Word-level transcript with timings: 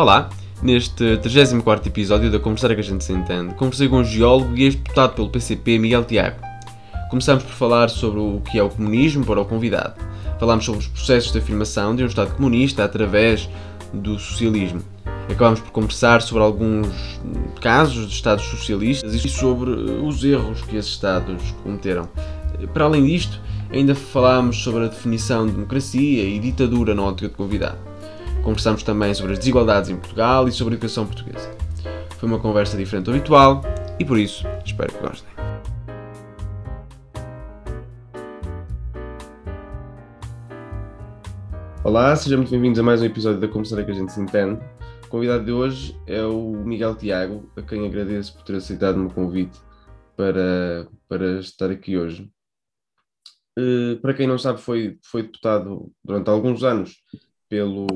Olá, 0.00 0.30
neste 0.62 1.18
34 1.18 1.86
episódio 1.90 2.30
da 2.30 2.38
Conversar 2.38 2.74
que 2.74 2.80
a 2.80 2.82
gente 2.82 3.04
se 3.04 3.12
entende, 3.12 3.52
conversei 3.56 3.86
com 3.86 3.98
o 3.98 4.02
geólogo 4.04 4.56
e 4.56 4.62
ex-deputado 4.62 5.14
pelo 5.14 5.28
PCP 5.28 5.78
Miguel 5.78 6.06
Tiago. 6.06 6.40
Começamos 7.10 7.44
por 7.44 7.52
falar 7.52 7.90
sobre 7.90 8.18
o 8.18 8.40
que 8.50 8.58
é 8.58 8.62
o 8.62 8.70
comunismo 8.70 9.26
para 9.26 9.42
o 9.42 9.44
convidado. 9.44 10.00
Falámos 10.38 10.64
sobre 10.64 10.80
os 10.80 10.86
processos 10.86 11.32
de 11.32 11.38
afirmação 11.38 11.94
de 11.94 12.02
um 12.02 12.06
Estado 12.06 12.34
comunista 12.34 12.82
através 12.82 13.46
do 13.92 14.18
socialismo. 14.18 14.80
Acabámos 15.28 15.60
por 15.60 15.70
conversar 15.70 16.22
sobre 16.22 16.44
alguns 16.44 16.88
casos 17.60 18.08
de 18.08 18.14
Estados 18.14 18.46
socialistas 18.46 19.12
e 19.12 19.28
sobre 19.28 19.70
os 19.70 20.24
erros 20.24 20.62
que 20.62 20.76
esses 20.78 20.92
Estados 20.92 21.54
cometeram. 21.62 22.08
Para 22.72 22.86
além 22.86 23.04
disto, 23.04 23.38
ainda 23.70 23.94
falámos 23.94 24.62
sobre 24.62 24.86
a 24.86 24.88
definição 24.88 25.44
de 25.46 25.52
democracia 25.52 26.24
e 26.24 26.38
ditadura 26.38 26.94
na 26.94 27.02
ótica 27.02 27.28
de 27.28 27.34
convidado. 27.34 27.89
Conversamos 28.42 28.82
também 28.82 29.12
sobre 29.12 29.32
as 29.32 29.38
desigualdades 29.38 29.90
em 29.90 29.96
Portugal 29.96 30.48
e 30.48 30.52
sobre 30.52 30.74
a 30.74 30.76
educação 30.76 31.06
portuguesa. 31.06 31.50
Foi 32.18 32.26
uma 32.26 32.38
conversa 32.38 32.76
diferente 32.76 33.04
do 33.04 33.10
habitual 33.10 33.60
e 33.98 34.04
por 34.04 34.18
isso 34.18 34.46
espero 34.64 34.90
que 34.92 34.98
gostem. 34.98 35.30
Olá, 41.84 42.16
sejam 42.16 42.38
muito 42.38 42.50
bem-vindos 42.50 42.78
a 42.78 42.82
mais 42.82 43.02
um 43.02 43.04
episódio 43.04 43.40
da 43.40 43.48
Conversa 43.48 43.84
que 43.84 43.90
a 43.90 43.94
gente 43.94 44.12
se 44.12 44.20
entende. 44.20 44.58
O 45.04 45.08
convidado 45.08 45.44
de 45.44 45.52
hoje 45.52 45.94
é 46.06 46.24
o 46.24 46.52
Miguel 46.52 46.94
Tiago, 46.94 47.50
a 47.56 47.62
quem 47.62 47.86
agradeço 47.86 48.34
por 48.34 48.42
ter 48.42 48.56
aceitado 48.56 48.96
o 48.96 49.00
meu 49.00 49.10
convite 49.10 49.58
para, 50.16 50.88
para 51.06 51.40
estar 51.40 51.70
aqui 51.70 51.98
hoje. 51.98 52.30
Uh, 53.58 54.00
para 54.00 54.14
quem 54.14 54.26
não 54.26 54.38
sabe, 54.38 54.60
foi, 54.60 54.98
foi 55.02 55.24
deputado 55.24 55.92
durante 56.02 56.30
alguns 56.30 56.62
anos 56.62 57.02
pelo, 57.50 57.86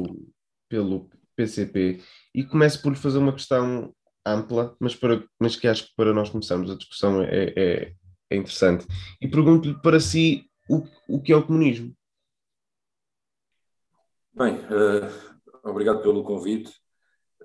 pelo 0.74 1.08
PCP 1.36 2.00
e 2.34 2.42
começo 2.42 2.82
por 2.82 2.90
lhe 2.90 2.98
fazer 2.98 3.18
uma 3.18 3.32
questão 3.32 3.94
ampla, 4.26 4.74
mas, 4.80 4.96
para, 4.96 5.22
mas 5.38 5.54
que 5.54 5.68
acho 5.68 5.86
que 5.86 5.92
para 5.96 6.12
nós 6.12 6.30
começarmos 6.30 6.68
a 6.68 6.74
discussão 6.74 7.22
é, 7.22 7.52
é, 7.56 7.92
é 8.30 8.36
interessante. 8.36 8.84
E 9.20 9.28
pergunto-lhe 9.28 9.80
para 9.80 10.00
si 10.00 10.50
o, 10.68 10.82
o 11.08 11.22
que 11.22 11.32
é 11.32 11.36
o 11.36 11.46
comunismo. 11.46 11.94
Bem, 14.32 14.54
uh, 14.54 15.38
obrigado 15.62 16.02
pelo 16.02 16.24
convite. 16.24 16.72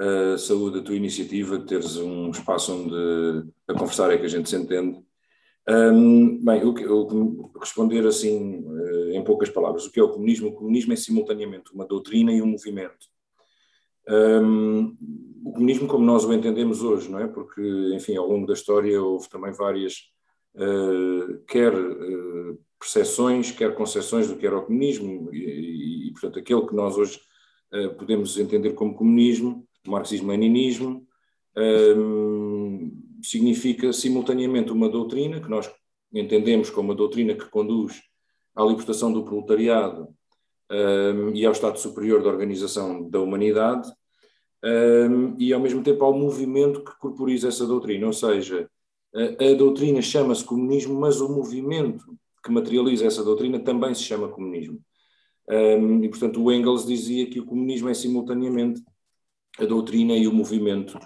Uh, 0.02 0.36
saúde 0.38 0.80
a 0.80 0.82
tua 0.82 0.96
iniciativa 0.96 1.60
teres 1.60 1.98
um 1.98 2.32
espaço 2.32 2.74
onde 2.74 3.48
a 3.68 3.74
conversar 3.74 4.12
é 4.12 4.18
que 4.18 4.26
a 4.26 4.30
gente 4.30 4.50
se 4.50 4.56
entende. 4.56 5.00
Um, 5.70 6.44
bem, 6.44 6.62
eu, 6.62 6.76
eu, 6.80 7.52
responder 7.60 8.08
assim, 8.08 8.66
uh, 8.66 9.12
em 9.12 9.24
poucas 9.24 9.52
palavras, 9.52 9.86
o 9.86 9.92
que 9.92 10.00
é 10.00 10.04
o 10.04 10.10
comunismo? 10.10 10.48
O 10.48 10.56
comunismo 10.56 10.94
é 10.94 10.96
simultaneamente 10.96 11.72
uma 11.72 11.86
doutrina 11.86 12.32
e 12.32 12.42
um 12.42 12.48
movimento. 12.48 13.08
Um, 14.10 14.98
o 15.46 15.54
comunismo 15.54 15.88
como 15.88 16.04
nós 16.04 16.26
o 16.26 16.34
entendemos 16.34 16.82
hoje, 16.82 17.10
não 17.10 17.20
é? 17.20 17.28
Porque, 17.28 17.62
enfim, 17.94 18.16
ao 18.16 18.28
longo 18.28 18.48
da 18.48 18.54
história 18.54 19.02
houve 19.02 19.30
também 19.30 19.52
várias, 19.52 20.12
uh, 20.56 21.38
quer 21.48 21.74
uh, 21.74 22.60
percepções, 22.80 23.52
quer 23.52 23.76
concepções 23.76 24.28
do 24.28 24.36
que 24.36 24.48
era 24.48 24.58
o 24.58 24.64
comunismo, 24.64 25.30
e, 25.34 26.08
e 26.08 26.12
portanto, 26.12 26.40
aquele 26.40 26.66
que 26.66 26.76
nós 26.76 26.98
hoje 26.98 27.20
uh, 27.74 27.96
podemos 27.96 28.38
entender 28.38 28.74
como 28.74 28.96
comunismo, 28.96 29.68
marxismo-leninismo, 29.88 31.06
um, 31.98 32.92
significa 33.22 33.92
simultaneamente 33.92 34.72
uma 34.72 34.90
doutrina 34.90 35.40
que 35.40 35.50
nós 35.50 35.70
entendemos 36.14 36.70
como 36.70 36.90
uma 36.90 36.96
doutrina 36.96 37.36
que 37.36 37.46
conduz 37.46 38.02
à 38.56 38.64
libertação 38.64 39.12
do 39.12 39.24
proletariado 39.24 40.10
um, 40.72 41.30
e 41.34 41.46
ao 41.46 41.52
estado 41.52 41.78
superior 41.80 42.22
da 42.24 42.30
organização 42.30 43.10
da 43.10 43.20
humanidade, 43.20 43.92
um, 44.64 45.36
e 45.38 45.54
ao 45.54 45.60
mesmo 45.60 45.82
tempo 45.82 46.04
ao 46.04 46.14
movimento 46.14 46.84
que 46.84 46.98
corporiza 47.00 47.48
essa 47.48 47.66
doutrina, 47.66 48.06
ou 48.08 48.14
seja, 48.14 48.70
a, 49.14 49.46
a 49.46 49.54
doutrina 49.54 50.02
chama-se 50.02 50.44
comunismo, 50.44 51.00
mas 51.00 51.22
o 51.22 51.30
movimento 51.30 52.06
que 52.44 52.52
materializa 52.52 53.06
essa 53.06 53.24
doutrina 53.24 53.60
também 53.60 53.94
se 53.94 54.04
chama 54.04 54.30
comunismo. 54.30 54.80
Um, 55.50 56.04
e, 56.04 56.10
portanto, 56.10 56.44
o 56.44 56.52
Engels 56.52 56.86
dizia 56.86 57.28
que 57.28 57.40
o 57.40 57.46
comunismo 57.46 57.90
é 57.90 57.94
simultaneamente 57.94 58.82
a 59.58 59.66
doutrina 59.66 60.16
e 60.16 60.28
o 60.28 60.34
movimento 60.34 60.98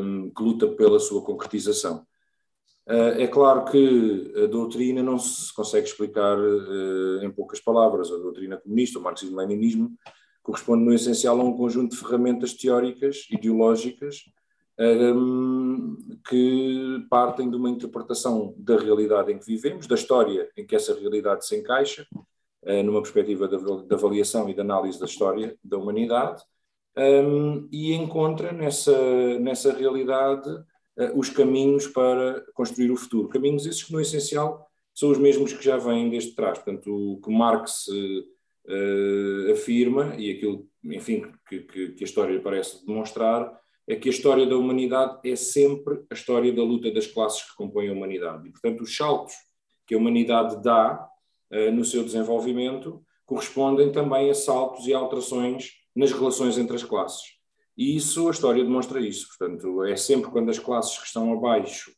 um, 0.00 0.30
que 0.30 0.42
luta 0.42 0.68
pela 0.68 1.00
sua 1.00 1.22
concretização. 1.22 2.06
Uh, 2.88 3.18
é 3.18 3.26
claro 3.26 3.64
que 3.64 4.32
a 4.36 4.46
doutrina 4.46 5.02
não 5.02 5.18
se 5.18 5.52
consegue 5.52 5.86
explicar 5.86 6.38
uh, 6.38 7.22
em 7.22 7.30
poucas 7.30 7.60
palavras. 7.60 8.10
A 8.10 8.16
doutrina 8.16 8.56
comunista, 8.56 8.98
o 8.98 9.02
marxismo-leninismo, 9.02 9.92
corresponde 10.50 10.84
no 10.84 10.92
essencial 10.92 11.40
a 11.40 11.44
um 11.44 11.56
conjunto 11.56 11.92
de 11.92 11.96
ferramentas 11.96 12.54
teóricas, 12.54 13.28
ideológicas, 13.30 14.24
um, 14.78 15.96
que 16.28 17.06
partem 17.08 17.48
de 17.48 17.56
uma 17.56 17.70
interpretação 17.70 18.54
da 18.56 18.76
realidade 18.76 19.30
em 19.30 19.38
que 19.38 19.46
vivemos, 19.46 19.86
da 19.86 19.94
história 19.94 20.50
em 20.56 20.66
que 20.66 20.74
essa 20.74 20.98
realidade 20.98 21.46
se 21.46 21.56
encaixa, 21.56 22.04
uh, 22.12 22.82
numa 22.82 23.00
perspectiva 23.00 23.46
de, 23.46 23.94
avaliação 23.94 24.48
e 24.48 24.54
de 24.54 24.60
análise 24.60 24.98
da 24.98 25.06
história 25.06 25.56
da 25.62 25.78
humanidade, 25.78 26.42
um, 26.96 27.68
e 27.70 27.94
encontra 27.94 28.50
nessa, 28.52 29.38
nessa 29.38 29.72
realidade 29.72 30.50
uh, 30.50 31.12
os 31.14 31.28
caminhos 31.30 31.86
para 31.86 32.44
construir 32.54 32.90
o 32.90 32.96
futuro. 32.96 33.28
Caminhos 33.28 33.66
esses 33.66 33.84
que, 33.84 33.92
no 33.92 34.00
essencial, 34.00 34.66
são 34.92 35.10
os 35.10 35.18
mesmos 35.18 35.52
que 35.52 35.64
já 35.64 35.76
vêm 35.76 36.10
desde 36.10 36.34
trás. 36.34 36.58
Portanto, 36.58 36.90
o 36.90 37.20
que 37.20 37.30
Marx 37.30 37.86
uh, 38.66 39.52
afirma, 39.52 40.14
e 40.16 40.30
aquilo, 40.30 40.68
enfim, 40.84 41.30
que, 41.48 41.60
que, 41.60 41.88
que 41.92 42.04
a 42.04 42.06
história 42.06 42.40
parece 42.40 42.84
demonstrar, 42.86 43.58
é 43.88 43.96
que 43.96 44.08
a 44.08 44.12
história 44.12 44.46
da 44.46 44.56
humanidade 44.56 45.18
é 45.28 45.34
sempre 45.34 46.04
a 46.10 46.14
história 46.14 46.52
da 46.52 46.62
luta 46.62 46.90
das 46.90 47.06
classes 47.06 47.42
que 47.42 47.56
compõem 47.56 47.88
a 47.88 47.92
humanidade. 47.92 48.48
E, 48.48 48.52
portanto, 48.52 48.82
os 48.82 48.96
saltos 48.96 49.34
que 49.86 49.94
a 49.94 49.98
humanidade 49.98 50.62
dá 50.62 51.08
uh, 51.52 51.72
no 51.72 51.84
seu 51.84 52.04
desenvolvimento 52.04 53.04
correspondem 53.26 53.92
também 53.92 54.30
a 54.30 54.34
saltos 54.34 54.86
e 54.86 54.94
alterações 54.94 55.70
nas 55.94 56.12
relações 56.12 56.58
entre 56.58 56.76
as 56.76 56.82
classes. 56.82 57.40
E 57.76 57.96
isso, 57.96 58.28
a 58.28 58.30
história 58.30 58.62
demonstra 58.62 59.00
isso. 59.00 59.26
Portanto, 59.28 59.84
é 59.84 59.96
sempre 59.96 60.30
quando 60.30 60.50
as 60.50 60.58
classes 60.58 60.98
que 60.98 61.06
estão 61.06 61.32
abaixo 61.32 61.90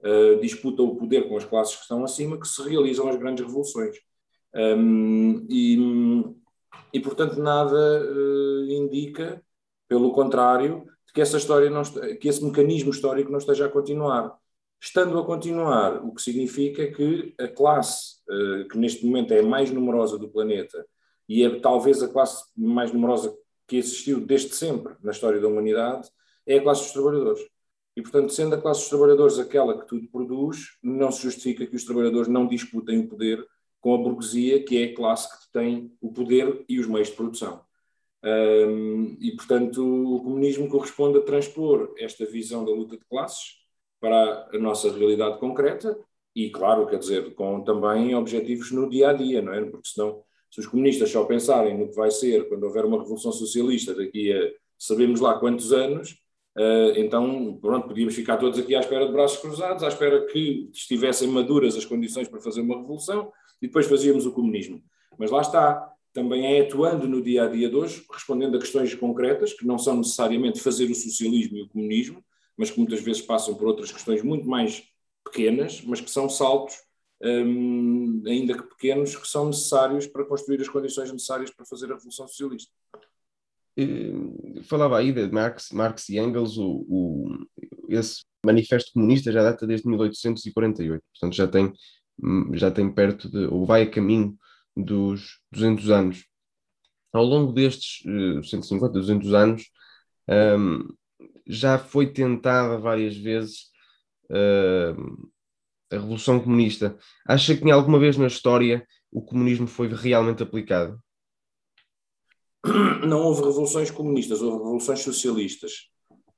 uh, 0.00 0.40
disputam 0.40 0.86
o 0.86 0.96
poder 0.96 1.28
com 1.28 1.36
as 1.36 1.44
classes 1.44 1.74
que 1.76 1.82
estão 1.82 2.04
acima 2.04 2.38
que 2.38 2.48
se 2.48 2.62
realizam 2.62 3.08
as 3.08 3.16
grandes 3.16 3.44
revoluções. 3.44 3.96
Um, 4.56 5.46
e, 5.50 6.24
e, 6.94 7.00
portanto, 7.00 7.38
nada 7.38 7.76
uh, 8.02 8.64
indica, 8.70 9.42
pelo 9.86 10.12
contrário, 10.12 10.86
que 11.12 11.20
essa 11.20 11.36
história 11.36 11.68
não, 11.68 11.82
que 12.20 12.28
esse 12.28 12.42
mecanismo 12.44 12.90
histórico 12.90 13.30
não 13.30 13.38
esteja 13.38 13.66
a 13.66 13.70
continuar. 13.70 14.34
Estando 14.80 15.18
a 15.18 15.24
continuar, 15.24 16.04
o 16.04 16.14
que 16.14 16.22
significa 16.22 16.90
que 16.90 17.34
a 17.38 17.48
classe 17.48 18.16
uh, 18.28 18.68
que 18.68 18.78
neste 18.78 19.04
momento 19.04 19.32
é 19.32 19.40
a 19.40 19.42
mais 19.42 19.70
numerosa 19.70 20.18
do 20.18 20.28
planeta 20.28 20.86
e 21.28 21.44
é 21.44 21.60
talvez 21.60 22.02
a 22.02 22.08
classe 22.08 22.44
mais 22.56 22.92
numerosa 22.92 23.36
que 23.66 23.76
existiu 23.76 24.20
desde 24.20 24.54
sempre 24.54 24.94
na 25.02 25.10
história 25.10 25.40
da 25.40 25.48
humanidade, 25.48 26.08
é 26.46 26.58
a 26.58 26.62
classe 26.62 26.82
dos 26.82 26.92
trabalhadores. 26.92 27.40
E, 27.96 28.02
portanto, 28.02 28.32
sendo 28.32 28.54
a 28.54 28.60
classe 28.60 28.80
dos 28.80 28.90
trabalhadores 28.90 29.38
aquela 29.38 29.78
que 29.80 29.86
tudo 29.86 30.08
produz, 30.08 30.76
não 30.82 31.10
se 31.10 31.22
justifica 31.22 31.66
que 31.66 31.76
os 31.76 31.84
trabalhadores 31.84 32.28
não 32.28 32.46
disputem 32.46 33.00
o 33.00 33.08
poder 33.08 33.44
com 33.80 33.94
a 33.94 33.98
burguesia, 33.98 34.62
que 34.62 34.82
é 34.82 34.84
a 34.86 34.94
classe 34.94 35.28
que 35.28 35.52
tem 35.52 35.92
o 36.00 36.12
poder 36.12 36.64
e 36.68 36.78
os 36.78 36.86
meios 36.86 37.08
de 37.08 37.14
produção. 37.14 37.64
Um, 38.24 39.16
e, 39.20 39.32
portanto, 39.36 40.16
o 40.16 40.20
comunismo 40.22 40.68
corresponde 40.68 41.18
a 41.18 41.22
transpor 41.22 41.94
esta 41.96 42.26
visão 42.26 42.64
da 42.64 42.72
luta 42.72 42.96
de 42.96 43.04
classes 43.04 43.58
para 44.00 44.48
a 44.52 44.58
nossa 44.58 44.90
realidade 44.90 45.38
concreta 45.38 45.96
e, 46.34 46.50
claro, 46.50 46.86
quer 46.86 46.98
dizer, 46.98 47.34
com 47.34 47.62
também 47.62 48.14
objetivos 48.14 48.72
no 48.72 48.90
dia 48.90 49.10
a 49.10 49.12
dia, 49.12 49.40
não 49.40 49.54
é? 49.54 49.64
Porque 49.64 49.88
senão, 49.88 50.22
se 50.50 50.60
os 50.60 50.66
comunistas 50.66 51.10
só 51.10 51.24
pensarem 51.24 51.78
no 51.78 51.88
que 51.88 51.96
vai 51.96 52.10
ser 52.10 52.48
quando 52.48 52.64
houver 52.64 52.84
uma 52.84 52.98
revolução 52.98 53.32
socialista 53.32 53.94
daqui 53.94 54.32
a 54.32 54.52
sabemos 54.78 55.20
lá 55.20 55.38
quantos 55.38 55.72
anos, 55.72 56.10
uh, 56.58 56.92
então, 56.96 57.58
pronto, 57.60 57.88
podíamos 57.88 58.14
ficar 58.14 58.36
todos 58.36 58.58
aqui 58.58 58.74
à 58.74 58.80
espera 58.80 59.06
de 59.06 59.12
braços 59.12 59.38
cruzados, 59.38 59.82
à 59.82 59.88
espera 59.88 60.26
que 60.26 60.68
estivessem 60.72 61.28
maduras 61.28 61.76
as 61.76 61.84
condições 61.84 62.28
para 62.28 62.40
fazer 62.40 62.60
uma 62.60 62.76
revolução 62.76 63.32
e 63.60 63.66
depois 63.66 63.86
fazíamos 63.86 64.26
o 64.26 64.32
comunismo. 64.32 64.82
Mas 65.18 65.30
lá 65.30 65.40
está, 65.40 65.92
também 66.12 66.46
é 66.46 66.62
atuando 66.62 67.06
no 67.06 67.22
dia 67.22 67.44
a 67.44 67.48
dia 67.48 67.68
de 67.68 67.76
hoje, 67.76 68.04
respondendo 68.10 68.56
a 68.56 68.60
questões 68.60 68.94
concretas, 68.94 69.52
que 69.52 69.66
não 69.66 69.78
são 69.78 69.98
necessariamente 69.98 70.60
fazer 70.60 70.90
o 70.90 70.94
socialismo 70.94 71.58
e 71.58 71.62
o 71.62 71.68
comunismo, 71.68 72.24
mas 72.56 72.70
que 72.70 72.78
muitas 72.78 73.00
vezes 73.02 73.22
passam 73.22 73.54
por 73.54 73.66
outras 73.66 73.92
questões 73.92 74.22
muito 74.22 74.46
mais 74.46 74.82
pequenas, 75.24 75.82
mas 75.82 76.00
que 76.00 76.10
são 76.10 76.28
saltos, 76.28 76.76
hum, 77.22 78.22
ainda 78.26 78.56
que 78.56 78.62
pequenos, 78.62 79.14
que 79.14 79.28
são 79.28 79.46
necessários 79.46 80.06
para 80.06 80.24
construir 80.24 80.60
as 80.60 80.68
condições 80.68 81.12
necessárias 81.12 81.50
para 81.50 81.66
fazer 81.66 81.86
a 81.86 81.94
Revolução 81.94 82.26
Socialista. 82.26 82.72
Falava 84.64 84.98
aí 84.98 85.12
de 85.12 85.30
Marx, 85.30 85.70
Marx 85.70 86.08
e 86.08 86.18
Engels, 86.18 86.56
o, 86.56 86.86
o, 86.88 87.46
esse 87.90 88.24
manifesto 88.44 88.92
comunista 88.94 89.30
já 89.30 89.42
data 89.42 89.66
desde 89.66 89.86
1848, 89.86 91.04
portanto 91.12 91.36
já 91.36 91.46
tem 91.46 91.72
já 92.52 92.70
tem 92.70 92.90
perto 92.92 93.30
de, 93.30 93.46
ou 93.46 93.66
vai 93.66 93.82
a 93.82 93.90
caminho 93.90 94.36
dos 94.76 95.40
200 95.52 95.90
anos. 95.90 96.26
Ao 97.12 97.24
longo 97.24 97.52
destes 97.52 98.04
uh, 98.04 98.42
150, 98.44 98.88
200 98.88 99.34
anos, 99.34 99.70
Um, 100.28 100.88
já 101.46 101.78
foi 101.78 102.12
tentada 102.12 102.78
várias 102.78 103.16
vezes 103.16 103.70
uh, 104.30 105.28
a 105.90 105.94
Revolução 105.94 106.40
Comunista. 106.40 106.98
Acha 107.26 107.56
que 107.56 107.64
em 107.64 107.70
alguma 107.70 107.98
vez 107.98 108.16
na 108.16 108.26
história 108.26 108.86
o 109.10 109.22
comunismo 109.22 109.66
foi 109.66 109.88
realmente 109.88 110.42
aplicado? 110.42 110.98
Não 113.06 113.22
houve 113.22 113.42
revoluções 113.42 113.90
comunistas, 113.90 114.42
houve 114.42 114.58
revoluções 114.58 115.00
socialistas. 115.00 115.88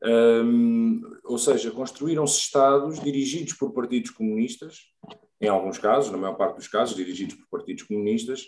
Um, 0.04 1.00
ou 1.24 1.38
seja, 1.38 1.72
construíram-se 1.72 2.38
Estados 2.38 3.00
dirigidos 3.00 3.54
por 3.54 3.72
partidos 3.72 4.10
comunistas, 4.10 4.82
em 5.40 5.48
alguns 5.48 5.78
casos, 5.78 6.10
na 6.10 6.18
maior 6.18 6.34
parte 6.34 6.56
dos 6.56 6.68
casos, 6.68 6.96
dirigidos 6.96 7.34
por 7.36 7.58
partidos 7.58 7.84
comunistas, 7.84 8.42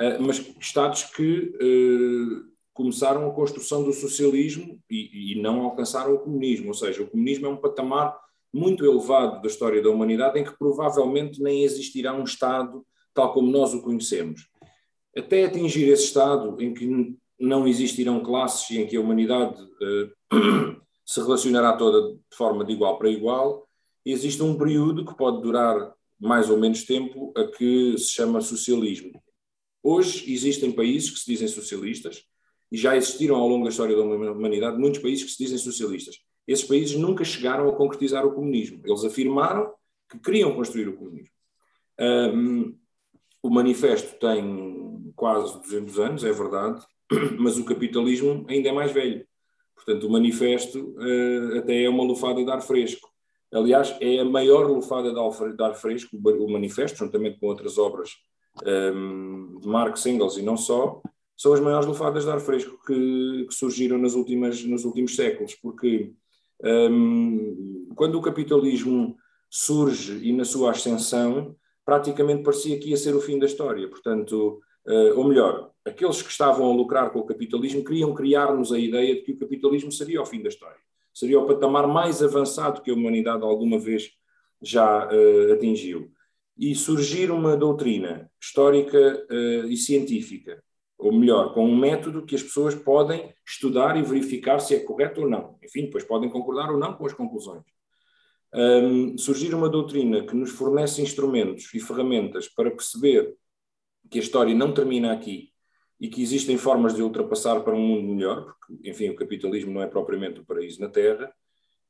uh, 0.00 0.20
mas 0.20 0.38
Estados 0.60 1.04
que 1.04 1.52
uh, 1.56 2.56
começaram 2.76 3.26
a 3.26 3.32
construção 3.32 3.82
do 3.82 3.92
socialismo 3.92 4.78
e, 4.90 5.40
não 5.40 5.62
alcançaram 5.62 6.14
o 6.14 6.18
comunismo. 6.18 6.68
Ou 6.68 6.74
seja, 6.74 7.02
o 7.02 7.06
comunismo 7.06 7.46
é 7.46 7.48
um 7.48 7.56
patamar 7.56 8.14
muito 8.52 8.84
elevado 8.84 9.40
da 9.40 9.48
história 9.48 9.82
da 9.82 9.88
humanidade 9.88 10.38
em 10.38 10.44
que 10.44 10.56
provavelmente 10.58 11.42
nem 11.42 11.62
existirá 11.62 12.14
um 12.14 12.24
Estado 12.24 12.84
tal 13.14 13.32
como 13.32 13.50
nós 13.50 13.72
o 13.72 13.80
conhecemos. 13.80 14.46
Até 15.16 15.46
atingir 15.46 15.88
esse 15.88 16.04
Estado 16.04 16.60
em 16.60 16.74
que 16.74 17.16
não 17.40 17.66
existirão 17.66 18.22
classes 18.22 18.68
e 18.70 18.78
em 18.78 18.86
que 18.86 18.96
a 18.96 19.00
humanidade 19.00 19.60
uh, 19.62 20.76
se 21.04 21.20
relacionará 21.20 21.72
toda 21.78 22.12
de 22.12 22.36
forma 22.36 22.62
de 22.62 22.74
igual 22.74 22.98
para 22.98 23.08
igual, 23.08 23.66
existe 24.04 24.42
um 24.42 24.56
período 24.56 25.06
que 25.06 25.16
pode 25.16 25.40
durar 25.40 25.95
mais 26.18 26.50
ou 26.50 26.58
menos 26.58 26.84
tempo 26.84 27.32
a 27.36 27.44
que 27.46 27.96
se 27.98 28.12
chama 28.12 28.40
socialismo. 28.40 29.22
Hoje 29.82 30.32
existem 30.32 30.72
países 30.72 31.10
que 31.10 31.18
se 31.20 31.26
dizem 31.26 31.48
socialistas 31.48 32.24
e 32.72 32.76
já 32.76 32.96
existiram 32.96 33.36
ao 33.36 33.48
longo 33.48 33.64
da 33.64 33.70
história 33.70 33.94
da 33.94 34.02
humanidade 34.02 34.78
muitos 34.78 35.00
países 35.00 35.24
que 35.24 35.30
se 35.30 35.44
dizem 35.44 35.58
socialistas. 35.58 36.16
Esses 36.46 36.64
países 36.64 36.96
nunca 36.96 37.24
chegaram 37.24 37.68
a 37.68 37.76
concretizar 37.76 38.26
o 38.26 38.32
comunismo. 38.32 38.80
Eles 38.84 39.04
afirmaram 39.04 39.72
que 40.08 40.18
queriam 40.18 40.54
construir 40.54 40.88
o 40.88 40.96
comunismo. 40.96 41.34
Um, 41.98 42.76
o 43.42 43.50
manifesto 43.50 44.18
tem 44.18 45.12
quase 45.14 45.60
200 45.62 45.98
anos, 45.98 46.24
é 46.24 46.32
verdade, 46.32 46.84
mas 47.38 47.58
o 47.58 47.64
capitalismo 47.64 48.44
ainda 48.48 48.68
é 48.68 48.72
mais 48.72 48.92
velho. 48.92 49.26
Portanto, 49.74 50.06
o 50.06 50.10
manifesto 50.10 50.96
uh, 50.96 51.58
até 51.58 51.84
é 51.84 51.88
uma 51.88 52.04
lufada 52.04 52.44
de 52.44 52.50
ar 52.50 52.62
fresco. 52.62 53.08
Aliás, 53.52 53.96
é 54.00 54.18
a 54.20 54.24
maior 54.24 54.66
lufada 54.66 55.12
de 55.12 55.62
ar 55.62 55.74
fresco, 55.74 56.16
o 56.16 56.50
manifesto, 56.50 56.98
juntamente 56.98 57.38
com 57.38 57.46
outras 57.46 57.78
obras 57.78 58.10
um, 58.64 59.58
de 59.60 59.68
Marx, 59.68 60.04
Engels 60.06 60.36
e 60.36 60.42
não 60.42 60.56
só, 60.56 61.00
são 61.36 61.52
as 61.52 61.60
maiores 61.60 61.86
lufadas 61.86 62.24
de 62.24 62.30
ar 62.30 62.40
fresco 62.40 62.78
que, 62.86 63.46
que 63.48 63.54
surgiram 63.54 63.98
nas 63.98 64.14
últimas, 64.14 64.64
nos 64.64 64.84
últimos 64.84 65.14
séculos, 65.14 65.54
porque 65.54 66.12
um, 66.64 67.88
quando 67.94 68.16
o 68.16 68.22
capitalismo 68.22 69.16
surge 69.50 70.26
e 70.26 70.32
na 70.32 70.44
sua 70.44 70.70
ascensão, 70.70 71.54
praticamente 71.84 72.42
parecia 72.42 72.78
que 72.78 72.90
ia 72.90 72.96
ser 72.96 73.14
o 73.14 73.20
fim 73.20 73.38
da 73.38 73.46
história. 73.46 73.88
Portanto, 73.88 74.60
uh, 74.88 75.18
ou 75.18 75.24
melhor, 75.24 75.70
aqueles 75.84 76.22
que 76.22 76.30
estavam 76.30 76.70
a 76.70 76.74
lucrar 76.74 77.10
com 77.10 77.20
o 77.20 77.26
capitalismo 77.26 77.84
queriam 77.84 78.14
criar-nos 78.14 78.72
a 78.72 78.78
ideia 78.78 79.14
de 79.14 79.20
que 79.20 79.32
o 79.32 79.38
capitalismo 79.38 79.92
seria 79.92 80.20
o 80.20 80.26
fim 80.26 80.42
da 80.42 80.48
história. 80.48 80.85
Seria 81.16 81.40
o 81.40 81.46
patamar 81.46 81.86
mais 81.86 82.22
avançado 82.22 82.82
que 82.82 82.90
a 82.90 82.94
humanidade 82.94 83.42
alguma 83.42 83.78
vez 83.78 84.10
já 84.60 85.08
uh, 85.08 85.52
atingiu. 85.52 86.10
E 86.58 86.74
surgir 86.74 87.30
uma 87.30 87.56
doutrina 87.56 88.30
histórica 88.40 89.26
uh, 89.30 89.66
e 89.66 89.76
científica, 89.76 90.62
ou 90.98 91.12
melhor, 91.12 91.54
com 91.54 91.64
um 91.64 91.76
método 91.76 92.24
que 92.26 92.34
as 92.34 92.42
pessoas 92.42 92.74
podem 92.74 93.32
estudar 93.46 93.96
e 93.96 94.02
verificar 94.02 94.58
se 94.58 94.74
é 94.74 94.80
correto 94.80 95.22
ou 95.22 95.28
não. 95.30 95.58
Enfim, 95.62 95.84
depois 95.84 96.04
podem 96.04 96.28
concordar 96.28 96.70
ou 96.70 96.78
não 96.78 96.94
com 96.94 97.06
as 97.06 97.12
conclusões 97.12 97.64
um, 98.54 99.18
surgir 99.18 99.54
uma 99.54 99.68
doutrina 99.68 100.24
que 100.26 100.34
nos 100.34 100.50
fornece 100.50 101.02
instrumentos 101.02 101.72
e 101.74 101.80
ferramentas 101.80 102.48
para 102.48 102.70
perceber 102.70 103.36
que 104.10 104.18
a 104.18 104.22
história 104.22 104.54
não 104.54 104.72
termina 104.72 105.12
aqui 105.12 105.52
e 106.00 106.08
que 106.08 106.22
existem 106.22 106.56
formas 106.56 106.94
de 106.94 107.02
ultrapassar 107.02 107.60
para 107.60 107.74
um 107.74 107.80
mundo 107.80 108.14
melhor, 108.14 108.44
porque, 108.44 108.90
enfim, 108.90 109.08
o 109.08 109.16
capitalismo 109.16 109.72
não 109.72 109.82
é 109.82 109.86
propriamente 109.86 110.40
o 110.40 110.44
paraíso 110.44 110.80
na 110.80 110.88
Terra, 110.88 111.32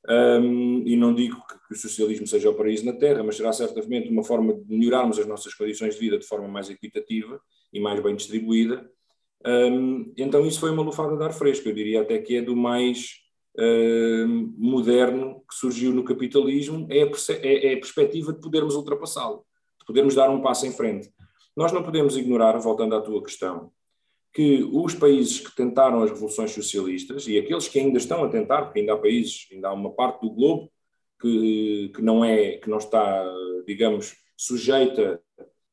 um, 0.09 0.83
e 0.87 0.97
não 0.97 1.13
digo 1.13 1.37
que, 1.49 1.55
que, 1.67 1.75
o 1.75 1.77
socialismo 1.77 2.27
seja 2.27 2.49
o 2.49 2.55
paraíso 2.55 2.87
na 2.87 2.93
Terra, 2.93 3.25
mas 3.25 3.37
será 3.37 3.53
certamente 3.53 4.09
uma 4.09 4.23
forma 4.23 4.55
de 4.55 4.77
melhorarmos 4.77 5.19
as 5.19 5.27
nossas 5.27 5.53
condições 5.55 5.95
de 5.95 6.01
vida 6.01 6.17
de 6.17 6.27
forma 6.27 6.47
mais 6.47 6.71
equitativa 6.71 7.41
e 7.73 7.81
mais 7.81 8.01
bem 8.01 8.15
distribuída. 8.15 8.89
Um, 9.45 10.13
então, 10.17 10.47
isso 10.47 10.61
foi 10.61 10.71
uma 10.71 10.83
lufada 10.83 11.17
de 11.17 11.25
ar 11.25 11.33
fresco, 11.33 11.69
eu 11.69 11.75
diria 11.75 12.03
até 12.03 12.19
que 12.19 12.37
é 12.37 12.43
do 12.43 12.55
mais 12.55 13.27
moderno 14.59 15.43
que 15.49 15.55
surgiu 15.55 15.93
no 15.93 16.05
capitalismo 16.05 16.87
é 16.91 17.03
a, 17.03 17.07
é, 17.43 17.67
é 17.69 17.75
a 17.75 17.77
perspectiva 17.77 18.33
de 18.33 18.41
podermos 18.41 18.75
ultrapassá-lo, 18.75 19.45
de 19.81 19.87
podermos 19.87 20.15
dar 20.15 20.29
um 20.29 20.43
passo 20.43 20.67
em 20.67 20.73
frente. 20.73 21.11
Nós 21.57 21.73
não 21.73 21.83
podemos 21.83 22.17
ignorar, 22.17 22.59
voltando 22.59 22.95
à 22.95 23.01
tua 23.01 23.23
questão, 23.23 23.73
que 24.37 24.63
os 24.71 24.95
países 24.95 25.41
que 25.41 25.57
tentaram 25.57 26.03
as 26.03 26.11
revoluções 26.11 26.51
socialistas 26.51 27.27
e 27.27 27.39
aqueles 27.39 27.69
que 27.69 27.79
ainda 27.79 27.97
estão 27.97 28.23
a 28.23 28.29
tentar, 28.29 28.65
porque 28.65 28.81
ainda 28.81 28.93
há 28.93 28.99
países, 28.99 29.49
ainda 29.51 29.69
há 29.69 29.73
uma 29.73 29.91
parte 29.91 30.21
do 30.21 30.31
globo 30.31 30.71
que, 31.19 31.91
que 31.97 32.03
não 32.03 32.23
é, 32.23 32.59
que 32.59 32.69
não 32.69 32.77
está, 32.77 33.25
digamos, 33.67 34.15
sujeita 34.37 35.19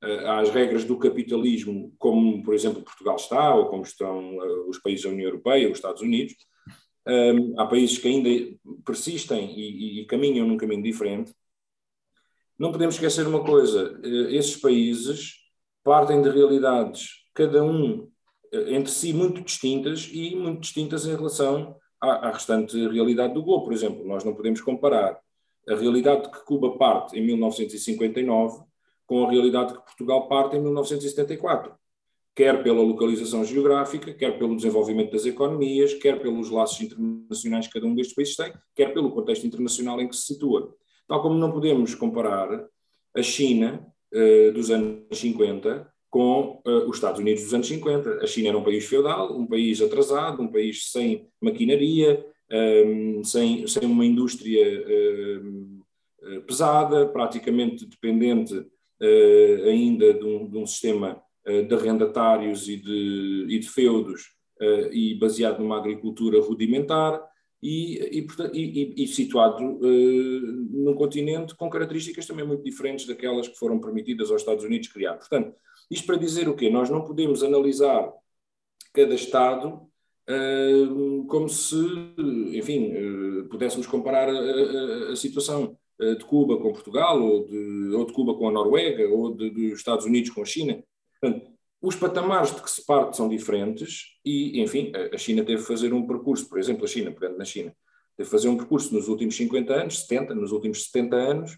uh, 0.01 0.27
às 0.39 0.49
regras 0.49 0.85
do 0.85 0.97
capitalismo, 0.97 1.93
como, 1.99 2.41
por 2.41 2.53
exemplo, 2.53 2.81
Portugal 2.81 3.17
está, 3.17 3.53
ou 3.53 3.65
como 3.65 3.83
estão 3.83 4.37
uh, 4.37 4.69
os 4.69 4.79
países 4.79 5.03
da 5.03 5.11
União 5.11 5.27
Europeia, 5.27 5.69
os 5.69 5.79
Estados 5.79 6.01
Unidos, 6.01 6.33
um, 7.05 7.59
há 7.59 7.65
países 7.65 7.97
que 7.97 8.07
ainda 8.07 8.57
persistem 8.85 9.53
e, 9.59 10.03
e, 10.03 10.05
caminham 10.05 10.47
num 10.47 10.55
caminho 10.55 10.81
diferente. 10.83 11.33
Não 12.57 12.71
podemos 12.71 12.95
esquecer 12.95 13.27
uma 13.27 13.43
coisa: 13.43 13.99
eh, 14.01 14.37
esses 14.37 14.55
países 14.55 15.33
partem 15.83 16.21
de 16.21 16.29
realidades, 16.29 17.25
cada 17.33 17.61
um 17.61 18.03
eh, 18.03 18.12
entre 18.67 18.91
si, 18.91 19.13
muito 19.13 19.41
distintas 19.41 20.09
e 20.11 20.35
muito 20.35 20.61
distintas 20.61 21.05
em 21.05 21.15
relação 21.15 21.75
à, 21.99 22.27
à 22.27 22.31
restante 22.31 22.77
realidade 22.87 23.33
do 23.33 23.43
globo. 23.43 23.65
Por 23.65 23.73
exemplo, 23.73 24.05
nós 24.05 24.23
não 24.23 24.33
podemos 24.33 24.61
comparar 24.61 25.19
a 25.67 25.75
realidade 25.75 26.29
que 26.29 26.45
Cuba 26.45 26.77
parte 26.77 27.17
em 27.17 27.25
1959 27.25 28.63
com 29.05 29.25
a 29.25 29.31
realidade 29.31 29.73
que 29.73 29.83
Portugal 29.83 30.27
parte 30.27 30.55
em 30.55 30.61
1974 30.61 31.73
quer 32.35 32.63
pela 32.63 32.81
localização 32.81 33.45
geográfica, 33.45 34.13
quer 34.13 34.37
pelo 34.37 34.55
desenvolvimento 34.55 35.11
das 35.11 35.25
economias, 35.25 35.93
quer 35.93 36.19
pelos 36.19 36.49
laços 36.49 36.81
internacionais 36.81 37.67
que 37.67 37.73
cada 37.73 37.85
um 37.85 37.93
destes 37.93 38.15
países 38.15 38.35
tem, 38.35 38.53
quer 38.75 38.93
pelo 38.93 39.11
contexto 39.11 39.45
internacional 39.45 40.01
em 40.01 40.07
que 40.07 40.15
se 40.15 40.33
situa. 40.33 40.75
Tal 41.07 41.21
como 41.21 41.35
não 41.35 41.51
podemos 41.51 41.93
comparar 41.93 42.65
a 43.15 43.21
China 43.21 43.85
uh, 44.13 44.51
dos 44.51 44.71
anos 44.71 45.05
50 45.11 45.92
com 46.13 46.61
uh, 46.63 46.87
os 46.87 46.97
Estados 46.97 47.19
Unidos 47.19 47.41
dos 47.41 47.55
anos 47.55 47.67
50. 47.67 48.23
A 48.23 48.27
China 48.27 48.49
era 48.49 48.57
um 48.59 48.63
país 48.63 48.85
feudal, 48.85 49.35
um 49.35 49.47
país 49.47 49.81
atrasado, 49.81 50.43
um 50.43 50.47
país 50.47 50.91
sem 50.91 51.27
maquinaria, 51.41 52.23
um, 52.51 52.55
ehm, 52.55 53.23
sem, 53.23 53.65
sem 53.65 53.87
uma 53.87 54.05
indústria 54.05 54.63
um, 54.63 55.81
ehm, 56.21 56.41
pesada, 56.41 57.07
praticamente 57.07 57.87
dependente 57.87 58.53
uh, 58.53 59.67
ainda 59.67 60.13
de 60.13 60.23
um, 60.23 60.47
de 60.47 60.55
um 60.55 60.67
sistema 60.67 61.19
eh, 61.45 61.63
de 61.63 61.73
arrendatários 61.73 62.69
e 62.69 62.77
de, 62.77 63.47
e 63.49 63.59
de 63.59 63.67
feudos 63.67 64.33
eh, 64.61 64.89
e 64.93 65.15
baseado 65.15 65.59
numa 65.59 65.77
agricultura 65.77 66.39
rudimentar 66.39 67.21
e, 67.61 67.97
e, 68.19 68.27
e, 68.53 69.03
e 69.03 69.07
situado 69.07 69.61
uh, 69.61 70.41
num 70.71 70.93
continente 70.93 71.53
com 71.55 71.69
características 71.69 72.25
também 72.25 72.45
muito 72.45 72.63
diferentes 72.63 73.05
daquelas 73.05 73.47
que 73.47 73.57
foram 73.57 73.79
permitidas 73.79 74.31
aos 74.31 74.41
Estados 74.41 74.63
Unidos 74.63 74.87
criar. 74.89 75.15
Portanto, 75.15 75.53
isto 75.93 76.05
para 76.05 76.17
dizer 76.17 76.49
o 76.49 76.55
quê? 76.55 76.69
Nós 76.69 76.89
não 76.89 77.03
podemos 77.03 77.43
analisar 77.43 78.11
cada 78.93 79.13
Estado 79.13 79.87
uh, 80.29 81.25
como 81.27 81.49
se, 81.49 81.75
enfim, 82.53 82.91
uh, 82.93 83.49
pudéssemos 83.49 83.87
comparar 83.87 84.29
a, 84.29 84.31
a, 84.31 85.11
a 85.11 85.15
situação 85.15 85.77
de 85.99 86.25
Cuba 86.25 86.57
com 86.57 86.73
Portugal, 86.73 87.21
ou 87.21 87.45
de, 87.45 87.95
ou 87.95 88.03
de 88.03 88.11
Cuba 88.11 88.33
com 88.33 88.49
a 88.49 88.51
Noruega, 88.51 89.07
ou 89.07 89.33
de, 89.33 89.49
dos 89.51 89.77
Estados 89.77 90.05
Unidos 90.05 90.31
com 90.31 90.41
a 90.41 90.45
China. 90.45 90.83
Portanto, 91.21 91.53
os 91.83 91.97
patamares 91.97 92.55
de 92.55 92.61
que 92.61 92.71
se 92.71 92.85
parte 92.85 93.17
são 93.17 93.27
diferentes 93.27 94.17
e, 94.23 94.61
enfim, 94.61 94.91
a 95.13 95.17
China 95.17 95.43
teve 95.43 95.61
que 95.61 95.67
fazer 95.67 95.93
um 95.93 96.07
percurso, 96.07 96.47
por 96.47 96.57
exemplo, 96.57 96.85
a 96.85 96.87
China, 96.87 97.11
pegando 97.11 97.37
na 97.37 97.43
China, 97.43 97.75
teve 98.15 98.29
que 98.29 98.31
fazer 98.31 98.47
um 98.47 98.55
percurso 98.55 98.93
nos 98.93 99.09
últimos 99.09 99.35
50 99.35 99.73
anos, 99.73 99.99
70, 99.99 100.33
nos 100.33 100.53
últimos 100.53 100.85
70 100.85 101.15
anos, 101.15 101.57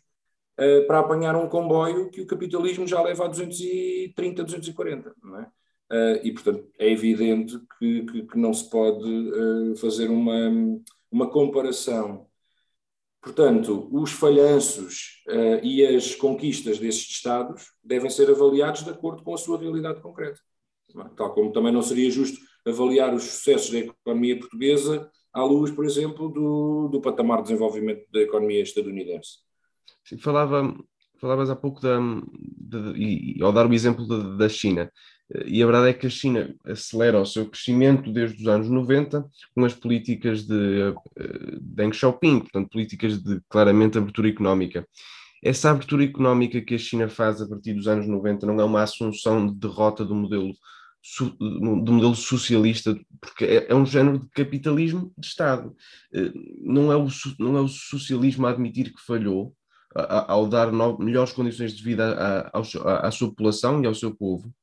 uh, 0.60 0.88
para 0.88 1.00
apanhar 1.00 1.36
um 1.36 1.48
comboio 1.48 2.10
que 2.10 2.22
o 2.22 2.28
capitalismo 2.28 2.88
já 2.88 3.02
leva 3.02 3.26
a 3.26 3.28
230, 3.28 4.44
240, 4.44 5.14
não 5.24 5.40
é? 5.40 5.44
Uh, 5.92 6.20
e, 6.24 6.32
portanto, 6.32 6.68
é 6.80 6.90
evidente 6.90 7.60
que, 7.78 8.04
que, 8.06 8.24
que 8.24 8.38
não 8.40 8.54
se 8.54 8.68
pode 8.70 9.08
uh, 9.08 9.76
fazer 9.76 10.10
uma, 10.10 10.52
uma 11.12 11.30
comparação 11.30 12.28
Portanto, 13.26 13.90
os 13.92 14.12
falhanços 14.12 15.24
uh, 15.28 15.66
e 15.66 15.84
as 15.84 16.14
conquistas 16.14 16.78
desses 16.78 17.10
Estados 17.10 17.72
devem 17.84 18.08
ser 18.08 18.30
avaliados 18.30 18.84
de 18.84 18.92
acordo 18.92 19.24
com 19.24 19.34
a 19.34 19.38
sua 19.38 19.58
realidade 19.58 20.00
concreta. 20.00 20.40
Tal 21.18 21.34
como 21.34 21.52
também 21.52 21.74
não 21.74 21.82
seria 21.82 22.12
justo 22.12 22.40
avaliar 22.64 23.16
os 23.16 23.24
sucessos 23.24 23.72
da 23.72 23.80
economia 23.80 24.38
portuguesa 24.38 25.10
à 25.34 25.44
luz, 25.44 25.72
por 25.72 25.86
exemplo, 25.86 26.30
do, 26.30 26.88
do 26.88 27.02
patamar 27.02 27.40
de 27.40 27.46
desenvolvimento 27.46 28.06
da 28.12 28.22
economia 28.22 28.62
estadunidense. 28.62 29.40
Falava, 30.20 30.76
falavas 31.20 31.50
há 31.50 31.56
pouco 31.56 31.82
da, 31.82 31.98
de, 32.00 33.38
e, 33.38 33.42
ao 33.42 33.52
dar 33.52 33.68
o 33.68 33.74
exemplo 33.74 34.06
da, 34.38 34.48
China, 34.48 34.92
e 35.46 35.64
a 35.64 35.66
verdade 35.66 35.90
é 35.90 35.94
que 35.94 36.06
a 36.06 36.10
China 36.10 36.54
acelera 36.64 37.20
o 37.20 37.26
seu 37.26 37.48
crescimento 37.48 38.12
desde 38.12 38.42
os 38.42 38.48
anos 38.48 38.70
90 38.70 39.26
com 39.56 39.66
as 39.66 39.74
políticas 39.74 40.44
de 40.46 40.54
uh, 40.54 41.60
Deng 41.60 41.92
Xiaoping, 41.92 42.42
portanto, 42.42 42.70
políticas 42.70 43.22
de 43.24 43.42
claramente 43.50 43.98
abertura 43.98 44.30
económica. 44.30 44.88
Essa 45.44 45.72
abertura 45.72 46.04
económica 46.04 46.62
que 46.62 46.76
a 46.76 46.78
China 46.78 47.10
faz 47.10 47.42
a 47.42 47.48
partir 47.48 47.74
dos 47.74 47.88
anos 47.88 48.08
90 48.08 48.46
não 48.46 48.60
é 48.60 48.64
uma 48.64 48.84
assunção 48.84 49.48
de 49.48 49.56
derrota 49.56 50.06
do 50.06 50.14
modelo, 50.14 50.54
do 51.40 51.92
modelo 51.92 52.16
socialista, 52.16 52.96
porque 53.22 53.46
é, 53.46 53.72
é 53.72 53.76
um 53.76 53.86
género 53.86 54.20
de 54.20 54.28
capitalismo 54.30 55.14
de 55.18 55.28
Estado. 55.28 55.76
Eh, 56.14 56.32
não 56.62 56.92
é 56.92 56.96
o, 56.96 57.08
não 57.38 57.58
é 57.58 57.62
o 57.62 57.68
socialismo 57.68 58.48
a 58.48 58.52
admitir 58.52 58.92
que 58.92 59.02
falhou, 59.06 59.54
ao 59.96 60.48
dar 60.48 60.72
melhores 61.00 61.32
condições 61.32 61.74
de 61.74 61.82
vida 61.82 62.52
à 62.54 63.12
sua 63.12 63.30
população 63.30 63.82
e 63.82 63.88
ao 63.88 63.96
seu 63.96 64.14
povo? 64.14 64.54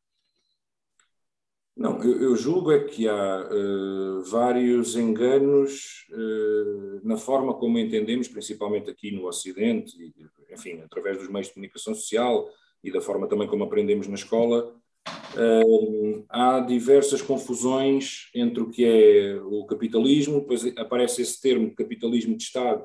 Não, 1.74 2.02
eu, 2.04 2.20
eu 2.20 2.36
julgo 2.36 2.70
é 2.70 2.84
que 2.84 3.08
há 3.08 3.48
uh, 3.50 4.22
vários 4.24 4.94
enganos 4.94 6.06
uh, 6.10 7.00
na 7.02 7.16
forma 7.16 7.54
como 7.54 7.78
entendemos, 7.78 8.28
principalmente 8.28 8.90
aqui 8.90 9.10
no 9.10 9.26
Ocidente, 9.26 9.96
e, 9.98 10.14
enfim, 10.52 10.82
através 10.82 11.16
dos 11.16 11.28
meios 11.28 11.46
de 11.46 11.54
comunicação 11.54 11.94
social 11.94 12.46
e 12.84 12.92
da 12.92 13.00
forma 13.00 13.26
também 13.26 13.48
como 13.48 13.64
aprendemos 13.64 14.06
na 14.06 14.14
escola, 14.14 14.76
uh, 15.08 16.24
há 16.28 16.60
diversas 16.60 17.22
confusões 17.22 18.28
entre 18.34 18.62
o 18.62 18.68
que 18.68 18.84
é 18.84 19.40
o 19.42 19.64
capitalismo, 19.64 20.40
depois 20.40 20.66
aparece 20.76 21.22
esse 21.22 21.40
termo 21.40 21.74
capitalismo 21.74 22.36
de 22.36 22.42
Estado, 22.42 22.84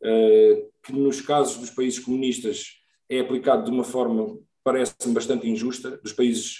que 0.00 0.92
nos 0.92 1.20
casos 1.20 1.56
dos 1.58 1.70
países 1.70 1.98
comunistas 1.98 2.82
é 3.08 3.20
aplicado 3.20 3.64
de 3.64 3.70
uma 3.70 3.84
forma, 3.84 4.38
parece-me, 4.62 5.14
bastante 5.14 5.48
injusta, 5.48 5.96
dos 5.98 6.12
países 6.12 6.58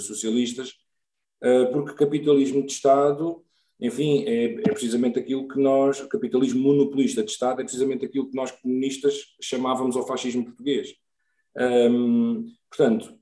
socialistas, 0.00 0.74
eh, 1.40 1.66
porque 1.66 1.94
capitalismo 1.94 2.64
de 2.64 2.72
Estado, 2.72 3.42
enfim, 3.80 4.24
é, 4.24 4.54
é, 4.54 4.72
precisamente 4.72 5.18
aquilo 5.18 5.46
que 5.46 5.58
nós, 5.60 6.00
capitalismo 6.06 6.60
monopolista 6.60 7.22
de 7.22 7.30
Estado, 7.30 7.60
é 7.60 7.64
precisamente 7.64 8.04
aquilo 8.04 8.28
que 8.28 8.36
nós 8.36 8.50
comunistas 8.50 9.36
chamávamos 9.40 9.96
ao 9.96 10.06
fascismo 10.06 10.44
português. 10.44 10.94
Um, 11.56 12.46
portanto, 12.68 13.16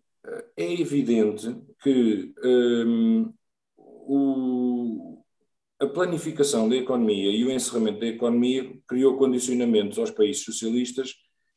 é 0.57 0.73
evidente 0.81 1.55
que 1.83 2.35
um, 2.43 3.33
o, 3.77 5.23
a 5.79 5.87
planificação 5.87 6.69
da 6.69 6.77
economia 6.77 7.31
e 7.31 7.45
o 7.45 7.51
encerramento 7.51 8.01
da 8.01 8.07
economia 8.07 8.73
criou 8.87 9.17
condicionamentos 9.17 9.99
aos 9.99 10.11
países 10.11 10.43
socialistas 10.45 11.15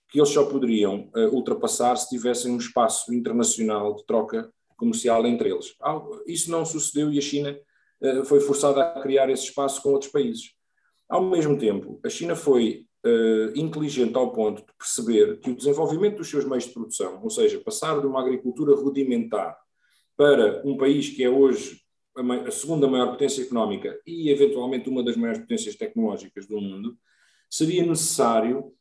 que 0.09 0.19
eles 0.19 0.29
só 0.29 0.45
poderiam 0.45 1.09
uh, 1.15 1.35
ultrapassar 1.35 1.95
se 1.95 2.09
tivessem 2.09 2.51
um 2.51 2.57
espaço 2.57 3.13
internacional 3.13 3.95
de 3.95 4.05
troca 4.05 4.51
comercial 4.75 5.25
entre 5.25 5.51
eles. 5.51 5.75
Isso 6.25 6.49
não 6.49 6.65
sucedeu 6.65 7.11
e 7.11 7.17
a 7.17 7.21
China 7.21 7.55
eh, 8.01 8.23
foi 8.23 8.39
forçada 8.39 8.81
a 8.81 9.01
criar 9.01 9.29
esse 9.29 9.43
espaço 9.43 9.81
com 9.83 9.89
outros 9.89 10.09
países. 10.09 10.53
Ao 11.09 11.21
mesmo 11.21 11.57
tempo, 11.57 11.99
a 12.03 12.09
China 12.09 12.33
foi 12.33 12.85
uh, 13.05 13.59
inteligente 13.59 14.15
ao 14.15 14.31
ponto 14.31 14.61
de 14.61 14.73
perceber 14.77 15.37
que 15.41 15.51
o 15.51 15.55
desenvolvimento 15.55 16.17
dos 16.17 16.29
seus 16.29 16.45
meios 16.45 16.63
de 16.63 16.71
produção, 16.71 17.19
ou 17.21 17.29
seja, 17.29 17.59
passar 17.59 17.99
de 17.99 18.07
uma 18.07 18.21
agricultura 18.21 18.73
rudimentar 18.73 19.57
para 20.15 20.61
um 20.65 20.77
país 20.77 21.09
que 21.09 21.23
é 21.23 21.29
hoje 21.29 21.81
a, 22.19 22.51
segunda 22.51 22.87
maior 22.87 23.11
potência 23.11 23.41
económica 23.41 23.99
e, 24.05 24.29
eventualmente, 24.29 24.89
uma 24.89 25.03
das 25.03 25.15
maiores 25.15 25.41
potências 25.41 25.75
tecnológicas 25.75 26.45
do 26.45 26.59
mundo, 26.59 26.97
seria 27.49 27.85
necessário 27.85 28.73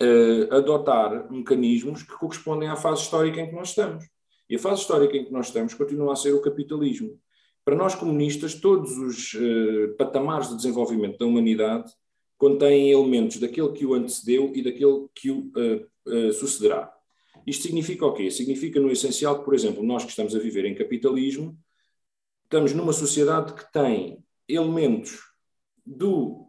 uh, 0.00 0.54
adotar 0.54 1.30
mecanismos 1.32 2.02
que 2.02 2.12
correspondem 2.12 2.68
à 2.68 2.76
fase 2.76 3.02
histórica 3.02 3.40
em 3.40 3.48
que 3.48 3.54
nós 3.54 3.70
estamos. 3.70 4.04
E 4.48 4.56
a 4.56 4.58
fase 4.58 4.82
histórica 4.82 5.16
em 5.16 5.24
que 5.24 5.32
nós 5.32 5.46
estamos 5.46 5.74
continua 5.74 6.12
a 6.12 6.16
ser 6.16 6.32
o 6.32 6.40
capitalismo. 6.40 7.18
Para 7.64 7.74
nós 7.74 7.94
comunistas, 7.94 8.54
todos 8.54 8.96
os 8.96 9.34
uh, 9.34 9.96
patamares 9.96 10.48
de 10.48 10.56
desenvolvimento 10.56 11.18
da 11.18 11.26
humanidade 11.26 11.90
contêm 12.38 12.92
elementos 12.92 13.38
daquele 13.38 13.72
que 13.72 13.84
o 13.84 13.94
antecedeu 13.94 14.52
e 14.54 14.62
daquele 14.62 15.08
que 15.14 15.30
o 15.30 15.50
uh, 15.56 16.12
uh, 16.12 16.32
sucederá. 16.32 16.92
Isto 17.46 17.64
significa 17.64 18.06
o 18.06 18.12
quê? 18.12 18.30
Significa, 18.30 18.80
no 18.80 18.90
essencial, 18.90 19.38
que, 19.38 19.44
por 19.44 19.54
exemplo, 19.54 19.82
nós 19.82 20.04
que 20.04 20.10
estamos 20.10 20.34
a 20.34 20.38
viver 20.38 20.64
em 20.64 20.74
capitalismo, 20.74 21.56
estamos 22.46 22.72
numa 22.72 22.92
sociedade 22.92 23.52
que 23.52 23.72
tem 23.72 24.24
elementos 24.48 25.18
do 25.84 26.46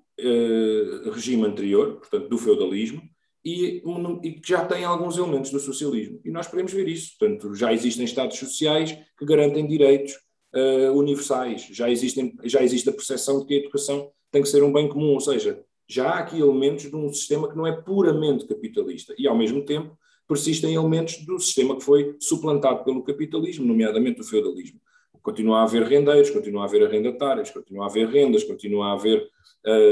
regime 1.13 1.45
anterior, 1.45 1.97
portanto, 1.97 2.27
do 2.27 2.37
feudalismo, 2.39 3.01
e, 3.47 3.81
e, 4.23 4.31
que 4.33 4.49
já 4.49 4.65
tem 4.65 4.83
alguns 4.83 5.17
elementos 5.17 5.51
do 5.51 5.59
socialismo. 5.59 6.19
E 6.25 6.29
nós 6.29 6.47
podemos 6.47 6.73
ver 6.73 6.87
isso. 6.87 7.15
Portanto, 7.17 7.55
já 7.55 7.71
existem 7.71 8.03
Estados 8.03 8.37
sociais 8.37 8.97
que 9.17 9.25
garantem 9.25 9.65
direitos 9.65 10.13
uh, 10.53 10.91
universais, 10.91 11.67
já, 11.71 11.89
existem, 11.89 12.35
já 12.43 12.61
existe 12.61 12.89
a 12.89 12.93
percepção 12.93 13.39
de 13.39 13.45
que 13.45 13.53
a 13.53 13.57
educação 13.57 14.11
tem 14.31 14.41
que 14.41 14.49
ser 14.49 14.63
um 14.63 14.73
bem 14.73 14.89
comum, 14.89 15.13
ou 15.13 15.21
seja, 15.21 15.63
já 15.87 16.09
há 16.09 16.19
aqui 16.19 16.39
elementos 16.39 16.89
de 16.89 16.95
um 16.95 17.11
sistema 17.13 17.49
que 17.49 17.55
não 17.55 17.65
é 17.65 17.71
puramente 17.71 18.45
capitalista 18.45 19.15
e, 19.17 19.25
ao 19.25 19.37
mesmo 19.37 19.63
tempo, 19.63 19.97
persistem 20.27 20.75
elementos 20.75 21.25
do 21.25 21.39
sistema 21.39 21.77
que 21.77 21.83
foi 21.83 22.17
suplantado 22.19 22.83
pelo 22.83 23.03
capitalismo, 23.03 23.65
nomeadamente 23.65 24.19
o 24.19 24.25
feudalismo. 24.25 24.81
Continua 25.27 25.59
a 25.59 25.63
haver 25.63 25.83
rendeiros, 25.83 26.29
continua 26.29 26.61
a 26.61 26.65
haver 26.67 26.87
arrendatários, 26.87 27.51
continua 27.51 27.83
a 27.83 27.89
haver 27.89 28.07
rendas, 28.07 28.45
continua 28.45 28.87
a 28.87 28.93
haver 28.93 29.29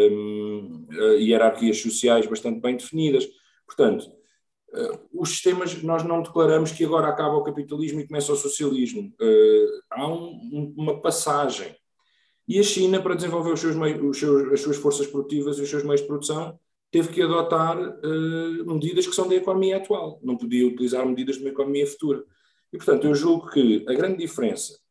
um, 0.09 0.87
hierarquias 1.19 1.81
sociais 1.81 2.25
bastante 2.25 2.61
bem 2.61 2.77
definidas. 2.77 3.27
Portanto, 3.67 4.09
uh, 4.73 4.97
os 5.11 5.31
sistemas, 5.31 5.83
nós 5.83 6.05
não 6.05 6.21
declaramos 6.21 6.71
que 6.71 6.85
agora 6.85 7.09
acaba 7.09 7.35
o 7.35 7.43
capitalismo 7.43 7.99
e 7.99 8.07
começa 8.07 8.31
o 8.31 8.37
socialismo. 8.37 9.13
Uh, 9.21 9.81
há 9.91 10.07
um, 10.07 10.73
uma 10.77 11.01
passagem. 11.01 11.75
E 12.47 12.57
a 12.57 12.63
China, 12.63 13.01
para 13.01 13.13
desenvolver 13.13 13.51
os 13.51 13.59
seus 13.59 13.75
meios, 13.75 14.01
os 14.01 14.17
seus, 14.17 14.53
as 14.53 14.61
suas 14.61 14.77
forças 14.77 15.05
produtivas 15.05 15.57
e 15.57 15.63
os 15.63 15.69
seus 15.69 15.83
meios 15.83 15.99
de 15.99 16.07
produção, 16.07 16.57
teve 16.89 17.09
que 17.09 17.21
adotar 17.21 17.77
uh, 17.77 18.73
medidas 18.73 19.05
que 19.05 19.13
são 19.13 19.27
da 19.27 19.35
economia 19.35 19.75
atual. 19.75 20.17
Não 20.23 20.37
podia 20.37 20.65
utilizar 20.65 21.05
medidas 21.05 21.35
de 21.35 21.41
uma 21.41 21.51
economia 21.51 21.85
futura. 21.85 22.23
E, 22.71 22.77
portanto, 22.77 23.05
eu 23.05 23.13
julgo 23.13 23.49
que 23.51 23.83
a 23.85 23.93
grande 23.93 24.19
diferença 24.19 24.84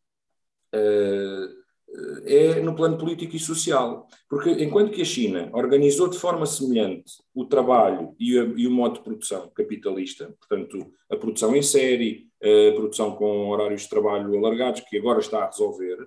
é 2.26 2.61
no 2.61 2.75
plano 2.75 2.99
político 2.99 3.37
e 3.37 3.38
social. 3.38 4.09
Porque 4.28 4.50
enquanto 4.50 4.93
que 4.93 5.02
a 5.02 5.04
China 5.04 5.50
organizou 5.52 6.09
de 6.09 6.19
forma 6.19 6.47
semelhante 6.47 7.12
o 7.35 7.45
trabalho 7.45 8.14
e, 8.19 8.38
a, 8.38 8.45
e, 8.57 8.66
o 8.66 8.71
modo 8.71 8.95
de 8.95 9.04
produção 9.04 9.50
capitalista, 9.54 10.35
portanto, 10.38 10.93
a 11.11 11.16
produção 11.16 11.54
em 11.54 11.62
série, 11.62 12.28
a 12.43 12.75
produção 12.75 13.14
com 13.14 13.49
horários 13.50 13.83
de 13.83 13.88
trabalho 13.88 14.37
alargados, 14.37 14.83
que 14.83 14.99
agora 14.99 15.21
está 15.21 15.45
a 15.45 15.47
resolver, 15.47 15.99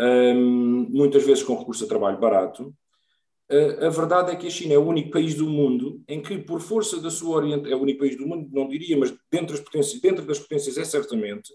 um, 0.00 0.86
muitas 0.88 1.24
vezes 1.24 1.42
com 1.42 1.58
recurso 1.58 1.84
a 1.84 1.88
trabalho 1.88 2.18
barato, 2.18 2.74
a 3.84 3.88
verdade 3.88 4.30
é 4.30 4.36
que 4.36 4.46
a 4.46 4.50
China 4.50 4.74
é 4.74 4.78
o 4.78 4.86
único 4.86 5.10
país 5.10 5.34
do 5.34 5.44
mundo 5.44 6.00
em 6.06 6.22
que, 6.22 6.38
por 6.38 6.60
força 6.60 7.00
da 7.00 7.10
sua 7.10 7.36
orientação, 7.36 7.72
é 7.72 7.74
o 7.76 7.82
único 7.82 7.98
país 7.98 8.16
do 8.16 8.24
mundo, 8.24 8.48
não 8.52 8.68
diria, 8.68 8.96
mas 8.96 9.12
dentro 9.30 9.56
das 9.56 9.60
potências, 9.60 10.00
dentro 10.00 10.24
das 10.24 10.38
potências 10.38 10.78
é 10.78 10.84
certamente, 10.84 11.52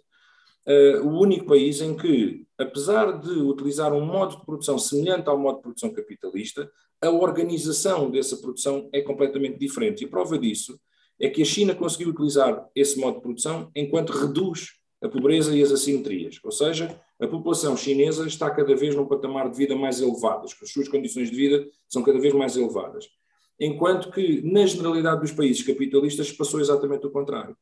uh, 0.68 1.08
o 1.08 1.20
único 1.20 1.46
país 1.46 1.82
em 1.82 1.96
que, 1.96 2.46
apesar 2.58 3.20
de 3.20 3.32
utilizar 3.32 3.94
um 3.94 4.06
modo 4.06 4.38
de 4.38 4.46
produção 4.46 4.78
semelhante 4.78 5.30
ao 5.30 5.38
modo 5.38 5.58
de 5.58 5.64
produção 5.64 5.94
capitalista, 5.94 6.70
a 7.02 7.10
organização 7.10 8.10
dessa 8.10 8.38
produção 8.38 8.90
é 8.92 9.02
completamente 9.02 9.60
diferente. 9.60 10.04
E 10.04 10.08
prova 10.08 10.38
disso 10.38 10.80
é 11.20 11.30
que 11.30 11.42
a 11.42 11.46
China 11.46 11.76
conseguiu 11.76 12.10
utilizar 12.10 12.68
esse 12.76 13.00
modo 13.00 13.18
de 13.18 13.22
produção 13.22 13.72
enquanto 13.76 14.12
reduz 14.12 14.74
a 15.02 15.08
pobreza 15.08 15.56
e 15.56 15.62
as 15.62 15.72
assimetrias. 15.72 16.40
Ou 16.44 16.52
seja, 16.52 17.00
a 17.20 17.28
população 17.28 17.78
chinesa 17.78 18.26
está 18.26 18.50
cada 18.50 18.76
vez 18.76 18.96
num 18.96 19.06
patamar 19.06 19.50
de 19.50 19.58
vida 19.58 19.76
mais 19.76 20.02
elevado, 20.02 20.46
as 20.46 20.72
suas 20.72 20.90
condições 20.90 21.30
de 21.30 21.36
vida 21.36 21.68
são 21.88 22.04
cada 22.04 22.20
vez 22.20 22.34
mais 22.34 22.58
elevadas. 22.58 23.08
Enquanto 23.60 24.12
que, 24.12 24.42
na 24.42 24.66
generalidade 24.66 25.22
dos 25.22 25.32
países 25.32 25.64
capitalistas, 25.64 26.32
passou 26.32 26.60
exatamente 26.60 27.06
o 27.06 27.12
contrário 27.12 27.56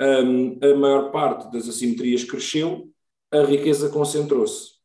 um, 0.00 0.58
a 0.62 0.74
maior 0.76 1.10
parte 1.10 1.50
das 1.52 1.68
assimetrias 1.68 2.24
cresceu, 2.24 2.90
a 3.30 3.42
riqueza 3.42 3.88
concentrou-se. 3.88 4.78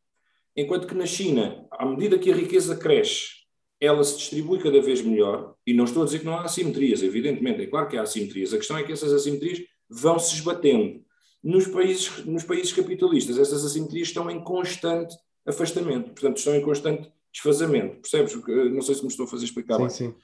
Enquanto 0.56 0.88
que 0.88 0.96
na 0.96 1.06
China, 1.06 1.66
à 1.72 1.86
medida 1.86 2.20
que 2.20 2.32
a 2.32 2.36
riqueza 2.36 2.76
cresce, 2.76 3.44
ela 3.80 4.04
se 4.04 4.18
distribui 4.18 4.60
cada 4.60 4.82
vez 4.82 5.02
melhor, 5.02 5.56
e 5.66 5.74
não 5.74 5.86
estou 5.86 6.04
a 6.04 6.06
dizer 6.06 6.20
que 6.20 6.26
não 6.26 6.38
há 6.38 6.44
assimetrias, 6.44 7.04
evidentemente, 7.04 7.62
é 7.62 7.68
claro 7.68 7.88
que 7.88 7.98
há 7.98 8.02
assimetrias, 8.02 8.54
a 8.54 8.58
questão 8.58 8.78
é 8.78 8.84
que 8.84 8.92
essas 8.92 9.12
assimetrias 9.12 9.62
vão 9.90 10.18
se 10.18 10.36
esbatendo. 10.36 11.04
Nos 11.44 11.68
países, 11.68 12.26
nos 12.26 12.44
países 12.44 12.72
capitalistas, 12.72 13.38
essas 13.38 13.66
assimetrias 13.66 14.08
estão 14.08 14.30
em 14.30 14.42
constante 14.42 15.16
afastamento, 15.46 16.12
portanto, 16.12 16.38
estão 16.38 16.56
em 16.56 16.62
constante 16.62 17.12
desfazamento. 17.32 18.00
Percebes? 18.00 18.34
Não 18.72 18.82
sei 18.82 18.96
se 18.96 19.02
me 19.02 19.10
estou 19.10 19.26
a 19.26 19.30
fazer 19.30 19.46
explicar 19.46 19.76
sim, 19.76 19.82
bem. 19.82 19.90
Sim. 19.90 20.16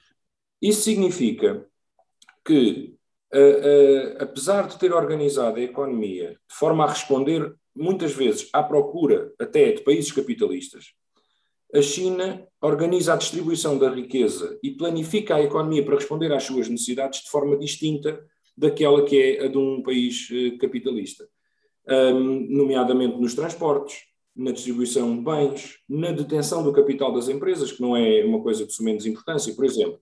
Isso 0.62 0.82
significa 0.82 1.66
que 2.44 2.94
apesar 4.18 4.66
de 4.66 4.78
ter 4.78 4.92
organizado 4.92 5.58
a 5.58 5.62
economia 5.62 6.30
de 6.30 6.54
forma 6.54 6.84
a 6.84 6.88
responder 6.88 7.54
muitas 7.74 8.12
vezes 8.12 8.48
à 8.52 8.62
procura 8.62 9.32
até 9.38 9.72
de 9.72 9.82
países 9.82 10.10
capitalistas, 10.10 10.86
a 11.72 11.80
China 11.80 12.46
organiza 12.60 13.14
a 13.14 13.16
distribuição 13.16 13.78
da 13.78 13.88
riqueza 13.88 14.58
e 14.62 14.72
planifica 14.72 15.36
a 15.36 15.42
economia 15.42 15.84
para 15.84 15.94
responder 15.94 16.32
às 16.32 16.42
suas 16.42 16.68
necessidades 16.68 17.22
de 17.22 17.30
forma 17.30 17.56
distinta 17.56 18.20
daquela 18.56 19.04
que 19.04 19.16
é 19.16 19.44
a 19.44 19.48
de 19.48 19.56
um 19.56 19.82
país 19.82 20.28
eh, 20.32 20.58
capitalista, 20.58 21.26
um, 21.88 22.46
nomeadamente 22.50 23.18
nos 23.18 23.34
transportes, 23.34 24.02
na 24.34 24.52
distribuição 24.52 25.16
de 25.16 25.22
bens, 25.22 25.78
na 25.88 26.12
detenção 26.12 26.62
do 26.62 26.72
capital 26.72 27.12
das 27.12 27.28
empresas, 27.28 27.72
que 27.72 27.80
não 27.80 27.96
é 27.96 28.24
uma 28.24 28.42
coisa 28.42 28.66
de 28.66 28.72
sumenos 28.72 29.06
importância, 29.06 29.54
por 29.54 29.64
exemplo. 29.64 29.98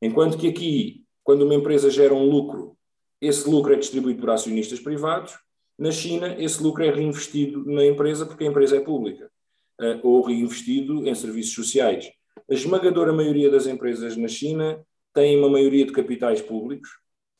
Enquanto 0.00 0.38
que 0.38 0.48
aqui, 0.48 1.04
quando 1.28 1.42
uma 1.42 1.54
empresa 1.54 1.90
gera 1.90 2.14
um 2.14 2.24
lucro, 2.24 2.74
esse 3.20 3.46
lucro 3.46 3.74
é 3.74 3.76
distribuído 3.76 4.18
por 4.18 4.30
acionistas 4.30 4.80
privados, 4.80 5.34
na 5.78 5.90
China 5.90 6.34
esse 6.38 6.62
lucro 6.62 6.82
é 6.82 6.90
reinvestido 6.90 7.66
na 7.66 7.84
empresa 7.84 8.24
porque 8.24 8.44
a 8.44 8.46
empresa 8.46 8.78
é 8.78 8.80
pública, 8.80 9.30
uh, 9.78 10.00
ou 10.02 10.22
reinvestido 10.22 11.06
em 11.06 11.14
serviços 11.14 11.52
sociais. 11.52 12.10
A 12.50 12.54
esmagadora 12.54 13.12
maioria 13.12 13.50
das 13.50 13.66
empresas 13.66 14.16
na 14.16 14.26
China 14.26 14.82
tem 15.12 15.38
uma 15.38 15.50
maioria 15.50 15.84
de 15.84 15.92
capitais 15.92 16.40
públicos, 16.40 16.88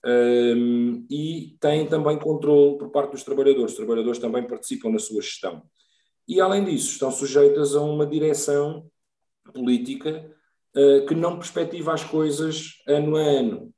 um, 0.04 1.06
e 1.10 1.56
têm 1.58 1.86
também 1.86 2.18
controle 2.18 2.76
por 2.76 2.90
parte 2.90 3.12
dos 3.12 3.22
trabalhadores. 3.22 3.70
Os 3.70 3.78
trabalhadores 3.78 4.18
também 4.18 4.46
participam 4.46 4.90
na 4.90 4.98
sua 4.98 5.22
gestão. 5.22 5.62
E, 6.28 6.42
além 6.42 6.62
disso, 6.62 6.92
estão 6.92 7.10
sujeitas 7.10 7.74
a 7.74 7.80
uma 7.80 8.04
direção 8.04 8.86
política 9.54 10.30
uh, 10.76 11.06
que 11.06 11.14
não 11.14 11.38
perspectiva 11.38 11.94
as 11.94 12.04
coisas 12.04 12.82
ano 12.86 13.16
a 13.16 13.20
ano. 13.22 13.72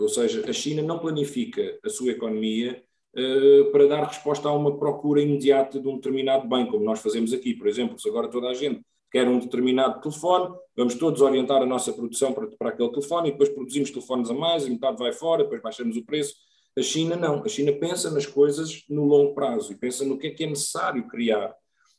Ou 0.00 0.08
seja, 0.08 0.48
a 0.48 0.52
China 0.52 0.82
não 0.82 0.98
planifica 0.98 1.78
a 1.84 1.88
sua 1.88 2.12
economia 2.12 2.82
uh, 3.16 3.70
para 3.70 3.86
dar 3.86 4.04
resposta 4.04 4.48
a 4.48 4.52
uma 4.52 4.78
procura 4.78 5.20
imediata 5.20 5.80
de 5.80 5.88
um 5.88 5.96
determinado 5.96 6.48
bem, 6.48 6.66
como 6.66 6.84
nós 6.84 7.00
fazemos 7.00 7.32
aqui. 7.32 7.54
Por 7.54 7.66
exemplo, 7.66 7.98
se 7.98 8.08
agora 8.08 8.28
toda 8.28 8.48
a 8.48 8.54
gente 8.54 8.80
quer 9.10 9.26
um 9.26 9.38
determinado 9.38 10.00
telefone, 10.00 10.54
vamos 10.76 10.94
todos 10.94 11.20
orientar 11.20 11.60
a 11.60 11.66
nossa 11.66 11.92
produção 11.92 12.32
para, 12.32 12.46
para 12.46 12.68
aquele 12.68 12.90
telefone 12.90 13.28
e 13.28 13.32
depois 13.32 13.48
produzimos 13.48 13.90
telefones 13.90 14.30
a 14.30 14.34
mais 14.34 14.66
e 14.66 14.70
metade 14.70 14.98
vai 14.98 15.12
fora, 15.12 15.42
depois 15.42 15.60
baixamos 15.60 15.96
o 15.96 16.04
preço. 16.04 16.34
A 16.78 16.82
China 16.82 17.16
não. 17.16 17.42
A 17.44 17.48
China 17.48 17.72
pensa 17.72 18.10
nas 18.10 18.26
coisas 18.26 18.84
no 18.88 19.04
longo 19.04 19.34
prazo 19.34 19.72
e 19.72 19.76
pensa 19.76 20.04
no 20.04 20.16
que 20.16 20.28
é 20.28 20.30
que 20.30 20.44
é 20.44 20.46
necessário 20.46 21.06
criar 21.08 21.52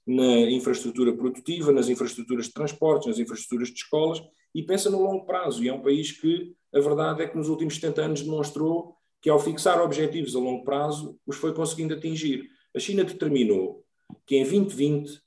na 0.07 0.49
infraestrutura 0.49 1.13
produtiva, 1.13 1.71
nas 1.71 1.89
infraestruturas 1.89 2.45
de 2.45 2.53
transportes, 2.53 3.07
nas 3.07 3.19
infraestruturas 3.19 3.67
de 3.67 3.75
escolas 3.75 4.21
e 4.53 4.63
pensa 4.63 4.89
no 4.89 5.01
longo 5.01 5.25
prazo. 5.25 5.63
E 5.63 5.69
é 5.69 5.73
um 5.73 5.81
país 5.81 6.11
que 6.11 6.55
a 6.73 6.79
verdade 6.79 7.23
é 7.23 7.27
que 7.27 7.37
nos 7.37 7.49
últimos 7.49 7.75
70 7.75 8.01
anos 8.01 8.21
demonstrou 8.21 8.95
que 9.21 9.29
ao 9.29 9.39
fixar 9.39 9.81
objetivos 9.81 10.35
a 10.35 10.39
longo 10.39 10.63
prazo 10.63 11.19
os 11.25 11.37
foi 11.37 11.53
conseguindo 11.53 11.93
atingir. 11.93 12.49
A 12.75 12.79
China 12.79 13.03
determinou 13.03 13.85
que 14.25 14.35
em 14.35 14.43
2020 14.43 15.21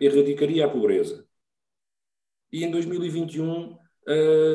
erradicaria 0.00 0.64
a 0.64 0.68
pobreza. 0.68 1.26
E 2.52 2.64
em 2.64 2.70
2021 2.70 3.76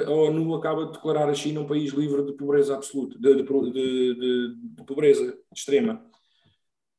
a 0.06 0.12
ONU 0.12 0.56
acaba 0.56 0.86
de 0.86 0.94
declarar 0.94 1.30
a 1.30 1.34
China 1.34 1.62
um 1.62 1.68
país 1.68 1.92
livre 1.92 2.24
de 2.24 2.34
pobreza 2.34 2.76
absoluta, 2.76 3.18
de, 3.20 3.36
de, 3.36 3.44
de, 3.44 4.56
de 4.76 4.84
pobreza 4.84 5.38
extrema. 5.54 6.09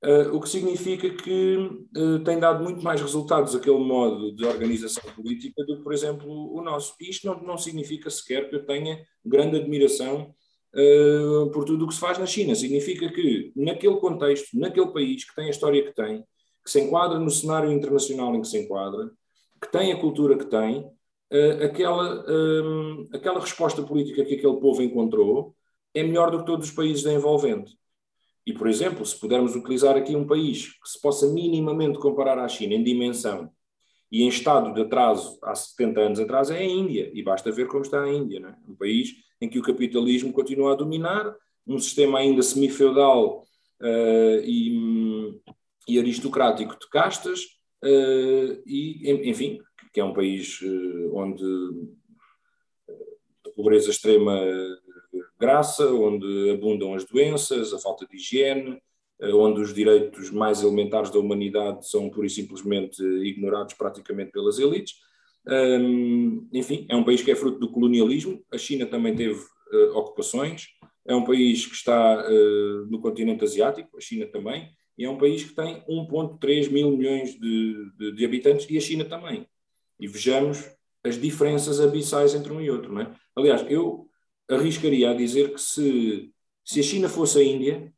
Uh, 0.03 0.35
o 0.35 0.41
que 0.41 0.49
significa 0.49 1.11
que 1.11 1.57
uh, 1.95 2.25
tem 2.25 2.39
dado 2.39 2.65
muito 2.65 2.83
mais 2.83 3.03
resultados 3.03 3.55
aquele 3.55 3.79
modo 3.79 4.35
de 4.35 4.47
organização 4.47 5.03
política 5.13 5.63
do 5.67 5.77
que, 5.77 5.83
por 5.83 5.93
exemplo, 5.93 6.55
o 6.55 6.63
nosso. 6.63 6.95
E 6.99 7.11
isto 7.11 7.27
não, 7.27 7.43
não 7.43 7.59
significa 7.59 8.09
sequer 8.09 8.49
que 8.49 8.57
eu 8.57 8.65
tenha 8.65 8.99
grande 9.23 9.59
admiração 9.59 10.35
uh, 10.75 11.51
por 11.51 11.67
tudo 11.67 11.85
o 11.85 11.89
que 11.89 11.93
se 11.93 12.01
faz 12.01 12.17
na 12.17 12.25
China. 12.25 12.55
Significa 12.55 13.13
que, 13.13 13.53
naquele 13.55 13.97
contexto, 13.97 14.59
naquele 14.59 14.91
país 14.91 15.23
que 15.29 15.35
tem 15.35 15.49
a 15.49 15.51
história 15.51 15.85
que 15.85 15.95
tem, 15.95 16.25
que 16.65 16.71
se 16.71 16.81
enquadra 16.81 17.19
no 17.19 17.31
cenário 17.31 17.71
internacional 17.71 18.35
em 18.35 18.41
que 18.41 18.49
se 18.49 18.59
enquadra, 18.59 19.11
que 19.61 19.71
tem 19.71 19.93
a 19.93 20.01
cultura 20.01 20.35
que 20.39 20.47
tem, 20.47 20.81
uh, 20.81 21.65
aquela, 21.65 22.25
aquela 23.13 23.39
resposta 23.39 23.83
política 23.83 24.25
que 24.25 24.37
aquele 24.37 24.61
povo 24.61 24.81
encontrou 24.81 25.55
é 25.93 26.03
melhor 26.03 26.31
do 26.31 26.39
que 26.39 26.47
todos 26.47 26.69
os 26.69 26.75
países 26.75 27.03
da 27.03 27.13
envolvente. 27.13 27.79
E, 28.47 28.53
por 28.53 28.69
exemplo, 28.69 29.05
se 29.05 29.19
pudermos 29.19 29.55
utilizar 29.55 29.97
aqui 29.97 30.17
um 30.17 30.27
país 30.27 30.69
que 30.81 30.89
se 30.89 31.01
possa 31.01 31.27
minimamente 31.29 31.99
comparar 31.99 32.39
à 32.39 32.49
China 32.49 32.75
em 32.75 32.83
dimensão 32.83 33.51
e 34.11 34.23
em 34.23 34.29
estado 34.29 34.75
de 34.75 34.81
atraso 34.81 35.39
há 35.43 35.55
70 35.55 36.01
anos 36.01 36.21
atrás, 36.21 36.51
é 36.51 36.59
a 36.59 36.65
Índia. 36.65 37.11
E 37.15 37.23
basta 37.23 37.53
ver 37.53 37.69
como 37.69 37.83
está 37.83 38.03
a 38.03 38.13
Índia, 38.13 38.39
é? 38.39 38.71
um 38.71 38.75
país 38.75 39.15
em 39.41 39.49
que 39.49 39.59
o 39.59 39.63
capitalismo 39.63 40.33
continua 40.33 40.73
a 40.73 40.77
dominar, 40.77 41.35
um 41.67 41.79
sistema 41.79 42.19
ainda 42.19 42.43
semi-feudal 42.43 43.45
uh, 43.81 44.41
e, 44.45 45.41
e 45.89 45.99
aristocrático 45.99 46.79
de 46.79 46.89
castas, 46.91 47.41
uh, 47.85 48.63
e, 48.67 49.11
enfim, 49.25 49.61
que 49.93 50.01
é 50.01 50.05
um 50.05 50.13
país 50.13 50.61
uh, 50.61 51.17
onde 51.17 51.45
a 53.47 53.51
pobreza 53.51 53.91
extrema 53.91 54.39
graça, 55.41 55.87
onde 55.93 56.51
abundam 56.51 56.95
as 56.95 57.05
doenças, 57.05 57.73
a 57.73 57.79
falta 57.79 58.07
de 58.07 58.17
higiene, 58.17 58.81
uh, 59.23 59.37
onde 59.37 59.61
os 59.61 59.73
direitos 59.73 60.31
mais 60.31 60.63
elementares 60.63 61.11
da 61.11 61.19
humanidade 61.19 61.89
são 61.89 62.11
pura 62.11 62.27
e 62.27 62.31
simplesmente 62.31 63.03
ignorados 63.03 63.75
praticamente 63.75 64.33
pelas 64.33 64.59
elites. 64.59 64.95
Enfim, 66.53 66.87
é 66.89 66.95
um 66.95 67.03
país 67.03 67.23
que 67.23 67.31
é 67.31 67.35
fruto 67.35 67.59
do 67.59 67.73
colonialismo, 67.73 68.45
a 68.53 68.59
China 68.59 68.85
também 68.85 69.17
teve 69.17 69.41
ocupações, 69.95 70.67
é 71.07 71.15
um 71.15 71.25
país 71.25 71.65
que 71.65 71.75
está 71.75 72.29
no 72.91 73.01
continente 73.01 73.43
asiático, 73.43 73.97
a 73.97 74.01
China 74.01 74.27
também, 74.27 74.71
e 75.01 75.05
é 75.07 75.09
um 75.09 75.17
país 75.17 75.43
que 75.43 75.55
tem 75.55 75.83
1,3 75.89 76.71
mil 76.71 76.95
milhões 76.95 77.33
de, 77.33 77.91
de, 77.97 78.13
de, 78.13 78.25
habitantes 78.27 78.67
e 78.69 78.77
a 78.77 78.81
China 78.83 79.03
também. 79.03 79.47
E 79.99 80.07
vejamos 80.07 80.71
as 81.03 81.19
diferenças 81.19 81.81
abissais 81.81 82.35
entre 82.35 82.53
um 82.53 82.61
e 82.61 82.71
outro. 82.71 82.93
Não 82.93 83.01
é? 83.01 83.11
Aliás, 83.35 83.65
eu 83.71 84.10
arriscaria 84.51 85.11
a 85.11 85.15
dizer 85.15 85.53
que 85.53 85.61
se, 85.61 86.31
se 86.65 86.81
a 86.81 86.83
China 86.83 87.09
fosse 87.09 87.39
a 87.39 87.45
Índia 87.45 87.93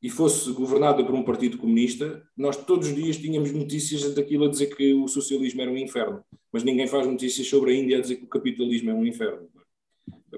e 0.00 0.08
fosse 0.08 0.52
governada 0.52 1.04
por 1.04 1.14
um 1.14 1.24
partido 1.24 1.58
comunista, 1.58 2.22
nós 2.36 2.56
todos 2.56 2.88
os 2.88 2.94
dias 2.94 3.16
tínhamos 3.16 3.52
notícias 3.52 4.14
daquilo 4.14 4.44
a 4.44 4.48
dizer 4.48 4.74
que 4.74 4.94
o 4.94 5.08
socialismo 5.08 5.60
era 5.60 5.70
um 5.70 5.76
inferno. 5.76 6.22
Mas 6.52 6.62
ninguém 6.62 6.86
faz 6.86 7.06
notícias 7.06 7.48
sobre 7.48 7.72
a 7.72 7.74
Índia 7.74 7.98
a 7.98 8.00
dizer 8.00 8.16
que 8.16 8.24
o 8.24 8.28
capitalismo 8.28 8.90
é 8.90 8.94
um 8.94 9.04
inferno. 9.04 9.48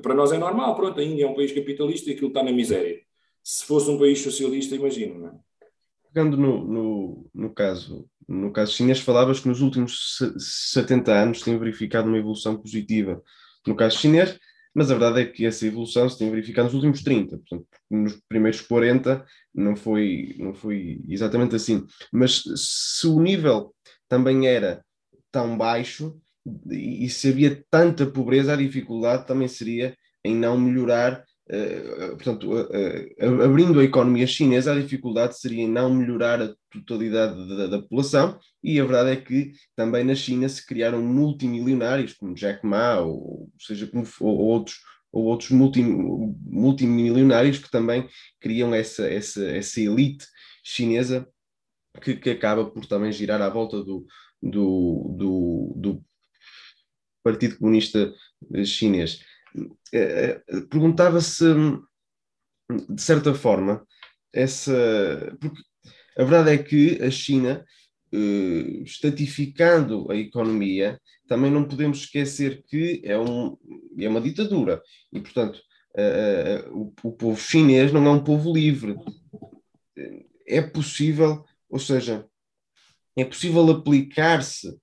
Para 0.03 0.15
nós 0.15 0.33
é 0.33 0.39
normal, 0.39 0.75
pronto, 0.75 0.99
a 0.99 1.05
Índia 1.05 1.25
é 1.25 1.29
um 1.29 1.35
país 1.35 1.53
capitalista 1.53 2.09
e 2.09 2.15
aquilo 2.15 2.29
está 2.29 2.43
na 2.43 2.53
miséria. 2.53 3.01
Se 3.45 3.65
fosse 3.67 3.91
um 3.91 3.99
país 3.99 4.21
socialista, 4.21 4.75
imagino, 4.75 5.19
não 5.19 5.29
é? 5.29 5.33
pegando 6.13 6.37
no, 6.37 6.65
no, 6.65 7.31
no, 7.33 7.55
caso, 7.55 8.09
no 8.27 8.53
caso 8.53 8.73
chinês, 8.73 8.99
falavas 8.99 9.39
que 9.39 9.49
nos 9.49 9.61
últimos 9.61 10.19
70 10.73 11.13
anos 11.13 11.41
tem 11.41 11.57
verificado 11.57 12.09
uma 12.09 12.19
evolução 12.19 12.57
positiva 12.57 13.23
no 13.67 13.77
caso 13.77 13.99
chinês, 13.99 14.39
mas 14.81 14.91
a 14.91 14.95
verdade 14.95 15.21
é 15.21 15.27
que 15.27 15.45
essa 15.45 15.67
evolução 15.67 16.09
se 16.09 16.17
tem 16.17 16.31
verificado 16.31 16.65
nos 16.65 16.75
últimos 16.75 17.03
30, 17.03 17.37
portanto, 17.37 17.67
nos 17.91 18.19
primeiros 18.27 18.63
40 18.63 19.23
não 19.55 19.77
foi, 19.77 20.35
não 20.39 20.55
foi 20.55 21.03
exatamente 21.07 21.55
assim. 21.55 21.85
Mas 22.11 22.43
se 22.57 23.07
o 23.07 23.21
nível 23.21 23.75
também 24.09 24.49
era 24.49 24.83
tão 25.31 25.55
baixo 25.59 26.19
e 26.71 27.11
se 27.11 27.29
havia 27.29 27.63
tanta 27.71 28.07
pobreza, 28.07 28.55
a 28.55 28.57
dificuldade 28.57 29.27
também 29.27 29.49
seria 29.49 29.95
em 30.25 30.35
não 30.35 30.59
melhorar 30.59 31.27
portanto, 32.11 32.53
uh, 32.53 32.63
uh, 32.63 33.43
abrindo 33.43 33.81
a 33.81 33.85
economia 33.85 34.27
chinesa, 34.27 34.73
a 34.73 34.81
dificuldade 34.81 35.39
seria 35.39 35.67
não 35.67 35.93
melhorar 35.93 36.41
a 36.41 36.55
totalidade 36.71 37.49
da, 37.49 37.67
da, 37.67 37.83
população, 37.83 38.39
e 38.63 38.79
a 38.79 38.85
verdade 38.85 39.11
é 39.11 39.17
que 39.17 39.53
também 39.75 40.05
na 40.05 40.15
China 40.15 40.49
se 40.49 40.65
criaram 40.65 41.03
multimilionários, 41.03 42.15
como 42.15 42.35
Jack 42.35 42.65
Ma, 42.65 43.01
ou, 43.01 43.51
seja, 43.59 43.87
como, 43.89 44.05
ou 44.21 44.39
outros, 44.39 44.77
ou 45.11 45.25
outros 45.25 45.51
multi, 45.51 45.83
multimilionários 45.83 47.59
que 47.59 47.71
também 47.71 48.09
criam 48.41 48.73
essa, 48.73 49.09
essa, 49.09 49.45
essa 49.45 49.81
elite 49.81 50.27
chinesa 50.63 51.27
que, 52.01 52.15
que 52.15 52.31
acaba 52.31 52.65
por 52.71 52.87
também 52.87 53.11
girar 53.11 53.43
à 53.43 53.49
volta 53.49 53.83
do, 53.83 54.07
do, 54.41 55.17
do, 55.19 55.75
do 55.77 56.05
Partido 57.25 57.59
Comunista 57.59 58.13
Chinês. 58.65 59.21
Eh, 59.93 60.43
eh, 60.47 60.61
perguntava 60.71 61.21
se, 61.21 61.45
de 62.89 63.03
certa 63.03 63.35
forma, 63.35 63.87
essa. 64.33 65.37
Porque 65.41 65.63
a 66.17 66.25
verdade 66.25 66.51
é 66.51 66.59
que 66.59 67.03
a 67.03 67.11
China, 67.11 67.65
uh, 68.13 68.83
estatificando 68.83 70.11
a 70.11 70.17
economia, 70.17 71.01
também 71.27 71.51
não 71.51 71.67
podemos 71.67 71.99
esquecer 72.01 72.63
que 72.69 73.01
é, 73.05 73.19
um, 73.19 73.57
é 73.99 74.09
uma 74.09 74.21
ditadura. 74.21 74.83
E, 75.13 75.21
portanto, 75.21 75.61
o, 76.73 76.93
o 77.03 77.13
povo 77.13 77.41
chinês 77.41 77.93
não 77.93 78.07
é 78.07 78.11
um 78.11 78.23
povo 78.23 78.53
livre. 78.53 78.97
É 80.47 80.61
possível, 80.61 81.45
ou 81.69 81.79
seja, 81.79 82.27
é 83.17 83.25
possível 83.25 83.69
aplicar-se 83.71 84.77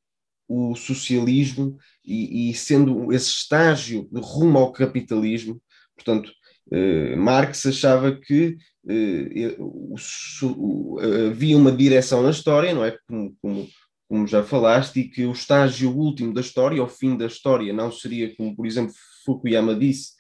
o 0.48 0.76
socialismo 0.76 1.78
e, 2.06 2.50
e, 2.50 2.54
sendo 2.54 3.12
esse 3.12 3.30
estágio 3.30 4.08
rumo 4.14 4.58
ao 4.58 4.72
capitalismo, 4.72 5.62
portanto, 5.96 6.32
eh, 6.72 7.16
Marx 7.16 7.66
achava 7.66 8.16
que 8.16 8.58
eh, 8.88 9.56
o, 9.60 9.96
o, 10.44 11.00
havia 11.30 11.58
uma 11.58 11.72
direção 11.72 12.24
na 12.24 12.30
história, 12.30 12.74
não 12.74 12.86
é? 12.86 12.98
Como, 13.08 13.36
como, 13.42 13.68
como 14.08 14.28
já 14.28 14.44
falaste, 14.44 15.02
e 15.02 15.10
que 15.10 15.26
o 15.26 15.32
estágio 15.32 15.92
último 15.92 16.34
da 16.34 16.42
história, 16.42 16.82
o 16.84 16.88
fim 16.88 17.18
da 17.18 17.26
história, 17.26 17.74
não 17.74 17.92
seria 17.92 18.34
como, 18.36 18.56
por 18.56 18.66
exemplo, 18.66 18.94
Fukuyama 19.26 19.76
disse, 19.76 20.12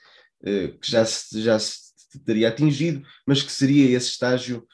eh, 0.43 0.69
que 0.81 0.91
já 0.91 1.05
se, 1.05 1.41
já 1.41 1.57
se 1.59 1.87
teria 2.25 2.49
atingido, 2.49 3.01
mas 3.25 3.41
que 3.41 3.51
seria 3.51 3.95
esse 3.95 4.09
estágio 4.09 4.65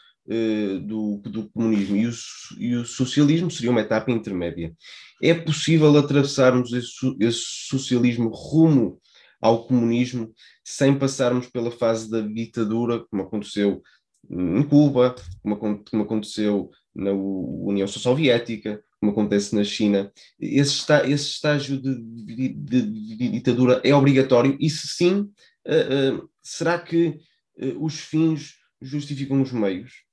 do, 0.85 1.21
do 1.25 1.49
comunismo 1.49 1.97
e 1.97 2.07
o, 2.07 2.11
e 2.57 2.75
o 2.75 2.85
socialismo 2.85 3.51
seria 3.51 3.71
uma 3.71 3.81
etapa 3.81 4.09
intermédia. 4.09 4.73
É 5.21 5.33
possível 5.33 5.97
atravessarmos 5.97 6.71
esse, 6.71 7.15
esse 7.19 7.43
socialismo 7.67 8.29
rumo 8.29 9.01
ao 9.41 9.67
comunismo 9.67 10.33
sem 10.63 10.97
passarmos 10.97 11.47
pela 11.47 11.69
fase 11.69 12.09
da 12.09 12.21
ditadura, 12.21 13.03
como 13.09 13.23
aconteceu 13.23 13.81
em 14.29 14.63
Cuba, 14.63 15.15
como, 15.41 15.83
como 15.83 16.03
aconteceu 16.03 16.71
na 16.95 17.11
União 17.11 17.87
Soviética, 17.87 18.81
como 18.99 19.11
acontece 19.11 19.53
na 19.53 19.65
China. 19.65 20.11
Esse, 20.39 20.75
está, 20.75 21.05
esse 21.05 21.25
estágio 21.31 21.81
de, 21.81 21.93
de, 22.01 22.49
de, 22.53 22.81
de, 23.17 23.29
ditadura 23.29 23.81
é 23.83 23.93
obrigatório 23.93 24.57
e 24.61 24.69
se 24.69 24.87
sim, 24.87 25.29
uh, 25.67 26.15
uh, 26.15 26.29
será 26.41 26.79
que 26.79 27.19
uh, 27.57 27.83
os 27.83 27.99
fins 27.99 28.53
justificam 28.81 29.41
os 29.41 29.51
meios? 29.51 30.03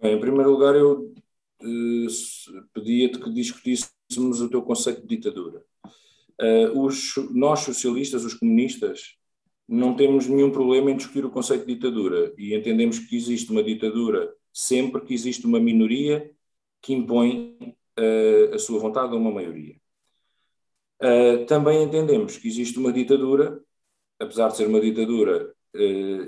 Bem, 0.00 0.14
em 0.14 0.20
primeiro 0.20 0.50
lugar, 0.50 0.74
eu 0.74 1.12
uh, 1.62 2.66
pedia-te 2.72 3.18
que 3.18 3.30
discutíssemos 3.30 4.40
o 4.40 4.48
teu 4.48 4.62
conceito 4.62 5.02
de 5.02 5.16
ditadura. 5.16 5.62
Uh, 6.40 6.80
os, 6.82 7.14
nós, 7.30 7.60
socialistas, 7.60 8.24
os 8.24 8.32
comunistas, 8.32 9.16
não 9.68 9.94
temos 9.94 10.26
nenhum 10.26 10.50
problema 10.50 10.90
em 10.90 10.96
discutir 10.96 11.22
o 11.26 11.30
conceito 11.30 11.66
de 11.66 11.74
ditadura 11.74 12.32
e 12.38 12.54
entendemos 12.54 12.98
que 12.98 13.14
existe 13.14 13.52
uma 13.52 13.62
ditadura 13.62 14.34
sempre 14.50 15.02
que 15.02 15.12
existe 15.12 15.46
uma 15.46 15.60
minoria 15.60 16.30
que 16.80 16.94
impõe 16.94 17.58
uh, 17.98 18.54
a 18.54 18.58
sua 18.58 18.80
vontade 18.80 19.12
a 19.12 19.16
uma 19.16 19.30
maioria. 19.30 19.76
Uh, 21.02 21.44
também 21.44 21.82
entendemos 21.82 22.38
que 22.38 22.48
existe 22.48 22.78
uma 22.78 22.90
ditadura, 22.90 23.62
apesar 24.18 24.48
de 24.48 24.56
ser 24.56 24.66
uma 24.66 24.80
ditadura 24.80 25.54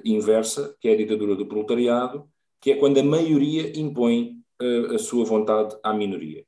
inversa, 0.04 0.76
que 0.80 0.87
é 0.87 0.92
a 0.92 0.96
ditadura 0.96 1.35
do 1.35 1.46
proletariado, 1.46 2.30
que 2.62 2.70
é 2.70 2.77
quando 2.77 2.98
a 2.98 3.03
maioria 3.03 3.77
impõe 3.77 4.40
uh, 4.62 4.94
a 4.94 4.98
sua 4.98 5.25
vontade 5.25 5.77
à 5.83 5.92
minoria. 5.92 6.44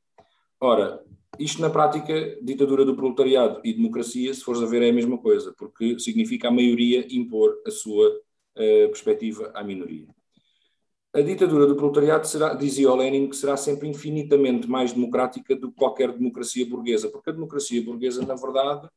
Ora, 0.61 1.03
isto 1.41 1.61
na 1.61 1.69
prática, 1.69 2.39
ditadura 2.41 2.85
do 2.85 2.95
proletariado 2.95 3.61
e 3.65 3.73
democracia, 3.73 4.33
se 4.33 4.41
fores 4.41 4.63
a 4.63 4.67
ver, 4.67 4.83
é 4.83 4.91
a 4.91 4.93
mesma 4.93 5.19
coisa, 5.19 5.53
porque 5.59 5.99
significa 5.99 6.47
a 6.47 6.53
maioria 6.53 7.05
impor 7.11 7.61
a 7.67 7.71
sua 7.73 8.09
uh, 8.09 8.89
perspectiva 8.89 9.51
à 9.55 9.65
minoria. 9.65 10.07
A 11.13 11.21
ditadura 11.21 11.67
do 11.67 11.75
proletariado 11.75 12.29
será, 12.29 12.55
dizia 12.55 12.91
o 12.91 12.95
Lenin, 12.95 13.29
que 13.29 13.37
será 13.37 13.57
sempre 13.57 13.89
infinitamente 13.89 14.69
mais 14.69 14.93
democrática 14.93 15.57
do 15.57 15.71
que 15.71 15.77
qualquer 15.77 16.13
democracia 16.13 16.65
burguesa, 16.65 17.09
porque 17.09 17.31
a 17.31 17.33
democracia 17.33 17.83
burguesa, 17.83 18.25
na 18.25 18.37
verdade, 18.37 18.89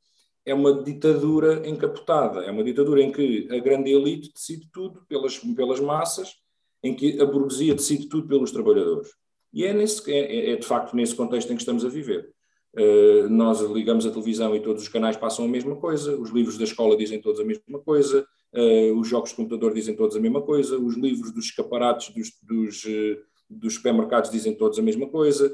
é 0.45 0.53
uma 0.53 0.83
ditadura 0.83 1.67
encapotada, 1.67 2.41
é 2.41 2.51
uma 2.51 2.63
ditadura 2.63 3.01
em 3.01 3.11
que 3.11 3.47
a 3.51 3.57
grande 3.57 3.91
elite 3.91 4.31
decide 4.31 4.69
tudo 4.71 5.03
pelas, 5.07 5.39
pelas 5.39 5.79
massas 5.79 6.46
em 6.83 6.95
que 6.95 7.19
a 7.21 7.25
burguesia 7.25 7.75
decide 7.75 8.07
tudo 8.07 8.27
pelos 8.27 8.51
trabalhadores. 8.51 9.09
E 9.53 9.65
é, 9.65 9.73
nesse, 9.73 10.11
é, 10.11 10.51
é 10.51 10.55
de 10.55 10.65
facto 10.65 10.95
nesse 10.95 11.15
contexto 11.15 11.51
em 11.51 11.55
que 11.55 11.61
estamos 11.61 11.83
a 11.83 11.89
viver. 11.89 12.29
Uh, 12.75 13.27
nós 13.29 13.59
ligamos 13.61 14.05
a 14.05 14.11
televisão 14.11 14.55
e 14.55 14.59
todos 14.59 14.83
os 14.83 14.89
canais 14.89 15.17
passam 15.17 15.45
a 15.45 15.47
mesma 15.47 15.75
coisa, 15.77 16.15
os 16.15 16.29
livros 16.29 16.59
da 16.59 16.63
escola 16.63 16.95
dizem 16.95 17.19
todos 17.19 17.39
a 17.39 17.43
mesma 17.43 17.79
coisa, 17.79 18.27
uh, 18.53 18.99
os 18.99 19.07
jogos 19.07 19.31
de 19.31 19.35
computador 19.35 19.73
dizem 19.73 19.95
todos 19.95 20.15
a 20.15 20.19
mesma 20.19 20.43
coisa, 20.43 20.77
os 20.77 20.95
livros 20.95 21.31
dos 21.31 21.45
escaparates 21.45 22.13
dos, 22.13 22.33
dos, 22.43 22.83
uh, 22.83 23.17
dos 23.49 23.75
supermercados 23.75 24.29
dizem 24.29 24.53
todos 24.53 24.77
a 24.77 24.83
mesma 24.83 25.07
coisa. 25.09 25.51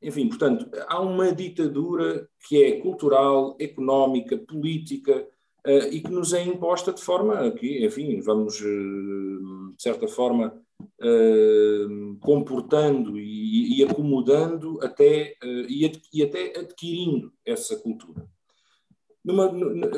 enfim, 0.00 0.28
portanto, 0.28 0.68
há 0.86 1.00
uma 1.00 1.32
ditadura 1.32 2.28
que 2.46 2.62
é 2.62 2.78
cultural, 2.80 3.56
económica, 3.58 4.36
política, 4.36 5.26
e 5.66 6.00
que 6.00 6.10
nos 6.10 6.32
é 6.34 6.42
imposta 6.42 6.92
de 6.92 7.02
forma 7.02 7.50
que, 7.52 7.84
enfim, 7.84 8.20
vamos, 8.20 8.60
uh, 8.60 9.72
de 9.74 9.82
certa 9.82 10.06
forma, 10.06 10.60
uh, 11.00 12.18
comportando 12.20 13.18
e, 13.18 13.78
e, 13.78 13.84
acomodando 13.84 14.78
até, 14.82 15.34
e, 15.68 15.86
ad, 15.86 16.02
e, 16.12 16.22
até 16.22 16.58
adquirindo 16.58 17.32
essa 17.46 17.76
cultura. 17.76 18.28
Numa, 19.24 19.46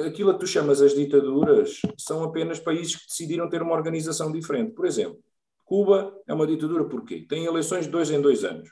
aquilo 0.06 0.32
que 0.34 0.40
tu 0.40 0.46
chamas 0.46 0.80
as 0.80 0.94
ditaduras 0.94 1.80
são 1.98 2.22
apenas 2.22 2.60
países 2.60 2.94
que 2.94 3.08
decidiram 3.08 3.48
ter 3.48 3.60
uma 3.60 3.74
organização 3.74 4.30
diferente. 4.30 4.72
Por 4.72 4.86
exemplo, 4.86 5.18
Cuba 5.64 6.16
é 6.28 6.32
uma 6.32 6.46
ditadura 6.46 6.84
porquê? 6.84 7.26
Tem 7.28 7.44
eleições 7.44 7.86
de 7.86 7.90
dois 7.90 8.08
em 8.08 8.20
dois 8.20 8.44
anos. 8.44 8.70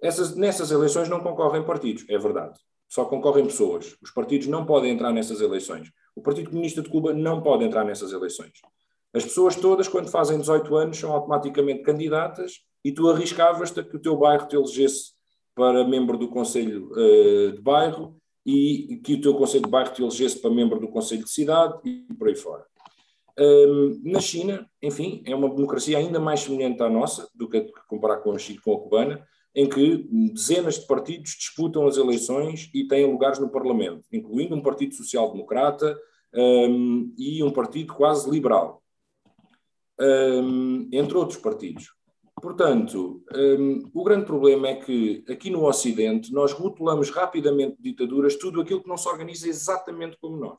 Essas, 0.00 0.36
nessas 0.36 0.70
eleições 0.70 1.08
não 1.08 1.20
concorrem 1.20 1.64
partidos, 1.64 2.04
é 2.08 2.16
verdade. 2.16 2.60
Só 2.88 3.04
concorrem 3.04 3.46
pessoas. 3.46 3.96
Os 4.00 4.12
partidos 4.12 4.46
não 4.46 4.64
podem 4.64 4.92
entrar 4.92 5.12
nessas 5.12 5.40
eleições. 5.40 5.90
O 6.16 6.22
Partido 6.22 6.50
Comunista 6.50 6.82
de 6.82 6.88
Cuba 6.88 7.12
não 7.12 7.42
pode 7.42 7.64
entrar 7.64 7.84
nessas 7.84 8.12
eleições. 8.12 8.52
As 9.12 9.24
pessoas 9.24 9.56
todas, 9.56 9.86
quando 9.88 10.10
fazem 10.10 10.38
18 10.38 10.74
anos, 10.76 10.98
são 10.98 11.12
automaticamente 11.12 11.82
candidatas 11.82 12.60
e 12.84 12.92
tu 12.92 13.08
arriscavas-te 13.08 13.80
a 13.80 13.84
que 13.84 13.96
o 13.96 14.00
teu 14.00 14.16
bairro 14.16 14.46
te 14.46 14.56
elegesse 14.56 15.12
para 15.54 15.86
membro 15.86 16.18
do 16.18 16.28
Conselho 16.28 16.90
uh, 16.92 17.52
de 17.52 17.60
Bairro 17.60 18.16
e 18.44 19.00
que 19.04 19.14
o 19.14 19.20
teu 19.20 19.34
Conselho 19.34 19.64
de 19.64 19.70
Bairro 19.70 19.92
te 19.92 20.02
elegesse 20.02 20.40
para 20.40 20.50
membro 20.50 20.80
do 20.80 20.88
Conselho 20.88 21.24
de 21.24 21.30
Cidade 21.30 21.78
e 21.84 22.12
por 22.14 22.28
aí 22.28 22.34
fora. 22.34 22.66
Um, 23.38 24.00
na 24.04 24.20
China, 24.20 24.68
enfim, 24.82 25.22
é 25.26 25.34
uma 25.34 25.48
democracia 25.48 25.98
ainda 25.98 26.20
mais 26.20 26.40
semelhante 26.40 26.82
à 26.82 26.88
nossa 26.88 27.28
do 27.34 27.48
que 27.48 27.66
comparar 27.88 28.18
com 28.18 28.32
a, 28.32 28.38
China, 28.38 28.60
com 28.64 28.74
a 28.74 28.80
cubana, 28.80 29.26
em 29.54 29.68
que 29.68 30.06
dezenas 30.32 30.80
de 30.80 30.86
partidos 30.86 31.32
disputam 31.32 31.86
as 31.86 31.96
eleições 31.96 32.70
e 32.74 32.88
têm 32.88 33.10
lugares 33.10 33.38
no 33.38 33.50
Parlamento, 33.50 34.04
incluindo 34.12 34.54
um 34.54 34.62
partido 34.62 34.94
social-democrata 34.94 35.96
um, 36.34 37.14
e 37.16 37.42
um 37.42 37.52
partido 37.52 37.94
quase 37.94 38.28
liberal, 38.28 38.82
um, 40.00 40.88
entre 40.92 41.16
outros 41.16 41.38
partidos. 41.38 41.92
Portanto, 42.42 43.22
um, 43.32 43.90
o 43.94 44.02
grande 44.02 44.26
problema 44.26 44.68
é 44.68 44.74
que 44.74 45.24
aqui 45.28 45.50
no 45.50 45.64
Ocidente 45.64 46.32
nós 46.32 46.52
rotulamos 46.52 47.08
rapidamente 47.10 47.76
ditaduras 47.80 48.36
tudo 48.36 48.60
aquilo 48.60 48.82
que 48.82 48.88
não 48.88 48.96
se 48.96 49.08
organiza 49.08 49.48
exatamente 49.48 50.18
como 50.20 50.36
nós. 50.36 50.58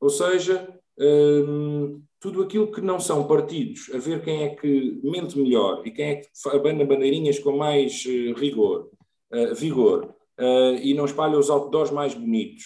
Ou 0.00 0.08
seja, 0.08 0.68
um, 0.98 2.00
tudo 2.24 2.42
aquilo 2.42 2.72
que 2.72 2.80
não 2.80 2.98
são 2.98 3.28
partidos, 3.28 3.90
a 3.94 3.98
ver 3.98 4.24
quem 4.24 4.44
é 4.44 4.48
que 4.48 4.98
mente 5.04 5.38
melhor 5.38 5.86
e 5.86 5.90
quem 5.90 6.06
é 6.06 6.14
que 6.14 6.28
abana 6.48 6.82
bandeirinhas 6.82 7.38
com 7.38 7.54
mais 7.54 8.02
uh, 8.06 8.32
rigor, 8.32 8.88
uh, 9.30 9.54
vigor, 9.54 10.16
uh, 10.40 10.74
e 10.82 10.94
não 10.94 11.04
espalha 11.04 11.38
os 11.38 11.50
outdoors 11.50 11.90
mais 11.90 12.14
bonitos, 12.14 12.64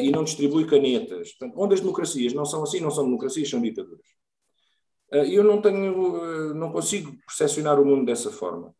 e 0.00 0.10
não 0.10 0.22
distribui 0.22 0.66
canetas. 0.66 1.32
Portanto, 1.32 1.58
onde 1.58 1.72
as 1.72 1.80
democracias 1.80 2.34
não 2.34 2.44
são 2.44 2.62
assim, 2.62 2.80
não 2.80 2.90
são 2.90 3.04
democracias, 3.04 3.48
são 3.48 3.62
ditaduras. 3.62 4.06
Eu 5.10 5.42
não 5.42 5.62
tenho, 5.62 6.52
não 6.54 6.70
consigo 6.70 7.16
percepcionar 7.26 7.80
o 7.80 7.86
mundo 7.86 8.04
dessa 8.04 8.30
forma. 8.30 8.74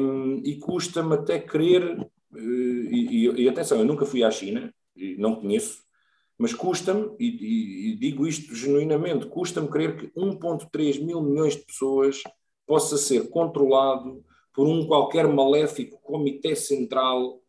Um, 0.00 0.40
e 0.44 0.54
custa-me 0.60 1.14
até 1.14 1.40
querer, 1.40 2.08
e, 2.32 3.26
e, 3.26 3.42
e 3.42 3.48
atenção, 3.48 3.80
eu 3.80 3.84
nunca 3.84 4.06
fui 4.06 4.22
à 4.22 4.30
China, 4.30 4.72
não 5.18 5.34
conheço, 5.34 5.82
mas 6.38 6.54
custa-me, 6.54 7.10
e, 7.18 7.90
e, 7.92 7.96
digo 7.96 8.26
isto 8.26 8.54
genuinamente, 8.54 9.26
custa-me 9.26 9.68
crer 9.68 9.96
que 9.96 10.06
1,3 10.18 11.04
mil 11.04 11.20
milhões 11.20 11.56
de 11.56 11.64
pessoas 11.64 12.22
possa 12.64 12.96
ser 12.96 13.28
controlado 13.28 14.24
por 14.54 14.66
um 14.68 14.86
qualquer 14.86 15.26
maléfico 15.26 16.00
comitê 16.00 16.54
central 16.54 17.40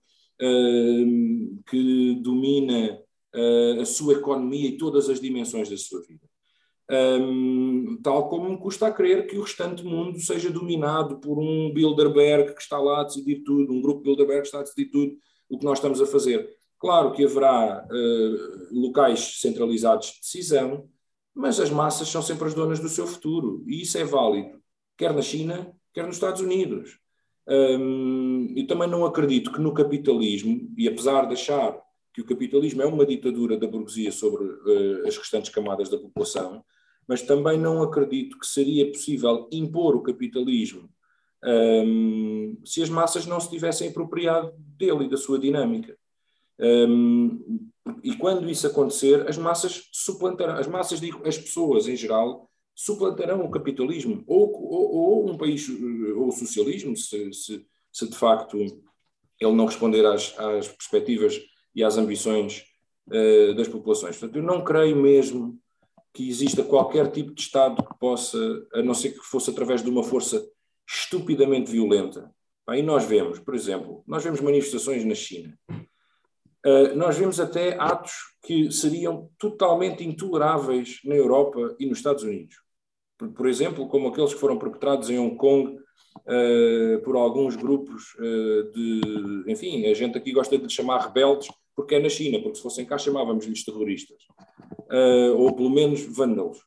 uh, 0.42 1.64
que 1.70 2.20
domina 2.22 3.00
uh, 3.36 3.82
a 3.82 3.86
sua 3.86 4.14
economia 4.14 4.70
e 4.70 4.78
todas 4.78 5.08
as 5.08 5.20
dimensões 5.20 5.70
da 5.70 5.78
sua 5.78 6.02
vida. 6.02 6.28
Um, 6.92 8.00
tal 8.02 8.28
como 8.28 8.50
me 8.50 8.58
custa 8.58 8.88
a 8.88 8.92
crer 8.92 9.28
que 9.28 9.38
o 9.38 9.44
restante 9.44 9.84
mundo 9.84 10.20
seja 10.20 10.50
dominado 10.50 11.20
por 11.20 11.38
um 11.38 11.72
Bilderberg 11.72 12.56
que 12.56 12.62
está 12.62 12.80
lá 12.80 13.02
a 13.02 13.04
decidir 13.04 13.44
tudo, 13.44 13.72
um 13.72 13.82
grupo 13.82 14.02
Bilderberg 14.02 14.42
que 14.42 14.48
está 14.48 14.60
a 14.60 14.64
decidir 14.64 14.90
tudo 14.90 15.16
o 15.48 15.60
que 15.60 15.66
nós 15.66 15.78
estamos 15.78 16.02
a 16.02 16.08
fazer. 16.08 16.50
Claro 16.80 17.12
que 17.12 17.26
haverá 17.26 17.86
uh, 17.86 18.68
locais 18.80 19.42
centralizados 19.42 20.14
de 20.14 20.20
decisão, 20.22 20.88
mas 21.36 21.60
as 21.60 21.70
massas 21.70 22.08
são 22.08 22.22
sempre 22.22 22.48
as 22.48 22.54
donas 22.54 22.80
do 22.80 22.90
seu 22.90 23.06
futuro 23.06 23.64
e 23.68 23.82
isso 23.82 23.98
é 23.98 24.04
válido, 24.04 24.62
quer 24.98 25.14
na 25.14 25.22
China, 25.22 25.74
quer 25.94 26.06
nos 26.06 26.16
Estados 26.16 26.42
Unidos. 26.42 26.98
Um, 27.48 28.54
eu 28.56 28.68
também 28.68 28.88
não 28.88 29.06
acredito 29.06 29.52
que 29.52 29.60
no 29.60 29.74
capitalismo, 29.74 30.72
e 30.78 30.88
apesar 30.88 31.26
de 31.26 31.34
achar 31.34 31.78
que 32.14 32.22
o 32.22 32.26
capitalismo 32.26 32.82
é 32.82 32.86
uma 32.86 33.06
ditadura 33.06 33.58
da 33.58 33.68
burguesia 33.68 34.12
sobre 34.12 34.44
uh, 34.44 35.08
as 35.08 35.18
restantes 35.18 35.52
camadas 35.52 35.90
da 35.90 35.98
população, 35.98 36.64
mas 37.08 37.22
também 37.22 37.58
não 37.58 37.82
acredito 37.82 38.38
que 38.38 38.46
seria 38.46 38.90
possível 38.92 39.50
impor 39.52 39.96
o 39.96 40.04
capitalismo 40.04 40.90
um, 41.44 42.58
se 42.66 42.84
as 42.84 42.90
massas 42.90 43.26
não 43.26 43.40
se 43.40 43.50
tivessem 43.50 43.90
apropriado 43.90 44.54
dele 44.58 45.06
e 45.06 45.10
da 45.10 45.18
sua 45.18 45.40
dinâmica. 45.40 45.98
Um, 46.60 47.70
e 48.04 48.16
quando 48.18 48.50
isso 48.50 48.68
acontecer, 48.68 49.28
as 49.28 49.38
massas 49.38 49.90
suplantarão, 49.92 50.56
as 50.56 50.68
massas, 50.68 51.00
digo, 51.00 51.26
as 51.28 51.38
pessoas 51.38 51.88
em 51.88 51.96
geral, 51.96 52.50
suplantarão 52.76 53.44
o 53.44 53.52
capitalismo 53.52 54.24
ou, 54.28 54.52
ou, 54.54 54.92
ou 54.94 55.30
um 55.30 55.38
país 55.38 55.68
ou 55.70 56.28
o 56.28 56.32
socialismo, 56.32 56.96
se, 56.96 57.34
se, 57.34 57.66
se, 57.92 58.10
de 58.10 58.16
facto 58.16 58.58
ele 58.58 59.54
não 59.54 59.66
responder 59.66 60.06
às, 60.06 60.38
às 60.38 60.68
perspectivas 60.68 61.40
e 61.74 61.84
às 61.84 61.98
ambições 61.98 62.66
uh, 63.08 63.54
das 63.56 63.68
populações. 63.68 64.18
Portanto, 64.18 64.38
eu 64.38 64.44
não 64.44 64.64
creio 64.64 64.96
mesmo 64.96 65.60
que 66.14 66.28
exista 66.28 66.64
qualquer 66.64 67.12
tipo 67.12 67.34
de 67.34 67.42
Estado 67.42 67.84
que 67.84 67.98
possa, 68.00 68.38
a 68.74 68.82
não 68.82 68.94
ser 68.94 69.12
que 69.12 69.20
fosse 69.20 69.50
através 69.50 69.82
de 69.84 69.90
uma 69.90 70.04
força 70.04 70.46
estupidamente 70.88 71.72
violenta. 71.72 72.34
Aí 72.68 72.82
nós 72.82 73.06
vemos, 73.06 73.40
por 73.40 73.56
exemplo, 73.56 74.04
nós 74.08 74.24
vemos 74.24 74.42
manifestações 74.42 75.06
na 75.06 75.16
China. 75.16 75.58
Uh, 76.66 76.96
nós 76.96 77.18
vemos 77.18 77.40
até 77.40 77.78
atos 77.80 78.14
que 78.44 78.72
seriam 78.72 79.30
totalmente 79.38 80.06
intoleráveis 80.06 81.00
na 81.06 81.16
Europa 81.16 81.76
e 81.80 81.86
nos 81.86 82.00
Estados 82.00 82.24
Unidos. 82.24 82.56
Por, 83.18 83.30
por 83.30 83.48
exemplo, 83.48 83.88
como 83.88 84.10
aqueles 84.10 84.34
que 84.34 84.40
foram 84.40 84.58
perpetrados 84.58 85.10
em 85.10 85.18
Hong 85.18 85.36
Kong 85.38 85.72
uh, 85.72 87.02
por 87.04 87.16
alguns 87.16 87.56
grupos 87.56 88.14
uh, 88.16 88.72
de. 88.72 89.44
Enfim, 89.48 89.86
a 89.86 89.94
gente 89.94 90.18
aqui 90.18 90.34
gosta 90.34 90.58
de 90.58 90.74
chamar 90.74 91.08
rebeldes, 91.08 91.50
porque 91.76 91.96
é 91.96 92.00
na 92.00 92.10
China, 92.10 92.42
porque 92.42 92.58
se 92.58 92.64
fossem 92.64 92.86
cá 92.86 92.98
chamávamos-lhes 92.98 93.64
terroristas. 93.64 94.18
ou 95.38 95.56
pelo 95.56 95.70
menos 95.70 96.02
vândalos 96.02 96.60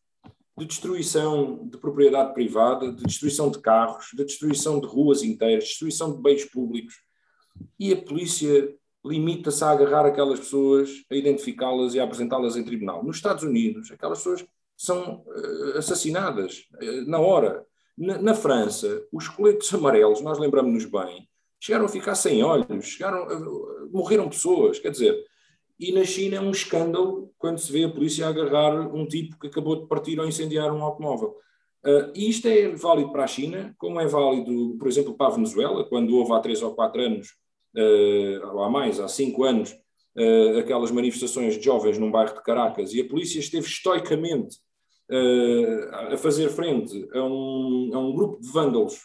de 0.59 0.67
destruição 0.67 1.67
de 1.67 1.79
propriedade 1.79 2.33
privada, 2.35 2.93
de 2.93 3.03
destruição 3.05 3.51
de 3.51 3.59
carros, 3.59 4.07
de 4.15 4.25
destruição 4.25 4.81
de 4.81 4.87
ruas 4.87 5.23
inteiras, 5.23 5.65
destruição 5.65 6.15
de 6.15 6.23
bens 6.23 6.45
públicos. 6.45 6.95
E 7.79 7.93
a 7.93 7.97
polícia 8.01 8.75
limita-se 9.05 9.65
a 9.65 9.71
agarrar 9.71 10.07
aquelas 10.07 10.41
pessoas, 10.41 10.91
a 11.11 11.17
identificá-las 11.17 11.95
e 11.95 12.01
a 12.01 12.05
apresentá-las 12.05 12.57
em 12.57 12.65
tribunal. 12.65 13.03
Nos 13.03 13.17
Estados 13.17 13.43
Unidos, 13.43 13.91
aquelas 13.91 14.19
pessoas 14.19 14.47
são 14.77 15.25
uh, 15.27 15.79
assassinadas 15.79 16.69
uh, 16.81 17.09
na 17.11 17.19
hora. 17.19 17.65
Na, 17.99 18.19
na, 18.19 18.35
França, 18.35 19.05
os 19.13 19.29
coletes 19.29 19.73
amarelos, 19.75 20.23
nós 20.23 20.39
lembramos-nos 20.39 20.87
bem, 20.87 21.29
chegaram 21.61 21.85
a 21.85 21.89
ficar 21.89 22.15
sem 22.15 22.43
olhos, 22.43 22.87
chegaram, 22.87 23.27
uh, 23.27 23.91
morreram 23.93 24.29
pessoas. 24.29 24.79
Quer 24.79 24.91
dizer, 24.91 25.25
e 25.79 25.93
na 25.93 26.05
China 26.05 26.37
é 26.37 26.41
um 26.41 26.51
escândalo 26.51 27.33
quando 27.39 27.59
se 27.59 27.73
vê 27.73 27.85
a 27.85 27.91
polícia 27.91 28.27
agarrar 28.27 28.81
um 28.95 29.07
tipo 29.07 29.39
que 29.39 29.49
acabou 29.49 29.83
de 29.83 29.89
partir 29.89 30.19
ou 30.19 30.27
incendiar 30.27 30.73
um 30.73 30.83
automóvel. 30.83 31.37
E 32.15 32.31
isto 32.31 32.47
é 32.47 32.69
válido 32.69 33.11
para 33.11 33.25
a 33.25 33.27
China, 33.27 33.75
como 33.77 34.01
é 34.01 34.07
válido, 34.07 34.77
por 34.79 34.87
exemplo, 34.87 35.15
para 35.15 35.27
a 35.27 35.35
Venezuela, 35.35 35.85
quando 35.89 36.17
houve 36.17 36.33
há 36.33 36.39
três 36.39 36.63
ou 36.63 36.77
quatro 36.77 37.03
anos, 37.03 37.35
há 37.75 38.69
mais, 38.69 39.01
há 39.01 39.09
cinco 39.09 39.45
anos, 39.45 39.73
uh, 40.17 40.59
aquelas 40.59 40.91
manifestações 40.91 41.57
de 41.57 41.65
jovens 41.65 41.99
num 41.99 42.11
bairro 42.11 42.35
de 42.35 42.43
Caracas, 42.43 42.93
e 42.93 43.01
a 43.01 43.09
polícia 43.09 43.39
esteve 43.39 43.67
estoicamente 43.67 44.59
a 46.11 46.17
fazer 46.17 46.49
frente 46.49 47.07
a 47.13 47.23
um, 47.23 47.91
a 47.93 47.99
um 47.99 48.15
grupo 48.15 48.41
de 48.41 48.49
vândalos 48.49 48.99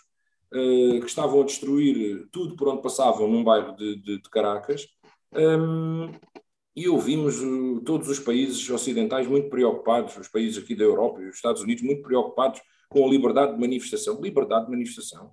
que 0.49 1.05
estavam 1.05 1.41
a 1.41 1.43
destruir 1.43 2.29
tudo 2.31 2.55
por 2.55 2.69
onde 2.69 2.81
passavam 2.81 3.27
num 3.27 3.43
bairro 3.43 3.75
de, 3.75 3.97
de, 3.97 4.21
de 4.21 4.29
Caracas. 4.29 4.87
Um, 5.33 6.09
e 6.77 6.87
ouvimos 6.87 7.35
todos 7.83 8.07
os 8.07 8.19
países 8.19 8.69
ocidentais 8.69 9.27
muito 9.27 9.49
preocupados, 9.49 10.15
os 10.15 10.27
países 10.27 10.63
aqui 10.63 10.75
da 10.75 10.83
Europa 10.83 11.19
e 11.21 11.27
os 11.27 11.35
Estados 11.35 11.61
Unidos 11.63 11.83
muito 11.83 12.03
preocupados 12.03 12.61
com 12.87 13.03
a 13.03 13.09
liberdade 13.09 13.53
de 13.53 13.59
manifestação. 13.59 14.21
Liberdade 14.21 14.65
de 14.65 14.71
manifestação. 14.71 15.31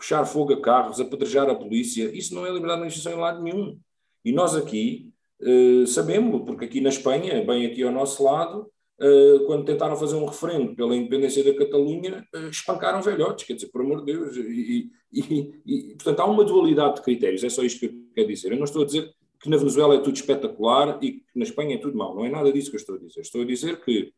Puxar 0.00 0.24
fogo 0.24 0.54
a 0.54 0.62
carros, 0.62 0.98
apedrejar 0.98 1.50
a 1.50 1.54
polícia, 1.54 2.10
isso 2.16 2.34
não 2.34 2.46
é 2.46 2.48
liberdade 2.48 2.76
de 2.76 2.80
manifestação 2.80 3.18
em 3.18 3.20
lado 3.20 3.42
nenhum. 3.42 3.78
E 4.24 4.32
nós 4.32 4.56
aqui 4.56 5.12
uh, 5.42 5.86
sabemos, 5.86 6.40
porque 6.46 6.64
aqui 6.64 6.80
na 6.80 6.88
Espanha, 6.88 7.44
bem 7.44 7.66
aqui 7.66 7.82
ao 7.82 7.92
nosso 7.92 8.24
lado, 8.24 8.62
uh, 8.98 9.44
quando 9.44 9.66
tentaram 9.66 9.94
fazer 9.96 10.16
um 10.16 10.24
referendo 10.24 10.74
pela 10.74 10.96
independência 10.96 11.44
da 11.44 11.52
Catalunha, 11.54 12.26
uh, 12.34 12.48
espancaram 12.48 13.02
velhotes, 13.02 13.46
quer 13.46 13.52
dizer, 13.52 13.66
por 13.66 13.82
amor 13.82 14.02
de 14.02 14.10
Deus. 14.10 14.34
E, 14.38 14.90
e, 15.12 15.60
e, 15.66 15.94
portanto, 15.96 16.20
há 16.20 16.24
uma 16.24 16.44
dualidade 16.44 16.94
de 16.94 17.02
critérios, 17.02 17.44
é 17.44 17.50
só 17.50 17.62
isto 17.62 17.80
que 17.80 17.86
eu 17.86 17.92
quero 18.14 18.28
dizer. 18.28 18.52
Eu 18.52 18.56
não 18.56 18.64
estou 18.64 18.80
a 18.80 18.86
dizer 18.86 19.14
que 19.38 19.50
na 19.50 19.58
Venezuela 19.58 19.96
é 19.96 19.98
tudo 19.98 20.16
espetacular 20.16 20.98
e 21.02 21.12
que 21.12 21.24
na 21.36 21.44
Espanha 21.44 21.74
é 21.74 21.78
tudo 21.78 21.98
mau. 21.98 22.14
Não 22.14 22.24
é 22.24 22.30
nada 22.30 22.50
disso 22.50 22.70
que 22.70 22.76
eu 22.76 22.80
estou 22.80 22.94
a 22.94 22.98
dizer. 22.98 23.20
Estou 23.20 23.42
a 23.42 23.44
dizer 23.44 23.84
que, 23.84 24.14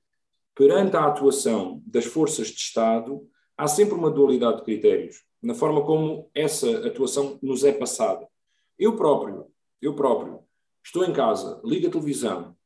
perante 0.54 0.96
a 0.96 1.06
atuação 1.06 1.82
das 1.84 2.04
forças 2.04 2.46
de 2.46 2.60
Estado, 2.60 3.20
há 3.58 3.66
sempre 3.66 3.94
uma 3.94 4.12
dualidade 4.12 4.58
de 4.58 4.62
critérios 4.62 5.31
na 5.42 5.54
forma 5.54 5.84
como 5.84 6.30
essa 6.34 6.86
atuação 6.86 7.38
nos 7.42 7.64
é 7.64 7.72
passada. 7.72 8.26
Eu 8.78 8.96
próprio, 8.96 9.46
eu 9.80 9.94
próprio, 9.94 10.40
estou 10.84 11.04
em 11.04 11.12
casa, 11.12 11.60
ligo 11.64 11.86
a 11.86 11.90
televisão 11.90 12.56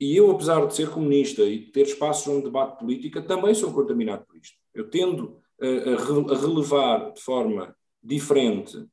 e 0.00 0.16
eu, 0.16 0.30
apesar 0.30 0.64
de 0.66 0.74
ser 0.74 0.90
comunista 0.90 1.42
e 1.42 1.66
ter 1.70 1.82
espaços 1.82 2.26
onde 2.28 2.44
debate 2.44 2.78
política, 2.78 3.20
também 3.20 3.52
sou 3.54 3.72
contaminado 3.72 4.24
por 4.24 4.36
isto. 4.36 4.56
Eu 4.72 4.88
tendo 4.88 5.40
a, 5.60 6.34
a 6.34 6.38
relevar 6.38 7.12
de 7.12 7.20
forma 7.20 7.74
diferente 8.02 8.86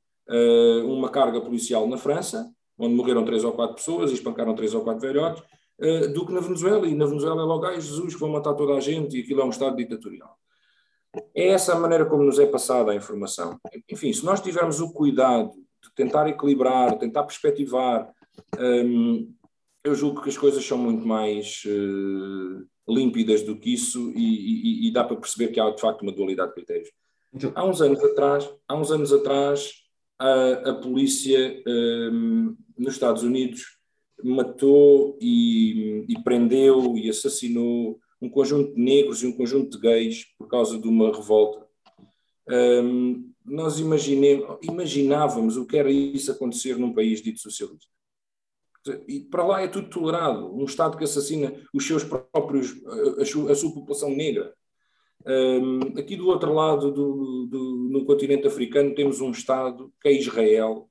uma 0.86 1.10
carga 1.10 1.40
policial 1.40 1.88
na 1.88 1.98
França 1.98 2.52
onde 2.78 2.96
morreram 2.96 3.24
três 3.24 3.44
ou 3.44 3.54
quatro 3.54 3.76
pessoas 3.76 4.12
e 4.12 4.16
espancaram 4.16 4.56
três 4.56 4.74
ou 4.74 4.82
quatro 4.82 5.02
velhotes, 5.02 5.42
do 6.14 6.26
que 6.26 6.34
na 6.34 6.40
Venezuela. 6.40 6.88
E 6.88 6.96
na 6.96 7.06
Venezuela 7.06 7.42
é 7.42 7.46
logo, 7.46 7.66
ai 7.66 7.80
Jesus, 7.80 8.14
que 8.14 8.20
vão 8.20 8.30
matar 8.30 8.54
toda 8.54 8.74
a 8.74 8.80
gente 8.80 9.18
e 9.18 9.22
aquilo 9.22 9.42
é 9.42 9.46
um 9.46 9.50
Estado 9.50 9.76
ditatorial. 9.76 10.38
É 11.34 11.50
essa 11.50 11.74
a 11.74 11.80
maneira 11.80 12.06
como 12.06 12.24
nos 12.24 12.40
é 12.40 12.46
passada 12.46 12.92
a 12.92 12.96
informação. 12.96 13.60
Enfim, 13.90 14.12
se 14.12 14.26
nós 14.26 14.42
tivermos 14.42 14.80
o 14.80 14.92
cuidado 14.92 15.52
de 15.84 15.94
tentar 15.96 16.28
equilibrar, 16.28 16.98
tentar 16.98 17.24
perspectivar, 17.24 18.12
um, 18.60 19.34
eu 19.84 19.94
julgo 19.94 20.22
que 20.22 20.30
as 20.30 20.38
coisas 20.38 20.66
são 20.66 20.78
muito 20.78 21.08
mais 21.08 21.64
uh, 21.66 22.66
límpidas 22.92 23.44
do 23.44 23.58
que 23.58 23.74
isso 23.74 24.12
e, 24.16 24.86
e, 24.86 24.88
e, 24.88 24.92
dá 24.92 25.04
para 25.04 25.16
perceber 25.16 25.50
que 25.50 25.60
há 25.60 25.70
de 25.70 25.80
facto 25.80 26.02
uma 26.02 26.12
dualidade 26.12 26.50
de 26.50 26.56
critérios. 26.56 26.90
Então, 27.34 27.52
há 27.54 27.66
uns 27.66 27.82
anos 27.82 28.04
atrás, 28.04 28.50
há 28.68 28.76
uns 28.76 28.92
anos 28.92 29.14
atrás 29.14 29.74
a, 30.18 30.72
a 30.72 30.74
polícia 30.76 31.62
um, 31.68 32.56
nos 32.78 32.94
Estados 32.94 33.24
Unidos 33.24 33.78
matou 34.24 35.18
e, 35.22 36.06
e, 36.08 36.24
prendeu 36.24 36.98
e 36.98 37.10
assassinou 37.10 38.00
um 38.22 38.30
conjunto 38.30 38.74
de 38.74 38.82
negros 38.82 39.24
e 39.24 39.28
um 39.28 39.32
conjunto 39.32 39.72
de 39.72 39.82
gays 39.82 40.26
por 40.38 40.48
causa 40.48 40.80
de 40.80 40.88
uma 40.88 41.14
revolta. 41.16 41.66
Um, 42.48 43.32
nós 43.46 43.80
imaginávamos 43.80 45.58
o 45.58 45.66
que 45.66 45.78
era 45.78 45.92
isso 45.92 46.32
acontecer 46.32 46.78
num 46.78 46.94
país 46.94 47.22
dito 47.22 47.40
socialista. 47.40 47.94
E 49.08 49.20
para 49.20 49.46
lá 49.46 49.62
é 49.62 49.68
tudo 49.68 49.90
tolerado. 49.90 50.56
Um 50.56 50.66
Estado 50.66 50.98
que 50.98 51.04
assassina 51.04 51.54
os 51.74 51.86
seus 51.86 52.04
próprios, 52.04 52.76
a 53.20 53.26
sua, 53.26 53.52
a 53.52 53.56
sua 53.56 53.74
população 53.74 54.10
negra. 54.10 54.54
Um, 55.26 55.98
aqui 55.98 56.16
do 56.16 56.28
outro 56.28 56.54
lado, 56.54 56.92
do, 56.92 57.48
do, 57.48 57.90
no 57.92 58.06
continente 58.06 58.46
africano, 58.46 58.94
temos 58.94 59.22
um 59.22 59.32
Estado, 59.32 59.92
que 60.00 60.08
é 60.08 60.14
Israel, 60.14 60.88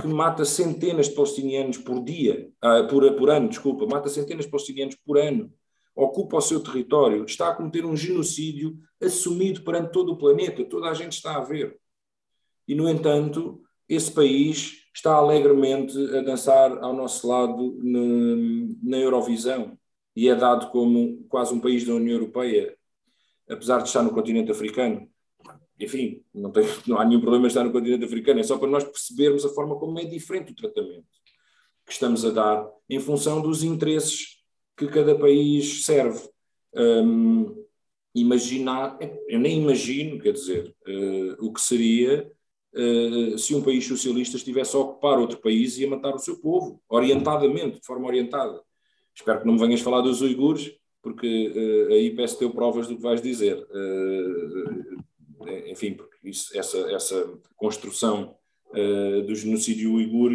que 0.00 0.08
mata 0.08 0.44
centenas 0.44 1.08
de 1.08 1.14
palestinianos 1.14 1.78
por 1.78 2.02
dia, 2.02 2.50
ah, 2.60 2.84
por, 2.84 3.10
por 3.14 3.30
ano, 3.30 3.48
desculpa, 3.48 3.86
mata 3.86 4.08
centenas 4.08 4.44
de 4.44 4.50
palestinianos 4.50 4.96
por 5.04 5.18
ano, 5.18 5.52
ocupa 5.98 6.36
o 6.36 6.40
seu 6.40 6.60
território, 6.60 7.24
está 7.24 7.48
a 7.48 7.54
cometer 7.54 7.84
um 7.84 7.96
genocídio 7.96 8.78
assumido 9.02 9.62
perante 9.62 9.92
todo 9.92 10.12
o 10.12 10.16
planeta, 10.16 10.64
toda 10.64 10.88
a 10.88 10.94
gente 10.94 11.12
está 11.12 11.36
a 11.36 11.40
ver. 11.40 11.76
E, 12.66 12.74
no 12.74 12.88
entanto, 12.88 13.60
esse 13.88 14.10
país 14.12 14.84
está 14.94 15.14
alegremente 15.14 15.96
a 16.16 16.22
dançar 16.22 16.78
ao 16.78 16.92
nosso 16.92 17.26
lado 17.26 17.78
na, 17.82 18.90
na 18.90 18.96
Eurovisão 18.98 19.76
e 20.14 20.28
é 20.28 20.34
dado 20.34 20.70
como 20.70 21.24
quase 21.28 21.52
um 21.52 21.60
país 21.60 21.84
da 21.84 21.94
União 21.94 22.14
Europeia 22.14 22.76
apesar 23.48 23.78
de 23.78 23.88
estar 23.88 24.02
no 24.02 24.12
continente 24.12 24.50
africano. 24.50 25.08
Enfim, 25.80 26.22
não, 26.34 26.50
tem, 26.50 26.64
não 26.86 26.98
há 26.98 27.04
nenhum 27.04 27.20
problema 27.20 27.46
em 27.46 27.48
estar 27.48 27.64
no 27.64 27.72
continente 27.72 28.04
africano, 28.04 28.40
é 28.40 28.42
só 28.42 28.58
para 28.58 28.68
nós 28.68 28.84
percebermos 28.84 29.44
a 29.44 29.48
forma 29.48 29.76
como 29.78 29.98
é 29.98 30.04
diferente 30.04 30.52
o 30.52 30.54
tratamento 30.54 31.06
que 31.86 31.92
estamos 31.92 32.24
a 32.24 32.30
dar 32.30 32.68
em 32.90 33.00
função 33.00 33.40
dos 33.40 33.62
interesses 33.62 34.37
que 34.78 34.86
cada 34.86 35.18
país 35.18 35.84
serve. 35.84 36.28
Um, 36.72 37.66
imaginar, 38.14 38.96
eu 39.26 39.38
nem 39.38 39.60
imagino, 39.60 40.20
quer 40.20 40.32
dizer, 40.32 40.74
uh, 40.86 41.46
o 41.46 41.52
que 41.52 41.60
seria 41.60 42.30
uh, 42.74 43.38
se 43.38 43.54
um 43.54 43.62
país 43.62 43.86
socialista 43.86 44.36
estivesse 44.36 44.76
a 44.76 44.78
ocupar 44.78 45.18
outro 45.18 45.38
país 45.38 45.76
e 45.78 45.84
a 45.84 45.90
matar 45.90 46.14
o 46.14 46.18
seu 46.18 46.40
povo, 46.40 46.80
orientadamente, 46.88 47.80
de 47.80 47.86
forma 47.86 48.06
orientada. 48.06 48.62
Espero 49.14 49.40
que 49.40 49.46
não 49.46 49.54
me 49.54 49.60
venhas 49.60 49.80
falar 49.80 50.00
dos 50.00 50.20
uigures, 50.20 50.72
porque 51.02 51.88
uh, 51.88 51.92
aí 51.92 52.14
peço 52.14 52.38
teu 52.38 52.50
provas 52.50 52.86
do 52.86 52.96
que 52.96 53.02
vais 53.02 53.20
dizer. 53.20 53.66
Enfim, 55.66 55.94
porque 55.94 56.16
isso, 56.28 56.56
essa, 56.56 56.78
essa 56.92 57.38
construção 57.56 58.34
do 59.26 59.34
genocídio 59.34 59.94
uigur 59.94 60.30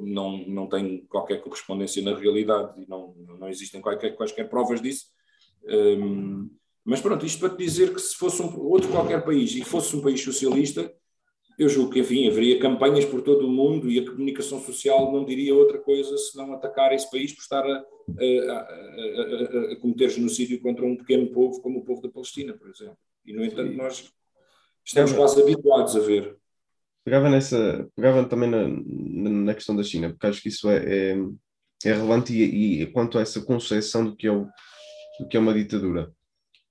não, 0.00 0.44
não 0.46 0.66
tem 0.66 1.06
qualquer 1.08 1.40
correspondência 1.40 2.02
na 2.02 2.14
realidade 2.14 2.82
e 2.82 2.86
não, 2.86 3.07
não 3.38 3.48
existem 3.48 3.80
qualquer, 3.80 4.14
quaisquer 4.14 4.48
provas 4.48 4.80
disso. 4.80 5.06
Um, 5.64 6.50
mas 6.84 7.00
pronto, 7.00 7.26
isto 7.26 7.40
para 7.40 7.50
te 7.50 7.58
dizer 7.58 7.92
que 7.92 8.00
se 8.00 8.16
fosse 8.16 8.40
um, 8.42 8.58
outro 8.60 8.90
qualquer 8.90 9.24
país 9.24 9.54
e 9.54 9.62
fosse 9.62 9.94
um 9.94 10.00
país 10.00 10.22
socialista, 10.22 10.92
eu 11.58 11.68
julgo 11.68 11.90
que, 11.90 12.00
enfim, 12.00 12.28
haveria 12.28 12.60
campanhas 12.60 13.04
por 13.04 13.20
todo 13.20 13.46
o 13.46 13.50
mundo 13.50 13.90
e 13.90 13.98
a 13.98 14.06
comunicação 14.06 14.60
social 14.60 15.12
não 15.12 15.24
diria 15.24 15.54
outra 15.54 15.78
coisa 15.78 16.16
senão 16.16 16.52
atacar 16.52 16.92
esse 16.92 17.10
país 17.10 17.32
por 17.32 17.42
estar 17.42 17.64
a, 17.66 17.72
a, 17.72 18.52
a, 18.52 19.72
a 19.72 19.76
cometer 19.76 20.08
genocídio 20.08 20.62
contra 20.62 20.86
um 20.86 20.96
pequeno 20.96 21.26
povo 21.32 21.60
como 21.60 21.80
o 21.80 21.84
povo 21.84 22.00
da 22.00 22.08
Palestina, 22.08 22.54
por 22.56 22.70
exemplo. 22.70 22.96
E, 23.26 23.32
no 23.32 23.44
entanto, 23.44 23.72
nós 23.72 24.10
estamos 24.84 25.12
quase 25.12 25.42
habituados 25.42 25.96
a 25.96 26.00
ver. 26.00 26.36
Pegava, 27.04 27.28
nessa, 27.28 27.88
pegava 27.96 28.24
também 28.24 28.48
na, 28.48 28.68
na 28.68 29.54
questão 29.54 29.74
da 29.74 29.82
China, 29.82 30.10
porque 30.10 30.26
acho 30.26 30.42
que 30.42 30.48
isso 30.48 30.68
é, 30.68 30.76
é, 30.76 31.16
é 31.84 31.92
relevante 31.92 32.32
e, 32.32 32.82
e, 32.82 32.86
quanto 32.92 33.18
a 33.18 33.22
essa 33.22 33.40
concepção 33.40 34.04
do 34.04 34.16
que 34.16 34.26
é, 34.26 34.32
o, 34.32 34.48
do 35.20 35.28
que 35.28 35.36
é 35.36 35.40
uma 35.40 35.54
ditadura. 35.54 36.12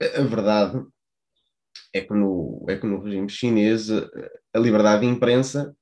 A 0.01 0.21
verdade 0.21 0.85
é 1.93 2.01
que 2.01 2.13
no, 2.13 2.65
é 2.67 2.77
que 2.77 2.85
no 2.85 3.01
regime 3.01 3.29
chinês 3.29 3.89
a 3.89 4.59
liberdade 4.59 5.01
de 5.01 5.07
imprensa 5.07 5.75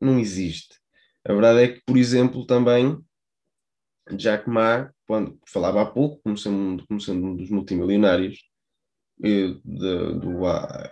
não 0.00 0.18
existe. 0.18 0.78
A 1.24 1.32
verdade 1.32 1.60
é 1.60 1.68
que, 1.68 1.82
por 1.84 1.96
exemplo, 1.96 2.46
também 2.46 2.98
Jack 4.16 4.48
Ma, 4.48 4.90
quando 5.06 5.38
falava 5.46 5.82
há 5.82 5.86
pouco, 5.86 6.20
como 6.22 6.36
sendo, 6.36 6.86
como 6.86 7.00
sendo 7.00 7.26
um 7.26 7.36
dos 7.36 7.50
multimilionários 7.50 8.38
eh, 9.22 9.54
de, 9.64 10.14
do 10.20 10.46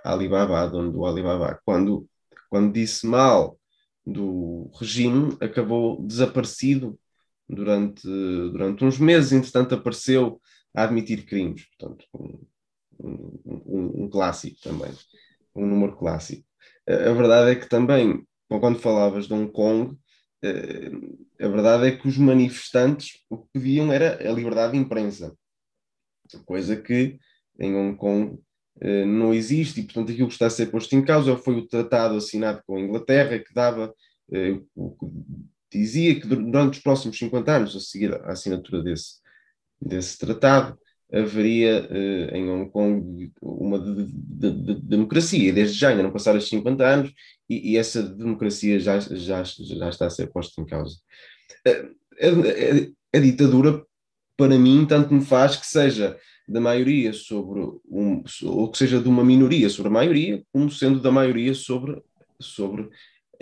Alibaba, 0.04 0.66
dono 0.68 0.92
do 0.92 1.06
Alibaba, 1.06 1.60
quando, 1.64 2.08
quando 2.50 2.72
disse 2.72 3.06
mal 3.06 3.58
do 4.04 4.70
regime, 4.78 5.36
acabou 5.40 6.02
desaparecido 6.02 6.98
durante, 7.48 8.06
durante 8.06 8.84
uns 8.84 8.98
meses, 8.98 9.32
entretanto 9.32 9.74
apareceu 9.74 10.40
a 10.74 10.84
admitir 10.84 11.24
crimes. 11.24 11.66
Portanto, 11.78 12.04
um, 12.14 12.46
um, 12.98 14.04
um 14.04 14.08
clássico 14.10 14.60
também, 14.62 14.92
um 15.54 15.66
número 15.66 15.96
clássico. 15.96 16.44
A 16.88 17.12
verdade 17.12 17.50
é 17.50 17.54
que 17.56 17.68
também, 17.68 18.26
quando 18.48 18.78
falavas 18.78 19.26
de 19.26 19.34
Hong 19.34 19.50
Kong, 19.50 19.96
eh, 20.42 20.90
a 21.40 21.48
verdade 21.48 21.88
é 21.88 21.96
que 21.96 22.06
os 22.06 22.16
manifestantes 22.16 23.24
o 23.28 23.38
que 23.38 23.48
pediam 23.52 23.92
era 23.92 24.16
a 24.28 24.32
liberdade 24.32 24.72
de 24.72 24.78
imprensa, 24.78 25.36
coisa 26.44 26.76
que 26.76 27.18
em 27.58 27.74
Hong 27.74 27.96
Kong 27.96 28.38
eh, 28.80 29.04
não 29.04 29.32
existe, 29.32 29.80
e 29.80 29.84
portanto 29.84 30.12
aquilo 30.12 30.28
que 30.28 30.34
está 30.34 30.46
a 30.46 30.50
ser 30.50 30.66
posto 30.66 30.94
em 30.94 31.04
causa 31.04 31.36
foi 31.36 31.56
o 31.56 31.66
tratado 31.66 32.16
assinado 32.16 32.62
com 32.66 32.76
a 32.76 32.80
Inglaterra, 32.80 33.38
que 33.38 33.54
dava, 33.54 33.94
eh, 34.32 34.60
dizia 35.76 36.18
que 36.18 36.26
durante 36.26 36.78
os 36.78 36.82
próximos 36.82 37.18
50 37.18 37.52
anos, 37.52 37.76
a 37.76 37.80
seguir 37.80 38.14
a 38.14 38.32
assinatura 38.32 38.82
desse, 38.82 39.16
desse 39.80 40.18
tratado, 40.18 40.78
haveria 41.12 41.88
uh, 41.88 42.36
em 42.36 42.50
Hong 42.50 42.70
Kong 42.70 43.32
uma 43.40 43.78
de, 43.78 44.06
de, 44.12 44.50
de, 44.50 44.74
democracia. 44.82 45.52
Desde 45.52 45.78
já 45.78 45.90
ainda 45.90 46.02
não 46.02 46.12
passaram 46.12 46.38
os 46.38 46.48
50 46.48 46.84
anos 46.84 47.12
e, 47.48 47.72
e, 47.72 47.76
essa 47.76 48.02
democracia 48.02 48.78
já, 48.80 48.98
já, 48.98 49.42
já 49.44 49.88
está 49.88 50.06
a 50.06 50.10
ser 50.10 50.32
posta 50.32 50.60
em 50.60 50.66
causa. 50.66 50.96
A, 51.66 51.70
a, 51.70 53.18
a, 53.18 53.20
ditadura, 53.20 53.84
para 54.36 54.58
mim, 54.58 54.84
tanto 54.86 55.14
me 55.14 55.24
faz 55.24 55.56
que 55.56 55.66
seja 55.66 56.18
da 56.48 56.60
maioria 56.60 57.12
sobre 57.12 57.60
um, 57.88 58.22
ou 58.44 58.70
que 58.70 58.78
seja 58.78 59.00
de 59.00 59.08
uma 59.08 59.24
minoria 59.24 59.68
sobre 59.68 59.88
a 59.88 59.94
maioria, 59.94 60.42
como 60.52 60.70
sendo 60.70 61.00
da 61.00 61.10
maioria 61.10 61.54
sobre, 61.54 62.00
sobre 62.40 62.88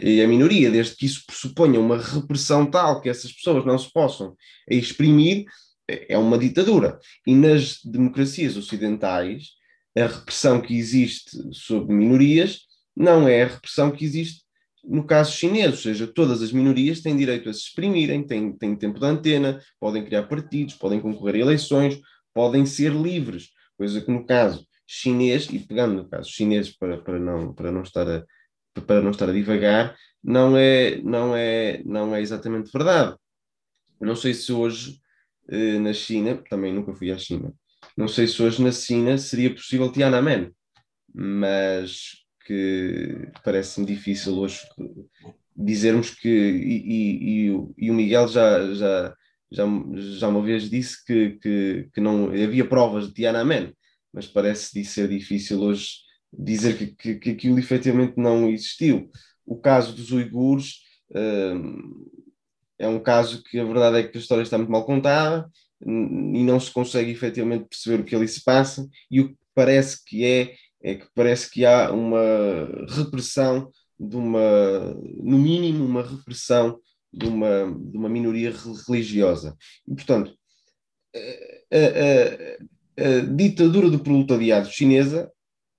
a 0.00 0.26
minoria, 0.26 0.70
desde 0.70 0.96
que 0.96 1.06
isso 1.06 1.24
pressuponha 1.26 1.78
uma 1.78 1.98
repressão 1.98 2.66
tal 2.66 3.00
que 3.00 3.08
essas 3.08 3.32
pessoas 3.32 3.64
não 3.64 3.78
se 3.78 3.92
possam 3.92 4.34
exprimir, 4.68 5.44
é 5.86 6.16
uma 6.16 6.38
ditadura. 6.38 6.98
E 7.26 7.34
nas 7.34 7.80
democracias 7.84 8.56
ocidentais, 8.56 9.50
a 9.96 10.06
repressão 10.06 10.60
que 10.60 10.76
existe 10.76 11.30
sobre 11.52 11.94
minorias 11.94 12.60
não 12.96 13.28
é 13.28 13.42
a 13.42 13.48
repressão 13.48 13.90
que 13.90 14.04
existe 14.04 14.44
no 14.86 15.04
caso 15.04 15.32
chinês, 15.32 15.70
ou 15.70 15.76
seja, 15.78 16.06
todas 16.06 16.42
as 16.42 16.52
minorias 16.52 17.00
têm 17.00 17.16
direito 17.16 17.48
a 17.48 17.52
se 17.52 17.60
exprimirem, 17.60 18.22
têm, 18.22 18.52
têm 18.52 18.76
tempo 18.76 19.00
de 19.00 19.06
antena, 19.06 19.60
podem 19.80 20.04
criar 20.04 20.24
partidos, 20.24 20.74
podem 20.74 21.00
concorrer 21.00 21.36
a 21.36 21.38
eleições, 21.38 21.98
podem 22.34 22.66
ser 22.66 22.92
livres, 22.92 23.48
coisa 23.76 24.00
que 24.00 24.10
no 24.10 24.26
caso 24.26 24.66
chinês, 24.86 25.48
e 25.50 25.58
pegando 25.58 25.94
no 25.94 26.08
caso 26.08 26.30
chinês 26.30 26.76
para, 26.76 26.98
para, 26.98 27.18
não, 27.18 27.52
para, 27.54 27.72
não, 27.72 27.82
estar 27.82 28.08
a, 28.08 28.24
para 28.82 29.00
não 29.00 29.10
estar 29.10 29.28
a 29.28 29.32
divagar, 29.32 29.96
não 30.22 30.56
é, 30.56 31.00
não, 31.02 31.36
é, 31.36 31.82
não 31.84 32.14
é 32.14 32.20
exatamente 32.20 32.70
verdade. 32.72 33.16
não 34.00 34.16
sei 34.16 34.34
se 34.34 34.52
hoje 34.52 34.98
eh, 35.48 35.78
na 35.78 35.92
China, 35.92 36.42
também 36.48 36.72
nunca 36.72 36.94
fui 36.94 37.12
à 37.12 37.18
China, 37.18 37.52
não 37.96 38.08
sei 38.08 38.26
se 38.26 38.42
hoje 38.42 38.62
na 38.62 38.72
China 38.72 39.18
seria 39.18 39.54
possível 39.54 39.92
Tiananmen, 39.92 40.50
mas 41.14 42.24
que 42.46 43.28
parece-me 43.44 43.86
difícil 43.86 44.36
hoje 44.38 44.60
dizermos 45.56 46.10
que, 46.10 46.28
e, 46.28 47.48
e, 47.48 47.84
e, 47.86 47.90
o 47.90 47.94
Miguel 47.94 48.26
já, 48.28 48.74
já, 48.74 49.14
já, 49.50 49.64
já 50.18 50.28
uma 50.28 50.42
vez 50.42 50.68
disse 50.68 51.04
que, 51.04 51.38
que, 51.40 51.88
que 51.94 52.00
não 52.00 52.26
havia 52.26 52.68
provas 52.68 53.08
de 53.08 53.14
Tiananmen, 53.14 53.72
mas 54.12 54.26
parece 54.26 54.84
ser 54.84 55.08
difícil 55.08 55.60
hoje 55.60 56.04
dizer 56.38 56.76
que, 56.76 56.86
que, 56.86 57.14
que 57.16 57.30
aquilo 57.30 57.58
efetivamente 57.58 58.14
não 58.16 58.48
existiu. 58.48 59.10
O 59.46 59.56
caso 59.56 59.94
dos 59.94 60.10
uigures, 60.10 60.80
hum, 61.14 62.06
é 62.78 62.88
um 62.88 63.00
caso 63.00 63.42
que 63.42 63.58
a 63.58 63.64
verdade 63.64 63.98
é 63.98 64.02
que 64.02 64.16
a 64.16 64.20
história 64.20 64.42
está 64.42 64.58
muito 64.58 64.70
mal 64.70 64.84
contada 64.84 65.48
e 65.80 66.42
não 66.42 66.58
se 66.58 66.70
consegue 66.70 67.10
efetivamente 67.10 67.66
perceber 67.68 68.00
o 68.00 68.04
que 68.04 68.16
ali 68.16 68.26
se 68.26 68.42
passa 68.42 68.88
e 69.10 69.20
o 69.20 69.28
que 69.28 69.36
parece 69.54 70.02
que 70.04 70.24
é 70.24 70.54
é 70.84 70.94
que 70.96 71.06
parece 71.14 71.50
que 71.50 71.64
há 71.64 71.90
uma 71.90 72.20
repressão 72.90 73.70
de 73.98 74.16
uma, 74.16 74.94
no 75.16 75.38
mínimo, 75.38 75.82
uma 75.82 76.02
repressão 76.02 76.78
de 77.10 77.26
uma, 77.26 77.74
de 77.90 77.96
uma 77.96 78.08
minoria 78.08 78.52
religiosa. 78.86 79.56
E, 79.88 79.94
portanto, 79.94 80.34
a, 81.72 81.78
a, 83.00 83.18
a 83.18 83.20
ditadura 83.20 83.88
do 83.88 84.00
proletariado 84.00 84.68
chinesa 84.70 85.32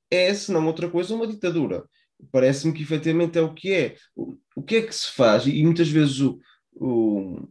é, 0.10 0.34
se 0.34 0.52
não 0.52 0.66
outra 0.68 0.90
coisa, 0.90 1.16
uma 1.16 1.28
ditadura. 1.28 1.84
Parece-me 2.32 2.74
que 2.74 2.84
efetivamente 2.84 3.38
é 3.38 3.42
o 3.42 3.54
que 3.54 3.74
é. 3.74 3.96
O, 4.16 4.36
o 4.56 4.64
que 4.64 4.78
é 4.78 4.82
que 4.82 4.96
se 4.96 5.12
faz? 5.12 5.46
E 5.46 5.64
muitas 5.64 5.90
vezes 5.90 6.20
o, 6.22 6.40
o, 6.74 7.48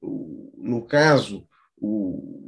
o, 0.00 0.52
no 0.58 0.86
caso, 0.86 1.46
o, 1.76 2.40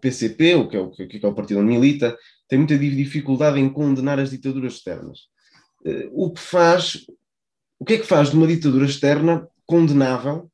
PCP, 0.00 0.54
o 0.54 0.68
que, 0.68 0.76
é 0.76 0.80
o, 0.80 0.90
que 0.90 1.24
é 1.24 1.28
o 1.28 1.34
partido 1.34 1.60
onde 1.60 1.70
milita, 1.70 2.16
tem 2.48 2.58
muita 2.58 2.78
dificuldade 2.78 3.58
em 3.58 3.68
condenar 3.68 4.18
as 4.18 4.30
ditaduras 4.30 4.74
externas. 4.74 5.20
Eh, 5.84 6.08
o 6.12 6.32
que 6.32 6.40
faz, 6.40 7.06
o 7.78 7.84
que 7.84 7.94
é 7.94 7.98
que 7.98 8.06
faz 8.06 8.30
de 8.30 8.36
uma 8.36 8.46
ditadura 8.46 8.86
externa 8.86 9.46
condenável 9.66 10.50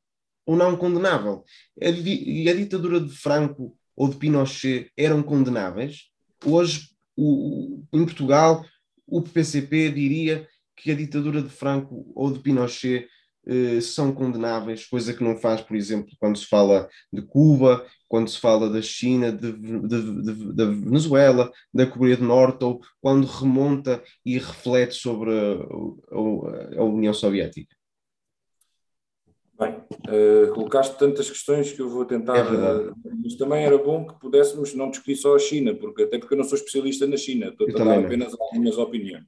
ou 0.47 0.57
não 0.57 0.77
condenável? 0.77 1.45
E 1.81 2.49
a 2.49 2.55
ditadura 2.55 3.01
de 3.01 3.11
Franco 3.11 3.77
ou 3.97 4.09
de 4.09 4.17
Pinochet 4.17 4.91
eram 4.97 5.23
condenáveis. 5.23 6.09
Hoje, 6.45 6.89
o, 7.17 7.85
em 7.93 8.05
Portugal, 8.05 8.65
o 9.07 9.23
PCP 9.23 9.91
diria 9.91 10.47
que 10.77 10.91
a 10.91 10.95
ditadura 10.95 11.43
de 11.43 11.49
Franco 11.49 12.11
ou 12.15 12.33
de 12.33 12.41
Pinochet 12.41 13.07
eh, 13.47 13.81
são 13.81 14.13
condenáveis, 14.13 14.87
coisa 14.87 15.13
que 15.13 15.23
não 15.23 15.37
faz, 15.37 15.61
por 15.61 15.77
exemplo, 15.77 16.11
quando 16.19 16.39
se 16.39 16.47
fala 16.47 16.89
de 17.13 17.21
Cuba, 17.23 17.87
quando 18.09 18.29
se 18.29 18.41
fala 18.41 18.71
da 18.71 18.81
China, 18.81 19.31
de, 19.31 19.53
de, 19.53 20.23
de, 20.23 20.53
da 20.55 20.65
Venezuela, 20.67 21.53
da 21.73 21.87
Coreia 21.87 22.17
do 22.17 22.25
Norte, 22.25 22.65
ou 22.65 22.81
quando 23.01 23.27
remonta 23.27 24.03
e 24.25 24.39
reflete 24.39 24.95
sobre 24.95 25.31
a, 25.31 26.79
a, 26.79 26.81
a 26.81 26.85
União 26.85 27.13
Soviética. 27.13 27.74
Bem, 29.59 29.77
uh, 29.77 30.53
colocaste 30.53 30.99
tantas 30.99 31.31
questões 31.31 31.73
que 31.73 31.81
eu 31.81 31.89
vou 31.89 32.05
tentar, 32.05 32.39
é 32.39 32.43
uh, 32.43 32.95
mas 33.23 33.37
também 33.37 33.65
era 33.65 33.79
bom 33.79 34.05
que 34.05 34.19
pudéssemos 34.19 34.75
não 34.75 34.91
discutir 34.91 35.15
só 35.15 35.37
a 35.37 35.39
China, 35.39 35.75
porque 35.75 36.03
até 36.03 36.19
porque 36.19 36.35
eu 36.35 36.39
não 36.39 36.45
sou 36.45 36.59
especialista 36.59 37.07
na 37.07 37.17
China, 37.17 37.49
estou 37.49 37.69
a 37.69 37.85
dar 37.85 37.99
apenas 38.01 38.35
algumas 38.39 38.77
opiniões. 38.79 39.25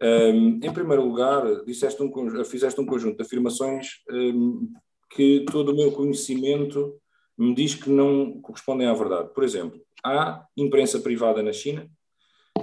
Um, 0.00 0.60
em 0.62 0.72
primeiro 0.72 1.04
lugar, 1.04 1.64
disseste 1.64 2.00
um, 2.02 2.44
fizeste 2.44 2.80
um 2.80 2.86
conjunto 2.86 3.16
de 3.16 3.22
afirmações 3.22 4.02
um, 4.10 4.72
que 5.10 5.44
todo 5.50 5.72
o 5.72 5.76
meu 5.76 5.90
conhecimento 5.92 6.94
me 7.36 7.54
diz 7.54 7.74
que 7.74 7.90
não 7.90 8.40
correspondem 8.40 8.86
à 8.86 8.92
verdade. 8.92 9.32
Por 9.34 9.42
exemplo, 9.42 9.80
há 10.04 10.44
imprensa 10.56 11.00
privada 11.00 11.42
na 11.42 11.52
China, 11.52 11.88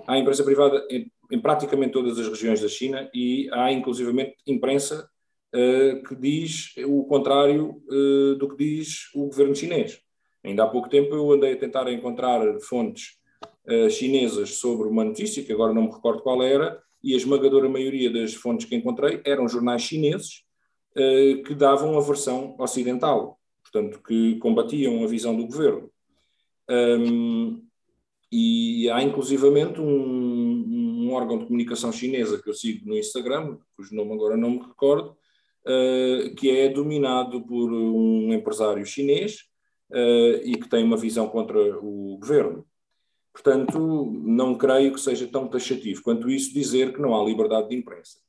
há 0.07 0.17
imprensa 0.17 0.43
privada 0.43 0.85
em, 0.89 1.11
em 1.31 1.39
praticamente 1.39 1.93
todas 1.93 2.17
as 2.17 2.27
regiões 2.27 2.61
da 2.61 2.67
China 2.67 3.09
e 3.13 3.49
há 3.51 3.71
inclusivamente 3.71 4.35
imprensa 4.47 5.09
que 6.07 6.15
diz 6.15 6.73
o 6.85 7.03
contrário 7.05 7.81
uh, 7.89 8.35
do 8.35 8.49
que 8.49 8.57
diz 8.57 9.13
o 9.13 9.25
governo 9.25 9.55
chinês. 9.55 9.99
Ainda 10.43 10.63
há 10.63 10.67
pouco 10.67 10.89
tempo 10.89 11.13
eu 11.13 11.31
andei 11.31 11.53
a 11.53 11.57
tentar 11.57 11.91
encontrar 11.91 12.41
fontes 12.61 13.17
uh, 13.67 13.89
chinesas 13.89 14.55
sobre 14.55 14.87
uma 14.87 15.03
notícia, 15.03 15.43
que 15.43 15.51
agora 15.51 15.73
não 15.73 15.83
me 15.83 15.91
recordo 15.91 16.21
qual 16.21 16.41
era, 16.41 16.81
e 17.03 17.13
a 17.13 17.17
esmagadora 17.17 17.67
maioria 17.67 18.11
das 18.11 18.33
fontes 18.33 18.65
que 18.65 18.75
encontrei 18.75 19.21
eram 19.25 19.47
jornais 19.47 19.81
chineses 19.81 20.43
que 21.45 21.55
davam 21.55 21.97
a 21.97 22.01
versão 22.01 22.53
ocidental, 22.59 23.39
portanto, 23.63 24.03
que 24.05 24.35
combatiam 24.39 25.01
a 25.01 25.07
visão 25.07 25.33
do 25.33 25.47
governo. 25.47 25.89
E 28.29 28.89
há 28.89 29.01
inclusivamente 29.01 29.79
um 29.79 30.91
um 31.11 31.13
órgão 31.13 31.37
de 31.37 31.45
comunicação 31.45 31.91
chinesa 31.91 32.41
que 32.41 32.49
eu 32.49 32.53
sigo 32.53 32.87
no 32.87 32.97
Instagram, 32.97 33.57
cujo 33.75 33.93
nome 33.93 34.13
agora 34.13 34.37
não 34.37 34.51
me 34.51 34.59
recordo, 34.59 35.15
uh, 35.65 36.35
que 36.35 36.49
é 36.49 36.69
dominado 36.69 37.41
por 37.45 37.71
um 37.71 38.33
empresário 38.33 38.85
chinês 38.85 39.41
uh, 39.91 40.41
e 40.43 40.57
que 40.57 40.69
tem 40.69 40.83
uma 40.83 40.97
visão 40.97 41.27
contra 41.27 41.59
o 41.79 42.17
governo. 42.17 42.65
Portanto, 43.33 44.11
não 44.23 44.55
creio 44.55 44.93
que 44.93 44.99
seja 44.99 45.27
tão 45.27 45.47
taxativo 45.47 46.01
quanto 46.03 46.29
isso 46.29 46.53
dizer 46.53 46.93
que 46.93 47.01
não 47.01 47.19
há 47.19 47.23
liberdade 47.23 47.69
de 47.69 47.75
imprensa. 47.75 48.19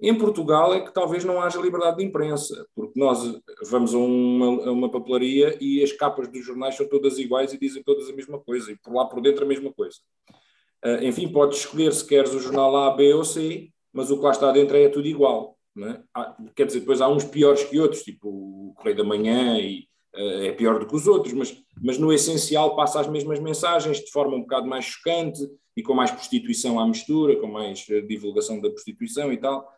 Em 0.00 0.18
Portugal 0.18 0.74
é 0.74 0.80
que 0.80 0.92
talvez 0.92 1.24
não 1.24 1.40
haja 1.40 1.60
liberdade 1.60 1.98
de 1.98 2.04
imprensa, 2.04 2.66
porque 2.74 2.98
nós 2.98 3.40
vamos 3.70 3.94
a 3.94 3.98
uma, 3.98 4.46
a 4.66 4.72
uma, 4.72 4.90
papelaria 4.90 5.56
e 5.60 5.80
as 5.80 5.92
capas 5.92 6.26
dos 6.26 6.44
jornais 6.44 6.74
são 6.74 6.88
todas 6.88 7.20
iguais 7.20 7.52
e 7.52 7.58
dizem 7.58 7.84
todas 7.84 8.10
a 8.10 8.12
mesma 8.12 8.40
coisa, 8.40 8.72
e 8.72 8.76
por 8.76 8.92
lá 8.92 9.04
por 9.04 9.22
dentro 9.22 9.44
a 9.44 9.48
mesma 9.48 9.72
coisa. 9.72 9.98
Uh, 10.84 11.04
enfim, 11.04 11.28
podes 11.28 11.60
escolher 11.60 11.92
se 11.92 12.04
queres 12.04 12.34
o 12.34 12.40
jornal 12.40 12.76
A, 12.76 12.90
B 12.90 13.14
ou 13.14 13.24
C, 13.24 13.70
mas 13.92 14.10
o 14.10 14.18
que 14.18 14.24
lá 14.24 14.32
está 14.32 14.50
dentro 14.50 14.76
é 14.76 14.88
tudo 14.88 15.06
igual. 15.06 15.51
É? 15.78 16.00
Há, 16.14 16.36
quer 16.54 16.66
dizer, 16.66 16.80
depois 16.80 17.00
há 17.00 17.08
uns 17.08 17.24
piores 17.24 17.64
que 17.64 17.78
outros, 17.78 18.02
tipo 18.02 18.28
o 18.28 18.74
Correio 18.76 18.96
da 18.96 19.04
Manhã, 19.04 19.58
e 19.58 19.88
uh, 20.14 20.44
é 20.44 20.52
pior 20.52 20.78
do 20.78 20.86
que 20.86 20.94
os 20.94 21.06
outros, 21.06 21.32
mas, 21.32 21.56
mas 21.82 21.98
no 21.98 22.12
essencial 22.12 22.76
passa 22.76 23.00
as 23.00 23.08
mesmas 23.08 23.40
mensagens 23.40 23.98
de 23.98 24.10
forma 24.10 24.36
um 24.36 24.42
bocado 24.42 24.66
mais 24.66 24.84
chocante 24.84 25.40
e 25.76 25.82
com 25.82 25.94
mais 25.94 26.10
prostituição 26.10 26.78
à 26.78 26.86
mistura, 26.86 27.36
com 27.36 27.46
mais 27.46 27.86
uh, 27.88 28.06
divulgação 28.06 28.60
da 28.60 28.68
prostituição 28.68 29.32
e 29.32 29.38
tal 29.38 29.72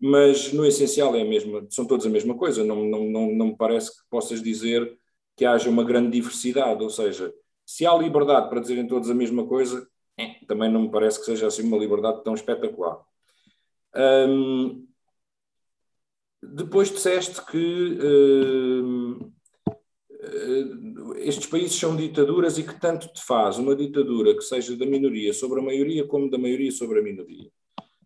mas 0.00 0.52
no 0.52 0.64
essencial 0.64 1.14
é 1.14 1.22
a 1.22 1.24
mesma, 1.24 1.66
são 1.68 1.84
todos 1.84 2.06
a 2.06 2.10
mesma 2.10 2.34
coisa. 2.34 2.64
Não, 2.64 2.84
não, 2.84 3.04
não, 3.04 3.30
não 3.32 3.46
me 3.48 3.56
parece 3.56 3.90
que 3.90 4.02
possas 4.08 4.42
dizer 4.42 4.98
que 5.36 5.44
haja 5.44 5.68
uma 5.68 5.84
grande 5.84 6.10
diversidade, 6.10 6.82
ou 6.82 6.90
seja, 6.90 7.32
se 7.64 7.86
há 7.86 7.94
liberdade 7.94 8.48
para 8.48 8.60
dizerem 8.60 8.86
todos 8.86 9.10
a 9.10 9.14
mesma 9.14 9.46
coisa, 9.46 9.86
é, 10.18 10.34
também 10.46 10.70
não 10.70 10.82
me 10.82 10.90
parece 10.90 11.18
que 11.18 11.24
seja 11.24 11.46
assim 11.46 11.62
uma 11.62 11.78
liberdade 11.78 12.22
tão 12.24 12.34
espetacular. 12.34 12.98
Hum, 13.94 14.86
depois 16.42 16.90
disseste 16.90 17.44
que 17.46 17.98
hum, 18.02 19.32
estes 21.16 21.46
países 21.46 21.78
são 21.78 21.96
ditaduras 21.96 22.58
e 22.58 22.62
que 22.62 22.78
tanto 22.78 23.08
te 23.12 23.22
faz 23.24 23.58
uma 23.58 23.74
ditadura 23.74 24.34
que 24.34 24.42
seja 24.42 24.76
da 24.76 24.86
minoria 24.86 25.32
sobre 25.32 25.60
a 25.60 25.62
maioria 25.62 26.06
como 26.06 26.30
da 26.30 26.38
maioria 26.38 26.70
sobre 26.70 27.00
a 27.00 27.02
minoria. 27.02 27.50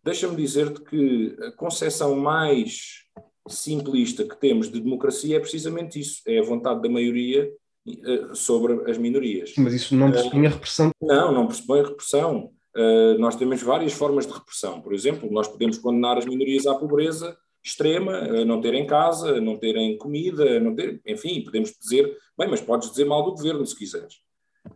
Deixa-me 0.02 0.36
dizer-te 0.36 0.80
que 0.82 1.36
a 1.40 1.52
concepção 1.52 2.14
mais 2.16 3.04
simplista 3.48 4.24
que 4.24 4.38
temos 4.38 4.70
de 4.70 4.80
democracia 4.80 5.36
é 5.36 5.40
precisamente 5.40 5.98
isso: 5.98 6.20
é 6.26 6.38
a 6.38 6.42
vontade 6.42 6.82
da 6.82 6.88
maioria 6.88 7.50
uh, 7.88 8.34
sobre 8.34 8.90
as 8.90 8.98
minorias. 8.98 9.54
Mas 9.56 9.74
isso 9.74 9.96
não 9.96 10.10
pressupõe 10.10 10.46
a 10.46 10.50
repressão? 10.50 10.90
Não, 11.00 11.32
não 11.32 11.46
pressupõe 11.46 11.80
a 11.80 11.84
repressão. 11.84 12.50
Uh, 12.76 13.18
nós 13.18 13.36
temos 13.36 13.62
várias 13.62 13.92
formas 13.92 14.26
de 14.26 14.32
repressão. 14.32 14.80
Por 14.80 14.92
exemplo, 14.92 15.30
nós 15.30 15.48
podemos 15.48 15.78
condenar 15.78 16.18
as 16.18 16.26
minorias 16.26 16.66
à 16.66 16.74
pobreza 16.74 17.36
extrema, 17.64 18.12
a 18.18 18.44
não 18.44 18.60
terem 18.60 18.86
casa, 18.86 19.40
não 19.40 19.56
terem 19.56 19.96
comida, 19.96 20.60
não 20.60 20.74
ter, 20.74 21.00
enfim, 21.06 21.42
podemos 21.42 21.72
dizer, 21.80 22.16
bem, 22.38 22.48
mas 22.48 22.60
podes 22.60 22.90
dizer 22.90 23.06
mal 23.06 23.24
do 23.24 23.30
governo 23.30 23.64
se 23.64 23.74
quiseres. 23.74 24.16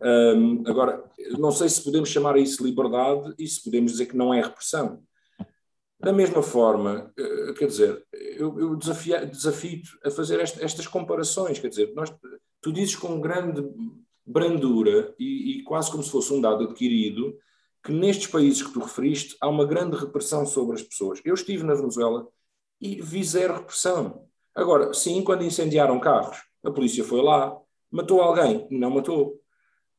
Um, 0.01 0.63
agora, 0.67 1.03
não 1.37 1.51
sei 1.51 1.69
se 1.69 1.83
podemos 1.83 2.09
chamar 2.09 2.35
a 2.35 2.39
isso 2.39 2.63
liberdade 2.63 3.33
e 3.37 3.47
se 3.47 3.63
podemos 3.63 3.91
dizer 3.91 4.07
que 4.07 4.17
não 4.17 4.33
é 4.33 4.41
repressão. 4.41 5.03
Da 5.99 6.13
mesma 6.13 6.41
forma, 6.41 7.11
eh, 7.17 7.53
quer 7.57 7.67
dizer, 7.67 8.05
eu, 8.13 8.57
eu 8.57 8.75
desafio-te 8.77 9.89
a 10.03 10.09
fazer 10.09 10.39
estas 10.39 10.87
comparações, 10.87 11.59
quer 11.59 11.67
dizer, 11.67 11.91
nós, 11.93 12.09
tu 12.61 12.71
dizes 12.71 12.95
com 12.95 13.19
grande 13.19 13.61
brandura 14.25 15.13
e, 15.19 15.57
e, 15.57 15.63
quase 15.63 15.91
como 15.91 16.01
se 16.01 16.09
fosse 16.09 16.31
um 16.31 16.39
dado 16.39 16.63
adquirido 16.63 17.37
que 17.83 17.91
nestes 17.91 18.27
países 18.27 18.61
que 18.61 18.71
tu 18.71 18.79
referiste 18.79 19.35
há 19.41 19.49
uma 19.49 19.65
grande 19.65 19.97
repressão 19.97 20.45
sobre 20.45 20.75
as 20.75 20.83
pessoas. 20.83 21.19
Eu 21.25 21.33
estive 21.33 21.63
na 21.63 21.73
Venezuela 21.73 22.25
e 22.81 23.01
vi 23.01 23.23
zero 23.23 23.55
repressão. 23.55 24.25
Agora, 24.55 24.93
sim, 24.93 25.23
quando 25.23 25.43
incendiaram 25.43 25.99
carros, 25.99 26.37
a 26.63 26.71
polícia 26.71 27.03
foi 27.03 27.21
lá, 27.21 27.55
matou 27.91 28.21
alguém? 28.21 28.67
Não 28.71 28.89
matou. 28.91 29.39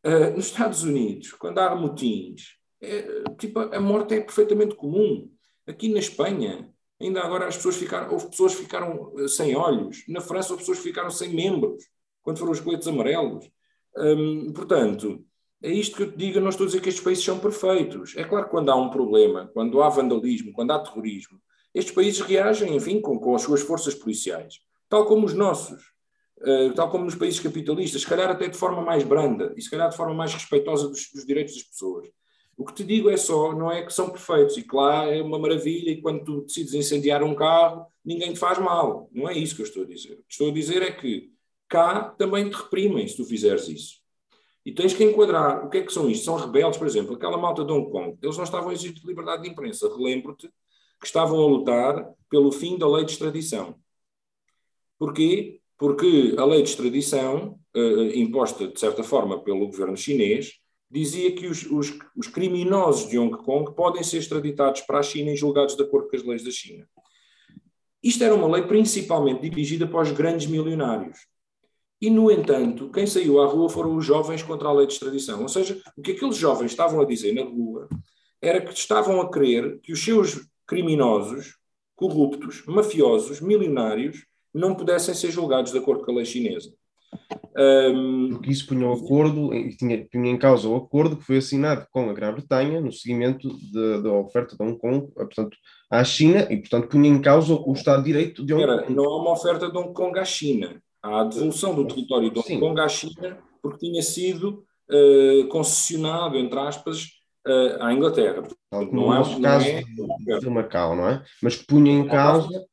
Uh, 0.05 0.35
nos 0.35 0.47
Estados 0.47 0.83
Unidos, 0.83 1.33
quando 1.33 1.59
há 1.59 1.75
motins, 1.75 2.61
é, 2.81 3.25
tipo, 3.39 3.59
a 3.61 3.81
morte 3.81 4.15
é 4.15 4.21
perfeitamente 4.21 4.75
comum. 4.75 5.31
Aqui 5.67 5.89
na 5.89 5.99
Espanha, 5.99 6.73
ainda 7.01 7.21
agora 7.23 7.47
as 7.47 7.57
pessoas 7.57 7.77
ficaram, 7.77 8.13
houve 8.13 8.31
pessoas 8.31 8.55
que 8.55 8.63
ficaram 8.63 9.13
eh, 9.19 9.29
sem 9.29 9.55
olhos. 9.55 10.05
Na 10.09 10.21
França, 10.21 10.53
houve 10.53 10.63
pessoas 10.63 10.79
que 10.79 10.85
ficaram 10.85 11.11
sem 11.11 11.35
membros, 11.35 11.85
quando 12.23 12.39
foram 12.39 12.53
os 12.53 12.61
coletes 12.61 12.89
amarelos. 12.89 13.49
Hum, 13.97 14.53
portanto, 14.55 15.25
é 15.63 15.71
isto 15.71 15.97
que 15.97 16.03
eu 16.05 16.11
te 16.11 16.17
digo, 16.17 16.39
eu 16.39 16.43
não 16.43 16.49
estou 16.49 16.65
a 16.65 16.67
dizer 16.69 16.81
que 16.81 16.89
estes 16.89 17.05
países 17.05 17.25
são 17.25 17.39
perfeitos. 17.39 18.17
É 18.17 18.25
claro 18.25 18.47
que 18.47 18.51
quando 18.51 18.71
há 18.71 18.77
um 18.77 18.91
problema, 18.91 19.51
quando 19.53 19.83
há 19.83 19.89
vandalismo, 19.89 20.53
quando 20.53 20.71
há 20.71 20.79
terrorismo, 20.79 21.39
estes 21.75 21.95
países 21.95 22.21
reagem, 22.21 22.75
enfim, 22.75 23.01
com, 23.01 23.19
com 23.19 23.35
as 23.35 23.43
suas 23.43 23.61
forças 23.61 23.95
policiais, 23.95 24.61
tal 24.89 25.07
como 25.07 25.27
os 25.27 25.35
nossos, 25.35 25.83
uh, 26.41 26.73
tal 26.75 26.91
como 26.91 27.05
nos 27.05 27.15
países 27.15 27.41
capitalistas, 27.41 28.03
se 28.03 28.07
calhar 28.07 28.31
até 28.31 28.49
de 28.49 28.57
forma 28.57 28.83
mais 28.83 29.05
branda 29.05 29.55
e 29.57 29.63
se 29.63 29.71
calhar 29.71 29.89
de 29.89 29.97
forma 29.97 30.15
mais 30.15 30.33
respeitosa 30.35 30.89
dos, 30.89 31.11
dos 31.13 31.25
direitos 31.25 31.55
das 31.55 31.65
pessoas. 31.65 32.09
O 32.57 32.65
que 32.65 32.75
te 32.75 32.85
digo 32.85 33.09
é 33.09 33.17
só, 33.17 33.55
não 33.55 33.73
é 33.73 33.83
que 33.83 33.93
são 33.93 34.11
perfeitos 34.11 34.59
e 34.59 34.63
que 34.63 34.77
lá 34.77 35.07
é 35.07 35.23
uma 35.23 35.39
maravilha 35.39 35.91
e 35.93 36.03
quando 36.03 36.25
tu 36.25 36.41
decides 36.43 36.75
incendiar 36.75 37.23
um 37.23 37.35
carro, 37.35 37.87
ninguém 38.05 38.35
te 38.35 38.39
faz 38.39 38.59
mal. 38.59 39.09
Não 39.13 39.27
é 39.27 39.33
isso 39.33 39.57
que 39.57 39.63
eu 39.63 39.67
estou 39.67 39.83
a 39.85 39.87
dizer. 39.87 40.13
O 40.13 40.25
que 40.25 40.33
estou 40.33 40.51
a 40.51 40.53
dizer 40.53 40.83
é 40.83 40.91
que 40.91 41.33
cá 41.67 42.15
também 42.19 42.51
te 42.51 42.57
reprimem 42.57 43.09
se 43.09 43.17
tu 43.17 43.25
fizeres 43.25 43.67
isso. 43.67 44.01
E 44.67 44.73
tens 44.73 44.93
que 44.93 45.03
enquadrar 45.03 45.65
o 45.65 45.71
que 45.71 45.79
é 45.79 45.83
que 45.83 45.91
são 45.91 46.11
isto. 46.11 46.27
São 46.27 46.37
rebeldes, 46.37 46.77
por 46.77 46.87
exemplo, 46.87 47.15
aquela 47.15 47.39
malta 47.39 47.65
de 47.65 47.73
Hong 47.73 47.91
Kong, 47.91 48.19
eles 48.23 48.37
não 48.37 48.45
estavam 48.45 48.69
a 48.69 48.75
exigir 48.75 48.95
liberdade 49.07 49.43
de 49.43 49.49
imprensa. 49.49 49.89
Relembro-te 49.89 50.51
que 51.01 51.07
estavam 51.07 51.41
a 51.41 51.47
lutar 51.47 52.13
pelo 52.29 52.53
fim 52.53 52.77
da 52.77 52.89
lei 52.89 53.05
de 53.05 53.13
extradição. 53.13 53.75
Porquê? 54.99 55.61
Porque 55.79 56.35
a 56.37 56.45
lei 56.45 56.63
de 56.63 56.69
extradição, 56.69 57.59
eh, 57.75 58.19
imposta 58.19 58.69
de 58.69 58.79
certa 58.79 59.03
forma 59.03 59.43
pelo 59.43 59.67
governo 59.67 59.97
chinês, 59.97 60.61
dizia 60.91 61.33
que 61.33 61.47
os, 61.47 61.65
os, 61.71 61.99
os, 62.17 62.27
criminosos 62.27 63.09
de 63.09 63.19
Hong 63.19 63.37
Kong 63.39 63.75
podem 63.75 64.03
ser 64.03 64.19
extraditados 64.19 64.83
para 64.83 64.99
a 64.99 65.03
China 65.03 65.31
e 65.31 65.37
julgados 65.37 65.77
de 65.77 65.83
acordo 65.83 66.09
com 66.09 66.17
as 66.17 66.25
leis 66.25 66.45
da 66.45 66.51
China. 66.51 66.87
Isto 68.03 68.25
era 68.25 68.35
uma 68.35 68.49
lei 68.49 68.63
principalmente 68.63 69.49
dirigida 69.49 69.87
para 69.87 70.03
os 70.03 70.11
grandes 70.11 70.47
milionários. 70.47 71.19
E, 72.01 72.09
no 72.09 72.31
entanto, 72.31 72.91
quem 72.91 73.07
saiu 73.07 73.41
à 73.41 73.47
rua 73.47 73.69
foram 73.69 73.95
os 73.95 74.05
jovens 74.05 74.43
contra 74.43 74.69
a 74.69 74.73
lei 74.73 74.87
de 74.87 74.95
extradição. 74.95 75.43
Ou 75.43 75.49
seja, 75.49 75.81
o 75.97 76.03
que 76.03 76.13
aqueles 76.13 76.37
jovens 76.37 76.71
estavam 76.71 77.01
a 77.01 77.05
dizer 77.05 77.33
na 77.35 77.43
rua 77.43 77.89
era 78.41 78.61
que 78.61 78.73
estavam 78.73 79.21
a 79.21 79.31
querer 79.31 79.79
que 79.81 79.93
os 79.93 80.03
seus 80.03 80.50
criminosos, 80.71 81.57
corruptos, 81.97 82.65
mafiosos, 82.65 83.41
milionários, 83.41 84.25
não 84.55 84.73
pudessem 84.73 85.13
ser 85.13 85.33
julgados 85.33 85.73
de 85.73 85.79
acordo 85.79 86.05
com 86.05 86.13
a 86.13 86.15
lei 86.15 86.25
chinesa. 86.25 86.73
Um, 87.59 88.29
Porque 88.31 88.53
isso 88.53 88.69
punha, 88.69 88.87
um 88.87 88.93
acordo, 88.93 89.51
tinha, 89.77 90.07
punha 90.09 90.31
em 90.31 90.39
causa 90.39 90.69
o 90.69 90.77
acordo 90.77 91.17
que 91.17 91.25
foi 91.25 91.39
assinado 91.39 91.85
com 91.91 92.09
a 92.09 92.13
Grã-Bretanha 92.13 92.81
no 92.81 92.93
seguimento 92.93 93.49
da 94.01 94.13
oferta 94.13 94.57
de 94.57 94.63
Hong 94.63 94.79
Kong, 94.79 95.09
portanto, 95.13 95.57
à 95.91 96.05
China, 96.05 96.47
e, 96.49 96.57
portanto, 96.59 96.87
punha 96.87 97.11
em 97.11 97.21
causa 97.21 97.53
o 97.53 97.73
Estado 97.73 98.05
de 98.05 98.13
Direito 98.13 98.47
de 98.47 98.55
Hong 98.55 98.63
Era, 98.63 98.83
Kong. 98.85 98.95
Não 98.95 99.05
há 99.05 99.21
uma 99.21 99.33
oferta 99.33 99.69
de 99.69 99.77
Hong 99.77 99.93
Kong 99.93 100.17
à 100.21 100.25
China. 100.25 100.81
Há 101.03 101.23
a 101.23 101.25
devolução 101.25 101.75
do 101.75 101.85
território 101.85 102.31
de 102.31 102.39
Hong 102.39 102.47
Sim. 102.47 102.61
Kong 102.61 102.81
à 102.81 102.89
China 102.89 103.39
porque 103.61 103.87
tinha 103.87 104.03
sido 104.03 104.65
uh, 104.89 105.49
concessionado, 105.49 106.39
entre 106.39 106.59
aspas, 106.61 107.20
uh, 107.47 107.83
à 107.83 107.93
Inglaterra. 107.93 108.43
Tal 108.71 108.87
como 108.87 109.03
não 109.03 109.15
é, 109.15 109.21
o 109.21 109.41
caso 109.41 109.67
é... 109.67 110.39
de 110.39 110.51
Macau, 110.51 110.97
não 110.97 111.09
é? 111.09 111.23
Mas 111.43 111.57
que 111.57 111.67
punha 111.67 111.93
em 111.93 112.07
causa, 112.07 112.65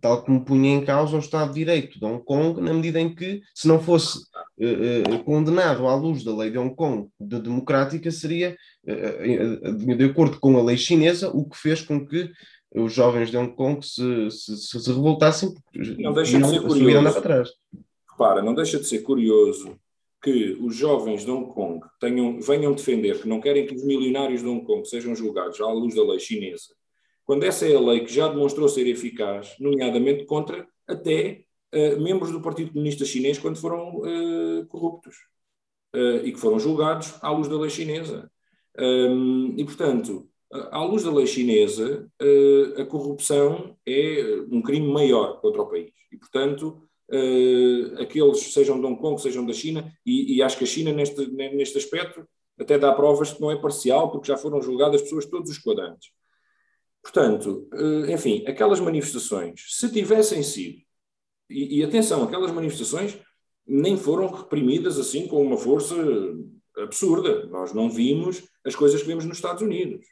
tal 0.00 0.22
como 0.22 0.44
punha 0.44 0.74
em 0.74 0.84
causa 0.84 1.16
o 1.16 1.20
Estado 1.20 1.48
de 1.48 1.60
Direito 1.60 1.98
de 1.98 2.04
Hong 2.04 2.24
Kong, 2.24 2.60
na 2.60 2.72
medida 2.72 3.00
em 3.00 3.14
que, 3.14 3.42
se 3.54 3.68
não 3.68 3.80
fosse 3.80 4.18
uh, 4.18 5.14
uh, 5.14 5.24
condenado 5.24 5.86
à 5.86 5.94
luz 5.94 6.24
da 6.24 6.34
lei 6.34 6.50
de 6.50 6.58
Hong 6.58 6.74
Kong 6.74 7.08
de 7.20 7.40
democrática, 7.40 8.10
seria 8.10 8.56
de 8.84 10.04
acordo 10.04 10.38
com 10.38 10.56
a 10.56 10.62
lei 10.62 10.76
chinesa, 10.76 11.28
o 11.30 11.48
que 11.48 11.56
fez 11.56 11.82
com 11.82 12.06
que 12.06 12.30
os 12.72 12.92
jovens 12.92 13.30
de 13.30 13.36
Hong 13.36 13.54
Kong 13.54 13.84
se, 13.84 14.30
se, 14.30 14.56
se 14.56 14.88
revoltassem 14.88 15.54
não 15.98 16.12
deixa 16.12 16.38
de 16.38 16.48
ser 16.48 16.62
curioso. 16.62 17.12
para 17.12 17.22
trás. 17.22 17.48
Repara, 18.10 18.42
não 18.42 18.54
deixa 18.54 18.78
de 18.78 18.86
ser 18.86 19.00
curioso 19.00 19.76
que 20.26 20.58
os 20.60 20.74
jovens 20.74 21.24
de 21.24 21.30
Hong 21.30 21.54
Kong 21.54 21.86
tenham, 22.00 22.40
venham 22.40 22.72
defender 22.72 23.22
que 23.22 23.28
não 23.28 23.40
querem 23.40 23.64
que 23.64 23.76
os 23.76 23.84
milionários 23.84 24.42
de 24.42 24.48
Hong 24.48 24.64
Kong 24.66 24.84
sejam 24.84 25.14
julgados 25.14 25.60
à 25.60 25.70
luz 25.70 25.94
da 25.94 26.02
lei 26.02 26.18
chinesa, 26.18 26.74
quando 27.24 27.44
essa 27.44 27.64
é 27.64 27.76
a 27.76 27.80
lei 27.80 28.00
que 28.00 28.12
já 28.12 28.26
demonstrou 28.26 28.68
ser 28.68 28.88
eficaz, 28.88 29.54
nomeadamente 29.60 30.24
contra 30.24 30.66
até 30.84 31.44
uh, 31.72 32.00
membros 32.00 32.32
do 32.32 32.42
Partido 32.42 32.72
Comunista 32.72 33.04
Chinês 33.04 33.38
quando 33.38 33.56
foram 33.56 33.98
uh, 33.98 34.66
corruptos 34.66 35.14
uh, 35.94 36.26
e 36.26 36.32
que 36.32 36.40
foram 36.40 36.58
julgados 36.58 37.14
à 37.22 37.30
luz 37.30 37.46
da 37.46 37.56
lei 37.56 37.70
chinesa. 37.70 38.28
Um, 38.76 39.54
e, 39.56 39.64
portanto, 39.64 40.28
à 40.72 40.82
luz 40.82 41.04
da 41.04 41.12
lei 41.12 41.26
chinesa, 41.26 42.10
a 42.76 42.84
corrupção 42.84 43.76
é 43.86 44.44
um 44.50 44.60
crime 44.60 44.86
maior 44.86 45.40
contra 45.40 45.62
o 45.62 45.66
país. 45.66 45.92
E, 46.12 46.16
portanto, 46.16 46.85
uh, 47.10 48.02
aqueles 48.02 48.52
sejam 48.52 48.80
de 48.80 48.86
Hong 48.86 49.00
Kong, 49.00 49.20
sejam 49.20 49.44
da 49.44 49.52
China, 49.52 49.92
e, 50.04 50.36
e, 50.36 50.42
acho 50.42 50.58
que 50.58 50.64
a 50.64 50.66
China, 50.66 50.92
neste, 50.92 51.26
neste 51.28 51.78
aspecto, 51.78 52.26
até 52.58 52.78
dá 52.78 52.92
provas 52.92 53.32
que 53.32 53.40
não 53.40 53.50
é 53.50 53.56
parcial, 53.56 54.10
porque 54.10 54.28
já 54.28 54.36
foram 54.36 54.62
julgadas 54.62 55.02
pessoas 55.02 55.26
todos 55.26 55.50
os 55.50 55.58
quadrantes. 55.58 56.10
Portanto, 57.02 57.68
eh, 57.72 58.12
enfim, 58.12 58.44
aquelas 58.48 58.80
manifestações, 58.80 59.60
se 59.68 59.92
tivessem 59.92 60.42
sido, 60.42 60.78
e, 61.48 61.78
e 61.78 61.84
atenção, 61.84 62.24
aquelas 62.24 62.50
manifestações 62.50 63.16
nem 63.66 63.96
foram 63.96 64.28
reprimidas 64.28 64.98
assim 64.98 65.26
com 65.26 65.40
uma 65.42 65.56
força 65.56 65.94
absurda. 66.78 67.46
Nós 67.46 67.72
não 67.72 67.90
vimos 67.90 68.42
as 68.64 68.74
coisas 68.74 69.00
que 69.00 69.06
vemos 69.06 69.24
nos 69.24 69.38
Estados 69.38 69.62
Unidos. 69.62 70.06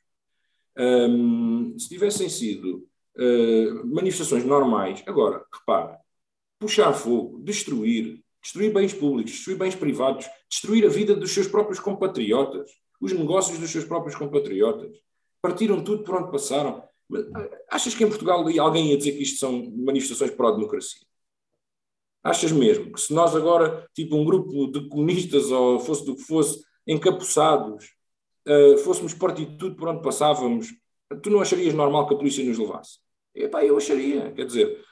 Um, 0.77 1.77
se 1.79 1.89
tivessem 1.89 2.29
sido 2.29 2.87
uh, 3.17 3.87
manifestações 3.87 4.45
normais, 4.45 5.03
agora, 5.07 5.45
repara, 5.53 5.99
puxar 6.65 6.93
fogo, 6.93 7.39
destruir, 7.43 8.21
destruir 8.43 8.73
bens 8.73 8.93
públicos, 8.93 9.33
destruir 9.33 9.57
bens 9.57 9.75
privados, 9.75 10.27
destruir 10.51 10.85
a 10.85 10.89
vida 10.89 11.15
dos 11.15 11.31
seus 11.31 11.47
próprios 11.47 11.79
compatriotas, 11.79 12.71
os 13.01 13.13
negócios 13.13 13.59
dos 13.59 13.71
seus 13.71 13.85
próprios 13.85 14.15
compatriotas, 14.15 14.97
partiram 15.41 15.83
tudo 15.83 16.05
por 16.05 16.17
onde 16.17 16.31
passaram. 16.31 16.83
Achas 17.71 17.95
que 17.95 18.03
em 18.03 18.09
Portugal 18.09 18.45
alguém 18.59 18.91
ia 18.91 18.97
dizer 18.97 19.13
que 19.13 19.23
isto 19.23 19.39
são 19.39 19.71
manifestações 19.77 20.31
pró-democracia? 20.31 21.07
Achas 22.23 22.51
mesmo 22.51 22.93
que 22.93 23.01
se 23.01 23.13
nós 23.13 23.37
agora, 23.37 23.87
tipo 23.95 24.17
um 24.17 24.25
grupo 24.25 24.69
de 24.69 24.89
comunistas 24.89 25.51
ou 25.51 25.79
fosse 25.79 26.07
do 26.07 26.17
que 26.17 26.23
fosse, 26.23 26.65
encapuçados, 26.87 27.93
uh, 28.49 28.79
fôssemos 28.79 29.13
partir 29.13 29.45
tudo 29.59 29.77
por 29.77 29.89
onde 29.89 30.03
passávamos, 30.03 30.69
tu 31.23 31.29
não 31.29 31.41
acharias 31.41 31.75
normal 31.75 32.09
que 32.09 32.15
a 32.15 32.17
polícia 32.17 32.45
nos 32.45 32.59
levasse? 32.59 32.99
Epá, 33.35 33.65
eu 33.65 33.77
acharia, 33.77 34.33
quer 34.33 34.47
dizer, 34.47 34.83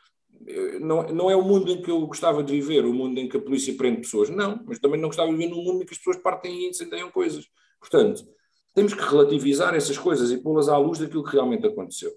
não, 0.81 1.03
não 1.05 1.31
é 1.31 1.37
o 1.37 1.43
mundo 1.43 1.71
em 1.71 1.81
que 1.81 1.91
eu 1.91 2.07
gostava 2.07 2.43
de 2.43 2.53
viver, 2.53 2.85
o 2.85 2.93
mundo 2.93 3.19
em 3.19 3.29
que 3.29 3.37
a 3.37 3.41
polícia 3.41 3.75
prende 3.75 4.01
pessoas, 4.01 4.31
não, 4.31 4.63
mas 4.67 4.79
também 4.79 5.01
não 5.01 5.09
gostava 5.09 5.31
de 5.31 5.37
viver 5.37 5.51
num 5.51 5.63
mundo 5.63 5.83
em 5.83 5.87
que 5.87 5.93
as 5.93 5.99
pessoas 5.99 6.17
partem 6.17 6.65
e 6.65 6.69
incendeiam 6.69 7.11
coisas. 7.11 7.47
Portanto, 7.81 8.25
temos 8.75 8.95
que 8.95 9.03
relativizar 9.03 9.75
essas 9.75 9.99
coisas 9.99 10.31
e 10.31 10.39
pô-las 10.39 10.69
à 10.69 10.77
luz 10.77 10.99
daquilo 10.99 11.25
que 11.25 11.33
realmente 11.33 11.67
aconteceu. 11.67 12.13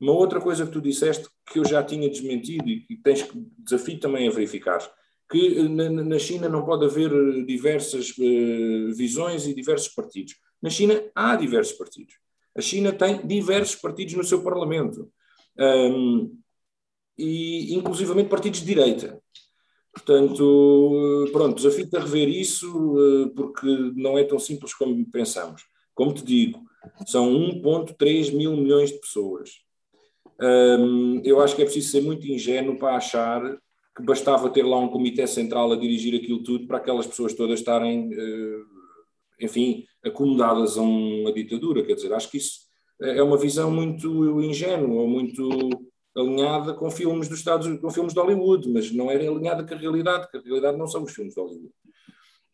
Uma 0.00 0.12
outra 0.12 0.40
coisa 0.40 0.64
que 0.64 0.72
tu 0.72 0.80
disseste 0.80 1.28
que 1.50 1.58
eu 1.58 1.64
já 1.64 1.82
tinha 1.82 2.08
desmentido 2.08 2.68
e 2.68 2.80
que 2.80 2.96
tens 2.96 3.22
que 3.22 3.36
desafio 3.58 3.98
também 3.98 4.28
a 4.28 4.30
verificar, 4.30 4.80
que 5.30 5.58
eh, 5.58 5.68
na, 5.68 6.18
China 6.18 6.48
não 6.48 6.64
pode 6.64 6.84
haver 6.84 7.12
eh, 7.12 7.42
diversas 7.42 8.10
uh, 8.10 8.94
visões 8.94 9.46
e 9.46 9.54
diversos 9.54 9.88
partidos. 9.88 10.36
Na 10.62 10.70
China 10.70 11.02
há 11.14 11.36
diversos 11.36 11.76
partidos. 11.76 12.14
A 12.56 12.60
China 12.60 12.92
tem 12.92 13.26
diversos 13.26 13.76
partidos 13.76 14.14
no 14.14 14.24
seu 14.24 14.42
parlamento. 14.42 15.10
Um, 15.58 16.38
e 17.18 17.74
inclusivamente 17.74 18.28
partidos 18.28 18.60
de 18.60 18.66
direita. 18.66 19.20
Portanto, 19.92 21.28
pronto, 21.32 21.56
desafio-te 21.56 21.96
a 21.96 22.00
rever 22.00 22.28
isso, 22.28 23.32
porque 23.34 23.66
não 23.96 24.16
é 24.16 24.22
tão 24.22 24.38
simples 24.38 24.72
como 24.72 25.04
pensamos. 25.10 25.62
Como 25.94 26.14
te 26.14 26.24
digo, 26.24 26.62
são 27.06 27.28
1,3 27.32 28.32
mil 28.32 28.56
milhões 28.56 28.90
de 28.90 29.00
pessoas. 29.00 29.50
Eu 31.24 31.40
acho 31.40 31.56
que 31.56 31.62
é 31.62 31.64
preciso 31.64 31.90
ser 31.90 32.02
muito 32.02 32.28
ingênuo 32.28 32.78
para 32.78 32.96
achar 32.96 33.42
que 33.98 34.04
bastava 34.04 34.48
ter 34.48 34.62
lá 34.62 34.78
um 34.78 34.88
comitê 34.88 35.26
central 35.26 35.72
a 35.72 35.76
dirigir 35.76 36.14
aquilo 36.14 36.42
tudo 36.44 36.68
para 36.68 36.76
aquelas 36.76 37.06
pessoas 37.06 37.34
todas 37.34 37.58
estarem, 37.58 38.08
uh, 38.08 38.64
enfim, 39.40 39.84
acomodadas 40.04 40.78
a 40.78 40.82
uma 40.82 41.32
ditadura. 41.32 41.84
Quer 41.84 41.94
dizer, 41.94 42.12
acho 42.12 42.30
que 42.30 42.36
isso 42.36 42.60
é 43.02 43.20
uma 43.22 43.36
visão 43.36 43.72
muito 43.72 44.40
ingênua, 44.40 45.04
muito 45.04 45.68
alinhada 46.18 46.74
com 46.74 46.90
filmes 46.90 47.28
dos 47.28 47.38
Estados 47.38 47.80
com 47.80 47.90
filmes 47.90 48.12
de 48.12 48.20
Hollywood, 48.20 48.68
mas 48.68 48.90
não 48.90 49.10
é 49.10 49.16
alinhada 49.16 49.64
com 49.64 49.74
a 49.74 49.76
realidade, 49.76 50.28
que 50.30 50.36
a 50.36 50.40
realidade 50.40 50.76
não 50.76 50.86
são 50.86 51.02
os 51.02 51.12
filmes 51.12 51.34
de 51.34 51.40
Hollywood. 51.40 51.72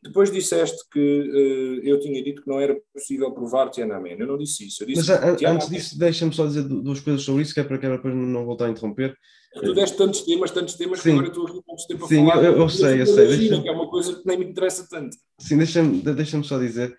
Depois 0.03 0.31
disseste 0.31 0.83
que 0.93 1.01
uh, 1.01 1.81
eu 1.83 1.99
tinha 1.99 2.23
dito 2.23 2.43
que 2.43 2.49
não 2.49 2.61
era 2.61 2.79
possível 2.93 3.33
provar 3.33 3.71
Tiananmen. 3.71 4.21
Eu 4.21 4.27
não 4.27 4.37
disse 4.37 4.67
isso. 4.67 4.85
Disse 4.85 5.09
Mas 5.09 5.11
an 5.11 5.35
Tiananmen... 5.35 5.63
antes 5.63 5.71
disso, 5.71 5.99
deixa-me 5.99 6.35
só 6.35 6.47
dizer 6.47 6.63
duas 6.65 7.01
coisas 7.01 7.23
sobre 7.23 7.43
isso, 7.43 7.55
que 7.55 7.61
é 7.61 7.65
para 7.65 7.79
que 7.79 7.89
depois 7.89 8.15
não 8.15 8.45
voltar 8.45 8.67
a 8.67 8.71
interromper. 8.71 9.17
Tu 9.55 9.73
deste 9.73 9.97
tantos 9.97 10.21
temas, 10.21 10.51
tantos 10.51 10.75
temas, 10.75 11.01
Sim. 11.01 11.05
que 11.05 11.11
agora 11.13 11.29
estou 11.29 11.47
aqui 11.47 11.63
pouco 11.65 11.87
tempo 11.87 12.05
a 12.05 12.09
Sim, 12.09 12.27
falar. 12.27 12.45
Eu, 12.45 12.59
eu 12.59 12.69
sei, 12.69 13.01
eu 13.01 13.07
sei. 13.07 13.29
Deixa 13.29 13.63
que 13.63 13.69
é 13.69 13.73
uma 13.73 13.89
coisa 13.89 14.15
que 14.15 14.27
nem 14.27 14.39
me 14.39 14.45
interessa 14.45 14.87
tanto. 14.91 15.17
Sim, 15.39 15.57
deixa-me 15.57 16.03
deixa 16.03 16.43
só 16.43 16.59
dizer 16.59 16.95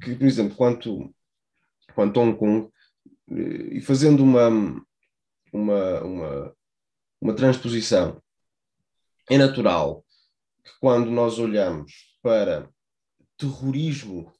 que, 0.00 0.14
por 0.14 0.26
exemplo, 0.26 0.54
quanto, 0.54 1.12
quanto 1.92 2.20
a 2.20 2.22
Hong 2.22 2.38
Kong, 2.38 2.68
eh, 3.30 3.78
e 3.78 3.80
fazendo 3.80 4.22
uma, 4.22 4.80
uma, 5.54 6.02
uma, 6.02 6.56
uma 7.20 7.34
transposição, 7.34 8.20
é 9.30 9.38
natural 9.38 10.04
que 10.64 10.72
quando 10.80 11.10
nós 11.10 11.38
olhamos 11.38 12.18
para 12.20 12.68
terrorismo 13.36 14.32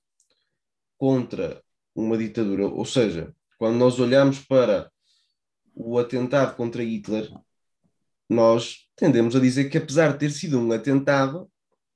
contra 0.99 1.63
uma 1.95 2.19
ditadura, 2.19 2.67
ou 2.67 2.85
seja, 2.85 3.33
quando 3.59 3.77
nós 3.77 4.01
olhamos 4.01 4.41
para 4.41 4.91
o 5.73 5.99
atentado 5.99 6.57
contra 6.57 6.83
Hitler, 6.83 7.31
nós 8.29 8.89
tendemos 8.97 9.37
a 9.37 9.41
dizer 9.41 9.71
que, 9.71 9.79
apesar 9.79 10.13
de 10.13 10.19
ter 10.19 10.31
sido 10.31 10.59
um 10.59 10.73
atentado, 10.73 11.49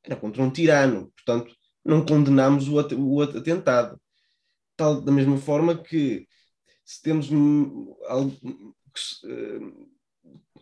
era 0.04 0.14
contra 0.14 0.42
um 0.42 0.50
tirano, 0.50 1.12
portanto, 1.16 1.54
não 1.84 2.04
condenamos 2.04 2.68
o, 2.68 2.78
at 2.78 2.92
o 2.92 3.20
atentado. 3.20 4.00
Tal, 4.76 5.00
da 5.00 5.10
mesma 5.10 5.38
forma 5.38 5.76
que, 5.76 6.28
se 6.84 7.02
temos 7.02 7.28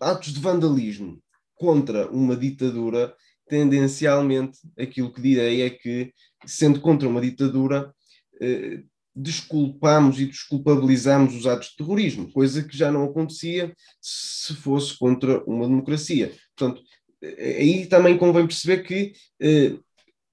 atos 0.01 0.33
de 0.33 0.41
vandalismo 0.41 1.23
contra 1.55 2.11
uma 2.11 2.37
ditadura, 2.37 3.15
tendencialmente 3.49 4.59
aquilo 4.79 5.13
que 5.13 5.23
direi 5.23 5.63
é 5.63 5.71
que, 5.71 6.13
sendo 6.45 6.81
contra 6.81 7.09
uma 7.09 7.21
ditadura, 7.21 7.95
eh, 8.41 8.83
desculpamos 9.15 10.21
e 10.21 10.27
desculpabilizamos 10.27 11.35
os 11.35 11.47
atos 11.47 11.71
de 11.71 11.77
terrorismo, 11.77 12.31
coisa 12.31 12.63
que 12.63 12.77
já 12.77 12.93
não 12.93 13.05
acontecia 13.05 13.75
se 14.01 14.55
fosse 14.55 14.99
contra 14.99 15.43
uma 15.45 15.67
democracia. 15.67 16.35
Portanto, 16.55 16.83
eh, 17.23 17.57
aí 17.59 17.87
também 17.87 18.19
convém 18.19 18.47
perceber 18.47 18.83
que 18.83 19.15
eh, 19.41 19.79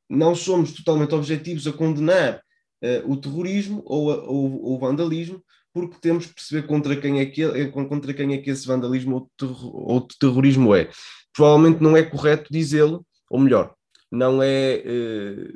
não 0.09 0.35
somos 0.35 0.73
totalmente 0.73 1.15
objetivos 1.15 1.65
a 1.65 1.71
condenar 1.71 2.41
eh, 2.81 3.01
o 3.05 3.15
terrorismo 3.15 3.81
ou, 3.85 4.11
a, 4.11 4.23
ou, 4.23 4.61
ou, 4.61 4.75
o 4.75 4.79
vandalismo, 4.79 5.41
porque 5.73 5.97
temos 5.99 6.27
que 6.27 6.35
perceber 6.35 6.67
contra 6.67 6.95
quem 6.95 7.19
é 7.19 7.25
que, 7.25 7.43
é, 7.43 7.65
contra 7.67 8.13
quem 8.13 8.33
é 8.33 8.37
que 8.37 8.49
esse 8.49 8.67
vandalismo 8.67 9.15
ou, 9.15 9.31
terror, 9.37 9.91
ou 9.91 10.07
terrorismo 10.19 10.75
é 10.75 10.89
provavelmente 11.33 11.81
não 11.81 11.97
é 11.97 12.03
correto 12.03 12.47
dizê-lo, 12.51 13.05
ou 13.29 13.39
melhor, 13.39 13.73
não 14.11 14.41
é, 14.41 14.75
eh, 14.85 15.53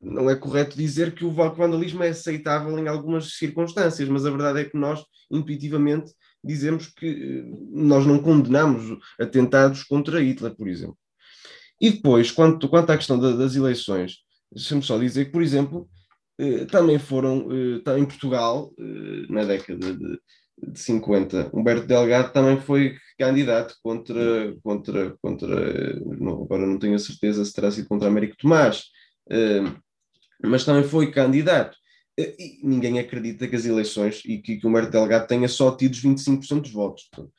não 0.00 0.30
é 0.30 0.36
correto 0.36 0.76
dizer 0.76 1.14
que 1.14 1.24
o 1.24 1.32
vandalismo 1.32 2.02
é 2.04 2.10
aceitável 2.10 2.78
em 2.78 2.86
algumas 2.86 3.36
circunstâncias, 3.36 4.08
mas 4.08 4.24
a 4.24 4.30
verdade 4.30 4.60
é 4.60 4.64
que 4.64 4.76
nós, 4.76 5.04
intuitivamente, 5.30 6.12
dizemos 6.42 6.86
que 6.86 7.06
eh, 7.06 7.44
nós 7.72 8.06
não 8.06 8.20
condenamos 8.20 8.98
atentados 9.20 9.82
contra 9.82 10.22
Hitler, 10.22 10.54
por 10.54 10.68
exemplo. 10.68 10.96
E 11.80 11.90
depois, 11.90 12.30
quanto, 12.30 12.68
quanto 12.68 12.90
à 12.90 12.96
questão 12.96 13.18
da, 13.18 13.32
das 13.32 13.56
eleições, 13.56 14.18
deixa-me 14.52 14.82
só 14.82 14.96
dizer 14.96 15.24
que, 15.26 15.32
por 15.32 15.42
exemplo, 15.42 15.88
também 16.70 16.98
foram, 16.98 17.48
eh, 17.50 17.98
em 17.98 18.04
Portugal, 18.04 18.72
eh, 18.78 19.26
na 19.28 19.44
década 19.44 19.94
de, 19.94 20.18
de 20.58 20.80
50. 20.80 21.50
Humberto 21.52 21.86
Delgado 21.86 22.32
também 22.32 22.60
foi 22.60 22.96
candidato 23.18 23.74
contra, 23.82 24.54
contra, 24.62 25.16
contra 25.22 25.94
não, 26.18 26.42
agora 26.42 26.66
não 26.66 26.78
tenho 26.78 26.94
a 26.94 26.98
certeza 26.98 27.44
se 27.44 27.52
terá 27.52 27.70
sido 27.70 27.88
contra 27.88 28.08
Américo 28.08 28.36
Tomás, 28.36 28.84
mas 30.42 30.64
também 30.64 30.84
foi 30.84 31.10
candidato. 31.10 31.76
E 32.18 32.60
ninguém 32.62 32.98
acredita 32.98 33.48
que 33.48 33.56
as 33.56 33.64
eleições 33.64 34.22
e 34.26 34.38
que, 34.38 34.58
que 34.58 34.66
Humberto 34.66 34.90
Delgado 34.90 35.26
tenha 35.26 35.48
só 35.48 35.74
tido 35.74 35.92
os 35.92 36.02
25% 36.02 36.60
dos 36.60 36.70
votos. 36.70 37.08
Portanto, 37.10 37.32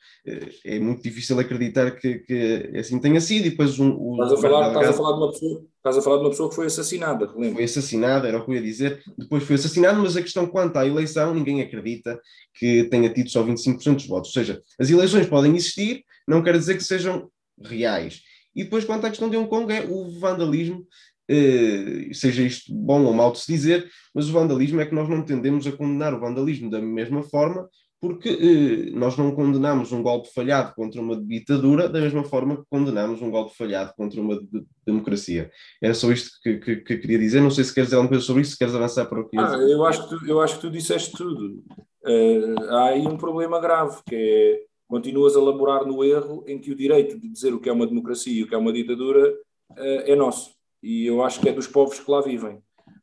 é 0.64 0.80
muito 0.80 1.02
difícil 1.02 1.38
acreditar 1.38 1.92
que, 1.92 2.18
que 2.20 2.72
assim 2.76 2.98
tenha 2.98 3.20
sido. 3.20 3.46
E 3.46 3.50
depois 3.50 3.78
um, 3.78 3.94
o, 3.96 4.14
estás, 4.14 4.32
a 4.32 4.36
falar, 4.42 4.62
Delgado, 4.62 4.80
estás, 4.80 4.88
a 4.88 4.98
falar 4.98 5.12
de 5.12 5.22
uma 5.22 5.32
pessoa, 5.32 5.66
estás 5.84 5.98
a 5.98 6.02
falar 6.02 6.16
de 6.16 6.22
uma 6.22 6.30
pessoa 6.30 6.48
que 6.48 6.54
foi 6.54 6.66
assassinada, 6.66 7.28
Foi 7.28 7.64
assassinada, 7.64 8.26
era 8.26 8.38
o 8.38 8.44
que 8.44 8.50
eu 8.50 8.54
ia 8.54 8.62
dizer. 8.62 9.02
Depois 9.18 9.42
foi 9.42 9.56
assassinado, 9.56 10.00
mas 10.00 10.16
a 10.16 10.22
questão 10.22 10.46
quanto 10.46 10.78
à 10.78 10.86
eleição, 10.86 11.34
ninguém 11.34 11.60
acredita 11.60 12.18
que 12.54 12.84
tenha 12.84 13.12
tido 13.12 13.28
só 13.28 13.44
25% 13.44 13.96
dos 13.96 14.06
votos. 14.06 14.34
Ou 14.34 14.42
seja, 14.42 14.62
as 14.80 14.88
eleições 14.88 15.26
podem 15.26 15.54
existir, 15.54 16.02
não 16.26 16.42
quer 16.42 16.56
dizer 16.56 16.78
que 16.78 16.84
sejam 16.84 17.30
reais. 17.62 18.22
E 18.56 18.64
depois, 18.64 18.86
quanto 18.86 19.04
à 19.04 19.10
questão 19.10 19.28
de 19.28 19.36
Hong 19.36 19.48
Kong, 19.48 19.70
é 19.70 19.84
o 19.86 20.18
vandalismo, 20.18 20.86
eh, 21.28 22.08
seja 22.14 22.42
isto 22.42 22.72
bom 22.72 23.04
ou 23.04 23.12
mau 23.12 23.30
de 23.30 23.40
se 23.40 23.52
dizer, 23.52 23.86
mas 24.14 24.30
o 24.30 24.32
vandalismo 24.32 24.80
é 24.80 24.86
que 24.86 24.94
nós 24.94 25.08
não 25.08 25.22
tendemos 25.22 25.66
a 25.66 25.72
condenar 25.72 26.14
o 26.14 26.20
vandalismo 26.20 26.70
da 26.70 26.80
mesma 26.80 27.22
forma, 27.22 27.68
porque 28.04 28.28
eh, 28.28 28.90
nós 28.90 29.16
não 29.16 29.34
condenamos 29.34 29.90
um 29.90 30.02
golpe 30.02 30.28
falhado 30.30 30.74
contra 30.74 31.00
uma 31.00 31.16
ditadura 31.16 31.88
da 31.88 32.02
mesma 32.02 32.22
forma 32.22 32.58
que 32.58 32.68
condenamos 32.68 33.22
um 33.22 33.30
golpe 33.30 33.56
falhado 33.56 33.94
contra 33.96 34.20
uma 34.20 34.38
de 34.38 34.62
democracia. 34.86 35.50
Era 35.82 35.94
só 35.94 36.12
isto 36.12 36.32
que, 36.42 36.58
que, 36.58 36.76
que, 36.76 36.98
queria 36.98 37.18
dizer. 37.18 37.40
Não 37.40 37.50
sei 37.50 37.64
se 37.64 37.72
queres 37.72 37.86
dizer 37.88 37.96
alguma 37.96 38.10
coisa 38.10 38.22
sobre 38.22 38.42
isso, 38.42 38.50
se 38.50 38.58
queres 38.58 38.74
avançar 38.74 39.06
para 39.06 39.22
o 39.22 39.26
que 39.26 39.38
ah, 39.38 39.56
eu 39.56 39.86
acho 39.86 40.06
que 40.06 40.18
tu, 40.18 40.26
Eu 40.26 40.38
acho 40.42 40.56
que 40.56 40.60
tu 40.60 40.70
disseste 40.70 41.16
tudo. 41.16 41.64
Uh, 42.04 42.62
há 42.68 42.88
aí 42.88 43.06
um 43.06 43.16
problema 43.16 43.58
grave, 43.58 43.96
que 44.06 44.14
é 44.14 44.60
continuas 44.86 45.34
a 45.34 45.40
laborar 45.40 45.86
no 45.86 46.04
erro 46.04 46.44
em 46.46 46.58
que 46.58 46.72
o 46.72 46.76
direito 46.76 47.18
de 47.18 47.26
dizer 47.26 47.54
o 47.54 47.58
que 47.58 47.70
é 47.70 47.72
uma 47.72 47.86
democracia 47.86 48.38
e 48.38 48.42
o 48.42 48.46
que 48.46 48.54
é 48.54 48.58
uma 48.58 48.70
ditadura 48.70 49.32
uh, 49.32 50.04
é 50.04 50.14
nosso. 50.14 50.50
E 50.82 51.06
eu 51.06 51.22
acho 51.22 51.40
que 51.40 51.48
é 51.48 51.54
dos 51.54 51.66
povos 51.66 51.98
que 51.98 52.10
lá 52.10 52.20
vivem. 52.20 52.58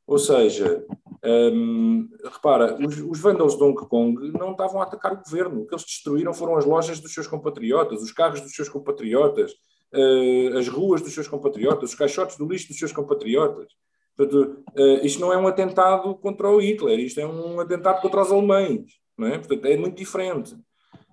Ou 0.06 0.20
seja, 0.20 0.86
um, 1.24 2.09
repara, 2.24 2.78
os, 2.84 2.99
os 2.99 3.19
vândalos 3.19 3.55
de 3.55 3.63
Hong 3.63 3.80
Kong 3.88 4.32
não 4.32 4.51
estavam 4.51 4.82
a 4.82 4.84
atacar 4.84 5.13
o 5.13 5.22
governo. 5.22 5.61
O 5.61 5.67
que 5.67 5.74
eles 5.74 5.86
destruíram 5.86 6.34
foram 6.34 6.57
as 6.57 6.65
lojas 6.65 6.99
dos 6.99 7.13
seus 7.13 7.28
compatriotas, 7.28 8.01
os 8.01 8.11
carros 8.11 8.41
dos 8.41 8.55
seus 8.55 8.67
compatriotas, 8.67 9.51
uh, 9.93 10.57
as 10.57 10.67
ruas 10.67 11.01
dos 11.01 11.13
seus 11.13 11.28
compatriotas, 11.28 11.91
os 11.91 11.95
caixotes 11.95 12.38
do 12.38 12.47
lixo 12.47 12.69
dos 12.69 12.78
seus 12.78 12.91
compatriotas. 12.91 13.67
Portanto, 14.17 14.63
uh, 14.76 15.05
isto 15.05 15.22
não 15.22 15.32
é 15.32 15.38
um 15.38 15.47
atentado 15.47 16.15
contra 16.15 16.49
o 16.49 16.59
Hitler, 16.59 16.99
isto 16.99 17.19
é 17.19 17.28
um 17.28 17.59
atentado 17.59 18.01
contra 18.01 18.24
os 18.24 18.32
alemães. 18.32 18.99
Não 19.15 19.28
é? 19.28 19.38
Portanto, 19.38 19.65
é 19.65 19.78
muito 19.78 19.97
diferente. 19.97 20.55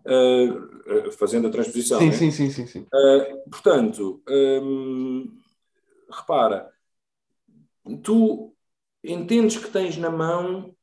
Uh, 0.06 1.12
fazendo 1.12 1.48
a 1.48 1.50
transposição. 1.50 1.98
Sim, 1.98 2.08
é? 2.08 2.12
sim, 2.12 2.30
sim, 2.30 2.50
sim, 2.50 2.66
sim. 2.66 2.86
portanto, 3.50 4.22
um, 4.26 5.36
repara, 6.10 6.70
tu 8.02 8.54
entendes 9.02 9.56
que 9.56 9.70
tens 9.70 9.96
na 9.96 10.10
mão 10.10 10.74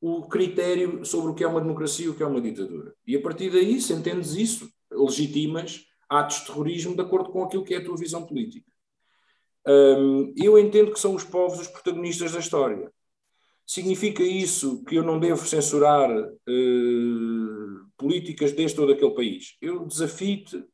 o 0.00 0.22
critério 0.28 1.04
sobre 1.04 1.30
o 1.30 1.34
que 1.34 1.44
é 1.44 1.46
uma 1.46 1.60
democracia 1.60 2.06
e 2.06 2.08
o 2.08 2.14
que 2.14 2.22
é 2.22 2.26
uma 2.26 2.40
ditadura. 2.40 2.94
E 3.06 3.16
a 3.16 3.20
partir 3.20 3.50
daí, 3.50 3.80
se 3.80 3.92
entendes 3.92 4.34
isso, 4.34 4.70
legitimas 4.90 5.84
atos 6.08 6.40
de 6.40 6.46
terrorismo 6.46 6.96
de 6.96 7.02
acordo 7.02 7.30
com 7.30 7.44
aquilo 7.44 7.64
que 7.64 7.74
é 7.74 7.78
a 7.78 7.84
tua 7.84 7.96
visão 7.96 8.26
política. 8.26 8.66
Um, 9.66 10.32
eu 10.36 10.58
entendo 10.58 10.92
que 10.92 10.98
são 10.98 11.14
os 11.14 11.22
povos 11.22 11.60
os 11.60 11.68
protagonistas 11.68 12.32
da 12.32 12.40
história. 12.40 12.90
Significa 13.66 14.22
isso 14.22 14.82
que 14.84 14.96
eu 14.96 15.04
não 15.04 15.20
devo 15.20 15.46
censurar 15.46 16.10
uh, 16.10 17.90
políticas 17.96 18.52
deste 18.52 18.80
ou 18.80 18.86
daquele 18.86 19.14
país? 19.14 19.56
Eu 19.60 19.86
desafio-te 19.86 20.64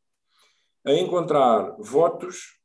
a 0.85 0.95
encontrar 0.95 1.77
votos 1.79 2.56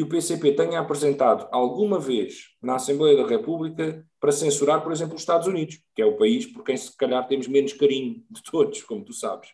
que 0.00 0.04
o 0.04 0.08
PCP 0.08 0.52
tenha 0.52 0.80
apresentado 0.80 1.46
alguma 1.52 1.98
vez 1.98 2.54
na 2.62 2.76
Assembleia 2.76 3.18
da 3.18 3.28
República 3.28 4.02
para 4.18 4.32
censurar, 4.32 4.82
por 4.82 4.92
exemplo, 4.92 5.14
os 5.14 5.20
Estados 5.20 5.46
Unidos, 5.46 5.78
que 5.94 6.00
é 6.00 6.06
o 6.06 6.16
país 6.16 6.46
por 6.46 6.64
quem 6.64 6.74
se 6.74 6.96
calhar 6.96 7.28
temos 7.28 7.46
menos 7.46 7.74
carinho 7.74 8.24
de 8.30 8.42
todos, 8.42 8.82
como 8.82 9.04
tu 9.04 9.12
sabes, 9.12 9.50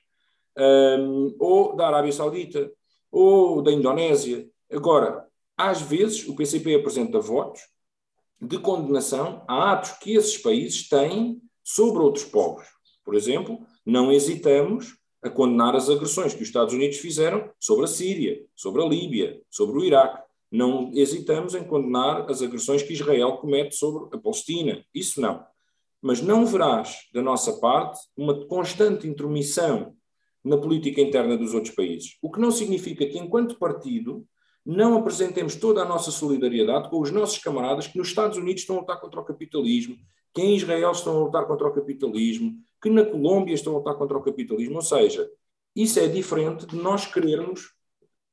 um, 0.56 1.34
ou 1.40 1.74
da 1.74 1.88
Arábia 1.88 2.12
Saudita, 2.12 2.70
ou 3.10 3.60
da 3.60 3.72
Indonésia. 3.72 4.48
Agora, 4.70 5.26
às 5.56 5.82
vezes 5.82 6.28
o 6.28 6.36
PCP 6.36 6.76
apresenta 6.76 7.18
votos 7.18 7.62
de 8.40 8.56
condenação 8.60 9.42
a 9.48 9.72
atos 9.72 9.98
que 9.98 10.14
esses 10.14 10.38
países 10.38 10.88
têm 10.88 11.42
sobre 11.64 12.04
outros 12.04 12.24
povos. 12.24 12.68
Por 13.04 13.16
exemplo, 13.16 13.58
não 13.84 14.12
hesitamos 14.12 14.96
a 15.20 15.28
condenar 15.28 15.74
as 15.74 15.90
agressões 15.90 16.34
que 16.34 16.42
os 16.42 16.48
Estados 16.48 16.72
Unidos 16.72 16.98
fizeram 16.98 17.50
sobre 17.58 17.84
a 17.84 17.88
Síria, 17.88 18.44
sobre 18.54 18.80
a 18.80 18.86
Líbia, 18.86 19.42
sobre 19.50 19.80
o 19.80 19.84
Iraque. 19.84 20.25
Não 20.50 20.90
hesitamos 20.94 21.54
em 21.54 21.64
condenar 21.64 22.30
as 22.30 22.42
agressões 22.42 22.82
que 22.82 22.92
Israel 22.92 23.38
comete 23.38 23.74
sobre 23.76 24.16
a 24.16 24.20
Palestina. 24.20 24.84
Isso 24.94 25.20
não. 25.20 25.44
Mas 26.00 26.20
não 26.20 26.46
verás, 26.46 26.98
da 27.12 27.22
nossa 27.22 27.54
parte, 27.54 27.98
uma 28.16 28.46
constante 28.46 29.08
intromissão 29.08 29.94
na 30.44 30.56
política 30.56 31.00
interna 31.00 31.36
dos 31.36 31.52
outros 31.52 31.74
países. 31.74 32.16
O 32.22 32.30
que 32.30 32.40
não 32.40 32.52
significa 32.52 33.04
que, 33.04 33.18
enquanto 33.18 33.58
partido, 33.58 34.24
não 34.64 34.96
apresentemos 34.96 35.56
toda 35.56 35.82
a 35.82 35.84
nossa 35.84 36.10
solidariedade 36.10 36.88
com 36.90 37.00
os 37.00 37.10
nossos 37.10 37.38
camaradas 37.38 37.86
que 37.86 37.98
nos 37.98 38.08
Estados 38.08 38.36
Unidos 38.36 38.62
estão 38.62 38.76
a 38.76 38.80
lutar 38.80 39.00
contra 39.00 39.20
o 39.20 39.24
capitalismo, 39.24 39.96
que 40.34 40.42
em 40.42 40.56
Israel 40.56 40.92
estão 40.92 41.16
a 41.16 41.24
lutar 41.24 41.46
contra 41.46 41.68
o 41.68 41.72
capitalismo, 41.72 42.54
que 42.82 42.90
na 42.90 43.04
Colômbia 43.04 43.54
estão 43.54 43.74
a 43.74 43.78
lutar 43.78 43.96
contra 43.96 44.18
o 44.18 44.22
capitalismo. 44.22 44.76
Ou 44.76 44.82
seja, 44.82 45.28
isso 45.74 45.98
é 45.98 46.08
diferente 46.08 46.66
de 46.66 46.76
nós 46.76 47.06
querermos 47.06 47.75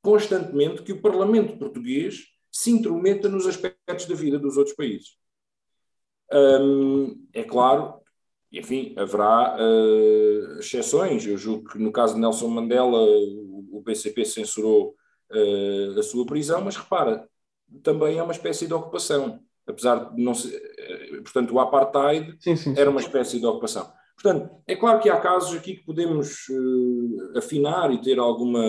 constantemente 0.04 0.84
que 0.84 0.92
o 0.92 1.02
Parlamento 1.02 1.58
português 1.58 2.26
se 2.52 2.70
intrometa 2.70 3.28
nos 3.30 3.48
aspectos 3.48 4.06
da 4.06 4.14
vida 4.14 4.38
dos 4.38 4.58
outros 4.58 4.76
países. 4.76 5.18
Hum, 6.32 7.26
é 7.34 7.44
claro, 7.44 7.96
enfim, 8.52 8.94
haverá 8.98 9.56
uh, 9.56 10.60
exceções. 10.60 11.26
Eu 11.26 11.38
julgo 11.38 11.70
que 11.70 11.80
no 11.80 11.92
caso 11.92 12.16
de 12.16 12.20
Nelson 12.20 12.50
Mandela 12.50 13.00
o, 13.00 13.78
o 13.78 13.84
PCP 13.84 14.26
censurou 14.26 14.96
uh, 15.32 16.00
a 16.00 16.04
sua 16.04 16.26
prisão, 16.26 16.62
mas 16.62 16.76
repara, 16.76 17.28
também 17.82 18.18
é 18.18 18.24
uma 18.24 18.34
espécie 18.34 18.68
de 18.68 18.74
ocupação. 18.74 19.40
Apesar 19.66 20.14
de 20.14 20.22
não 20.22 20.36
ser. 20.36 20.58
Uh, 21.14 21.24
portanto, 21.24 21.54
o 21.54 21.60
apartheid 21.60 22.36
sim, 22.40 22.56
sim, 22.58 22.76
sim. 22.76 22.80
era 22.80 22.90
uma 22.90 23.00
espécie 23.00 23.40
de 23.40 23.46
ocupação. 23.46 23.90
Portanto, 24.16 24.56
é 24.68 24.76
claro 24.76 25.00
que 25.00 25.10
há 25.10 25.20
casos 25.20 25.58
aqui 25.58 25.76
que 25.76 25.86
podemos 25.86 26.48
uh, 26.50 27.38
afinar 27.38 27.92
e 27.92 28.02
ter 28.02 28.20
alguma, 28.20 28.64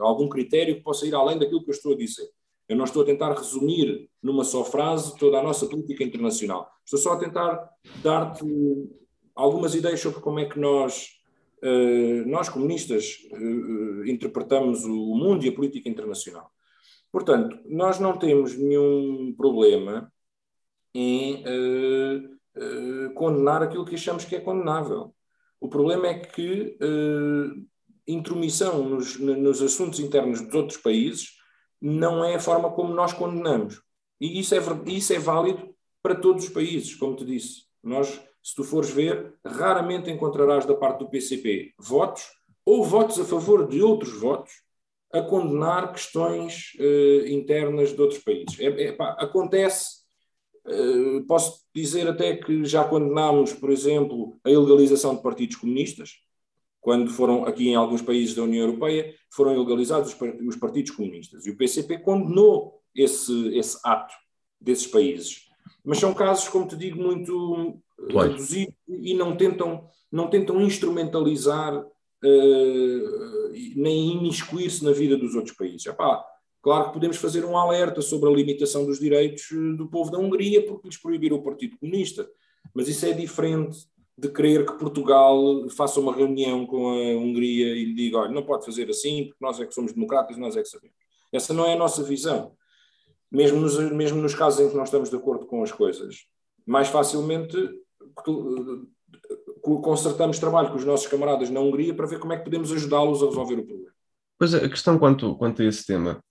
algum 0.00 0.28
critério 0.28 0.74
que 0.74 0.82
possa 0.82 1.06
ir 1.06 1.14
além 1.14 1.38
daquilo 1.38 1.62
que 1.62 1.70
eu 1.70 1.74
estou 1.74 1.92
a 1.92 1.96
dizer. 1.96 2.28
Eu 2.68 2.76
não 2.76 2.84
estou 2.84 3.02
a 3.02 3.06
tentar 3.06 3.32
resumir 3.32 4.08
numa 4.22 4.44
só 4.44 4.64
frase 4.64 5.16
toda 5.18 5.38
a 5.38 5.42
nossa 5.42 5.66
política 5.66 6.04
internacional. 6.04 6.68
Estou 6.84 6.98
só 6.98 7.12
a 7.12 7.18
tentar 7.18 7.70
dar-te 8.02 8.44
algumas 9.34 9.74
ideias 9.74 10.00
sobre 10.00 10.20
como 10.20 10.38
é 10.38 10.44
que 10.46 10.58
nós, 10.58 11.08
uh, 11.62 12.28
nós 12.28 12.48
comunistas, 12.48 13.18
uh, 13.32 14.06
interpretamos 14.06 14.84
o 14.84 15.14
mundo 15.14 15.44
e 15.44 15.48
a 15.48 15.54
política 15.54 15.88
internacional. 15.88 16.50
Portanto, 17.10 17.58
nós 17.66 17.98
não 17.98 18.18
temos 18.18 18.56
nenhum 18.56 19.34
problema 19.36 20.10
em 20.94 21.44
uh, 22.56 23.12
condenar 23.14 23.62
aquilo 23.62 23.84
que 23.84 23.94
achamos 23.94 24.24
que 24.24 24.36
é 24.36 24.40
condenável. 24.40 25.14
O 25.60 25.68
problema 25.68 26.08
é 26.08 26.18
que 26.18 26.76
uh, 26.80 27.66
intromissão 28.06 28.82
nos, 28.88 29.18
nos, 29.18 29.62
assuntos 29.62 30.00
internos 30.00 30.40
dos 30.40 30.54
outros 30.54 30.78
países 30.78 31.36
não 31.80 32.24
é 32.24 32.34
a 32.34 32.40
forma 32.40 32.70
como 32.70 32.94
nós 32.94 33.12
condenamos. 33.12 33.80
E 34.20 34.38
isso 34.38 34.54
é, 34.54 34.58
isso 34.86 35.12
é 35.12 35.18
válido 35.18 35.74
para 36.02 36.14
todos 36.14 36.44
os 36.44 36.50
países, 36.50 36.94
como 36.94 37.16
te 37.16 37.24
disse. 37.24 37.62
Nós, 37.82 38.20
se 38.42 38.54
tu 38.54 38.64
fores 38.64 38.90
ver, 38.90 39.34
raramente 39.44 40.10
encontrarás 40.10 40.66
da 40.66 40.74
parte 40.74 41.00
do 41.00 41.08
PCP 41.08 41.74
votos 41.78 42.24
ou 42.64 42.84
votos 42.84 43.18
a 43.18 43.24
favor 43.24 43.68
de 43.68 43.82
outros 43.82 44.18
votos 44.20 44.52
a 45.12 45.20
condenar 45.20 45.92
questões 45.92 46.72
uh, 46.78 47.26
internas 47.26 47.94
de 47.94 48.00
outros 48.00 48.20
países. 48.20 48.58
É, 48.58 48.66
é, 48.66 48.92
pá, 48.92 49.14
acontece 49.18 49.86
eh, 49.86 50.01
posso 51.26 51.62
dizer 51.74 52.08
até 52.08 52.36
que 52.36 52.64
já 52.64 52.84
condenámos, 52.84 53.52
por 53.52 53.70
exemplo, 53.70 54.38
a 54.44 54.50
ilegalização 54.50 55.16
de 55.16 55.22
partidos 55.22 55.56
comunistas, 55.56 56.12
quando 56.80 57.10
foram 57.10 57.44
aqui 57.44 57.68
em 57.68 57.74
alguns 57.74 58.02
países 58.02 58.34
da 58.34 58.42
União 58.42 58.66
Europeia, 58.66 59.14
foram 59.30 59.54
ilegalizados 59.54 60.16
os 60.46 60.56
partidos 60.56 60.90
comunistas. 60.90 61.46
E 61.46 61.50
o 61.50 61.56
PCP 61.56 61.98
condenou 61.98 62.80
esse, 62.94 63.56
esse 63.56 63.78
ato 63.84 64.14
desses 64.60 64.86
países. 64.86 65.46
Mas 65.84 65.98
são 65.98 66.12
casos, 66.14 66.48
como 66.48 66.66
te 66.66 66.76
digo, 66.76 67.00
muito 67.00 67.80
eh, 68.08 68.22
reduzidos 68.22 68.74
e 68.88 69.14
não 69.14 69.36
tentam, 69.36 69.88
não 70.10 70.28
tentam 70.28 70.60
instrumentalizar 70.60 71.76
uh, 71.76 73.52
nem 73.74 74.16
imiscuir-se 74.16 74.84
na 74.84 74.92
vida 74.92 75.16
dos 75.16 75.34
outros 75.34 75.56
países. 75.56 75.86
Epá, 75.86 76.24
Claro 76.62 76.86
que 76.86 76.92
podemos 76.92 77.16
fazer 77.16 77.44
um 77.44 77.58
alerta 77.58 78.00
sobre 78.00 78.30
a 78.30 78.32
limitação 78.32 78.86
dos 78.86 79.00
direitos 79.00 79.50
eh, 79.50 79.76
do 79.76 79.88
povo 79.88 80.12
da 80.12 80.18
Hungria 80.18 80.64
porque 80.64 80.86
lhes 80.86 80.96
proibiram 80.96 81.36
o 81.38 81.42
Partido 81.42 81.76
Comunista, 81.76 82.28
mas 82.72 82.86
isso 82.86 83.04
é 83.04 83.12
diferente 83.12 83.78
de 84.16 84.28
querer 84.28 84.64
que 84.64 84.78
Portugal 84.78 85.68
faça 85.70 85.98
uma 85.98 86.14
reunião 86.14 86.64
com 86.64 86.90
a 86.90 87.16
Hungria 87.18 87.66
e 87.74 87.86
lhe 87.86 87.94
diga, 87.94 88.18
olha, 88.18 88.30
não 88.30 88.44
pode 88.44 88.64
fazer 88.64 88.88
assim 88.88 89.24
porque 89.24 89.44
nós 89.44 89.58
é 89.58 89.66
que 89.66 89.74
somos 89.74 89.92
democratas, 89.92 90.38
nós 90.38 90.56
é 90.56 90.62
que 90.62 90.68
sabemos. 90.68 90.96
Essa 91.32 91.52
não 91.52 91.66
é 91.66 91.72
a 91.72 91.78
nossa 91.78 92.04
visão. 92.04 92.52
Mesmo 93.30 93.60
nos, 93.60 93.76
mesmo 93.90 94.22
nos 94.22 94.34
casos 94.34 94.60
em 94.60 94.68
que 94.70 94.76
nós 94.76 94.88
estamos 94.88 95.10
de 95.10 95.16
acordo 95.16 95.46
com 95.46 95.64
as 95.64 95.72
coisas, 95.72 96.26
mais 96.64 96.86
facilmente 96.86 97.56
eh, 97.56 97.72
consertamos 99.82 100.38
trabalho 100.38 100.70
com 100.70 100.76
os 100.76 100.84
nossos 100.84 101.08
camaradas 101.08 101.50
na 101.50 101.58
Hungria 101.58 101.92
para 101.92 102.06
ver 102.06 102.20
como 102.20 102.34
é 102.34 102.36
que 102.36 102.44
podemos 102.44 102.70
ajudá-los 102.70 103.20
a 103.20 103.26
resolver 103.26 103.54
o 103.54 103.66
problema. 103.66 103.92
Pois 104.38 104.54
a 104.54 104.68
questão 104.68 104.96
quanto, 104.98 105.34
quanto 105.36 105.62
a 105.62 105.64
esse 105.64 105.84
tema 105.86 106.22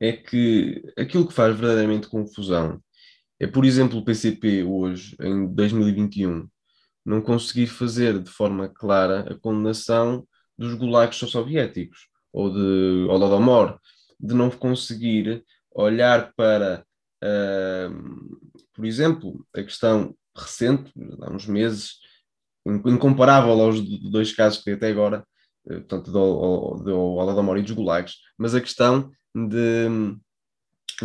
é 0.00 0.12
que 0.12 0.82
aquilo 0.96 1.26
que 1.26 1.34
faz 1.34 1.56
verdadeiramente 1.56 2.08
confusão 2.08 2.80
é, 3.40 3.46
por 3.46 3.64
exemplo, 3.64 3.98
o 3.98 4.04
PCP 4.04 4.64
hoje, 4.64 5.16
em 5.20 5.46
2021, 5.46 6.48
não 7.04 7.22
conseguir 7.22 7.68
fazer 7.68 8.18
de 8.18 8.30
forma 8.30 8.68
clara 8.68 9.32
a 9.32 9.38
condenação 9.38 10.26
dos 10.56 10.74
gulags 10.74 11.18
soviéticos 11.18 12.08
ou 12.32 12.52
de 12.52 13.06
Holodomor, 13.08 13.78
de 14.18 14.34
não 14.34 14.50
conseguir 14.50 15.44
olhar 15.70 16.32
para, 16.34 16.84
uh, 17.22 18.38
por 18.74 18.84
exemplo, 18.84 19.46
a 19.54 19.62
questão 19.62 20.14
recente, 20.36 20.92
há 21.22 21.30
uns 21.32 21.46
meses, 21.46 21.98
incomparável 22.66 23.60
aos 23.60 23.80
dois 24.10 24.32
casos 24.34 24.62
que 24.62 24.70
até 24.72 24.88
agora, 24.88 25.24
eh, 25.70 25.76
portanto, 25.76 26.10
do, 26.10 26.74
do 26.84 26.96
Holodomor 27.14 27.56
e 27.56 27.62
dos 27.62 27.70
gulags, 27.70 28.16
mas 28.36 28.54
a 28.54 28.60
questão 28.60 29.10
de, 29.34 29.88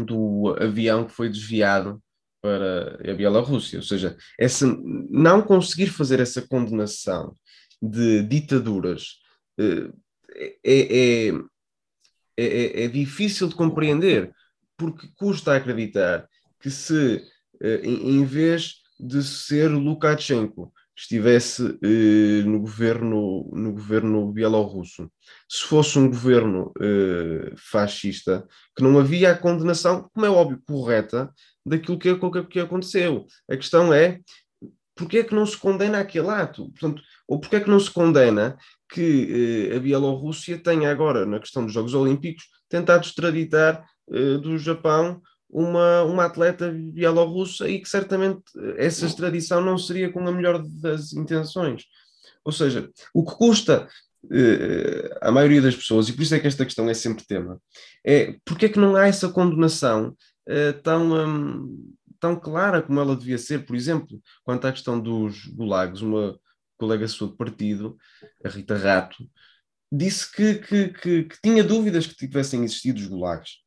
do 0.03 0.55
avião 0.59 1.05
que 1.05 1.13
foi 1.13 1.30
desviado 1.30 2.01
para 2.41 2.99
a 3.09 3.13
Bielorrússia. 3.13 3.80
Ou 3.80 3.84
seja, 3.84 4.17
essa, 4.39 4.67
não 5.09 5.41
conseguir 5.41 5.88
fazer 5.88 6.19
essa 6.19 6.41
condenação 6.41 7.36
de 7.82 8.24
ditaduras 8.24 9.19
eh, 9.59 9.91
é, 10.63 11.28
é, 11.28 11.34
é, 12.38 12.84
é 12.84 12.88
difícil 12.88 13.47
de 13.47 13.55
compreender, 13.55 14.34
porque 14.78 15.07
custa 15.15 15.55
acreditar 15.55 16.28
que 16.59 16.69
se 16.69 17.21
em 17.84 18.26
vez 18.26 18.82
de 18.99 19.24
ser 19.24 19.69
Lukashenko, 19.69 20.74
estivesse 20.95 21.77
eh, 21.81 22.43
no 22.43 22.59
governo 22.59 23.49
no 23.53 23.73
governo 23.73 24.31
bielorrusso. 24.31 25.11
Se 25.49 25.63
fosse 25.63 25.97
um 25.97 26.07
governo 26.07 26.71
eh, 26.79 27.53
fascista, 27.57 28.47
que 28.75 28.83
não 28.83 28.99
havia 28.99 29.31
a 29.31 29.37
condenação, 29.37 30.09
como 30.13 30.25
é 30.25 30.29
óbvio, 30.29 30.61
correta 30.67 31.31
daquilo 31.65 31.97
que, 31.97 32.15
que, 32.15 32.43
que 32.43 32.59
aconteceu. 32.59 33.25
A 33.49 33.55
questão 33.57 33.93
é 33.93 34.19
porque 34.95 35.19
é 35.19 35.23
que 35.23 35.33
não 35.33 35.45
se 35.45 35.57
condena 35.57 35.99
aquele 35.99 36.29
ato? 36.29 36.69
Portanto, 36.71 37.01
ou 37.27 37.39
porque 37.39 37.55
é 37.55 37.59
que 37.59 37.69
não 37.69 37.79
se 37.79 37.89
condena 37.89 38.55
que 38.89 39.69
eh, 39.71 39.75
a 39.75 39.79
Bielorrússia 39.79 40.59
tenha 40.59 40.91
agora, 40.91 41.25
na 41.25 41.39
questão 41.39 41.65
dos 41.65 41.73
Jogos 41.73 41.95
Olímpicos, 41.95 42.45
tentado 42.69 43.05
extraditar 43.05 43.83
do 44.41 44.57
Japão 44.57 45.21
uma, 45.53 46.01
uma 46.03 46.25
atleta 46.25 46.71
bielorrussa 46.71 47.69
e 47.69 47.79
que 47.79 47.87
certamente 47.87 48.41
essa 48.75 49.05
extradição 49.05 49.61
não 49.61 49.77
seria 49.77 50.11
com 50.11 50.27
a 50.27 50.31
melhor 50.31 50.63
das 50.63 51.13
intenções. 51.13 51.83
Ou 52.43 52.51
seja, 52.51 52.89
o 53.13 53.23
que 53.23 53.35
custa 53.35 53.87
uh, 54.25 55.17
a 55.21 55.31
maioria 55.31 55.61
das 55.61 55.75
pessoas, 55.75 56.09
e 56.09 56.13
por 56.13 56.23
isso 56.23 56.33
é 56.33 56.39
que 56.39 56.47
esta 56.47 56.65
questão 56.65 56.89
é 56.89 56.93
sempre 56.95 57.23
tema, 57.25 57.61
é 58.03 58.35
porque 58.43 58.65
é 58.65 58.69
que 58.69 58.79
não 58.79 58.95
há 58.95 59.07
essa 59.07 59.29
condenação 59.29 60.17
uh, 60.49 60.81
tão, 60.81 61.13
um, 61.13 61.93
tão 62.19 62.35
clara 62.35 62.81
como 62.81 62.99
ela 62.99 63.15
devia 63.15 63.37
ser, 63.37 63.63
por 63.63 63.75
exemplo, 63.75 64.19
quanto 64.43 64.65
à 64.65 64.71
questão 64.71 64.99
dos 64.99 65.45
gulags, 65.45 66.01
uma 66.01 66.37
colega 66.77 67.07
sua 67.07 67.27
de 67.27 67.37
partido, 67.37 67.95
a 68.43 68.49
Rita 68.49 68.75
Rato, 68.75 69.23
disse 69.91 70.29
que, 70.31 70.55
que, 70.55 70.87
que, 70.89 71.23
que 71.25 71.41
tinha 71.43 71.63
dúvidas 71.63 72.07
que 72.07 72.15
tivessem 72.15 72.63
existido 72.63 72.99
os 72.99 73.05
gulags. 73.05 73.61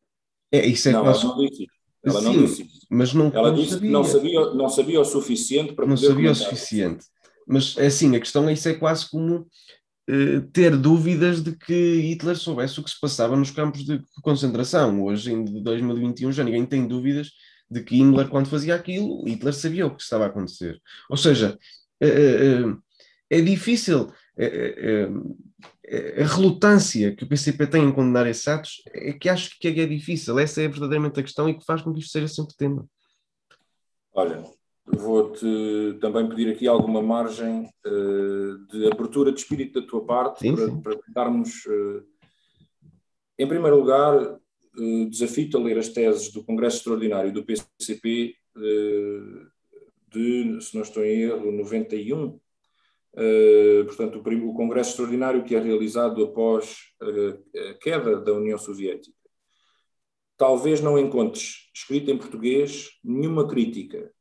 É, 0.50 0.66
isso 0.66 0.88
é 0.88 0.92
não, 0.92 1.04
quase... 1.04 1.24
não 1.24 1.36
disse 1.38 1.75
ela 2.06 2.20
não 2.20 2.32
disse. 2.32 2.66
Mas 2.88 3.12
não, 3.12 3.30
ela 3.34 3.50
não 3.50 3.56
disse 3.56 3.74
sabia. 3.74 3.86
que 3.86 3.92
não 3.92 4.04
sabia, 4.04 4.54
não 4.54 4.68
sabia 4.68 5.00
o 5.00 5.04
suficiente 5.04 5.72
para 5.72 5.86
não 5.86 5.96
poder. 5.96 6.06
Não 6.06 6.14
sabia 6.14 6.30
comentar. 6.30 6.46
o 6.46 6.50
suficiente. 6.50 7.04
Mas 7.46 7.76
é 7.76 7.86
assim, 7.86 8.14
a 8.14 8.20
questão 8.20 8.48
é 8.48 8.52
isso 8.52 8.68
é 8.68 8.74
quase 8.74 9.10
como 9.10 9.40
uh, 9.40 10.40
ter 10.52 10.76
dúvidas 10.76 11.42
de 11.42 11.56
que 11.56 12.00
Hitler 12.00 12.36
soubesse 12.36 12.78
o 12.78 12.82
que 12.82 12.90
se 12.90 13.00
passava 13.00 13.36
nos 13.36 13.50
campos 13.50 13.84
de 13.84 14.00
concentração. 14.22 15.02
Hoje, 15.02 15.32
em 15.32 15.44
2021, 15.44 16.32
já 16.32 16.44
ninguém 16.44 16.64
tem 16.64 16.86
dúvidas 16.86 17.30
de 17.70 17.82
que 17.82 17.96
Himmler, 17.96 18.28
quando 18.28 18.48
fazia 18.48 18.74
aquilo, 18.74 19.24
Hitler 19.26 19.52
sabia 19.52 19.86
o 19.86 19.94
que 19.94 20.02
estava 20.02 20.24
a 20.24 20.26
acontecer. 20.28 20.80
Ou 21.10 21.16
seja, 21.16 21.58
uh, 22.02 22.68
uh, 22.68 22.78
é 23.28 23.40
difícil 23.40 24.12
a 24.38 26.24
relutância 26.24 27.14
que 27.14 27.24
o 27.24 27.28
PCP 27.28 27.66
tem 27.66 27.84
em 27.84 27.92
condenar 27.92 28.26
esses 28.26 28.46
atos 28.46 28.82
é 28.92 29.12
que 29.12 29.28
acho 29.28 29.58
que 29.58 29.68
é 29.68 29.86
difícil. 29.86 30.38
Essa 30.38 30.62
é 30.62 30.68
verdadeiramente 30.68 31.18
a 31.18 31.22
questão 31.22 31.48
e 31.48 31.54
que 31.54 31.64
faz 31.64 31.80
com 31.80 31.92
que 31.92 32.00
isto 32.00 32.12
seja 32.12 32.28
sempre 32.28 32.54
tema. 32.56 32.86
Olha, 34.12 34.44
vou-te 34.84 35.98
também 36.00 36.28
pedir 36.28 36.50
aqui 36.50 36.66
alguma 36.66 37.02
margem 37.02 37.68
uh, 37.86 38.66
de 38.70 38.86
abertura 38.90 39.32
de 39.32 39.40
espírito 39.40 39.80
da 39.80 39.86
tua 39.86 40.04
parte 40.04 40.40
sim, 40.40 40.54
para, 40.54 40.66
sim. 40.66 40.80
para 40.80 40.96
tentarmos. 40.96 41.64
Uh, 41.66 42.04
em 43.38 43.46
primeiro 43.46 43.76
lugar, 43.76 44.22
uh, 44.22 45.10
desafio-te 45.10 45.56
a 45.56 45.60
ler 45.60 45.78
as 45.78 45.88
teses 45.88 46.32
do 46.32 46.44
Congresso 46.44 46.78
Extraordinário 46.78 47.32
do 47.32 47.44
PCP 47.44 48.34
de, 50.10 50.60
se 50.62 50.74
não 50.74 50.82
estou 50.82 51.04
em 51.04 51.22
erro, 51.22 51.52
91, 51.52 52.28
Uh, 52.28 52.45
portanto, 53.86 54.18
o, 54.18 54.54
Congresso 54.54 54.90
Extraordinário 54.90 55.44
que 55.44 55.54
é 55.54 55.60
realizado 55.60 56.22
após 56.22 56.76
uh, 57.02 57.70
a 57.70 57.74
queda 57.74 58.20
da 58.20 58.32
União 58.32 58.58
Soviética. 58.58 59.16
Talvez 60.36 60.82
não 60.82 60.98
encontres 60.98 61.70
escrita 61.74 62.10
em 62.10 62.18
português 62.18 62.90
nenhuma 63.02 63.48
crítica 63.48 64.12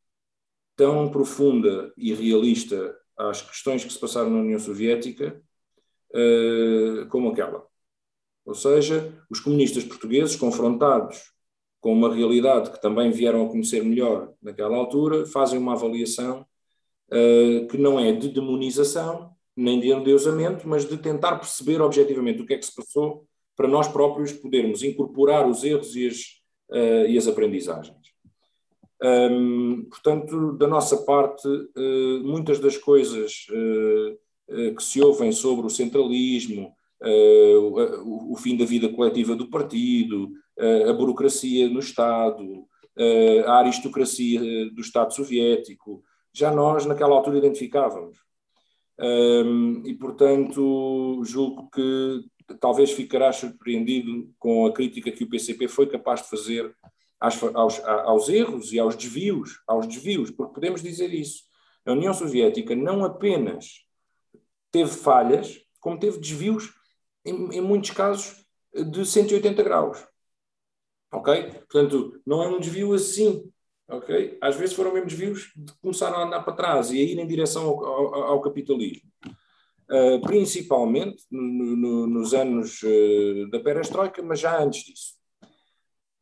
tão 0.78 1.10
profunda 1.10 1.94
e 1.98 2.14
realista 2.14 2.98
às 3.18 3.42
questões 3.42 3.84
que 3.84 3.92
se 3.92 4.00
passaram 4.00 4.30
na 4.30 4.40
União 4.40 4.60
Soviética 4.60 5.42
uh, 6.12 7.08
como 7.10 7.32
aquela. 7.32 7.68
Ou 8.46 8.54
seja, 8.54 9.14
os 9.30 9.40
comunistas 9.42 9.84
portugueses, 9.84 10.36
confrontados 10.36 11.34
com 11.82 11.92
uma 11.92 12.14
realidade 12.14 12.72
que 12.72 12.82
também 12.82 13.12
vieram 13.12 13.46
a 13.46 13.50
conhecer 13.50 13.84
melhor 13.84 14.34
naquela 14.42 14.78
altura, 14.78 15.26
fazem 15.26 15.60
uma 15.60 15.74
avaliação 15.74 16.46
uh, 17.12 17.68
que 17.68 17.78
não 17.78 18.00
é 18.00 18.12
de 18.12 18.30
demonização, 18.30 19.32
nem 19.56 19.80
de 19.80 19.90
endeusamento, 19.90 20.68
mas 20.68 20.86
de 20.88 20.98
tentar 20.98 21.38
perceber 21.38 21.82
objetivamente 21.82 22.42
o 22.42 22.46
que 22.46 22.54
é 22.54 22.58
que 22.58 22.66
se 22.66 22.76
passou 22.76 23.26
para 23.56 23.68
nós 23.68 23.88
próprios 23.88 24.34
podermos 24.34 24.84
incorporar 24.84 25.48
os 25.48 25.64
erros 25.64 25.96
e 25.96 26.08
as, 26.08 26.18
uh, 26.72 27.08
e 27.08 27.18
as 27.18 27.28
aprendizagens. 27.28 28.14
Um, 29.02 29.86
portanto, 29.90 30.54
da 30.54 30.68
nossa 30.68 30.98
parte, 30.98 31.48
uh, 31.48 32.24
muitas 32.24 32.60
das 32.60 32.78
coisas 32.78 33.46
que 34.48 34.84
se 34.84 35.02
ouvem 35.02 35.32
sobre 35.32 35.66
o 35.66 35.72
centralismo, 35.72 36.72
o, 37.02 38.34
o, 38.34 38.36
fim 38.36 38.56
da 38.56 38.64
vida 38.64 38.88
coletiva 38.90 39.36
do 39.36 39.50
partido, 39.50 40.30
a 40.88 40.94
burocracia 40.94 41.68
no 41.68 41.80
Estado, 41.80 42.64
a 43.48 43.54
aristocracia 43.58 44.40
do 44.70 44.82
Estado 44.82 45.16
soviético, 45.16 46.04
já 46.36 46.52
nós 46.52 46.86
naquela 46.86 47.16
altura 47.16 47.38
identificávamos. 47.38 48.20
Um, 49.00 49.84
e, 49.86 49.94
portanto, 49.94 51.22
julgo 51.24 51.70
que 51.70 52.26
talvez 52.60 52.92
ficarás 52.92 53.38
surpreendido 53.38 54.34
com 54.38 54.66
a 54.66 54.74
crítica 54.74 55.12
que 55.12 55.24
o 55.24 55.30
PCP 55.30 55.68
foi 55.68 55.88
capaz 55.88 56.22
de 56.22 56.30
fazer 56.30 56.76
aos, 57.20 57.42
aos, 57.42 57.80
aos, 57.84 58.30
erros 58.30 58.74
e 58.74 58.80
aos 58.80 58.96
desvios, 58.96 59.62
aos 59.66 59.88
desvios, 59.88 60.30
porque 60.30 60.54
podemos 60.54 60.82
dizer 60.84 61.14
isso. 61.14 61.44
A 61.86 61.94
União 61.94 62.14
Soviética 62.14 62.76
não 62.76 63.04
apenas 63.04 63.86
teve 64.72 64.92
falhas, 64.92 65.60
como 65.80 66.00
teve 66.00 66.20
desvios, 66.20 66.74
em, 67.24 67.56
em 67.56 67.62
muitos 67.62 67.92
casos, 67.92 68.46
de 68.74 69.06
180 69.06 69.64
graus. 69.64 70.06
Ok? 71.12 71.44
Portanto, 71.70 72.22
não 72.26 72.44
é 72.44 72.48
um 72.50 72.60
desvio 72.60 72.94
assim 72.94 73.50
ok? 73.88 74.38
Às 74.42 74.56
vezes 74.56 74.76
foram 74.76 74.94
mesmo 74.94 75.08
desvios 75.08 75.52
de 75.56 75.74
começar 75.82 76.10
a 76.10 76.24
andar 76.24 76.42
para 76.44 76.54
trás 76.54 76.92
e 76.92 77.00
a 77.00 77.04
ir 77.04 77.18
em 77.18 77.28
direção 77.28 77.64
ao, 77.64 77.86
ao, 77.86 78.24
ao 78.24 78.42
capitalismo. 78.42 79.10
Uh, 79.88 80.20
principalmente 80.22 81.24
no, 81.30 81.76
no, 81.76 82.08
nos 82.08 82.34
anos 82.34 82.82
uh, 82.82 83.50
da 83.52 83.60
perestroika, 83.60 84.22
mas 84.24 84.40
já 84.40 84.60
antes 84.60 84.84
disso. 84.84 85.14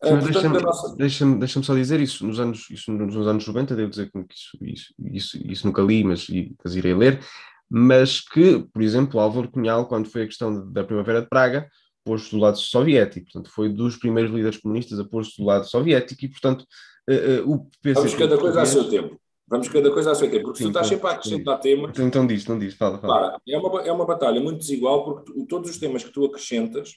Uh, 0.03 0.18
Deixa-me 0.22 0.59
nossa... 0.59 0.95
deixa 0.97 1.26
deixa 1.26 1.64
só 1.64 1.74
dizer 1.74 2.01
isso, 2.01 2.28
nos 2.28 2.41
anos, 2.41 2.70
isso 2.70 2.91
nos 2.91 3.26
anos 3.26 3.47
90, 3.47 3.74
devo 3.74 3.89
dizer 3.89 4.11
que 4.11 4.20
isso, 4.20 4.57
isso, 4.61 4.93
isso, 4.99 5.47
isso 5.49 5.66
nunca 5.66 5.82
li, 5.82 6.03
mas, 6.03 6.28
mas 6.61 6.76
irei 6.76 6.93
ler, 6.93 7.22
mas 7.70 8.20
que, 8.20 8.59
por 8.74 8.82
exemplo, 8.82 9.18
Álvaro 9.18 9.49
Cunhal, 9.49 9.88
quando 9.88 10.09
foi 10.09 10.24
a 10.24 10.28
questão 10.28 10.70
da 10.70 10.84
Primavera 10.84 11.22
de 11.22 11.30
Praga, 11.30 11.70
pôs-se 12.03 12.32
do 12.32 12.38
lado 12.38 12.57
soviético, 12.57 13.32
portanto, 13.32 13.49
foi 13.49 13.70
dos 13.70 13.95
primeiros 13.95 14.34
líderes 14.34 14.59
comunistas 14.59 14.99
a 14.99 15.05
pôr-se 15.05 15.38
do 15.38 15.45
lado 15.45 15.66
soviético 15.66 16.26
e, 16.26 16.28
portanto, 16.28 16.66
uh, 17.10 17.51
o 17.51 17.66
PCP... 17.82 17.93
Vamos 17.93 18.14
cada 18.16 18.38
coisa 18.38 18.62
a 18.62 18.66
seu 18.66 18.89
tempo. 18.89 19.20
Vamos 19.47 19.68
cada 19.68 19.91
coisa 19.91 20.12
a 20.12 20.16
seu 20.16 20.32
tempo, 20.32 20.45
porque 20.45 20.60
Sim, 20.60 20.64
tu 20.66 20.70
estás 20.70 20.88
sempre 20.88 21.08
a 21.08 21.12
acrescentar 21.12 21.60
temas... 21.60 21.91
Então, 21.91 22.08
então 22.08 22.28
diz, 22.28 22.47
não 22.47 22.58
diz, 22.58 22.74
fala, 22.76 22.97
fala. 22.99 23.39
é, 23.47 23.58
uma, 23.58 23.82
é 23.82 23.91
uma 23.91 24.06
batalha 24.06 24.39
muito 24.39 24.60
desigual, 24.60 25.04
porque 25.04 25.32
tu, 25.32 25.45
todos 25.45 25.70
os 25.70 25.78
temas 25.78 26.04
que 26.04 26.12
tu 26.12 26.26
acrescentas 26.26 26.95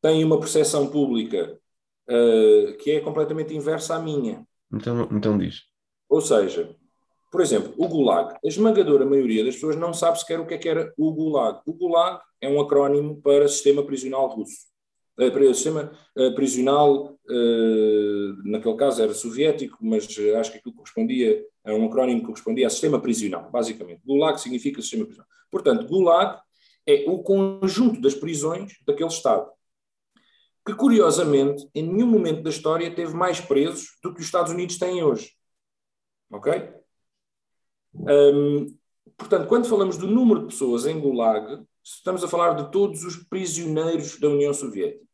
têm 0.00 0.24
uma 0.24 0.38
percepção 0.38 0.86
pública 0.88 1.58
uh, 2.08 2.76
que 2.78 2.92
é 2.92 3.00
completamente 3.00 3.54
inversa 3.54 3.96
à 3.96 3.98
minha. 3.98 4.46
Então, 4.72 5.08
então 5.12 5.38
diz. 5.38 5.62
Ou 6.08 6.20
seja, 6.20 6.74
por 7.30 7.40
exemplo, 7.40 7.74
o 7.76 7.88
Gulag. 7.88 8.34
A 8.34 8.48
esmagadora 8.48 9.04
maioria 9.04 9.44
das 9.44 9.54
pessoas 9.54 9.76
não 9.76 9.92
sabe 9.92 10.18
sequer 10.18 10.40
o 10.40 10.46
que 10.46 10.54
é 10.54 10.58
que 10.58 10.68
era 10.68 10.92
o 10.96 11.12
Gulag. 11.12 11.60
O 11.66 11.72
Gulag 11.72 12.20
é 12.40 12.48
um 12.48 12.60
acrónimo 12.60 13.20
para 13.20 13.48
Sistema 13.48 13.84
Prisional 13.84 14.28
Russo. 14.28 14.66
Para 15.16 15.42
o 15.44 15.54
sistema 15.54 15.90
prisional, 16.34 17.18
uh, 17.28 18.42
naquele 18.44 18.76
caso 18.76 19.02
era 19.02 19.14
soviético, 19.14 19.78
mas 19.80 20.04
acho 20.38 20.52
que 20.52 20.58
aquilo 20.58 20.74
correspondia, 20.74 21.42
é 21.64 21.72
um 21.72 21.86
acrónimo 21.86 22.20
que 22.20 22.26
correspondia 22.26 22.66
a 22.66 22.70
sistema 22.70 23.00
prisional, 23.00 23.50
basicamente. 23.50 24.02
Gulag 24.04 24.38
significa 24.38 24.82
sistema 24.82 25.06
prisional. 25.06 25.28
Portanto, 25.50 25.86
Gulag 25.86 26.38
é 26.86 27.04
o 27.08 27.22
conjunto 27.22 28.00
das 28.00 28.14
prisões 28.14 28.74
daquele 28.86 29.08
Estado, 29.08 29.50
que 30.66 30.74
curiosamente, 30.74 31.66
em 31.74 31.82
nenhum 31.82 32.08
momento 32.08 32.42
da 32.42 32.50
história, 32.50 32.94
teve 32.94 33.14
mais 33.14 33.40
presos 33.40 33.96
do 34.02 34.12
que 34.12 34.20
os 34.20 34.26
Estados 34.26 34.52
Unidos 34.52 34.78
têm 34.78 35.02
hoje. 35.02 35.32
Ok? 36.30 36.72
Um, 37.94 38.76
portanto, 39.16 39.48
quando 39.48 39.66
falamos 39.66 39.96
do 39.96 40.06
número 40.06 40.40
de 40.40 40.46
pessoas 40.48 40.86
em 40.86 41.00
Gulag, 41.00 41.64
estamos 41.82 42.22
a 42.22 42.28
falar 42.28 42.54
de 42.54 42.70
todos 42.70 43.04
os 43.04 43.16
prisioneiros 43.16 44.18
da 44.18 44.28
União 44.28 44.52
Soviética. 44.52 45.05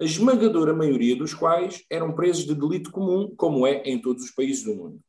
A 0.00 0.04
esmagadora 0.04 0.72
maioria 0.72 1.16
dos 1.16 1.34
quais 1.34 1.84
eram 1.90 2.12
presos 2.12 2.44
de 2.44 2.54
delito 2.54 2.90
comum, 2.90 3.34
como 3.36 3.66
é 3.66 3.82
em 3.84 4.00
todos 4.00 4.24
os 4.24 4.30
países 4.30 4.62
do 4.62 4.74
mundo. 4.74 5.00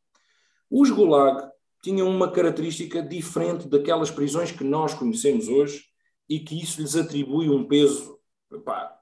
Os 0.69 0.89
Gulag 0.89 1.49
tinham 1.81 2.09
uma 2.09 2.31
característica 2.31 3.01
diferente 3.01 3.67
daquelas 3.67 4.11
prisões 4.11 4.51
que 4.51 4.63
nós 4.63 4.93
conhecemos 4.93 5.47
hoje 5.47 5.85
e 6.27 6.39
que 6.39 6.59
isso 6.61 6.81
lhes 6.81 6.95
atribui 6.95 7.49
um 7.49 7.65
peso, 7.65 8.19
pá, 8.65 8.97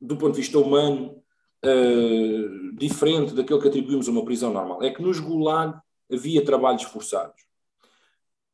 do 0.00 0.16
ponto 0.16 0.34
de 0.34 0.40
vista 0.40 0.58
humano, 0.58 1.22
uh, 1.64 2.76
diferente 2.76 3.32
daquele 3.34 3.60
que 3.60 3.68
atribuímos 3.68 4.08
a 4.08 4.10
uma 4.10 4.24
prisão 4.24 4.52
normal. 4.52 4.82
É 4.82 4.90
que 4.90 5.02
nos 5.02 5.18
Gulag 5.18 5.78
havia 6.12 6.44
trabalhos 6.44 6.82
forçados. 6.82 7.40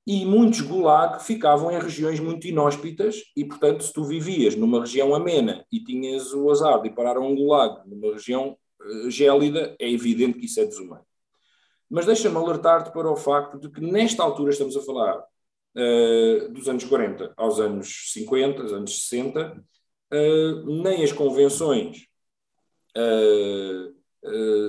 E 0.08 0.24
muitos 0.24 0.62
Gulag 0.62 1.22
ficavam 1.22 1.70
em 1.70 1.78
regiões 1.78 2.18
muito 2.18 2.48
inóspitas, 2.48 3.24
e, 3.36 3.44
portanto, 3.44 3.84
se 3.84 3.92
tu 3.92 4.02
vivias 4.04 4.56
numa 4.56 4.80
região 4.80 5.14
amena 5.14 5.66
e 5.70 5.84
tinhas 5.84 6.32
o 6.32 6.50
azar 6.50 6.80
de 6.80 6.88
parar 6.88 7.18
a 7.18 7.20
um 7.20 7.34
Gulag 7.34 7.86
numa 7.86 8.14
região 8.14 8.56
uh, 8.80 9.10
gélida, 9.10 9.76
é 9.78 9.86
evidente 9.86 10.38
que 10.38 10.46
isso 10.46 10.60
é 10.60 10.64
desumano. 10.64 11.04
Mas 11.90 12.06
deixa-me 12.06 12.38
alertar-te 12.38 12.90
para 12.90 13.10
o 13.10 13.16
facto 13.16 13.58
de 13.58 13.68
que, 13.70 13.82
nesta 13.82 14.22
altura, 14.22 14.50
estamos 14.50 14.74
a 14.78 14.80
falar 14.80 15.18
uh, 15.18 16.52
dos 16.52 16.66
anos 16.70 16.84
40 16.84 17.34
aos 17.36 17.60
anos 17.60 18.10
50, 18.14 18.62
anos 18.62 19.08
60, 19.08 19.62
uh, 20.14 20.82
nem 20.82 21.04
as 21.04 21.12
convenções 21.12 22.06
uh, 22.96 23.94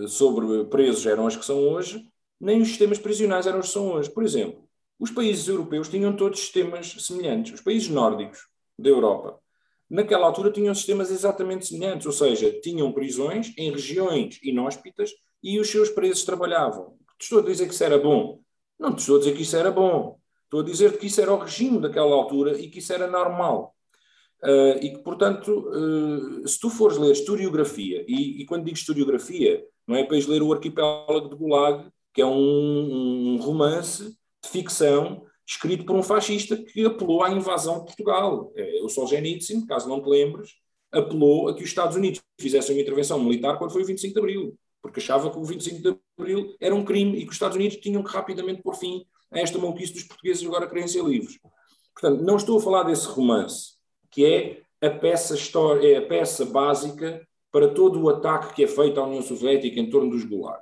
sobre 0.10 0.66
presos 0.66 1.06
eram 1.06 1.26
as 1.26 1.38
que 1.38 1.46
são 1.46 1.60
hoje, 1.60 2.06
nem 2.42 2.62
os 2.62 2.68
sistemas 2.68 3.00
prisionais 3.00 3.48
eram 3.48 3.60
os 3.60 3.68
que 3.68 3.74
são 3.74 3.90
hoje. 3.94 4.10
Por 4.10 4.24
exemplo, 4.24 4.69
os 5.00 5.12
países 5.12 5.48
europeus 5.48 5.88
tinham 5.88 6.16
todos 6.16 6.40
sistemas 6.40 6.92
semelhantes. 7.00 7.54
Os 7.54 7.62
países 7.62 7.88
nórdicos 7.88 8.48
da 8.78 8.90
Europa, 8.90 9.40
naquela 9.90 10.28
altura, 10.28 10.52
tinham 10.52 10.76
sistemas 10.76 11.10
exatamente 11.10 11.68
semelhantes, 11.68 12.06
ou 12.06 12.12
seja, 12.12 12.52
tinham 12.62 12.92
prisões 12.92 13.54
em 13.58 13.72
regiões 13.72 14.40
inóspitas 14.44 15.12
e 15.42 15.60
os 15.60 15.70
seus 15.70 15.90
presos 15.90 16.24
trabalhavam. 16.24 16.98
Estou 17.20 17.40
a 17.40 17.44
dizer 17.44 17.68
que 17.68 17.74
isso 17.74 17.84
era 17.84 17.98
bom? 17.98 18.42
Não 18.78 18.94
te 18.94 19.00
estou 19.00 19.16
a 19.16 19.20
dizer 19.20 19.36
que 19.36 19.42
isso 19.42 19.56
era 19.56 19.72
bom. 19.72 20.20
Estou 20.44 20.62
a 20.62 20.64
dizer 20.64 20.98
que 20.98 21.08
isso 21.08 21.22
era 21.22 21.34
o 21.34 21.38
regime 21.38 21.80
daquela 21.80 22.14
altura 22.16 22.60
e 22.60 22.70
que 22.70 22.80
isso 22.80 22.92
era 22.92 23.08
normal. 23.08 23.76
Uh, 24.44 24.80
e 24.82 24.92
que, 24.92 25.00
portanto, 25.00 25.50
uh, 25.50 26.48
se 26.48 26.60
tu 26.60 26.70
fores 26.70 26.98
ler 26.98 27.12
historiografia, 27.12 28.06
e, 28.08 28.42
e, 28.42 28.46
quando 28.46 28.64
digo 28.64 28.78
historiografia, 28.78 29.62
não 29.86 29.98
é 29.98 30.04
para 30.04 30.18
ler 30.18 30.42
o 30.42 30.54
Arquipélago 30.54 31.30
de 31.30 31.36
Gulag, 31.36 31.90
que 32.14 32.22
é 32.22 32.26
um, 32.26 33.36
um, 33.36 33.38
romance 33.38 34.18
de 34.44 34.50
ficção 34.50 35.26
escrito 35.48 35.84
por 35.84 35.96
um 35.96 36.04
fascista 36.04 36.56
que 36.56 36.86
apelou 36.86 37.24
à 37.24 37.32
invasão 37.32 37.80
de 37.80 37.86
Portugal. 37.86 38.52
É, 38.56 38.82
o 38.84 38.90
Solzhenitsyn, 38.90 39.66
caso 39.66 39.90
não 39.90 40.02
te 40.02 40.08
lembres, 40.08 40.52
apelou 40.92 41.50
a 41.50 41.56
que 41.56 41.64
os 41.64 41.70
Estados 41.70 41.96
Unidos 41.96 42.22
fizessem 42.40 42.76
uma 42.76 42.82
intervenção 42.82 43.20
militar 43.20 43.58
quando 43.58 43.72
foi 43.72 43.82
o 43.82 43.86
25 43.86 44.14
de 44.14 44.20
Abril, 44.20 44.58
porque 44.82 45.00
achava 45.00 45.32
que 45.32 45.38
o 45.38 45.44
25 45.44 45.82
de 45.82 46.00
Abril 46.20 46.56
era 46.60 46.76
um 46.76 46.86
crime 46.86 47.18
e 47.18 47.22
que 47.24 47.30
os 47.30 47.36
Estados 47.36 47.58
Unidos 47.58 47.78
tinham 47.78 48.04
que 48.04 48.12
rapidamente 48.12 48.62
pôr 48.62 48.76
fim 48.76 49.06
a 49.32 49.40
esta 49.40 49.58
maluquice 49.58 49.94
dos 49.94 50.04
portugueses 50.04 50.46
agora 50.46 50.68
querem 50.68 50.88
ser 50.88 51.04
livres. 51.04 51.40
Portanto, 51.94 52.24
não 52.24 52.38
estou 52.38 52.58
a 52.58 52.62
falar 52.62 52.84
desse 52.84 53.08
romance, 53.08 53.74
que 54.12 54.26
é 54.26 54.62
a 54.82 54.90
peça, 54.90 55.36
é 55.82 55.98
a 55.98 56.02
peça 56.06 56.46
básica 56.46 57.28
para 57.52 57.70
todo 57.70 58.02
o 58.02 58.10
ataque 58.10 58.54
que 58.54 58.64
é 58.64 58.68
feito 58.68 59.00
à 59.00 59.06
União 59.06 59.22
Soviética 59.22 59.80
em 59.80 59.90
torno 59.90 60.12
dos 60.12 60.24
Gulag. 60.24 60.62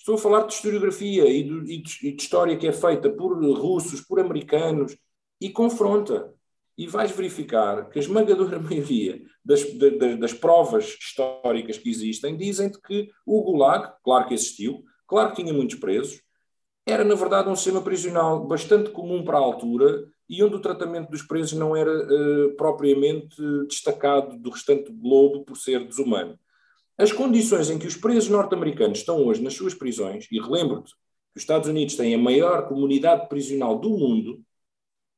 Estou 0.00 0.14
a 0.14 0.18
falar 0.18 0.46
de 0.46 0.54
historiografia 0.54 1.28
e 1.28 1.42
de, 1.42 1.74
e 1.74 1.82
de, 1.82 2.08
e 2.08 2.12
de 2.12 2.22
história 2.22 2.56
que 2.56 2.66
é 2.66 2.72
feita 2.72 3.10
por 3.10 3.38
russos, 3.54 4.00
por 4.00 4.18
americanos, 4.18 4.96
e 5.38 5.50
confronta. 5.50 6.32
E 6.76 6.86
vais 6.86 7.10
verificar 7.10 7.86
que 7.90 7.98
a 7.98 8.02
esmagadora 8.02 8.56
maioria 8.58 9.20
das, 9.44 9.62
das, 9.74 10.18
das 10.18 10.32
provas 10.32 10.86
históricas 10.98 11.76
que 11.76 11.90
existem 11.90 12.34
dizem-te 12.34 12.80
que 12.80 13.10
o 13.26 13.42
Gulag, 13.42 13.92
claro 14.02 14.26
que 14.26 14.32
existiu, 14.32 14.82
claro 15.06 15.34
que 15.34 15.42
tinha 15.42 15.52
muitos 15.52 15.78
presos, 15.78 16.22
era 16.86 17.04
na 17.04 17.14
verdade 17.14 17.50
um 17.50 17.54
sistema 17.54 17.82
prisional 17.82 18.46
bastante 18.46 18.88
comum 18.88 19.22
para 19.22 19.36
a 19.36 19.42
altura 19.42 20.08
e 20.26 20.42
onde 20.42 20.56
o 20.56 20.62
tratamento 20.62 21.10
dos 21.10 21.20
presos 21.20 21.58
não 21.58 21.76
era 21.76 21.92
uh, 21.92 22.56
propriamente 22.56 23.36
destacado 23.68 24.38
do 24.38 24.48
restante 24.48 24.90
do 24.90 24.98
globo 24.98 25.44
por 25.44 25.58
ser 25.58 25.86
desumano. 25.86 26.38
As 27.00 27.12
condições 27.12 27.70
em 27.70 27.78
que 27.78 27.86
os 27.86 27.96
presos 27.96 28.28
norte-americanos 28.28 28.98
estão 28.98 29.24
hoje 29.24 29.42
nas 29.42 29.54
suas 29.54 29.72
prisões, 29.72 30.28
e 30.30 30.38
relembro-te 30.38 30.92
que 30.92 31.36
os 31.36 31.42
Estados 31.42 31.66
Unidos 31.66 31.96
têm 31.96 32.14
a 32.14 32.18
maior 32.18 32.68
comunidade 32.68 33.26
prisional 33.26 33.78
do 33.78 33.88
mundo, 33.88 34.44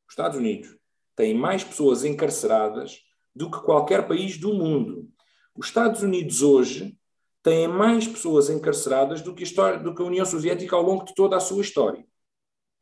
os 0.07 0.13
Estados 0.13 0.39
Unidos 0.39 0.77
têm 1.17 1.35
mais 1.35 1.65
pessoas 1.65 2.05
encarceradas 2.05 3.01
do 3.35 3.51
que 3.51 3.59
qualquer 3.63 4.07
país 4.07 4.39
do 4.39 4.55
mundo. 4.55 5.09
Os 5.57 5.67
Estados 5.67 6.03
Unidos 6.03 6.41
hoje 6.41 6.97
têm 7.43 7.67
mais 7.67 8.07
pessoas 8.07 8.49
encarceradas 8.49 9.21
do 9.21 9.35
que, 9.35 9.43
a 9.43 9.47
história, 9.47 9.81
do 9.81 9.93
que 9.93 10.03
a 10.03 10.07
União 10.07 10.25
Soviética 10.25 10.77
ao 10.77 10.83
longo 10.83 11.05
de 11.05 11.13
toda 11.17 11.37
a 11.37 11.41
sua 11.41 11.63
história. 11.63 12.07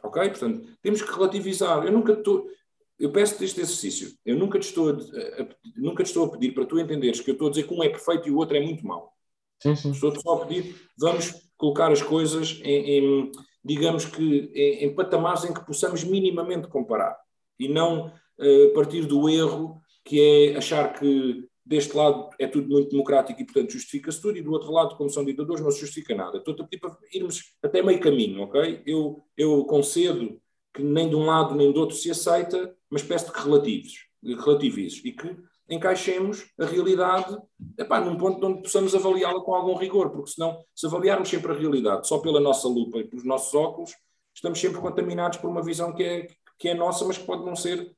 Ok? 0.03 0.29
Portanto, 0.29 0.77
temos 0.83 1.01
que 1.01 1.11
relativizar. 1.11 1.87
Eu 1.87 1.93
nunca 1.93 2.13
estou. 2.13 2.47
Eu 3.01 3.11
peço-te 3.11 3.45
este 3.45 3.61
exercício. 3.61 4.13
Eu 4.27 4.37
nunca 4.37 4.59
te, 4.59 4.69
estou 4.69 4.91
a, 4.91 4.93
a, 4.93 5.49
nunca 5.77 6.05
te 6.05 6.09
estou 6.09 6.27
a 6.27 6.31
pedir 6.31 6.53
para 6.53 6.67
tu 6.67 6.79
entenderes 6.79 7.21
que 7.21 7.31
eu 7.31 7.33
estou 7.33 7.49
a 7.49 7.51
dizer 7.51 7.67
que 7.67 7.73
um 7.73 7.83
é 7.83 7.89
perfeito 7.89 8.29
e 8.29 8.31
o 8.31 8.37
outro 8.37 8.57
é 8.57 8.61
muito 8.61 8.87
mau. 8.87 9.13
Sim, 9.63 9.75
sim. 9.75 9.91
Estou-te 9.91 10.21
só 10.21 10.35
a 10.35 10.47
pedir, 10.47 10.77
vamos 10.99 11.33
colocar 11.57 11.91
as 11.91 12.03
coisas 12.03 12.61
em, 12.63 12.99
em 12.99 13.33
digamos 13.65 14.05
que, 14.05 14.51
em, 14.55 14.85
em, 14.85 14.95
patamares 14.95 15.45
em 15.45 15.53
que 15.53 15.65
possamos 15.65 16.05
minimamente 16.05 16.69
comparar. 16.69 17.17
E 17.59 17.69
não 17.69 18.09
uh, 18.09 18.75
partir 18.75 19.07
do 19.07 19.29
erro 19.29 19.81
que 20.05 20.21
é 20.21 20.57
achar 20.57 20.93
que 20.93 21.49
deste 21.65 21.97
lado 21.97 22.31
é 22.39 22.47
tudo 22.47 22.69
muito 22.69 22.91
democrático 22.91 23.41
e, 23.41 23.45
portanto, 23.45 23.73
justifica-se 23.73 24.21
tudo, 24.21 24.37
e 24.37 24.43
do 24.43 24.51
outro 24.51 24.73
lado, 24.73 24.97
como 24.97 25.09
são 25.09 25.25
ditadores, 25.25 25.63
não 25.63 25.71
se 25.71 25.81
justifica 25.81 26.15
nada. 26.15 26.39
Estou 26.39 26.55
a 26.55 26.65
pedir 26.65 26.81
para 26.81 26.97
irmos 27.13 27.55
até 27.63 27.83
meio 27.83 28.01
caminho, 28.01 28.43
ok? 28.43 28.83
Eu, 28.85 29.25
eu 29.37 29.65
concedo 29.65 30.41
que 30.75 30.83
nem 30.83 31.09
de 31.09 31.15
um 31.15 31.27
lado 31.27 31.55
nem 31.55 31.71
do 31.71 31.81
outro 31.81 31.97
se 31.97 32.11
aceita, 32.11 32.75
mas 32.91 33.03
peço-te 33.03 33.33
que 33.33 33.41
relativizes, 33.41 34.07
relativizes 34.23 35.05
e 35.05 35.13
que 35.13 35.37
encaixemos 35.69 36.47
a 36.59 36.67
realidade 36.67 37.39
epá, 37.79 38.01
num 38.01 38.17
ponto 38.17 38.45
onde 38.45 38.63
possamos 38.63 38.95
avaliá-la 38.95 39.41
com 39.41 39.55
algum 39.55 39.77
rigor, 39.77 40.11
porque 40.11 40.33
senão, 40.33 40.63
se 40.75 40.87
avaliarmos 40.87 41.29
sempre 41.29 41.53
a 41.53 41.57
realidade 41.57 42.09
só 42.09 42.19
pela 42.19 42.41
nossa 42.41 42.67
lupa 42.67 42.99
e 42.99 43.05
pelos 43.05 43.25
nossos 43.25 43.55
óculos, 43.55 43.93
estamos 44.35 44.61
sempre 44.61 44.81
contaminados 44.81 45.39
por 45.39 45.49
uma 45.49 45.63
visão 45.63 45.95
que 45.95 46.03
é, 46.03 46.27
que 46.59 46.69
é 46.69 46.75
nossa, 46.75 47.05
mas 47.05 47.17
que 47.17 47.25
pode 47.25 47.45
não 47.45 47.55
ser 47.55 47.95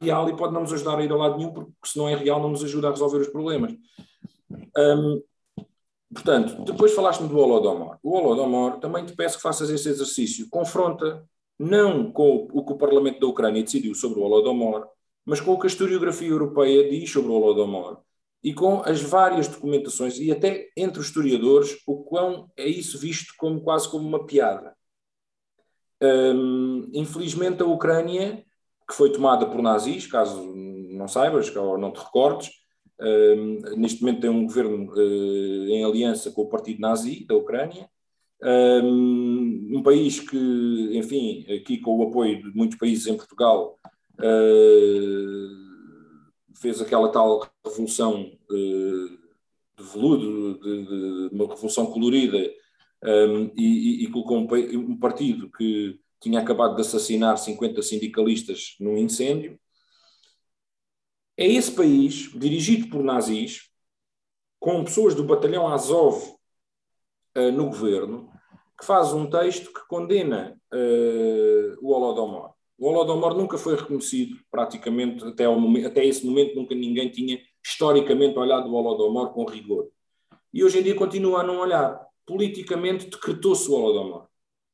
real 0.00 0.28
e 0.28 0.36
pode 0.36 0.54
não 0.54 0.62
nos 0.62 0.72
ajudar 0.72 0.98
a 0.98 1.04
ir 1.04 1.12
a 1.12 1.16
lado 1.16 1.36
nenhum, 1.36 1.52
porque 1.52 1.72
se 1.84 1.98
não 1.98 2.08
é 2.08 2.14
real 2.14 2.40
não 2.40 2.50
nos 2.50 2.64
ajuda 2.64 2.88
a 2.88 2.90
resolver 2.90 3.18
os 3.18 3.28
problemas. 3.28 3.74
Um, 4.76 5.22
portanto, 6.12 6.64
depois 6.64 6.94
falaste-me 6.94 7.28
do 7.28 7.38
Holodomor. 7.38 7.98
O 8.02 8.16
Holodomor, 8.16 8.78
também 8.78 9.04
te 9.04 9.14
peço 9.14 9.36
que 9.36 9.42
faças 9.42 9.68
esse 9.68 9.88
exercício. 9.88 10.48
Confronta 10.48 11.24
não 11.58 12.10
com 12.10 12.48
o 12.52 12.64
que 12.64 12.72
o 12.72 12.78
Parlamento 12.78 13.20
da 13.20 13.26
Ucrânia 13.26 13.62
decidiu 13.62 13.94
sobre 13.94 14.18
o 14.20 14.22
Holodomor, 14.22 14.88
mas 15.24 15.40
com 15.40 15.52
o 15.52 15.58
que 15.58 15.66
a 15.66 15.68
historiografia 15.68 16.28
europeia 16.28 16.88
diz 16.90 17.10
sobre 17.10 17.30
o 17.30 17.34
Holodomor 17.34 18.00
e 18.42 18.52
com 18.52 18.82
as 18.82 19.00
várias 19.00 19.48
documentações 19.48 20.18
e 20.18 20.30
até 20.30 20.68
entre 20.76 21.00
os 21.00 21.06
historiadores 21.06 21.78
o 21.86 22.04
quão 22.04 22.50
é 22.56 22.66
isso 22.66 22.98
visto 22.98 23.32
como 23.38 23.62
quase 23.62 23.90
como 23.90 24.06
uma 24.06 24.26
piada. 24.26 24.76
Um, 26.02 26.90
infelizmente 26.92 27.62
a 27.62 27.66
Ucrânia 27.66 28.44
que 28.86 28.94
foi 28.94 29.10
tomada 29.10 29.46
por 29.46 29.62
nazis, 29.62 30.06
caso 30.06 30.54
não 30.54 31.08
saibas 31.08 31.54
ou 31.56 31.78
não 31.78 31.90
te 31.90 32.00
recordes. 32.00 32.50
Uh, 33.00 33.76
neste 33.76 34.02
momento 34.02 34.20
tem 34.20 34.30
um 34.30 34.44
governo 34.44 34.92
uh, 34.92 35.68
em 35.68 35.84
aliança 35.84 36.30
com 36.30 36.42
o 36.42 36.48
partido 36.48 36.80
nazi 36.80 37.24
da 37.26 37.34
Ucrânia, 37.34 37.88
um, 38.44 39.82
país 39.82 40.20
que, 40.20 40.90
enfim, 40.92 41.46
aqui 41.52 41.78
com 41.78 41.98
o 41.98 42.08
apoio 42.08 42.42
de 42.42 42.56
muitos 42.56 42.78
países 42.78 43.06
em 43.06 43.16
Portugal, 43.16 43.78
uh, 44.18 45.64
fez 46.60 46.80
aquela 46.80 47.10
tal 47.10 47.48
revolução 47.64 48.30
de 48.50 49.18
veludo, 49.78 50.58
de, 50.60 51.34
uma 51.34 51.46
revolução 51.48 51.86
colorida, 51.86 52.38
e, 53.56 54.08
colocou 54.12 54.38
um, 54.38 54.48
um 54.92 54.96
partido 54.96 55.50
que 55.50 55.98
tinha 56.20 56.40
acabado 56.40 56.74
de 56.74 56.80
assassinar 56.80 57.36
50 57.36 57.82
sindicalistas 57.82 58.76
num 58.80 58.96
incêndio. 58.96 59.60
É 61.36 61.46
esse 61.46 61.72
país, 61.72 62.30
dirigido 62.34 62.88
por 62.88 63.02
nazis, 63.02 63.68
com 64.58 64.84
pessoas 64.84 65.14
do 65.14 65.24
batalhão 65.24 65.68
Azov 65.68 66.34
uh, 67.36 67.52
no 67.52 67.66
governo, 67.66 68.30
que 68.78 68.84
faz 68.84 69.12
um 69.12 69.28
texto 69.28 69.72
que 69.72 69.86
condena 69.88 70.58
uh, 70.72 71.78
o 71.80 71.92
Holodomor. 71.92 72.52
O 72.78 72.88
Holodomor 72.88 73.34
nunca 73.34 73.56
foi 73.56 73.76
reconhecido, 73.76 74.36
praticamente, 74.50 75.24
até, 75.24 75.48
momento, 75.48 75.86
até 75.86 76.04
esse 76.04 76.26
momento, 76.26 76.56
nunca 76.56 76.74
ninguém 76.74 77.08
tinha 77.08 77.40
historicamente 77.64 78.38
olhado 78.38 78.68
o 78.68 78.74
Holodomor 78.74 79.32
com 79.32 79.44
rigor. 79.44 79.88
E 80.52 80.64
hoje 80.64 80.80
em 80.80 80.82
dia 80.82 80.94
continua 80.94 81.40
a 81.40 81.42
não 81.44 81.58
olhar. 81.58 82.00
Politicamente 82.26 83.08
decretou-se 83.08 83.68
o 83.70 83.74
Holodomor 83.74 84.26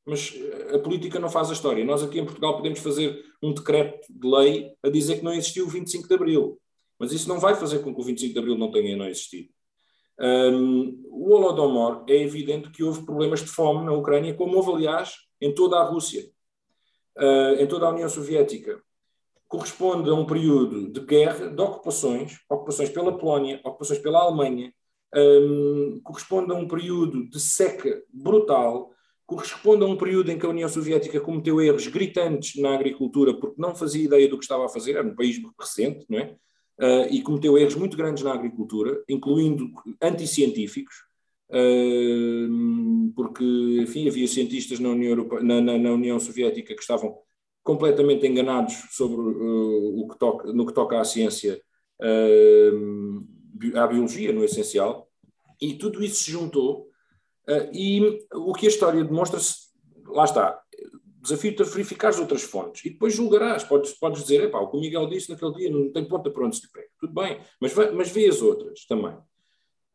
mas 0.05 0.33
a 0.73 0.79
política 0.79 1.19
não 1.19 1.29
faz 1.29 1.49
a 1.49 1.53
história. 1.53 1.85
Nós 1.85 2.03
aqui 2.03 2.19
em 2.19 2.25
Portugal 2.25 2.55
podemos 2.55 2.79
fazer 2.79 3.23
um 3.41 3.53
decreto 3.53 4.07
de 4.09 4.27
lei 4.27 4.73
a 4.83 4.89
dizer 4.89 5.17
que 5.17 5.23
não 5.23 5.33
existiu 5.33 5.65
o 5.65 5.69
25 5.69 6.07
de 6.07 6.13
Abril, 6.13 6.59
mas 6.99 7.11
isso 7.11 7.29
não 7.29 7.39
vai 7.39 7.55
fazer 7.55 7.79
com 7.79 7.93
que 7.93 8.01
o 8.01 8.03
25 8.03 8.33
de 8.33 8.39
Abril 8.39 8.57
não 8.57 8.71
tenha 8.71 8.95
não 8.97 9.07
existido. 9.07 9.49
Um, 10.21 11.01
o 11.09 11.33
Holodomor 11.33 12.03
é 12.07 12.15
evidente 12.15 12.69
que 12.69 12.83
houve 12.83 13.03
problemas 13.03 13.39
de 13.39 13.47
fome 13.47 13.83
na 13.83 13.91
Ucrânia, 13.91 14.35
como 14.35 14.55
houve, 14.55 14.71
aliás, 14.71 15.15
em 15.41 15.51
toda 15.51 15.77
a 15.77 15.83
Rússia, 15.83 16.23
uh, 17.17 17.59
em 17.59 17.65
toda 17.65 17.87
a 17.87 17.89
União 17.89 18.07
Soviética. 18.07 18.79
Corresponde 19.47 20.09
a 20.09 20.13
um 20.13 20.25
período 20.25 20.91
de 20.91 20.99
guerra, 21.01 21.47
de 21.47 21.61
ocupações, 21.61 22.39
ocupações 22.47 22.89
pela 22.89 23.17
Polónia, 23.17 23.59
ocupações 23.63 23.99
pela 23.99 24.19
Alemanha, 24.19 24.71
um, 25.13 25.99
corresponde 26.03 26.51
a 26.51 26.55
um 26.55 26.67
período 26.67 27.27
de 27.27 27.39
seca 27.39 28.01
brutal, 28.13 28.91
corresponde 29.25 29.83
a 29.83 29.87
um 29.87 29.97
período 29.97 30.31
em 30.31 30.37
que 30.37 30.45
a 30.45 30.49
União 30.49 30.69
Soviética 30.69 31.19
cometeu 31.19 31.59
erros 31.59 31.87
gritantes 31.87 32.61
na 32.61 32.73
agricultura 32.75 33.33
porque 33.33 33.59
não 33.59 33.75
fazia 33.75 34.05
ideia 34.05 34.29
do 34.29 34.37
que 34.37 34.43
estava 34.43 34.65
a 34.65 34.69
fazer, 34.69 34.95
era 34.95 35.07
um 35.07 35.15
país 35.15 35.37
recente, 35.59 36.05
não 36.07 36.19
é? 36.19 36.35
Uh, 36.79 37.05
e 37.11 37.21
cometeu 37.21 37.57
erros 37.57 37.75
muito 37.75 37.95
grandes 37.95 38.23
na 38.23 38.33
agricultura, 38.33 39.03
incluindo 39.07 39.69
anticientíficos, 40.01 40.95
uh, 41.51 43.13
porque, 43.15 43.43
enfim, 43.81 44.07
havia 44.07 44.27
cientistas 44.27 44.79
na 44.79 44.89
União, 44.89 45.15
na, 45.43 45.61
na, 45.61 45.77
na 45.77 45.91
União 45.91 46.19
Soviética 46.19 46.73
que 46.73 46.81
estavam 46.81 47.19
completamente 47.63 48.25
enganados 48.25 48.73
sobre 48.91 49.21
uh, 49.21 49.99
o 49.99 50.07
que 50.07 50.17
toca, 50.17 50.51
no 50.51 50.65
que 50.65 50.73
toca 50.73 50.99
à 50.99 51.03
ciência, 51.03 51.61
à 53.75 53.85
biologia, 53.85 54.33
no 54.33 54.43
essencial, 54.43 55.07
e 55.61 55.75
tudo 55.75 56.03
isso 56.03 56.23
se 56.23 56.31
juntou. 56.31 56.89
E 57.71 58.25
o 58.33 58.53
que 58.53 58.65
a 58.65 58.69
história 58.69 59.03
demonstra, 59.03 59.39
lá 60.07 60.23
está, 60.23 60.60
desafio-te 61.21 61.61
a 61.61 61.65
verificar 61.65 62.09
as 62.09 62.19
outras 62.19 62.41
fontes 62.41 62.83
e 62.83 62.89
depois 62.89 63.13
julgarás. 63.13 63.63
Podes, 63.63 63.93
podes 63.93 64.21
dizer, 64.23 64.53
o 64.53 64.67
que 64.67 64.77
o 64.77 64.79
Miguel 64.79 65.07
disse 65.07 65.29
naquele 65.29 65.53
dia 65.53 65.69
não 65.69 65.91
tem 65.91 66.05
ponta 66.05 66.29
para 66.29 66.45
onde 66.45 66.57
se 66.57 66.71
pega. 66.71 66.87
Tudo 66.99 67.13
bem, 67.13 67.39
mas, 67.59 67.73
mas 67.93 68.09
vê 68.09 68.27
as 68.27 68.41
outras 68.41 68.85
também. 68.85 69.13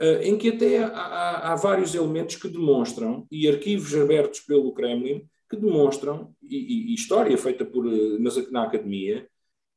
Uh, 0.00 0.20
em 0.22 0.36
que 0.36 0.50
até 0.50 0.78
há, 0.78 0.88
há, 0.88 1.52
há, 1.52 1.56
vários 1.56 1.94
elementos 1.94 2.36
que 2.36 2.48
demonstram, 2.48 3.26
e 3.30 3.48
arquivos 3.48 3.94
abertos 3.94 4.40
pelo 4.40 4.72
Kremlin, 4.74 5.26
que 5.48 5.56
demonstram, 5.56 6.34
e, 6.42 6.92
e 6.92 6.94
história 6.94 7.36
feita 7.38 7.64
por, 7.64 7.86
eh, 7.86 8.18
na, 8.18 8.30
na 8.50 8.62
academia, 8.64 9.26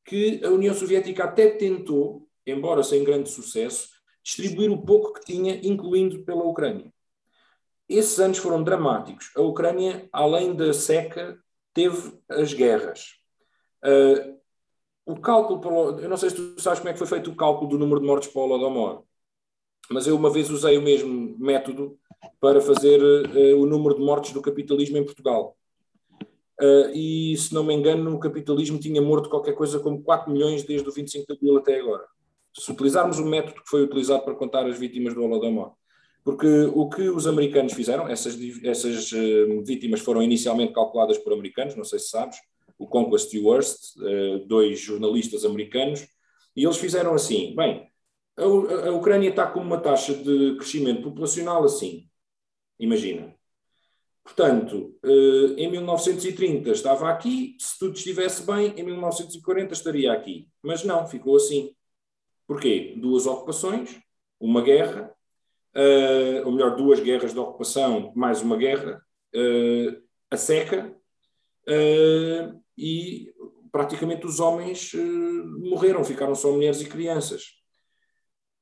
que 0.04 0.40
a 0.44 0.50
União 0.50 0.74
Soviética 0.74 1.24
até 1.24 1.48
tentou, 1.50 2.28
embora 2.46 2.82
sem 2.82 3.02
grande 3.02 3.30
sucesso, 3.30 3.88
distribuir 4.22 4.70
o 4.70 4.84
pouco 4.84 5.14
que 5.14 5.24
tinha, 5.24 5.58
incluindo 5.62 6.22
pela 6.24 6.44
Ucrânia. 6.44 6.92
Esses 7.90 8.20
anos 8.20 8.38
foram 8.38 8.62
dramáticos. 8.62 9.32
A 9.36 9.40
Ucrânia, 9.40 10.08
além 10.12 10.54
da 10.54 10.72
seca, 10.72 11.36
teve 11.74 12.16
as 12.28 12.54
guerras. 12.54 13.16
Uh, 13.84 14.38
o 15.04 15.16
cálculo, 15.16 15.60
pelo, 15.60 15.98
eu 15.98 16.08
não 16.08 16.16
sei 16.16 16.30
se 16.30 16.36
tu 16.36 16.60
sabes 16.60 16.78
como 16.78 16.90
é 16.90 16.92
que 16.92 17.00
foi 17.00 17.08
feito 17.08 17.32
o 17.32 17.34
cálculo 17.34 17.68
do 17.68 17.78
número 17.78 18.00
de 18.00 18.06
mortes 18.06 18.28
para 18.28 18.42
o 18.42 18.44
Holodomor, 18.44 19.02
mas 19.90 20.06
eu 20.06 20.14
uma 20.14 20.30
vez 20.30 20.48
usei 20.50 20.78
o 20.78 20.82
mesmo 20.82 21.36
método 21.36 21.98
para 22.38 22.60
fazer 22.60 23.02
uh, 23.02 23.60
o 23.60 23.66
número 23.66 23.96
de 23.96 24.02
mortes 24.02 24.32
do 24.32 24.40
capitalismo 24.40 24.96
em 24.96 25.04
Portugal. 25.04 25.56
Uh, 26.62 26.94
e, 26.94 27.36
se 27.36 27.52
não 27.52 27.64
me 27.64 27.74
engano, 27.74 28.14
o 28.14 28.20
capitalismo 28.20 28.78
tinha 28.78 29.02
morto 29.02 29.28
qualquer 29.28 29.56
coisa 29.56 29.80
como 29.80 30.00
4 30.00 30.30
milhões 30.30 30.62
desde 30.62 30.88
o 30.88 30.92
25 30.92 31.26
de 31.26 31.32
abril 31.32 31.56
até 31.56 31.80
agora. 31.80 32.06
Se 32.56 32.70
utilizarmos 32.70 33.18
o 33.18 33.26
método 33.26 33.62
que 33.62 33.68
foi 33.68 33.82
utilizado 33.82 34.22
para 34.22 34.34
contar 34.36 34.64
as 34.66 34.78
vítimas 34.78 35.12
do 35.12 35.24
Holodomor. 35.24 35.72
Porque 36.24 36.46
o 36.74 36.88
que 36.88 37.08
os 37.08 37.26
americanos 37.26 37.72
fizeram, 37.72 38.06
essas, 38.08 38.38
essas 38.62 39.10
uh, 39.12 39.64
vítimas 39.64 40.00
foram 40.00 40.22
inicialmente 40.22 40.72
calculadas 40.72 41.18
por 41.18 41.32
americanos, 41.32 41.74
não 41.74 41.84
sei 41.84 41.98
se 41.98 42.10
sabes, 42.10 42.38
o 42.78 42.86
Conquest 42.86 43.32
e 43.34 43.40
o 43.40 43.44
Worst, 43.44 43.96
uh, 43.96 44.46
dois 44.46 44.80
jornalistas 44.80 45.44
americanos, 45.44 46.06
e 46.54 46.64
eles 46.64 46.76
fizeram 46.76 47.14
assim: 47.14 47.54
bem, 47.54 47.88
a, 48.36 48.42
a 48.42 48.92
Ucrânia 48.92 49.30
está 49.30 49.46
com 49.46 49.60
uma 49.60 49.78
taxa 49.78 50.14
de 50.14 50.56
crescimento 50.56 51.02
populacional 51.02 51.64
assim, 51.64 52.08
imagina, 52.78 53.34
Portanto, 54.30 54.96
eh, 55.02 55.54
em 55.56 55.70
1930 55.70 56.70
estava 56.70 57.10
aqui, 57.10 57.56
se 57.58 57.78
tudo 57.78 57.96
estivesse 57.96 58.46
bem, 58.46 58.72
em 58.78 58.82
1940 58.84 59.72
estaria 59.72 60.12
aqui. 60.12 60.48
Mas 60.62 60.84
não, 60.84 61.06
ficou 61.06 61.36
assim. 61.36 61.74
Porquê? 62.46 62.94
Duas 62.96 63.26
ocupações, 63.26 64.00
uma 64.38 64.62
guerra, 64.62 65.12
eh, 65.74 66.42
ou 66.44 66.52
melhor, 66.52 66.76
duas 66.76 67.00
guerras 67.00 67.32
de 67.32 67.38
ocupação, 67.38 68.12
mais 68.14 68.42
uma 68.42 68.56
guerra, 68.56 69.04
eh, 69.34 70.00
a 70.30 70.36
seca, 70.36 70.94
e 72.76 73.32
praticamente 73.70 74.26
os 74.26 74.40
homens 74.40 74.92
morreram, 75.60 76.02
ficaram 76.04 76.34
só 76.34 76.50
mulheres 76.50 76.80
e 76.80 76.88
crianças. 76.88 77.60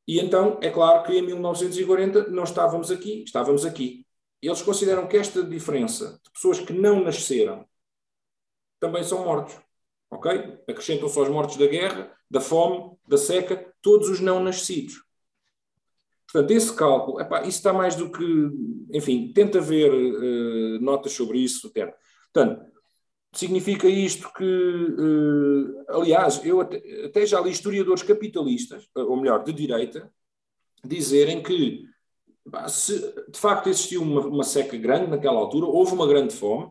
E 0.07 0.19
então, 0.21 0.59
é 0.63 0.71
claro 0.71 1.05
que 1.05 1.13
em 1.13 1.23
1940 1.23 2.29
não 2.29 2.45
estávamos 2.45 2.91
aqui, 2.91 3.23
estávamos 3.25 3.67
aqui. 3.67 4.07
Eles 4.41 4.63
consideram 4.63 5.07
que 5.07 5.17
esta 5.17 5.43
diferença 5.43 6.19
de 6.25 6.31
pessoas 6.31 6.61
que 6.61 6.73
não 6.73 7.03
nasceram 7.03 7.67
também 8.81 9.03
são 9.03 9.25
mortos. 9.25 9.59
Ok? 10.11 10.61
Acrescentam-se 10.67 11.19
aos 11.19 11.29
mortos 11.29 11.57
da 11.57 11.67
guerra, 11.67 12.11
da 12.31 12.41
fome, 12.41 12.97
da 13.07 13.19
seca, 13.19 13.71
todos 13.83 14.09
os 14.09 14.21
não 14.21 14.41
nascidos. 14.43 14.95
Portanto, 16.31 16.51
esse 16.51 16.73
cálculo, 16.75 17.21
epá, 17.21 17.41
isso 17.41 17.59
está 17.59 17.73
mais 17.73 17.97
do 17.97 18.11
que. 18.11 18.25
Enfim, 18.93 19.33
tenta 19.33 19.61
ver 19.61 19.91
uh, 19.91 20.81
notas 20.81 21.13
sobre 21.13 21.39
isso. 21.39 21.69
Até. 21.69 21.95
Portanto, 22.33 22.67
significa 23.33 23.89
isto 23.89 24.31
que. 24.35 24.45
Uh, 24.45 25.85
aliás, 25.89 26.45
eu 26.45 26.61
até, 26.61 26.83
até 27.07 27.25
já 27.25 27.41
li 27.41 27.51
historiadores 27.51 28.03
capitalistas, 28.03 28.87
ou 28.95 29.17
melhor, 29.17 29.43
de 29.43 29.53
direita, 29.53 30.13
dizerem 30.85 31.43
que 31.43 31.85
se 32.69 32.99
de 33.31 33.39
facto 33.39 33.69
existiu 33.69 34.03
uma, 34.03 34.21
uma, 34.23 34.45
seca 34.45 34.77
grande 34.77 35.11
naquela 35.11 35.39
altura, 35.39 35.67
houve 35.67 35.93
uma 35.93 36.07
grande 36.07 36.35
fome, 36.35 36.71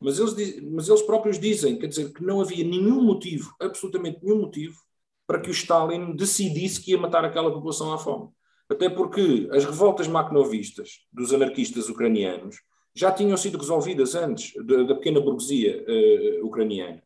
mas 0.00 0.18
eles, 0.18 0.62
mas 0.62 0.88
eles 0.88 1.02
próprios 1.02 1.38
dizem, 1.38 1.78
quer 1.78 1.86
dizer, 1.86 2.12
que 2.12 2.22
não 2.22 2.40
havia 2.40 2.64
nenhum 2.64 3.02
motivo, 3.02 3.54
absolutamente 3.60 4.22
nenhum 4.22 4.40
motivo, 4.40 4.78
para 5.26 5.40
que 5.40 5.48
o 5.48 5.52
Stalin 5.52 6.14
decidisse 6.14 6.80
que 6.80 6.92
ia 6.92 6.98
matar 6.98 7.24
aquela 7.24 7.52
população 7.52 7.92
à 7.92 7.98
fome. 7.98 8.30
Até 8.68 8.88
porque 8.88 9.48
as 9.52 9.64
revoltas 9.64 10.08
macnovistas 10.08 11.00
dos 11.12 11.32
anarquistas 11.32 11.88
ucranianos 11.88 12.56
já 12.94 13.12
tinham 13.12 13.36
sido 13.36 13.58
resolvidas 13.58 14.14
antes 14.14 14.52
da, 14.64 14.82
da 14.82 14.94
pequena 14.94 15.20
burguesia 15.20 15.84
uh, 15.86 16.46
ucraniana. 16.46 17.02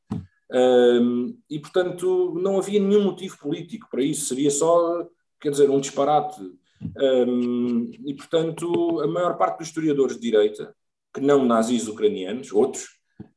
Um, 0.52 1.36
e, 1.48 1.58
portanto, 1.58 2.34
não 2.40 2.58
havia 2.58 2.80
nenhum 2.80 3.04
motivo 3.04 3.38
político 3.38 3.88
para 3.90 4.02
isso, 4.02 4.26
seria 4.26 4.50
só, 4.50 5.06
quer 5.40 5.50
dizer, 5.50 5.70
um 5.70 5.80
disparate 5.80 6.40
um, 6.96 7.90
e, 8.04 8.14
portanto, 8.14 9.00
a 9.00 9.06
maior 9.06 9.36
parte 9.36 9.58
dos 9.58 9.68
historiadores 9.68 10.16
de 10.16 10.22
direita, 10.22 10.74
que 11.12 11.20
não 11.20 11.44
nazis 11.44 11.88
ucranianos, 11.88 12.52
outros, 12.52 12.84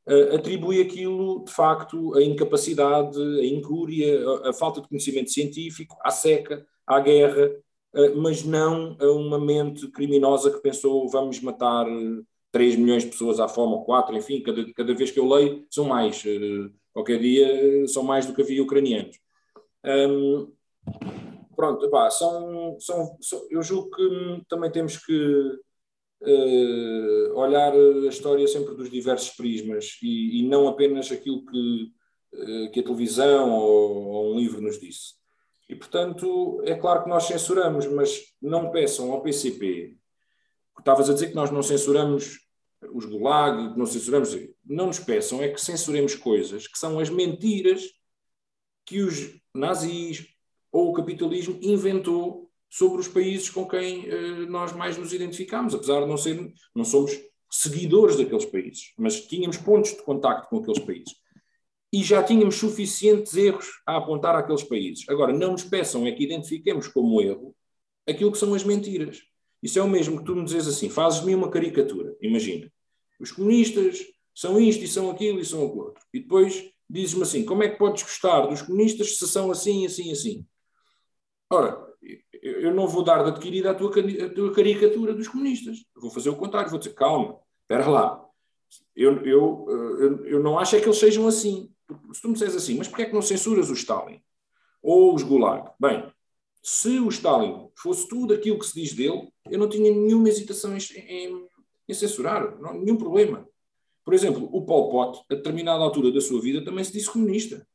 uh, 0.08 0.34
atribui 0.34 0.80
aquilo, 0.80 1.44
de 1.44 1.52
facto, 1.52 2.14
à 2.14 2.22
incapacidade, 2.22 3.20
à 3.20 3.44
incúria, 3.44 4.20
à, 4.44 4.52
falta 4.52 4.80
de 4.80 4.88
conhecimento 4.88 5.30
científico, 5.30 5.96
à 6.02 6.10
seca, 6.10 6.64
à 6.86 7.00
guerra, 7.00 7.50
mas 8.16 8.44
não 8.44 8.96
a 9.00 9.06
uma 9.12 9.38
mente 9.38 9.86
criminosa 9.88 10.50
que 10.50 10.60
pensou 10.60 11.08
vamos 11.08 11.40
matar 11.40 11.86
3 12.54 12.76
milhões 12.76 13.02
de 13.02 13.10
pessoas 13.10 13.40
à 13.40 13.48
fome, 13.48 13.74
ou 13.74 13.84
4, 13.84 14.16
enfim, 14.16 14.40
cada, 14.40 14.72
cada 14.74 14.94
vez 14.94 15.10
que 15.10 15.18
eu 15.18 15.28
leio 15.28 15.66
são 15.68 15.84
mais. 15.86 16.24
Uh, 16.24 16.72
qualquer 16.92 17.18
dia 17.18 17.86
são 17.88 18.04
mais 18.04 18.26
do 18.26 18.32
que 18.32 18.42
havia 18.42 18.62
ucranianos. 18.62 19.18
Um, 19.84 20.52
pronto, 21.56 21.84
epá, 21.84 22.08
são, 22.10 22.78
são, 22.78 23.18
são, 23.20 23.46
eu 23.50 23.60
julgo 23.60 23.90
que 23.90 24.42
também 24.48 24.70
temos 24.70 24.96
que 24.96 25.58
uh, 26.22 27.34
olhar 27.34 27.72
a 27.72 28.08
história 28.08 28.46
sempre 28.46 28.76
dos 28.76 28.88
diversos 28.88 29.30
prismas 29.30 29.98
e, 30.00 30.40
e 30.40 30.48
não 30.48 30.68
apenas 30.68 31.10
aquilo 31.10 31.44
que, 31.44 31.90
uh, 32.34 32.70
que 32.70 32.78
a 32.78 32.84
televisão 32.84 33.50
ou, 33.52 34.06
ou, 34.06 34.32
um 34.32 34.38
livro 34.38 34.60
nos 34.60 34.78
disse. 34.78 35.14
E, 35.68 35.74
portanto, 35.74 36.62
é 36.64 36.74
claro 36.74 37.04
que 37.04 37.08
nós 37.08 37.24
censuramos, 37.24 37.86
mas 37.86 38.20
não 38.40 38.70
peçam 38.70 39.10
ao 39.12 39.22
PCP. 39.22 39.96
Estavas 40.78 41.08
a 41.08 41.14
dizer 41.14 41.28
que 41.28 41.34
nós 41.34 41.50
não 41.50 41.62
censuramos 41.62 42.38
os 42.92 43.06
Gulag, 43.06 43.72
que 43.72 43.78
não 43.78 43.86
censuramos. 43.86 44.36
Não 44.64 44.86
nos 44.86 44.98
peçam 44.98 45.42
é 45.42 45.48
que 45.48 45.60
censuremos 45.60 46.14
coisas 46.14 46.66
que 46.66 46.78
são 46.78 46.98
as 46.98 47.08
mentiras 47.08 47.82
que 48.84 49.00
os 49.00 49.40
nazis, 49.54 50.26
ou 50.70 50.90
o 50.90 50.92
capitalismo 50.92 51.58
inventou 51.62 52.50
sobre 52.68 53.00
os 53.00 53.08
países 53.08 53.48
com 53.48 53.66
quem 53.66 54.08
uh, 54.08 54.46
nós 54.50 54.72
mais 54.72 54.98
nos 54.98 55.12
identificamos, 55.12 55.74
apesar 55.74 56.00
de 56.00 56.06
não 56.06 56.16
ser, 56.16 56.52
não 56.74 56.84
somos 56.84 57.12
seguidores 57.50 58.16
daqueles 58.16 58.44
países, 58.44 58.92
mas 58.98 59.20
tínhamos 59.26 59.56
pontos 59.56 59.92
de 59.92 60.02
contacto 60.02 60.48
com 60.48 60.58
aqueles 60.58 60.80
países. 60.80 61.14
E 61.94 62.02
já 62.02 62.24
tínhamos 62.24 62.56
suficientes 62.56 63.36
erros 63.36 63.80
a 63.86 63.96
apontar 63.96 64.34
àqueles 64.34 64.64
países. 64.64 65.08
Agora, 65.08 65.32
não 65.32 65.52
nos 65.52 65.62
peçam 65.62 66.04
é 66.04 66.10
que 66.10 66.24
identifiquemos 66.24 66.88
como 66.88 67.22
erro 67.22 67.54
aquilo 68.04 68.32
que 68.32 68.38
são 68.38 68.52
as 68.52 68.64
mentiras. 68.64 69.20
Isso 69.62 69.78
é 69.78 69.82
o 69.82 69.88
mesmo 69.88 70.18
que 70.18 70.24
tu 70.24 70.34
me 70.34 70.44
dizes 70.44 70.66
assim, 70.66 70.88
fazes-me 70.88 71.32
uma 71.36 71.48
caricatura, 71.48 72.16
imagina. 72.20 72.68
Os 73.20 73.30
comunistas 73.30 74.04
são 74.34 74.58
isto 74.58 74.82
e 74.82 74.88
são 74.88 75.08
aquilo 75.08 75.38
e 75.38 75.44
são 75.44 75.64
aquilo 75.64 75.84
outro. 75.84 76.02
E 76.12 76.18
depois 76.18 76.68
dizes-me 76.90 77.22
assim, 77.22 77.44
como 77.44 77.62
é 77.62 77.68
que 77.68 77.78
podes 77.78 78.02
gostar 78.02 78.40
dos 78.48 78.60
comunistas 78.60 79.16
se 79.16 79.28
são 79.28 79.52
assim, 79.52 79.86
assim, 79.86 80.10
assim? 80.10 80.44
Ora, 81.48 81.80
eu 82.42 82.74
não 82.74 82.88
vou 82.88 83.04
dar 83.04 83.22
de 83.22 83.30
adquirida 83.30 83.72
tua, 83.72 83.90
a 83.90 84.34
tua 84.34 84.52
caricatura 84.52 85.14
dos 85.14 85.28
comunistas. 85.28 85.84
Vou 85.94 86.10
fazer 86.10 86.30
o 86.30 86.36
contrário, 86.36 86.70
vou 86.70 86.78
dizer, 86.80 86.94
calma, 86.94 87.38
espera 87.62 87.88
lá. 87.88 88.20
Eu, 88.96 89.24
eu, 89.24 89.66
eu, 89.68 90.26
eu 90.26 90.42
não 90.42 90.58
acho 90.58 90.74
é 90.74 90.80
que 90.80 90.86
eles 90.86 90.98
sejam 90.98 91.28
assim. 91.28 91.72
Se 92.12 92.22
tu 92.22 92.28
me 92.28 92.34
disseres 92.34 92.56
assim, 92.56 92.76
mas 92.76 92.88
porquê 92.88 93.02
é 93.02 93.06
que 93.06 93.12
não 93.12 93.22
censuras 93.22 93.70
o 93.70 93.74
Stalin? 93.74 94.20
Ou 94.82 95.14
os 95.14 95.22
Gulag? 95.22 95.70
Bem, 95.78 96.10
Se 96.62 96.98
o 96.98 97.08
Stalin 97.08 97.68
fosse 97.76 98.08
tudo 98.08 98.32
aquilo 98.32 98.58
que 98.58 98.66
se 98.66 98.74
diz 98.74 98.94
dele, 98.94 99.28
eu 99.50 99.58
não 99.58 99.68
tinha 99.68 99.92
nenhuma 99.92 100.28
hesitação 100.28 100.74
em, 100.76 100.80
em, 100.96 101.48
em 101.88 101.94
censurar, 101.94 102.58
não, 102.60 102.74
nenhum 102.74 102.96
problema. 102.96 103.46
Por 104.04 104.14
exemplo, 104.14 104.48
o 104.52 104.64
Pol 104.64 104.90
Pot, 104.90 105.24
a 105.30 105.34
determinada 105.34 105.82
altura 105.82 106.12
da 106.12 106.20
sua 106.20 106.40
vida, 106.40 106.64
também 106.64 106.84
se 106.84 106.92
disse 106.92 107.10
comunista. 107.10 107.66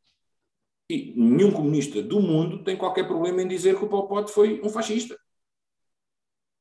E 0.89 1.14
nenhum 1.16 1.51
comunista 1.51 2.01
do 2.01 2.20
mundo 2.20 2.64
tem 2.64 2.76
qualquer 2.78 3.05
problema 3.07 3.41
em 3.41 3.47
dizer 3.47 3.78
que 3.78 3.86
o 3.86 3.89
Pol 3.89 4.07
Pot 4.07 4.32
foi 4.32 4.62
um 4.64 4.70
fascista. 4.70 5.20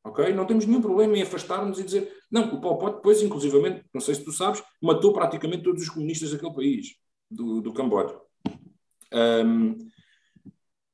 Ok? 0.05 0.33
Não 0.33 0.47
temos 0.47 0.67
nenhum 0.67 0.81
problema 0.81 1.17
em 1.17 1.23
afastar-nos 1.23 1.79
e 1.79 1.85
dizer. 1.85 2.13
Não, 2.31 2.55
o 2.55 2.61
Pol 2.61 2.79
Pot 2.79 2.97
depois, 2.97 3.23
inclusivamente, 3.23 3.85
não 3.93 4.01
sei 4.01 4.15
se 4.15 4.25
tu 4.25 4.33
sabes, 4.33 4.63
matou 4.83 5.13
praticamente 5.13 5.65
todos 5.65 5.83
os 5.83 5.89
comunistas 5.89 6.31
daquele 6.31 6.55
país, 6.55 6.97
do, 7.31 7.61
do 7.61 7.73
Camboja. 7.73 8.21
Um, 9.13 9.77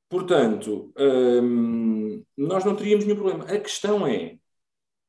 portanto, 0.09 0.93
um, 0.97 2.25
nós 2.37 2.65
não 2.65 2.77
teríamos 2.77 3.05
nenhum 3.05 3.19
problema. 3.19 3.45
A 3.45 3.59
questão 3.59 4.07
é: 4.07 4.39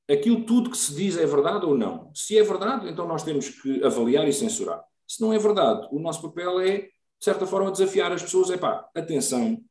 aquilo 0.10 0.44
tudo 0.46 0.70
que 0.70 0.78
se 0.78 0.96
diz 0.96 1.18
é 1.18 1.26
verdade 1.26 1.66
ou 1.66 1.78
não? 1.78 2.12
Se 2.14 2.38
é 2.38 2.44
verdade, 2.44 2.90
então 2.90 3.08
nós 3.08 3.24
temos 3.24 3.50
que 3.50 3.84
avaliar 3.84 4.28
e 4.28 4.34
censurar. 4.34 4.84
Se 5.08 5.22
não 5.22 5.32
é 5.32 5.38
verdade, 5.38 5.88
o 5.92 6.00
nosso 6.00 6.22
papel 6.22 6.60
é, 6.60 6.80
de 6.80 6.90
certa 7.20 7.46
forma, 7.46 7.72
desafiar 7.72 8.12
as 8.12 8.24
pessoas. 8.24 8.50
É 8.50 8.58
pá, 8.58 8.90
atenção, 8.96 9.62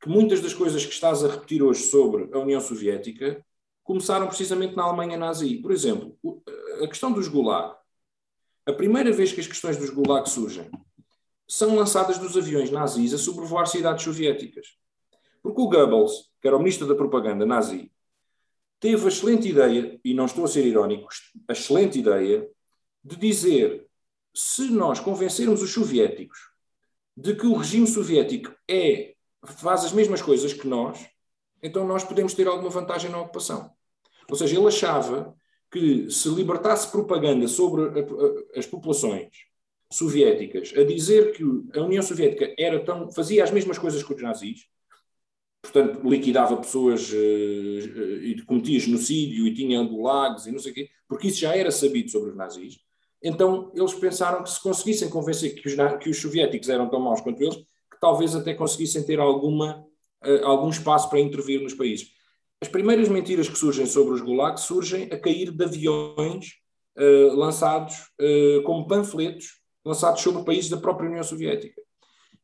que 0.00 0.08
muitas 0.08 0.40
das 0.40 0.52
coisas 0.52 0.84
que 0.84 0.92
estás 0.92 1.24
a 1.24 1.28
repetir 1.28 1.62
hoje 1.62 1.84
sobre 1.84 2.28
a 2.32 2.38
União 2.38 2.60
Soviética 2.60 3.44
começaram 3.82 4.26
precisamente 4.26 4.76
na 4.76 4.84
Alemanha 4.84 5.16
nazi. 5.16 5.56
Por 5.56 5.70
exemplo, 5.70 6.16
a 6.82 6.86
questão 6.86 7.12
dos 7.12 7.28
Gulag. 7.28 7.74
A 8.66 8.72
primeira 8.72 9.12
vez 9.12 9.30
que 9.30 9.40
as 9.40 9.46
questões 9.46 9.76
dos 9.76 9.90
Gulag 9.90 10.28
surgem 10.28 10.70
são 11.54 11.76
lançadas 11.76 12.18
dos 12.18 12.36
aviões 12.36 12.68
nazis 12.68 13.14
a 13.14 13.18
sobrevoar 13.18 13.68
cidades 13.68 14.02
soviéticas. 14.02 14.76
Porque 15.40 15.60
o 15.60 15.68
Goebbels, 15.68 16.32
que 16.40 16.48
era 16.48 16.56
o 16.56 16.58
ministro 16.58 16.84
da 16.84 16.96
propaganda 16.96 17.46
nazi, 17.46 17.92
teve 18.80 19.04
a 19.04 19.08
excelente 19.08 19.48
ideia, 19.48 20.00
e 20.04 20.12
não 20.14 20.26
estou 20.26 20.44
a 20.44 20.48
ser 20.48 20.66
irónico, 20.66 21.08
a 21.46 21.52
excelente 21.52 22.00
ideia 22.00 22.50
de 23.04 23.14
dizer 23.14 23.86
se 24.34 24.68
nós 24.68 24.98
convencermos 24.98 25.62
os 25.62 25.72
soviéticos 25.72 26.38
de 27.16 27.36
que 27.36 27.46
o 27.46 27.54
regime 27.54 27.86
soviético 27.86 28.52
é, 28.68 29.14
faz 29.44 29.84
as 29.84 29.92
mesmas 29.92 30.20
coisas 30.20 30.52
que 30.52 30.66
nós, 30.66 31.08
então 31.62 31.86
nós 31.86 32.02
podemos 32.02 32.34
ter 32.34 32.48
alguma 32.48 32.68
vantagem 32.68 33.12
na 33.12 33.20
ocupação. 33.20 33.70
Ou 34.28 34.36
seja, 34.36 34.58
ele 34.58 34.66
achava 34.66 35.32
que 35.70 36.10
se 36.10 36.28
libertasse 36.30 36.90
propaganda 36.90 37.46
sobre 37.46 37.92
as 38.56 38.66
populações 38.66 39.53
soviéticas 39.96 40.72
a 40.76 40.84
dizer 40.84 41.32
que 41.32 41.44
a 41.78 41.82
União 41.82 42.02
Soviética 42.02 42.54
era 42.58 42.84
tão, 42.84 43.10
fazia 43.12 43.44
as 43.44 43.50
mesmas 43.50 43.78
coisas 43.78 44.02
que 44.02 44.12
os 44.12 44.22
nazis, 44.22 44.66
portanto, 45.62 46.06
liquidava 46.08 46.56
pessoas 46.56 47.10
uh, 47.10 47.16
e 48.22 48.42
cometia 48.46 48.78
genocídio 48.78 49.46
e 49.46 49.54
tinha 49.54 49.82
gulags 49.82 50.46
e 50.46 50.52
não 50.52 50.58
sei 50.58 50.72
o 50.72 50.74
quê, 50.74 50.90
porque 51.08 51.28
isso 51.28 51.40
já 51.40 51.56
era 51.56 51.70
sabido 51.70 52.10
sobre 52.10 52.30
os 52.30 52.36
nazis. 52.36 52.78
Então, 53.22 53.72
eles 53.74 53.94
pensaram 53.94 54.42
que 54.42 54.50
se 54.50 54.62
conseguissem 54.62 55.08
convencer 55.08 55.54
que 55.54 55.66
os, 55.66 55.74
que 56.02 56.10
os 56.10 56.20
soviéticos 56.20 56.68
eram 56.68 56.90
tão 56.90 57.00
maus 57.00 57.22
quanto 57.22 57.42
eles, 57.42 57.56
que 57.56 57.98
talvez 58.00 58.34
até 58.34 58.52
conseguissem 58.52 59.02
ter 59.02 59.18
alguma, 59.18 59.86
uh, 60.24 60.44
algum 60.44 60.68
espaço 60.68 61.08
para 61.08 61.20
intervir 61.20 61.62
nos 61.62 61.72
países. 61.72 62.12
As 62.60 62.68
primeiras 62.68 63.08
mentiras 63.08 63.48
que 63.48 63.58
surgem 63.58 63.86
sobre 63.86 64.14
os 64.14 64.20
gulags 64.20 64.64
surgem 64.64 65.04
a 65.04 65.18
cair 65.18 65.50
de 65.50 65.64
aviões 65.64 66.54
uh, 66.96 67.34
lançados 67.36 67.96
como 68.64 68.86
panfletos, 68.86 69.63
lançados 69.84 70.22
sobre 70.22 70.44
países 70.44 70.70
da 70.70 70.76
própria 70.76 71.08
União 71.08 71.22
Soviética. 71.22 71.80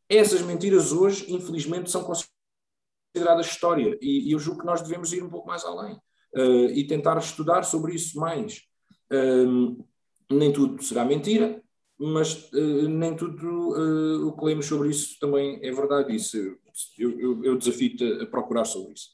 Essas 0.08 0.42
mentiras 0.42 0.92
hoje, 0.92 1.32
infelizmente, 1.32 1.90
são 1.90 2.02
consideradas 2.02 2.30
considerada 3.12 3.40
história 3.40 3.98
e, 4.00 4.28
e, 4.28 4.32
eu 4.32 4.38
julgo 4.38 4.60
que 4.60 4.66
nós 4.66 4.82
devemos 4.82 5.12
ir 5.12 5.22
um 5.22 5.28
pouco 5.28 5.48
mais 5.48 5.64
além 5.64 5.94
uh, 5.94 6.70
e 6.72 6.86
tentar 6.86 7.18
estudar 7.18 7.64
sobre 7.64 7.94
isso 7.94 8.18
mais. 8.18 8.62
Uh, 9.12 9.84
nem 10.30 10.52
tudo 10.52 10.82
será 10.82 11.04
mentira, 11.04 11.60
mas 11.98 12.50
uh, 12.52 12.88
nem 12.88 13.16
tudo 13.16 13.76
eh, 13.76 14.24
o 14.24 14.32
que 14.32 14.44
lemos 14.44 14.64
sobre 14.64 14.88
isso 14.88 15.18
também 15.18 15.58
é 15.60 15.72
verdade. 15.72 16.14
Isso, 16.14 16.36
eu, 16.96 17.20
eu, 17.20 17.44
eu 17.44 17.58
desafio-te 17.58 18.04
a 18.22 18.26
procurar 18.26 18.64
sobre 18.64 18.94
isso. 18.94 19.08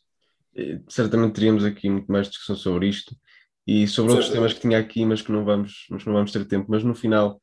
Certamente 0.89 1.35
teríamos 1.35 1.64
aqui 1.64 1.89
muito 1.89 2.12
mais 2.12 2.29
discussão 2.29 2.55
sobre 2.55 2.89
isto 2.89 3.16
e 3.66 3.89
sobre 3.89 4.12
outros 4.12 4.31
temas 4.31 4.53
que 4.53 4.61
tinha 4.61 4.79
aqui, 4.79 5.05
mas 5.07 5.22
que 5.22 5.33
não 5.33 5.45
vamos, 5.45 5.87
mas 5.91 6.05
não 6.05 6.12
vamos 6.12 6.31
ter 6.31 6.47
tempo. 6.47 6.66
Mas 6.68 6.85
no 6.85 6.95
final 6.95 7.41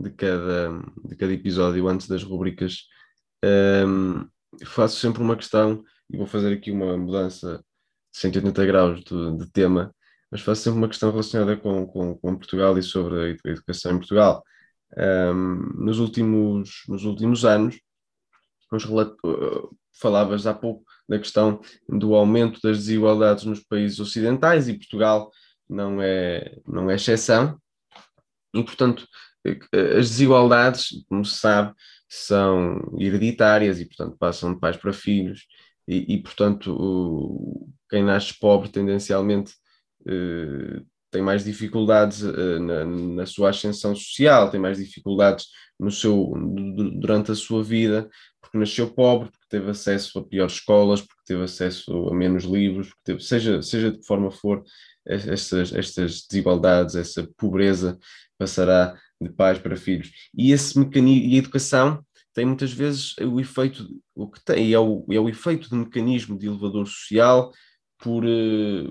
de 0.00 0.10
cada, 0.10 0.82
de 1.04 1.16
cada 1.16 1.32
episódio, 1.32 1.88
antes 1.88 2.08
das 2.08 2.22
rubricas, 2.22 2.86
um, 3.86 4.28
faço 4.64 4.98
sempre 4.98 5.22
uma 5.22 5.36
questão 5.36 5.84
e 6.10 6.16
vou 6.16 6.26
fazer 6.26 6.52
aqui 6.52 6.70
uma 6.70 6.96
mudança 6.96 7.58
de 8.12 8.20
180 8.20 8.66
graus 8.66 9.04
de, 9.04 9.38
de 9.38 9.50
tema, 9.50 9.94
mas 10.30 10.40
faço 10.40 10.62
sempre 10.62 10.78
uma 10.78 10.88
questão 10.88 11.10
relacionada 11.10 11.56
com, 11.56 11.86
com, 11.86 12.16
com 12.16 12.36
Portugal 12.36 12.76
e 12.78 12.82
sobre 12.82 13.38
a 13.44 13.50
educação 13.50 13.92
em 13.92 13.98
Portugal. 13.98 14.42
Um, 14.96 15.84
nos, 15.84 15.98
últimos, 15.98 16.82
nos 16.88 17.04
últimos 17.04 17.44
anos, 17.44 17.78
falavas 19.92 20.46
há 20.46 20.54
pouco 20.54 20.84
da 21.08 21.18
questão 21.18 21.60
do 21.88 22.14
aumento 22.14 22.60
das 22.60 22.78
desigualdades 22.78 23.44
nos 23.44 23.60
países 23.60 24.00
ocidentais 24.00 24.68
e 24.68 24.74
Portugal 24.74 25.30
não 25.68 26.00
é, 26.00 26.58
não 26.66 26.90
é 26.90 26.94
exceção. 26.96 27.60
E, 28.54 28.62
portanto, 28.62 29.06
as 29.72 30.10
desigualdades, 30.10 30.88
como 31.08 31.24
se 31.24 31.38
sabe, 31.38 31.74
são 32.08 32.80
hereditárias 32.98 33.80
e, 33.80 33.84
portanto, 33.84 34.16
passam 34.18 34.54
de 34.54 34.60
pais 34.60 34.76
para 34.76 34.92
filhos 34.92 35.46
e, 35.88 36.14
e 36.14 36.22
portanto, 36.22 36.74
o, 36.78 37.68
quem 37.88 38.02
nasce 38.04 38.38
pobre 38.38 38.68
tendencialmente 38.68 39.52
uh, 40.02 40.84
tem 41.10 41.22
mais 41.22 41.44
dificuldades 41.44 42.22
uh, 42.22 42.60
na, 42.60 42.84
na, 42.84 43.26
sua 43.26 43.50
ascensão 43.50 43.94
social, 43.94 44.50
tem 44.50 44.60
mais 44.60 44.78
dificuldades 44.78 45.46
no 45.78 45.90
seu, 45.90 46.32
durante 47.00 47.30
a 47.30 47.34
sua 47.34 47.62
vida, 47.62 48.08
porque 48.40 48.58
nasceu 48.58 48.90
pobre, 48.92 49.30
porque 49.30 49.46
teve 49.48 49.70
acesso 49.70 50.18
a 50.18 50.24
piores 50.26 50.54
escolas, 50.54 51.00
porque 51.00 51.22
teve 51.26 51.42
acesso 51.42 52.08
a 52.08 52.14
menos 52.14 52.44
livros, 52.44 52.92
teve, 53.04 53.20
seja, 53.20 53.62
seja 53.62 53.92
de 53.92 53.98
que 53.98 54.06
forma 54.06 54.30
for, 54.30 54.64
estas, 55.04 55.72
estas 55.72 56.26
desigualdades, 56.28 56.96
essa 56.96 57.28
pobreza 57.36 57.96
passará 58.36 58.98
de 59.20 59.30
pais 59.30 59.58
para 59.58 59.76
filhos. 59.76 60.10
E 60.34 60.52
esse 60.52 60.78
mecanismo, 60.78 61.28
e 61.30 61.34
a 61.34 61.38
educação 61.38 62.04
tem 62.34 62.44
muitas 62.44 62.72
vezes 62.72 63.16
o 63.18 63.40
efeito, 63.40 63.88
o 64.14 64.28
que 64.28 64.44
tem 64.44 64.72
é 64.72 64.78
o, 64.78 65.06
é 65.10 65.18
o 65.18 65.28
efeito 65.28 65.70
de 65.70 65.74
mecanismo 65.74 66.38
de 66.38 66.46
elevador 66.46 66.86
social 66.86 67.50
por, 67.98 68.24
eh, 68.26 68.84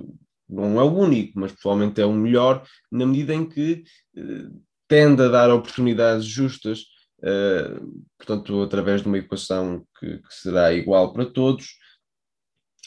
não 0.49 0.79
é 0.79 0.83
o 0.83 0.93
único, 0.93 1.39
mas 1.39 1.51
provavelmente 1.51 2.01
é 2.01 2.05
o 2.05 2.13
melhor, 2.13 2.65
na 2.91 3.05
medida 3.05 3.35
em 3.35 3.47
que 3.47 3.83
eh, 4.17 4.49
tende 4.87 5.21
a 5.21 5.27
dar 5.27 5.51
oportunidades 5.51 6.25
justas, 6.25 6.85
eh, 7.23 7.79
portanto, 8.17 8.63
através 8.63 9.01
de 9.03 9.07
uma 9.07 9.17
educação 9.19 9.85
que, 9.99 10.17
que 10.17 10.33
será 10.33 10.73
igual 10.73 11.13
para 11.13 11.25
todos, 11.25 11.77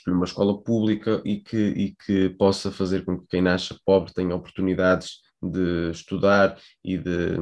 numa 0.09 0.25
escola 0.25 0.61
pública 0.61 1.23
e 1.25 1.37
que, 1.41 1.57
e 1.57 1.95
que 2.05 2.31
possa 2.31 2.73
fazer 2.73 3.05
com 3.05 3.19
que 3.19 3.27
quem 3.29 3.43
nasça 3.43 3.79
pobre 3.85 4.13
tenha 4.13 4.35
oportunidades 4.35 5.19
de 5.43 5.91
estudar 5.91 6.59
e 6.85 6.99
de, 6.99 7.37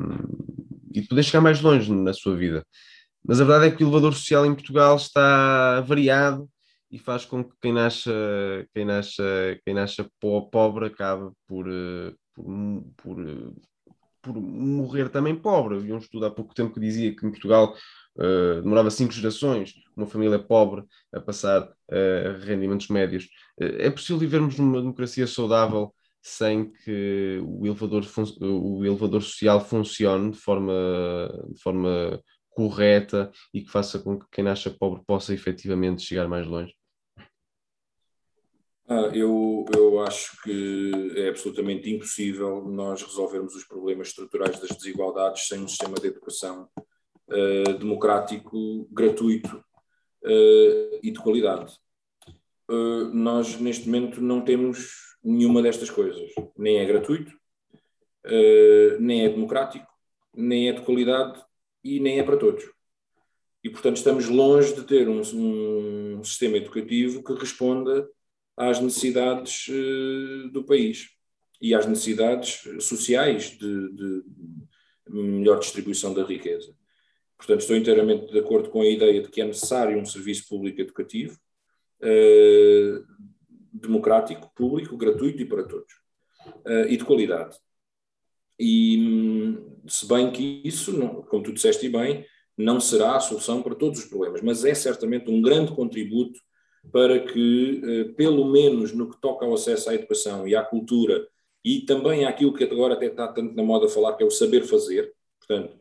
e 0.94 1.01
de 1.01 1.09
poder 1.09 1.23
chegar 1.23 1.40
mais 1.40 1.60
longe 1.60 1.93
na 1.93 2.12
sua 2.12 2.36
vida. 2.36 2.64
Mas 3.24 3.40
a 3.40 3.44
verdade 3.44 3.66
é 3.66 3.77
que 3.77 3.82
o 3.82 3.86
elevador 3.86 4.14
social 4.14 4.47
em 4.47 4.55
Portugal 4.55 4.97
está 4.97 5.81
variado 5.81 6.48
e 6.90 6.98
faz 6.98 7.24
com 7.24 7.43
que 7.43 7.55
quem 7.60 7.73
nasce, 7.73 8.10
quem 8.73 8.85
nasce, 8.85 9.23
quem 9.64 9.74
nasce 9.74 10.05
pobre 10.20 10.86
acabe 10.86 11.31
por, 11.47 11.66
eh, 11.68 12.14
por, 12.35 12.47
por, 12.97 13.16
por 14.23 14.40
morrer 14.40 15.09
também 15.09 15.35
pobre. 15.35 15.77
Havia 15.77 15.94
um 15.94 15.98
estudo 15.98 16.27
há 16.27 16.31
pouco 16.31 16.55
tempo 16.55 16.74
que 16.74 16.81
dizia 16.81 17.14
que 17.14 17.27
em 17.27 17.31
Portugal 17.31 17.74
uh, 18.16 18.62
demorava 18.62 18.90
cinco 18.90 19.12
gerações 19.12 19.74
uma 19.97 20.06
família 20.06 20.39
pobre 20.39 20.85
a 21.12 21.20
passar 21.20 21.62
uh, 21.62 22.44
rendimentos 22.44 22.89
médios. 22.89 23.24
Uh, 23.60 23.81
é 23.81 23.90
possível 23.90 24.18
vivermos 24.18 24.59
numa 24.59 24.81
democracia 24.81 25.27
saudável 25.27 25.94
sem 26.27 26.73
que 26.73 27.40
o 27.47 27.65
elevador, 27.65 28.05
o 28.40 28.85
elevador 28.85 29.23
social 29.23 29.65
funcione 29.65 30.32
de 30.32 30.39
forma, 30.39 30.73
de 31.55 31.62
forma 31.62 32.20
correta 32.51 33.31
e 33.55 33.62
que 33.62 33.70
faça 33.70 34.01
com 34.01 34.19
que 34.19 34.27
quem 34.32 34.43
nasça 34.43 34.69
pobre 34.69 35.05
possa 35.07 35.32
efetivamente 35.32 36.03
chegar 36.03 36.27
mais 36.27 36.44
longe? 36.44 36.74
Ah, 38.89 39.11
eu, 39.15 39.65
eu 39.73 40.01
acho 40.01 40.43
que 40.43 41.15
é 41.16 41.28
absolutamente 41.28 41.89
impossível 41.89 42.65
nós 42.65 43.03
resolvermos 43.03 43.55
os 43.55 43.65
problemas 43.65 44.09
estruturais 44.09 44.59
das 44.59 44.70
desigualdades 44.70 45.47
sem 45.47 45.61
um 45.61 45.69
sistema 45.69 45.94
de 45.94 46.09
educação 46.09 46.69
uh, 47.28 47.78
democrático, 47.78 48.89
gratuito 48.90 49.57
uh, 50.24 50.98
e 51.01 51.12
de 51.12 51.20
qualidade. 51.20 51.73
Uh, 52.69 53.15
nós, 53.15 53.61
neste 53.61 53.86
momento, 53.86 54.20
não 54.20 54.40
temos 54.40 55.05
nenhuma 55.27 55.61
destas 55.61 55.90
coisas. 55.90 56.31
Nem 56.57 56.78
é 56.78 56.85
gratuito, 56.85 57.32
nem 59.01 59.24
é 59.24 59.28
democrático, 59.28 59.86
nem 60.35 60.69
é 60.69 60.73
de 60.73 60.82
qualidade 60.82 61.43
e 61.82 62.01
nem 62.01 62.19
é 62.19 62.23
para 62.23 62.36
todos. 62.36 62.65
E, 63.62 63.70
portanto, 63.70 63.97
estamos 63.97 64.28
longe 64.28 64.74
de 64.74 64.85
ter 64.85 65.09
um, 65.09 65.20
um 65.20 66.23
sistema 66.23 66.57
educativo 66.57 67.23
que 67.24 67.32
responda 67.35 68.09
às 68.57 68.81
necessidades 68.81 69.66
uh, 69.69 70.48
do 70.51 70.65
país 70.65 71.09
e 71.61 71.74
às 71.74 71.85
necessidades 71.85 72.62
sociais 72.81 73.51
de, 73.59 73.93
de, 73.93 74.23
melhor 75.09 75.59
distribuição 75.59 76.15
da 76.15 76.23
riqueza. 76.23 76.74
Portanto, 77.36 77.61
estou 77.61 77.77
inteiramente 77.77 78.32
de 78.32 78.39
acordo 78.39 78.70
com 78.70 78.82
a 78.82 78.86
ideia 78.86 79.20
de 79.20 79.28
que 79.28 79.40
é 79.40 79.44
necessário 79.44 79.98
um 79.98 80.07
serviço 80.07 80.48
público 80.48 80.81
educativo, 80.81 81.39
uh, 82.03 83.05
democrático, 83.81 84.51
público, 84.55 84.97
gratuito 84.97 85.43
e 85.43 85.44
para 85.44 85.65
todos, 85.65 85.93
uh, 86.66 86.86
e 86.89 86.97
de 86.97 87.05
qualidade. 87.05 87.57
E 88.59 89.59
se 89.86 90.07
bem 90.07 90.31
que 90.31 90.62
isso, 90.65 90.93
como 91.28 91.43
tu 91.43 91.53
disseste 91.53 91.89
bem, 91.89 92.24
não 92.57 92.81
será 92.81 93.16
a 93.16 93.20
solução 93.20 93.62
para 93.62 93.74
todos 93.74 94.01
os 94.01 94.07
problemas, 94.07 94.40
mas 94.40 94.65
é 94.65 94.74
certamente 94.74 95.31
um 95.31 95.43
grande 95.43 95.73
contributo 95.73 96.40
para 96.93 97.20
que, 97.20 97.82
uh, 97.85 98.15
pelo 98.15 98.44
menos 98.51 98.93
no 98.93 99.11
que 99.11 99.20
toca 99.20 99.44
ao 99.44 99.55
acesso 99.55 99.90
à 99.90 99.94
educação 99.94 100.47
e 100.47 100.55
à 100.55 100.62
cultura, 100.62 101.27
e 101.65 101.81
também 101.81 102.24
àquilo 102.24 102.55
que 102.55 102.65
agora 102.65 102.94
até 102.94 103.07
está 103.07 103.27
tanto 103.28 103.55
na 103.55 103.62
moda 103.62 103.89
falar, 103.89 104.15
que 104.15 104.23
é 104.23 104.27
o 104.27 104.31
saber 104.31 104.62
fazer, 104.65 105.12
portanto, 105.39 105.77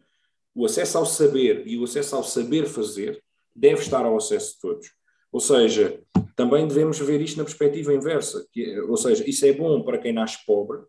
o 0.56 0.66
acesso 0.66 0.98
ao 0.98 1.06
saber 1.06 1.68
e 1.68 1.78
o 1.78 1.84
acesso 1.84 2.16
ao 2.16 2.24
saber 2.24 2.66
fazer 2.66 3.22
deve 3.56 3.82
estar 3.82 4.06
ao 4.06 4.18
acesso 4.18 4.54
de 4.56 4.60
todos. 4.62 4.92
Ou 5.32 5.40
seja, 5.40 6.02
também 6.36 6.68
devemos 6.68 7.00
ver 7.00 7.22
isto 7.22 7.38
na 7.38 7.44
perspectiva 7.44 7.94
inversa, 7.94 8.46
que, 8.52 8.64
é, 8.64 8.82
ou 8.82 8.98
seja, 8.98 9.28
isso 9.28 9.46
é 9.46 9.54
bom 9.54 9.82
para 9.84 9.98
quem 9.98 10.14
nasce 10.14 10.46
pobre, 10.46 10.80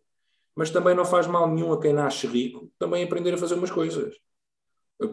mas 0.55 0.71
também 0.71 0.95
não 0.95 1.05
faz 1.05 1.27
mal 1.27 1.49
nenhum 1.49 1.73
a 1.73 1.81
quem 1.81 1.93
nasce 1.93 2.27
rico 2.27 2.71
também 2.79 3.05
aprender 3.05 3.35
a 3.35 3.39
fazer 3.39 3.55
umas 3.55 3.71
coisas. 3.71 4.15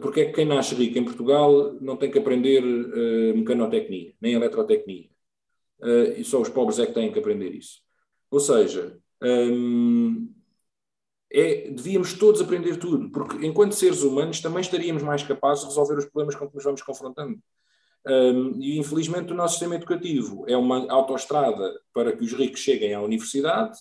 Porque 0.00 0.22
é 0.22 0.24
que 0.26 0.32
quem 0.32 0.46
nasce 0.46 0.74
rico 0.74 0.98
em 0.98 1.04
Portugal 1.04 1.74
não 1.80 1.96
tem 1.96 2.10
que 2.10 2.18
aprender 2.18 2.64
uh, 2.64 3.36
mecanotecnia, 3.36 4.14
nem 4.20 4.32
eletrotecnia. 4.32 5.10
Uh, 5.80 6.12
e 6.16 6.24
só 6.24 6.40
os 6.40 6.48
pobres 6.48 6.78
é 6.78 6.86
que 6.86 6.94
têm 6.94 7.12
que 7.12 7.18
aprender 7.18 7.50
isso. 7.50 7.82
Ou 8.30 8.40
seja, 8.40 8.98
um, 9.22 10.32
é, 11.30 11.68
devíamos 11.68 12.14
todos 12.14 12.40
aprender 12.40 12.76
tudo, 12.78 13.10
porque 13.10 13.44
enquanto 13.44 13.74
seres 13.74 14.02
humanos 14.02 14.40
também 14.40 14.60
estaríamos 14.60 15.02
mais 15.02 15.22
capazes 15.22 15.64
de 15.64 15.68
resolver 15.68 15.98
os 15.98 16.04
problemas 16.06 16.36
com 16.36 16.48
que 16.48 16.54
nos 16.54 16.64
vamos 16.64 16.80
confrontando. 16.80 17.38
Um, 18.06 18.60
e 18.60 18.78
infelizmente 18.78 19.32
o 19.32 19.36
nosso 19.36 19.54
sistema 19.54 19.76
educativo 19.76 20.44
é 20.46 20.56
uma 20.56 20.90
autoestrada 20.92 21.72
para 21.92 22.12
que 22.14 22.22
os 22.22 22.34
ricos 22.34 22.60
cheguem 22.60 22.92
à 22.92 23.00
universidade 23.00 23.78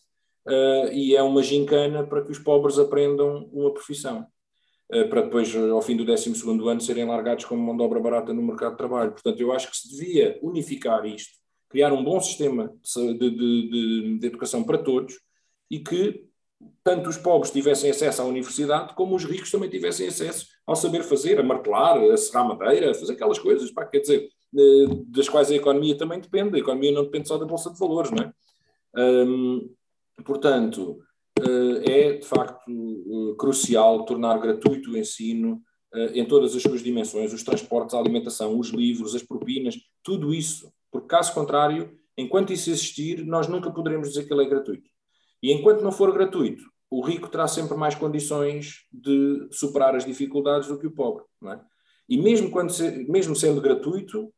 uh, 0.48 0.88
e 0.94 1.14
é 1.14 1.22
uma 1.22 1.44
gincana 1.44 2.08
para 2.08 2.24
que 2.24 2.32
os 2.32 2.40
pobres 2.40 2.80
aprendam 2.80 3.50
uma 3.52 3.74
profissão, 3.74 4.26
uh, 4.94 5.10
para 5.10 5.24
depois, 5.24 5.54
ao 5.54 5.82
fim 5.82 5.98
do 5.98 6.06
12 6.06 6.32
ano, 6.70 6.80
serem 6.80 7.06
largados 7.06 7.44
como 7.44 7.62
mão 7.62 7.76
de 7.76 7.84
obra 7.84 8.00
barata 8.00 8.34
no 8.34 8.42
mercado 8.42 8.72
de 8.72 8.78
trabalho. 8.78 9.12
Portanto, 9.12 9.40
eu 9.42 9.52
acho 9.52 9.70
que 9.70 9.78
se 9.78 9.90
devia 9.90 10.40
unificar 10.42 11.06
isto, 11.06 11.34
criar 11.68 11.92
um 11.92 12.04
bom 12.04 12.22
sistema 12.22 12.74
de, 12.96 13.14
de, 13.14 13.30
de, 13.30 14.18
de 14.20 14.28
educação 14.28 14.64
para 14.64 14.78
todos 14.78 15.20
e 15.70 15.80
que 15.80 16.26
tanto 16.84 17.10
os 17.10 17.18
pobres 17.18 17.52
tivessem 17.52 17.90
acesso 17.90 18.22
à 18.22 18.26
universidade, 18.26 18.94
como 18.94 19.16
os 19.16 19.24
ricos 19.24 19.50
também 19.50 19.70
tivessem 19.70 20.08
acesso 20.08 20.48
ao 20.66 20.76
saber 20.76 21.04
fazer, 21.04 21.40
a 21.40 21.44
martelar, 21.44 21.98
a 21.98 22.18
serrar 22.18 22.48
madeira, 22.48 22.92
a 22.92 22.94
fazer 22.94 23.14
aquelas 23.14 23.40
coisas, 23.40 23.72
pá, 23.72 23.86
quer 23.86 24.00
dizer, 24.00 24.30
eh, 24.56 24.86
das 25.08 25.28
quais 25.28 25.50
a 25.52 25.56
economia 25.56 25.98
também 25.98 26.20
depende. 26.20 26.56
A 26.56 26.60
economia 26.60 26.92
não 26.92 27.04
depende 27.04 27.28
só 27.28 27.38
da 27.38 27.46
Bolsa 27.46 27.72
de 27.72 27.80
Valores, 27.80 28.12
não 28.12 28.24
é? 28.24 28.34
Hum, 28.96 29.70
portanto, 30.24 31.00
eh, 31.40 31.92
é 31.92 32.14
de 32.14 32.26
facto 32.26 32.70
eh, 32.70 33.36
crucial 33.38 34.06
tornar 34.06 34.40
gratuito 34.40 34.92
o 34.92 34.98
ensino 34.98 35.62
em 36.16 36.26
todas 36.26 36.56
as 36.56 36.62
suas 36.64 36.82
dimensões, 36.82 37.32
os 37.34 37.44
transportes, 37.44 37.94
a 37.94 38.00
alimentação, 38.00 38.58
os 38.58 38.70
livros, 38.70 39.14
as 39.14 39.22
propinas, 39.22 39.76
tudo 40.02 40.34
isso, 40.34 40.74
porque 40.92 41.08
caso 41.08 41.32
contrário, 41.36 41.96
enquanto 42.18 42.52
isso 42.52 42.72
existir, 42.72 43.24
nós 43.24 43.48
nunca 43.48 43.70
poderemos 43.70 44.10
dizer 44.10 44.26
que 44.26 44.34
ele 44.34 44.44
é 44.44 44.50
gratuito. 44.50 44.90
E 45.44 45.52
enquanto 45.52 45.82
não 45.82 45.92
for 45.92 46.14
gratuito, 46.14 46.64
o 46.90 47.02
rico 47.02 47.28
terá 47.28 47.48
sempre 47.48 47.76
mais 47.76 47.96
condições 47.96 48.86
de 48.92 49.50
superar 49.52 49.94
as 49.94 50.06
dificuldades 50.06 50.70
do 50.70 50.80
que 50.80 50.88
o 50.88 50.92
pobre. 50.92 51.26
É? 51.46 51.60
E 52.08 52.18
mesmo, 52.18 52.50
quando 52.50 52.72
se, 52.72 53.06
mesmo 53.10 53.36
sendo 53.36 53.60
gratuito, 53.60 54.34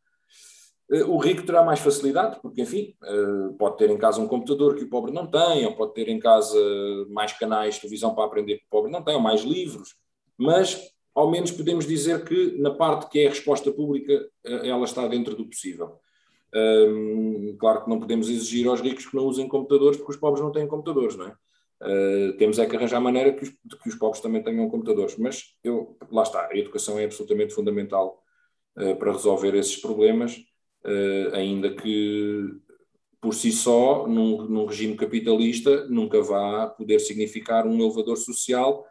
eh, 0.92 1.04
o 1.04 1.18
rico 1.18 1.46
terá 1.46 1.64
mais 1.64 1.80
facilidade, 1.80 2.40
porque, 2.42 2.62
enfim, 2.62 2.96
eh, 3.04 3.54
pode 3.60 3.78
ter 3.78 3.90
em 3.92 3.98
casa 3.98 4.20
um 4.20 4.28
computador 4.28 4.76
que 4.76 4.84
o 4.84 4.90
pobre 4.90 5.12
não 5.12 5.28
tem, 5.30 5.66
ou 5.66 5.76
pode 5.76 5.94
ter 5.94 6.10
em 6.10 6.20
casa 6.20 6.58
mais 7.10 7.34
canais 7.34 7.76
de 7.76 7.82
televisão 7.82 8.16
para 8.16 8.26
aprender 8.26 8.58
que 8.58 8.66
o 8.66 8.70
pobre 8.70 8.92
não 8.92 9.04
tem, 9.04 9.16
ou 9.16 9.22
mais 9.22 9.42
livros, 9.42 9.96
mas 10.38 10.80
ao 11.14 11.30
menos 11.30 11.52
podemos 11.52 11.88
dizer 11.88 12.26
que 12.26 12.58
na 12.58 12.72
parte 12.72 13.10
que 13.10 13.20
é 13.20 13.28
a 13.28 13.30
resposta 13.30 13.72
pública, 13.72 14.14
eh, 14.44 14.70
ela 14.70 14.86
está 14.86 15.08
dentro 15.08 15.36
do 15.36 15.46
possível. 15.46 16.00
Um, 16.56 17.58
claro 17.60 17.84
que 17.84 17.90
não 17.90 18.00
podemos 18.00 18.30
exigir 18.30 18.66
aos 18.68 18.80
ricos 18.80 19.06
que 19.06 19.16
não 19.16 19.26
usem 19.26 19.48
computadores, 19.48 19.98
porque 19.98 20.14
os 20.14 20.18
pobres 20.18 20.42
não 20.42 20.52
têm 20.52 20.66
computadores, 20.68 21.18
não 21.18 21.28
é? 21.28 21.36
Uh, 21.82 22.38
temos 22.38 22.58
é 22.58 22.66
que 22.66 22.76
arranjar 22.76 23.02
maneira 23.02 23.34
que 23.34 23.44
os, 23.44 23.50
que 23.50 23.90
os 23.90 23.96
pobres 23.96 24.22
também 24.22 24.42
tenham 24.42 24.70
computadores. 24.70 25.18
Mas 25.18 25.56
eu, 25.64 25.98
lá 26.10 26.24
está, 26.24 26.48
a 26.50 26.58
educação 26.58 26.98
é 26.98 27.06
absolutamente 27.06 27.54
fundamental 27.54 28.22
uh, 28.78 28.96
para 28.96 29.12
resolver 29.12 29.54
esses 29.56 29.78
problemas, 29.78 30.38
uh, 30.86 31.36
ainda 31.36 31.74
que 31.76 32.44
por 33.20 33.34
si 33.34 33.52
só, 33.52 34.08
num, 34.08 34.44
num, 34.48 34.66
regime 34.66 34.96
capitalista, 34.96 35.88
nunca 35.88 36.22
vá 36.22 36.68
poder 36.68 37.00
significar 37.00 37.66
um 37.66 37.80
elevador 37.82 38.18
social 38.18 38.86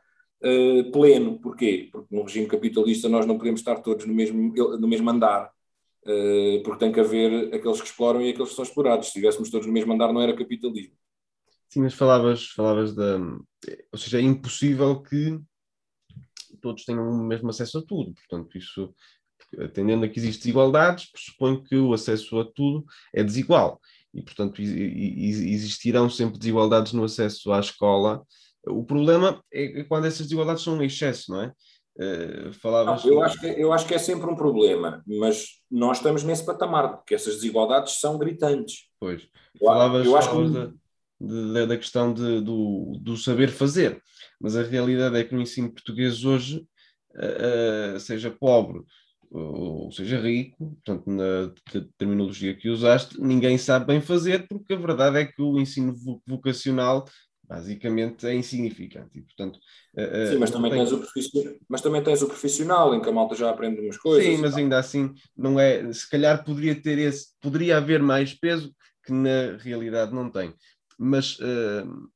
pleno. 0.92 1.38
Porquê? 1.38 1.88
Porque 1.90 2.14
num 2.14 2.24
regime 2.24 2.46
capitalista 2.46 3.08
nós 3.08 3.24
não 3.24 3.38
podemos 3.38 3.60
estar 3.60 3.76
todos 3.76 4.04
no 4.06 4.12
mesmo, 4.12 4.52
no 4.52 4.88
mesmo 4.88 5.08
andar. 5.08 5.53
Uh, 6.06 6.62
porque 6.62 6.80
tem 6.80 6.92
que 6.92 7.00
haver 7.00 7.54
aqueles 7.54 7.80
que 7.80 7.86
exploram 7.86 8.20
e 8.20 8.30
aqueles 8.30 8.50
que 8.50 8.56
são 8.56 8.64
explorados. 8.64 9.06
Se 9.06 9.12
estivéssemos 9.12 9.50
todos 9.50 9.66
no 9.66 9.72
mesmo 9.72 9.92
andar, 9.92 10.12
não 10.12 10.20
era 10.20 10.36
capitalismo. 10.36 10.94
Sim, 11.68 11.80
mas 11.80 11.94
falavas, 11.94 12.48
falavas 12.48 12.94
da. 12.94 13.18
Ou 13.90 13.98
seja, 13.98 14.18
é 14.18 14.22
impossível 14.22 15.02
que 15.02 15.40
todos 16.60 16.84
tenham 16.84 17.08
o 17.08 17.24
mesmo 17.24 17.50
acesso 17.50 17.78
a 17.78 17.82
tudo. 17.82 18.14
Portanto, 18.14 18.56
isso, 18.56 18.94
atendendo 19.58 20.04
a 20.04 20.08
que 20.08 20.18
existem 20.18 20.40
desigualdades, 20.40 21.10
pressupõe 21.10 21.62
que 21.62 21.76
o 21.76 21.92
acesso 21.92 22.38
a 22.38 22.44
tudo 22.44 22.84
é 23.12 23.24
desigual. 23.24 23.80
E, 24.12 24.22
portanto, 24.22 24.62
existirão 24.62 26.08
sempre 26.08 26.38
desigualdades 26.38 26.92
no 26.92 27.04
acesso 27.04 27.52
à 27.52 27.60
escola. 27.60 28.24
O 28.66 28.84
problema 28.84 29.42
é 29.52 29.82
quando 29.84 30.06
essas 30.06 30.26
desigualdades 30.26 30.62
são 30.62 30.80
em 30.80 30.86
excesso, 30.86 31.32
não 31.32 31.42
é? 31.42 31.52
Uh, 31.96 32.52
falavas... 32.54 33.04
Não, 33.04 33.12
eu, 33.12 33.22
acho 33.22 33.40
que, 33.40 33.46
eu 33.46 33.72
acho 33.72 33.86
que 33.86 33.94
é 33.94 33.98
sempre 33.98 34.28
um 34.28 34.34
problema, 34.34 35.02
mas 35.06 35.60
nós 35.70 35.98
estamos 35.98 36.24
nesse 36.24 36.44
patamar, 36.44 36.96
porque 36.96 37.14
essas 37.14 37.36
desigualdades 37.36 38.00
são 38.00 38.18
gritantes. 38.18 38.88
Pois, 38.98 39.28
falavas, 39.58 40.04
eu 40.04 40.16
acho 40.16 40.30
que... 40.30 40.50
da, 40.50 40.72
de, 41.20 41.66
da 41.66 41.76
questão 41.76 42.12
de, 42.12 42.40
do, 42.40 42.98
do 43.00 43.16
saber 43.16 43.48
fazer, 43.48 44.02
mas 44.40 44.56
a 44.56 44.62
realidade 44.62 45.16
é 45.16 45.24
que 45.24 45.34
no 45.34 45.40
ensino 45.40 45.72
português 45.72 46.24
hoje, 46.24 46.66
uh, 47.14 48.00
seja 48.00 48.30
pobre 48.30 48.82
ou 49.30 49.90
seja 49.90 50.20
rico, 50.20 50.76
portanto, 50.76 51.10
na 51.10 51.52
terminologia 51.98 52.54
que 52.54 52.68
usaste, 52.68 53.20
ninguém 53.20 53.58
sabe 53.58 53.86
bem 53.86 54.00
fazer, 54.00 54.46
porque 54.46 54.74
a 54.74 54.78
verdade 54.78 55.18
é 55.18 55.24
que 55.24 55.42
o 55.42 55.58
ensino 55.58 55.92
vocacional 56.24 57.04
basicamente 57.48 58.26
é 58.26 58.34
insignificante. 58.34 59.18
E, 59.18 59.22
portanto, 59.22 59.56
uh, 59.96 60.32
Sim, 60.32 60.38
mas 60.38 60.50
também, 60.50 60.70
tem... 60.70 60.80
tens 60.80 60.92
o 60.92 60.98
profissional, 60.98 61.54
mas 61.68 61.80
também 61.80 62.02
tens 62.02 62.22
o 62.22 62.26
profissional, 62.26 62.94
em 62.94 63.00
que 63.00 63.08
a 63.08 63.12
malta 63.12 63.34
já 63.34 63.50
aprende 63.50 63.80
umas 63.80 63.98
coisas. 63.98 64.24
Sim, 64.24 64.40
mas 64.40 64.56
ainda 64.56 64.78
assim, 64.78 65.12
não 65.36 65.58
é, 65.58 65.92
se 65.92 66.08
calhar 66.08 66.44
poderia 66.44 66.74
ter 66.74 66.98
esse, 66.98 67.28
poderia 67.40 67.76
haver 67.76 68.02
mais 68.02 68.34
peso 68.34 68.74
que 69.04 69.12
na 69.12 69.56
realidade 69.58 70.14
não 70.14 70.30
tem. 70.30 70.54
Mas, 70.98 71.38
uh, 71.38 72.10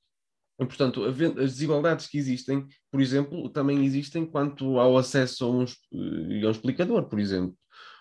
portanto, 0.58 1.04
as 1.04 1.52
desigualdades 1.52 2.06
que 2.06 2.18
existem, 2.18 2.66
por 2.90 3.00
exemplo, 3.00 3.48
também 3.50 3.84
existem 3.84 4.24
quanto 4.24 4.78
ao 4.78 4.96
acesso 4.96 5.44
a 5.44 5.50
um, 5.50 5.60
a 5.62 6.46
um 6.46 6.50
explicador, 6.50 7.08
por 7.08 7.18
exemplo, 7.18 7.54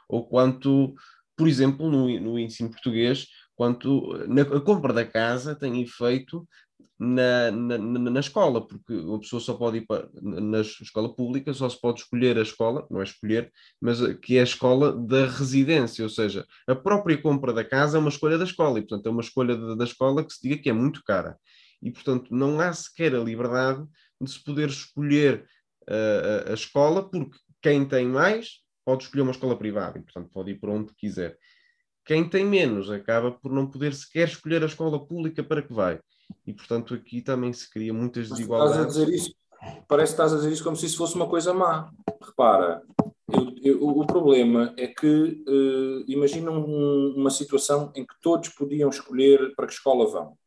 ou 0.08 0.28
quanto, 0.28 0.96
por 1.36 1.48
exemplo, 1.48 1.90
no, 1.90 2.20
no 2.20 2.40
ensino 2.40 2.70
português, 2.70 3.28
quanto 3.58 4.14
na 4.28 4.44
a 4.44 4.62
compra 4.62 4.94
da 4.94 5.04
casa 5.04 5.56
tem 5.56 5.82
efeito 5.82 6.48
na, 7.00 7.52
na, 7.52 7.78
na, 7.78 8.20
escola, 8.20 8.66
porque 8.66 8.94
uma 8.94 9.20
pessoa 9.20 9.40
só 9.40 9.54
pode 9.54 9.78
ir 9.78 9.86
para, 9.86 10.10
na 10.22 10.62
escola 10.62 11.14
pública, 11.14 11.54
só 11.54 11.70
se 11.70 11.80
pode 11.80 12.02
escolher 12.02 12.38
a 12.38 12.42
escola, 12.42 12.88
não 12.90 13.02
é 13.02 13.04
escolher, 13.04 13.52
mas 13.80 14.00
que 14.18 14.38
é 14.38 14.42
a 14.42 14.44
escola 14.44 14.92
da 14.92 15.28
residência, 15.28 16.04
ou 16.04 16.10
seja, 16.10 16.46
a 16.68 16.76
própria 16.76 17.22
compra 17.22 17.54
da 17.54 17.64
casa 17.64 17.98
é 17.98 18.00
uma 18.00 18.10
escolha 18.10 18.38
da 18.38 18.46
escola, 18.46 18.80
e 18.80 18.82
portanto 18.82 19.06
é 19.06 19.12
uma 19.12 19.22
escolha 19.22 19.56
da, 19.56 19.76
da 19.76 19.84
escola 19.84 20.24
que 20.24 20.34
se 20.34 20.42
diga 20.42 20.62
que 20.62 20.70
é 20.70 20.74
muito 20.74 21.04
cara. 21.04 21.38
E 21.82 21.92
portanto 21.92 22.34
não 22.34 22.60
há 22.60 22.74
sequer 22.74 23.14
a 23.14 23.20
liberdade 23.20 23.86
de 24.20 24.32
se 24.32 24.44
poder 24.44 24.70
escolher 24.70 25.46
uh, 25.88 26.48
a, 26.48 26.52
a 26.52 26.54
escola, 26.56 27.08
porque 27.08 27.38
quem 27.62 27.88
tem 27.88 28.08
mais 28.08 28.62
pode 28.84 29.04
escolher 29.04 29.22
uma 29.22 29.32
escola 29.32 29.56
privada, 29.56 30.00
e 30.00 30.02
portanto 30.02 30.32
pode 30.34 30.52
ir 30.52 30.60
para 30.60 30.72
onde 30.72 30.92
quiser. 30.96 31.38
Quem 32.04 32.28
tem 32.28 32.44
menos 32.44 32.90
acaba 32.90 33.32
por 33.32 33.52
não 33.52 33.70
poder 33.70 33.94
sequer 33.94 34.30
escolher 34.30 34.64
a 34.64 34.68
escola 34.68 35.06
pública 35.06 35.44
para 35.44 35.62
que 35.62 35.74
vai 35.74 36.00
e 36.46 36.54
portanto 36.54 36.94
aqui 36.94 37.22
também 37.22 37.52
se 37.54 37.70
cria 37.70 37.94
muitas 37.94 38.30
desigualdades. 38.30 38.78
Estás 38.78 38.98
a 38.98 39.06
dizer 39.06 39.16
isso, 39.16 39.36
parece 39.88 40.14
que 40.14 40.22
estás 40.22 40.34
a 40.34 40.38
dizer 40.38 40.52
isso 40.52 40.64
como 40.64 40.76
se 40.76 40.86
isso 40.86 40.98
fosse 40.98 41.16
uma 41.16 41.28
coisa 41.28 41.54
má. 41.54 41.92
Repara, 42.22 42.82
eu, 43.30 43.56
eu, 43.62 43.88
o 43.88 44.06
problema 44.08 44.74
é 44.78 44.88
que 44.88 45.44
uh, 45.48 46.04
imagina 46.08 46.50
um, 46.50 47.14
uma 47.18 47.30
situação 47.30 47.92
em 47.96 48.06
que 48.06 48.14
todos 48.22 48.50
podiam 48.50 48.90
escolher 48.90 49.54
para 49.56 49.68
que 49.68 49.74
escola 49.74 50.10
vão. 50.10 50.38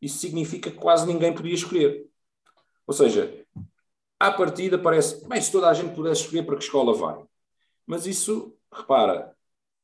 Isso 0.00 0.18
significa 0.18 0.70
que 0.70 0.76
quase 0.78 1.06
ninguém 1.06 1.34
podia 1.34 1.54
escolher. 1.54 2.06
Ou 2.86 2.94
seja, 2.94 3.44
à 4.18 4.32
partida 4.32 4.78
parece, 4.78 5.28
bem, 5.28 5.40
se 5.40 5.52
toda 5.52 5.68
a 5.68 5.74
gente 5.74 5.94
pudesse 5.94 6.22
escolher 6.22 6.44
para 6.44 6.56
que 6.56 6.64
escola 6.64 6.94
vai. 6.94 7.22
Mas 7.86 8.06
isso, 8.06 8.56
repara, 8.72 9.34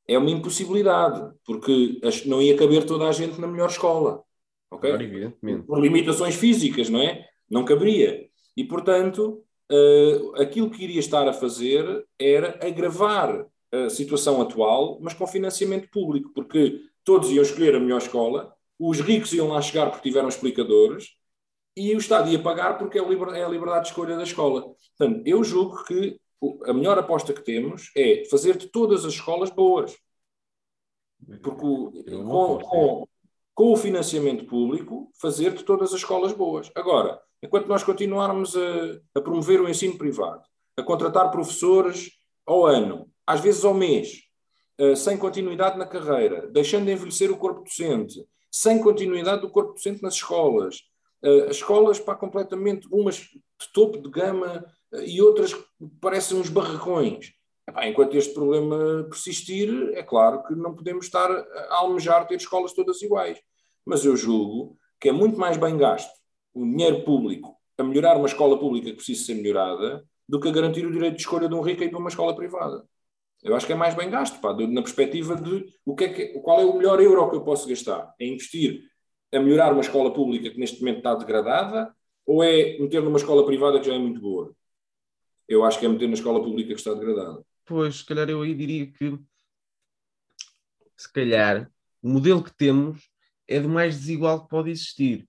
é 0.08 0.16
uma 0.16 0.30
impossibilidade, 0.30 1.34
porque 1.44 2.00
não 2.26 2.40
ia 2.40 2.56
caber 2.56 2.86
toda 2.86 3.06
a 3.06 3.12
gente 3.12 3.40
na 3.40 3.46
melhor 3.46 3.68
escola. 3.68 4.23
Ok? 4.74 4.90
Por 5.66 5.80
limitações 5.80 6.34
físicas, 6.34 6.88
não 6.88 7.00
é? 7.00 7.26
Não 7.50 7.64
caberia. 7.64 8.28
E, 8.56 8.64
portanto, 8.64 9.44
uh, 9.70 10.40
aquilo 10.40 10.70
que 10.70 10.84
iria 10.84 11.00
estar 11.00 11.26
a 11.28 11.32
fazer 11.32 12.06
era 12.18 12.58
agravar 12.66 13.46
a 13.72 13.90
situação 13.90 14.40
atual, 14.40 14.98
mas 15.00 15.14
com 15.14 15.26
financiamento 15.26 15.88
público, 15.90 16.30
porque 16.32 16.80
todos 17.02 17.30
iam 17.30 17.42
escolher 17.42 17.74
a 17.74 17.80
melhor 17.80 17.98
escola, 17.98 18.54
os 18.78 19.00
ricos 19.00 19.32
iam 19.32 19.48
lá 19.48 19.60
chegar 19.60 19.90
porque 19.90 20.08
tiveram 20.08 20.28
explicadores, 20.28 21.16
e 21.76 21.94
o 21.94 21.98
Estado 21.98 22.30
ia 22.30 22.40
pagar 22.40 22.78
porque 22.78 22.98
é 22.98 23.02
a 23.02 23.48
liberdade 23.48 23.82
de 23.82 23.88
escolha 23.88 24.16
da 24.16 24.22
escola. 24.22 24.74
Portanto, 24.96 25.26
eu 25.26 25.42
julgo 25.42 25.84
que 25.84 26.18
a 26.66 26.72
melhor 26.72 26.98
aposta 26.98 27.32
que 27.32 27.42
temos 27.42 27.90
é 27.96 28.24
fazer 28.30 28.56
de 28.56 28.68
todas 28.68 29.04
as 29.04 29.14
escolas 29.14 29.50
boas. 29.50 29.96
Porque 31.42 31.50
com, 31.50 32.58
com, 32.58 33.08
com, 33.54 33.72
o 33.72 33.76
financiamento 33.76 34.44
público, 34.46 35.10
fazer 35.20 35.54
de 35.54 35.62
todas 35.62 35.90
as 35.90 36.00
escolas 36.00 36.32
boas. 36.32 36.70
Agora, 36.74 37.20
enquanto 37.42 37.68
nós 37.68 37.84
continuarmos 37.84 38.56
a, 38.56 38.98
a 39.14 39.20
promover 39.20 39.60
o 39.60 39.68
ensino 39.68 39.96
privado, 39.96 40.42
a 40.76 40.82
contratar 40.82 41.30
professores 41.30 42.10
ao 42.46 42.66
ano, 42.66 43.08
às 43.26 43.40
vezes 43.40 43.64
ao 43.64 43.74
mês, 43.74 44.22
uh, 44.80 44.96
sem 44.96 45.16
continuidade 45.16 45.78
na 45.78 45.86
carreira, 45.86 46.48
deixando 46.48 46.86
de 46.86 46.92
envelhecer 46.92 47.30
o 47.30 47.36
corpo 47.36 47.62
docente, 47.62 48.26
sem 48.50 48.80
continuidade 48.80 49.42
do 49.42 49.50
corpo 49.50 49.74
docente 49.74 50.02
nas 50.02 50.14
escolas, 50.14 50.76
uh, 51.24 51.44
as 51.48 51.56
escolas 51.56 51.98
para 52.00 52.16
completamente, 52.16 52.88
umas 52.90 53.16
de 53.16 53.72
topo 53.72 53.98
de 53.98 54.10
gama, 54.10 54.64
e 55.04 55.20
outras 55.20 55.54
parecem 56.00 56.38
uns 56.38 56.48
barracões. 56.48 57.32
Enquanto 57.82 58.16
este 58.16 58.34
problema 58.34 59.04
persistir, 59.04 59.92
é 59.94 60.02
claro 60.02 60.42
que 60.44 60.54
não 60.54 60.74
podemos 60.74 61.06
estar 61.06 61.30
a 61.30 61.76
almejar 61.76 62.26
ter 62.26 62.36
escolas 62.36 62.72
todas 62.72 63.00
iguais. 63.02 63.38
Mas 63.84 64.04
eu 64.04 64.16
julgo 64.16 64.76
que 65.00 65.08
é 65.08 65.12
muito 65.12 65.38
mais 65.38 65.56
bem 65.56 65.76
gasto 65.76 66.12
o 66.52 66.64
dinheiro 66.64 67.04
público 67.04 67.56
a 67.76 67.82
melhorar 67.82 68.16
uma 68.16 68.26
escola 68.28 68.58
pública 68.58 68.90
que 68.90 68.96
precisa 68.96 69.24
ser 69.24 69.34
melhorada 69.34 70.04
do 70.28 70.38
que 70.38 70.48
a 70.48 70.52
garantir 70.52 70.86
o 70.86 70.92
direito 70.92 71.16
de 71.16 71.22
escolha 71.22 71.48
de 71.48 71.54
um 71.54 71.60
rico 71.60 71.82
e 71.82 71.88
de 71.88 71.96
uma 71.96 72.08
escola 72.08 72.34
privada. 72.34 72.84
Eu 73.42 73.54
acho 73.56 73.66
que 73.66 73.72
é 73.72 73.76
mais 73.76 73.94
bem 73.94 74.08
gasto, 74.08 74.40
pá, 74.40 74.54
na 74.54 74.82
perspectiva 74.82 75.36
de 75.36 75.66
o 75.84 75.94
que 75.94 76.04
é 76.04 76.08
que, 76.08 76.26
qual 76.40 76.60
é 76.60 76.64
o 76.64 76.76
melhor 76.76 77.00
euro 77.00 77.28
que 77.28 77.36
eu 77.36 77.44
posso 77.44 77.68
gastar. 77.68 78.14
É 78.18 78.26
investir 78.26 78.84
a 79.32 79.40
melhorar 79.40 79.72
uma 79.72 79.82
escola 79.82 80.12
pública 80.12 80.50
que 80.50 80.58
neste 80.58 80.80
momento 80.80 80.98
está 80.98 81.14
degradada 81.14 81.94
ou 82.24 82.42
é 82.42 82.78
meter 82.78 83.02
numa 83.02 83.18
escola 83.18 83.44
privada 83.44 83.78
que 83.80 83.86
já 83.86 83.94
é 83.94 83.98
muito 83.98 84.20
boa? 84.20 84.54
eu 85.48 85.64
acho 85.64 85.78
que 85.78 85.86
é 85.86 85.88
meter 85.88 86.08
na 86.08 86.14
escola 86.14 86.42
pública 86.42 86.68
que 86.68 86.80
está 86.80 86.94
degradada. 86.94 87.44
Pois, 87.64 87.96
se 87.96 88.04
calhar 88.04 88.28
eu 88.28 88.42
aí 88.42 88.54
diria 88.54 88.86
que 88.90 89.18
se 90.96 91.12
calhar 91.12 91.70
o 92.02 92.08
modelo 92.08 92.42
que 92.42 92.54
temos 92.54 93.10
é 93.48 93.60
do 93.60 93.68
mais 93.68 93.98
desigual 93.98 94.42
que 94.42 94.48
pode 94.48 94.70
existir, 94.70 95.28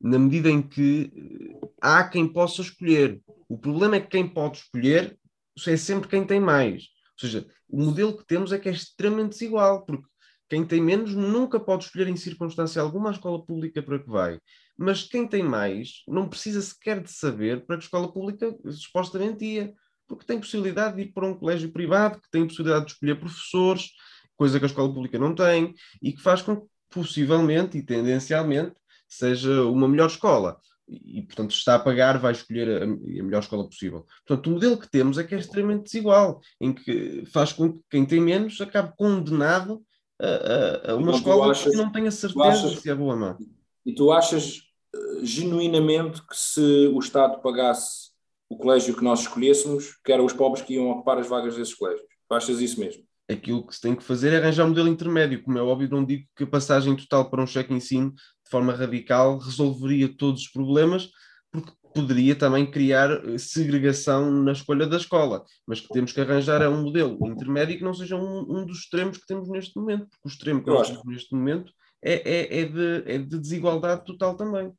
na 0.00 0.18
medida 0.18 0.50
em 0.50 0.60
que 0.60 1.12
eh, 1.14 1.68
há 1.80 2.04
quem 2.08 2.26
possa 2.26 2.62
escolher. 2.62 3.20
O 3.48 3.56
problema 3.56 3.96
é 3.96 4.00
que 4.00 4.08
quem 4.08 4.28
pode 4.28 4.58
escolher 4.58 5.18
é 5.66 5.76
sempre 5.76 6.08
quem 6.08 6.26
tem 6.26 6.40
mais. 6.40 6.82
Ou 7.14 7.20
seja, 7.20 7.46
o 7.68 7.80
modelo 7.80 8.16
que 8.16 8.26
temos 8.26 8.52
é 8.52 8.58
que 8.58 8.68
é 8.68 8.72
extremamente 8.72 9.30
desigual, 9.30 9.84
porque 9.84 10.06
quem 10.48 10.66
tem 10.66 10.82
menos 10.82 11.14
nunca 11.14 11.58
pode 11.60 11.84
escolher 11.84 12.08
em 12.08 12.16
circunstância 12.16 12.82
alguma 12.82 13.10
a 13.10 13.12
escola 13.12 13.44
pública 13.44 13.82
para 13.82 13.98
que 13.98 14.08
vai. 14.08 14.38
Mas 14.76 15.04
quem 15.04 15.26
tem 15.26 15.42
mais 15.42 16.02
não 16.08 16.28
precisa 16.28 16.60
sequer 16.60 17.00
de 17.00 17.10
saber 17.10 17.64
para 17.64 17.76
que 17.76 17.84
escola 17.84 18.12
pública 18.12 18.54
supostamente 18.70 19.44
ia, 19.44 19.72
porque 20.12 20.26
tem 20.26 20.38
possibilidade 20.38 20.96
de 20.96 21.02
ir 21.02 21.12
para 21.12 21.26
um 21.26 21.34
colégio 21.34 21.72
privado, 21.72 22.20
que 22.20 22.30
tem 22.30 22.46
possibilidade 22.46 22.86
de 22.86 22.92
escolher 22.92 23.18
professores, 23.18 23.90
coisa 24.36 24.58
que 24.58 24.64
a 24.64 24.68
escola 24.68 24.92
pública 24.92 25.18
não 25.18 25.34
tem, 25.34 25.74
e 26.02 26.12
que 26.12 26.20
faz 26.20 26.42
com 26.42 26.56
que 26.56 26.66
possivelmente 26.90 27.78
e 27.78 27.82
tendencialmente 27.82 28.74
seja 29.08 29.62
uma 29.62 29.88
melhor 29.88 30.08
escola. 30.08 30.58
E, 30.86 31.22
portanto, 31.22 31.52
está 31.52 31.76
a 31.76 31.78
pagar, 31.78 32.18
vai 32.18 32.32
escolher 32.32 32.82
a, 32.82 32.84
a, 32.84 32.86
melhor 32.86 33.40
escola 33.40 33.66
possível. 33.66 34.06
Portanto, 34.26 34.46
o 34.48 34.50
modelo 34.50 34.76
que 34.76 34.90
temos 34.90 35.16
é 35.16 35.24
que 35.24 35.34
é 35.34 35.38
extremamente 35.38 35.84
desigual, 35.84 36.40
em 36.60 36.74
que 36.74 37.24
faz 37.32 37.52
com 37.52 37.72
que 37.72 37.80
quem 37.88 38.04
tem 38.04 38.20
menos 38.20 38.60
acabe 38.60 38.92
condenado 38.96 39.82
a, 40.20 40.92
a 40.92 40.94
uma 40.94 41.08
então, 41.08 41.14
escola 41.14 41.50
achas, 41.50 41.72
que 41.72 41.76
não 41.76 41.90
tenha 41.90 42.10
certeza 42.10 42.44
achas, 42.44 42.80
se 42.80 42.90
é 42.90 42.94
boa 42.94 43.14
ou 43.14 43.20
não. 43.20 43.38
E 43.86 43.94
tu 43.94 44.12
achas 44.12 44.58
uh, 44.94 45.24
genuinamente 45.24 46.20
que 46.26 46.36
se 46.36 46.88
o 46.88 46.98
Estado 46.98 47.40
pagasse 47.40 48.11
o 48.52 48.56
colégio 48.58 48.94
que 48.94 49.02
nós 49.02 49.20
escolhêssemos, 49.20 49.96
que 50.04 50.12
eram 50.12 50.26
os 50.26 50.32
pobres 50.34 50.62
que 50.62 50.74
iam 50.74 50.90
ocupar 50.90 51.18
as 51.18 51.26
vagas 51.26 51.56
desses 51.56 51.74
colégios? 51.74 52.06
Achas 52.30 52.60
isso 52.60 52.78
mesmo? 52.78 53.02
Aquilo 53.30 53.66
que 53.66 53.74
se 53.74 53.80
tem 53.80 53.94
que 53.94 54.02
fazer 54.02 54.32
é 54.32 54.36
arranjar 54.36 54.66
um 54.66 54.68
modelo 54.68 54.88
intermédio. 54.88 55.42
Como 55.42 55.58
é 55.58 55.62
óbvio, 55.62 55.88
não 55.90 56.04
digo 56.04 56.26
que 56.36 56.44
a 56.44 56.46
passagem 56.46 56.94
total 56.94 57.30
para 57.30 57.42
um 57.42 57.46
cheque 57.46 57.72
ensino 57.72 58.10
de 58.12 58.50
forma 58.50 58.74
radical 58.74 59.38
resolveria 59.38 60.14
todos 60.14 60.42
os 60.42 60.48
problemas, 60.48 61.08
porque 61.50 61.72
poderia 61.94 62.34
também 62.34 62.70
criar 62.70 63.10
eh, 63.10 63.38
segregação 63.38 64.30
na 64.30 64.52
escolha 64.52 64.86
da 64.86 64.96
escola, 64.96 65.44
mas 65.66 65.80
que 65.80 65.88
temos 65.88 66.12
que 66.12 66.20
arranjar 66.20 66.60
é 66.60 66.68
um 66.68 66.82
modelo 66.82 67.18
intermédio 67.26 67.78
que 67.78 67.84
não 67.84 67.94
seja 67.94 68.16
um, 68.16 68.40
um 68.48 68.66
dos 68.66 68.80
extremos 68.80 69.18
que 69.18 69.26
temos 69.26 69.48
neste 69.48 69.78
momento, 69.78 70.08
porque 70.08 70.28
o 70.28 70.28
extremo 70.28 70.62
que 70.62 70.70
nós 70.70 70.88
temos 70.88 71.04
neste 71.06 71.34
momento 71.34 71.72
é, 72.02 72.14
é, 72.14 72.60
é, 72.60 72.64
de, 72.64 73.02
é 73.06 73.18
de 73.18 73.38
desigualdade 73.38 74.04
total 74.04 74.36
também. 74.36 74.72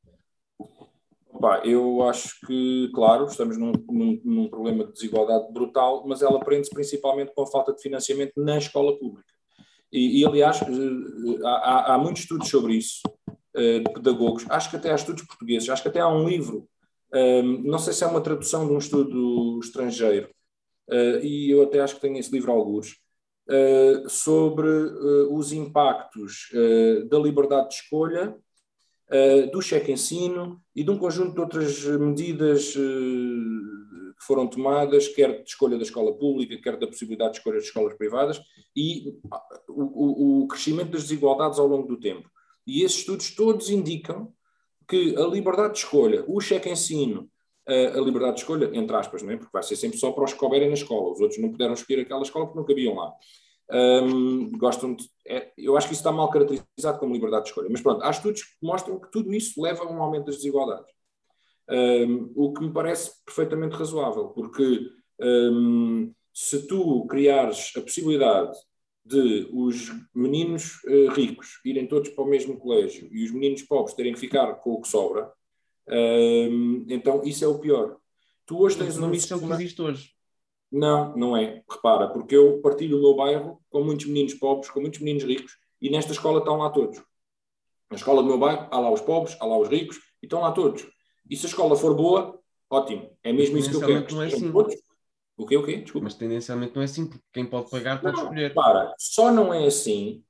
Bah, 1.44 1.62
eu 1.66 2.02
acho 2.04 2.40
que, 2.48 2.90
claro, 2.96 3.26
estamos 3.26 3.58
num, 3.58 3.74
num, 3.92 4.22
num, 4.24 4.48
problema 4.48 4.86
de 4.86 4.94
desigualdade 4.94 5.52
brutal, 5.52 6.06
mas 6.08 6.22
ela 6.22 6.40
prende-se 6.40 6.74
principalmente 6.74 7.34
com 7.36 7.42
a 7.44 7.48
falta 7.48 7.74
de 7.74 7.82
financiamento 7.82 8.32
na 8.38 8.58
escola 8.58 8.98
pública. 8.98 9.28
E, 9.92 10.22
e 10.22 10.26
aliás, 10.26 10.62
eh, 10.62 11.42
há, 11.44 11.96
há, 11.96 11.98
muitos 11.98 12.22
estudos 12.22 12.48
sobre 12.48 12.76
isso, 12.76 13.02
eh, 13.58 13.80
de 13.80 13.92
pedagogos, 13.92 14.46
acho 14.50 14.70
que 14.70 14.78
até 14.78 14.90
há 14.90 14.96
estudos 14.96 15.26
portugueses, 15.26 15.68
acho 15.68 15.82
que 15.84 15.90
até 15.90 16.00
há 16.00 16.08
um 16.08 16.26
livro 16.26 16.66
não 17.64 17.78
sei 17.78 17.94
se 17.94 18.04
é 18.04 18.08
uma 18.08 18.22
tradução 18.22 18.66
de 18.66 18.74
um 18.74 18.78
estudo 18.80 19.60
estrangeiro, 19.62 20.30
e 21.22 21.52
eu 21.52 21.62
até 21.62 21.80
acho 21.80 21.96
que 21.96 22.02
tenho 22.02 22.18
esse 22.18 22.32
livro 22.32 22.52
alguns, 22.52 22.96
sobre 24.08 24.68
os 25.30 25.52
impactos 25.52 26.50
da 27.08 27.20
liberdade 27.20 27.68
de 27.70 27.76
escolha, 27.76 28.36
do 29.52 29.62
cheque-ensino 29.62 30.62
e 30.76 30.84
de 30.84 30.90
um 30.90 30.98
conjunto 30.98 31.34
de 31.34 31.40
outras 31.40 31.86
medidas 31.86 32.74
que 32.74 34.26
foram 34.26 34.48
tomadas, 34.48 35.08
quer 35.08 35.44
de 35.44 35.50
escolha 35.50 35.78
da 35.78 35.84
escola 35.84 36.14
pública, 36.18 36.58
quer 36.62 36.78
da 36.78 36.88
possibilidade 36.88 37.34
de 37.34 37.38
escolha 37.38 37.60
de 37.60 37.66
escolas 37.66 37.94
privadas, 37.96 38.42
e 38.76 39.20
o, 39.70 39.84
o, 39.84 40.44
o 40.44 40.48
crescimento 40.48 40.92
das 40.92 41.04
desigualdades 41.04 41.60
ao 41.60 41.68
longo 41.68 41.88
do 41.88 42.00
tempo. 42.00 42.30
E 42.66 42.84
esses 42.84 43.00
estudos 43.00 43.32
todos 43.36 43.70
indicam 43.70 44.34
que 44.88 45.16
a 45.18 45.28
liberdade 45.28 45.74
de 45.74 45.80
escolha, 45.80 46.24
o 46.28 46.40
cheque-ensino, 46.40 47.30
a, 47.68 48.00
liberdade 48.00 48.36
de 48.36 48.42
escolha, 48.42 48.70
entre 48.74 48.96
aspas, 48.96 49.22
não 49.22 49.32
é? 49.32 49.38
porque 49.38 49.52
vai 49.54 49.64
ser 49.64 49.76
sempre 49.76 49.98
só 49.98 50.12
para 50.12 50.24
os 50.24 50.34
que 50.34 50.40
couberem 50.40 50.68
na 50.68 50.74
escola, 50.74 51.12
os 51.12 51.20
outros 51.20 51.40
não 51.40 51.52
puderam 51.52 51.74
escolher 51.74 52.02
aquela 52.02 52.24
escola 52.24 52.46
porque 52.46 52.60
não 52.60 52.66
cabiam 52.66 52.96
lá. 52.96 53.14
Um, 53.72 54.52
gostam 54.58 54.94
de, 54.94 55.06
é, 55.28 55.52
eu 55.58 55.78
acho 55.78 55.88
que 55.88 55.94
isso 55.94 56.02
está 56.02 56.12
mal 56.12 56.30
caracterizado 56.30 57.00
como 57.00 57.14
liberdade 57.14 57.46
de 57.46 57.50
escolha, 57.50 57.70
mas 57.72 57.82
pronto, 57.82 58.04
há 58.04 58.10
estudos 58.10 58.44
que 58.44 58.66
mostram 58.66 59.00
que 59.00 59.10
tudo 59.12 59.34
isso 59.34 59.62
leva 59.62 59.84
a 59.84 59.92
um 59.92 60.02
aumento 60.02 60.26
das 60.26 60.36
desigualdades. 60.38 60.92
Um, 61.70 62.32
o 62.36 62.54
que 62.54 62.62
me 62.62 62.74
parece 62.74 63.24
perfeitamente 63.26 63.76
razoável, 63.76 64.28
porque 64.30 64.90
um, 65.22 66.14
se 66.34 66.68
tu 66.68 67.06
criares 67.08 67.72
a 67.78 67.82
possibilidade 67.82 68.58
de 69.06 69.48
os 69.52 69.92
meninos 70.14 70.84
uh, 70.86 71.10
ricos 71.12 71.60
irem 71.66 71.88
todos 71.88 72.10
para 72.10 72.24
o 72.24 72.28
mesmo 72.28 72.58
colégio 72.58 73.08
e 73.12 73.24
os 73.24 73.32
meninos 73.32 73.62
pobres 73.64 73.96
terem 73.96 74.14
que 74.14 74.20
ficar 74.20 74.56
com 74.56 74.74
o 74.74 74.82
que 74.82 74.88
sobra, 74.88 75.28
uh, 75.88 76.86
então 76.90 77.24
isso 77.24 77.46
é 77.46 77.48
o 77.48 77.60
pior. 77.60 77.98
Tu 78.46 78.58
hoje 78.60 78.78
tens 78.78 78.98
uma 78.98 79.08
missão 79.08 79.40
que 79.40 79.52
existe 79.54 79.82
hoje. 79.82 80.13
Não, 80.74 81.16
não 81.16 81.38
é. 81.38 81.64
Repara, 81.70 82.08
porque 82.08 82.36
eu 82.36 82.60
partilho 82.60 82.98
o 82.98 83.02
meu 83.02 83.16
bairro 83.16 83.62
com 83.70 83.84
muitos 83.84 84.08
meninos 84.08 84.34
pobres, 84.34 84.72
com 84.72 84.82
muitos 84.82 85.00
meninos 85.00 85.24
ricos, 85.24 85.56
e 85.80 85.88
nesta 85.88 86.12
escola 86.12 86.40
estão 86.40 86.58
lá 86.58 86.72
todos. 86.72 87.00
Na 87.92 87.96
escola 87.96 88.24
do 88.24 88.28
meu 88.28 88.40
bairro, 88.40 88.68
há 88.72 88.80
lá 88.80 88.92
os 88.92 89.02
pobres, 89.02 89.38
há 89.40 89.46
lá 89.46 89.56
os 89.56 89.70
ricos, 89.70 89.98
e 90.20 90.26
estão 90.26 90.42
lá 90.42 90.52
todos. 90.52 90.84
E 91.30 91.38
se 91.38 91.46
a 91.46 91.50
escola 91.50 91.76
for 91.76 91.94
boa, 91.96 92.40
ótimo. 92.68 93.16
É 93.24 93.32
mesmo 93.32 93.56
isso 93.56 93.70
que 93.70 93.76
eu 93.76 93.86
quero. 93.86 94.16
Não 94.16 94.24
é 94.24 94.28
assim. 94.28 94.52
todos, 94.52 94.74
o 95.38 95.46
quê, 95.46 95.58
o 95.58 95.64
quê? 95.64 95.78
Desculpa. 95.78 96.06
Mas 96.06 96.16
tendencialmente 96.16 96.74
não 96.74 96.82
é 96.82 96.86
assim, 96.86 97.06
porque 97.06 97.24
quem 97.32 97.46
pode 97.46 97.70
pagar 97.70 98.02
pode 98.02 98.16
não, 98.18 98.24
escolher. 98.24 98.54
Para, 98.56 98.96
só 98.98 99.32
não 99.32 99.54
é 99.54 99.68
assim 99.68 100.24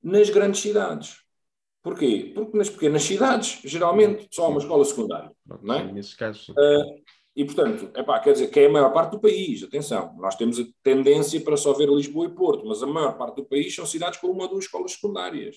nas 0.00 0.30
grandes 0.30 0.60
cidades. 0.60 1.16
Porquê? 1.82 2.30
Porque 2.34 2.56
nas 2.56 2.70
pequenas 2.70 3.02
cidades, 3.02 3.60
geralmente, 3.64 4.28
só 4.30 4.44
há 4.44 4.48
uma 4.48 4.60
escola 4.60 4.84
secundária. 4.84 5.32
Não 5.60 5.74
é? 5.74 5.92
Nesses 5.92 6.14
casos, 6.14 6.46
sim. 6.46 6.52
Uh, 6.52 7.02
E, 7.38 7.44
portanto, 7.44 7.88
epá, 7.96 8.18
quer 8.18 8.32
dizer, 8.32 8.48
que 8.48 8.58
é 8.58 8.66
a 8.66 8.68
maior 8.68 8.92
parte 8.92 9.12
do 9.12 9.20
país, 9.20 9.62
atenção, 9.62 10.12
nós 10.18 10.34
temos 10.34 10.58
a 10.58 10.64
tendência 10.82 11.40
para 11.40 11.56
só 11.56 11.72
ver 11.72 11.88
Lisboa 11.88 12.26
e 12.26 12.30
Porto, 12.30 12.66
mas 12.66 12.82
a 12.82 12.86
maior 12.88 13.16
parte 13.16 13.36
do 13.36 13.44
país 13.44 13.72
são 13.72 13.86
cidades 13.86 14.18
com 14.18 14.26
uma 14.26 14.42
ou 14.42 14.48
duas 14.48 14.64
escolas 14.64 14.90
secundárias. 14.90 15.54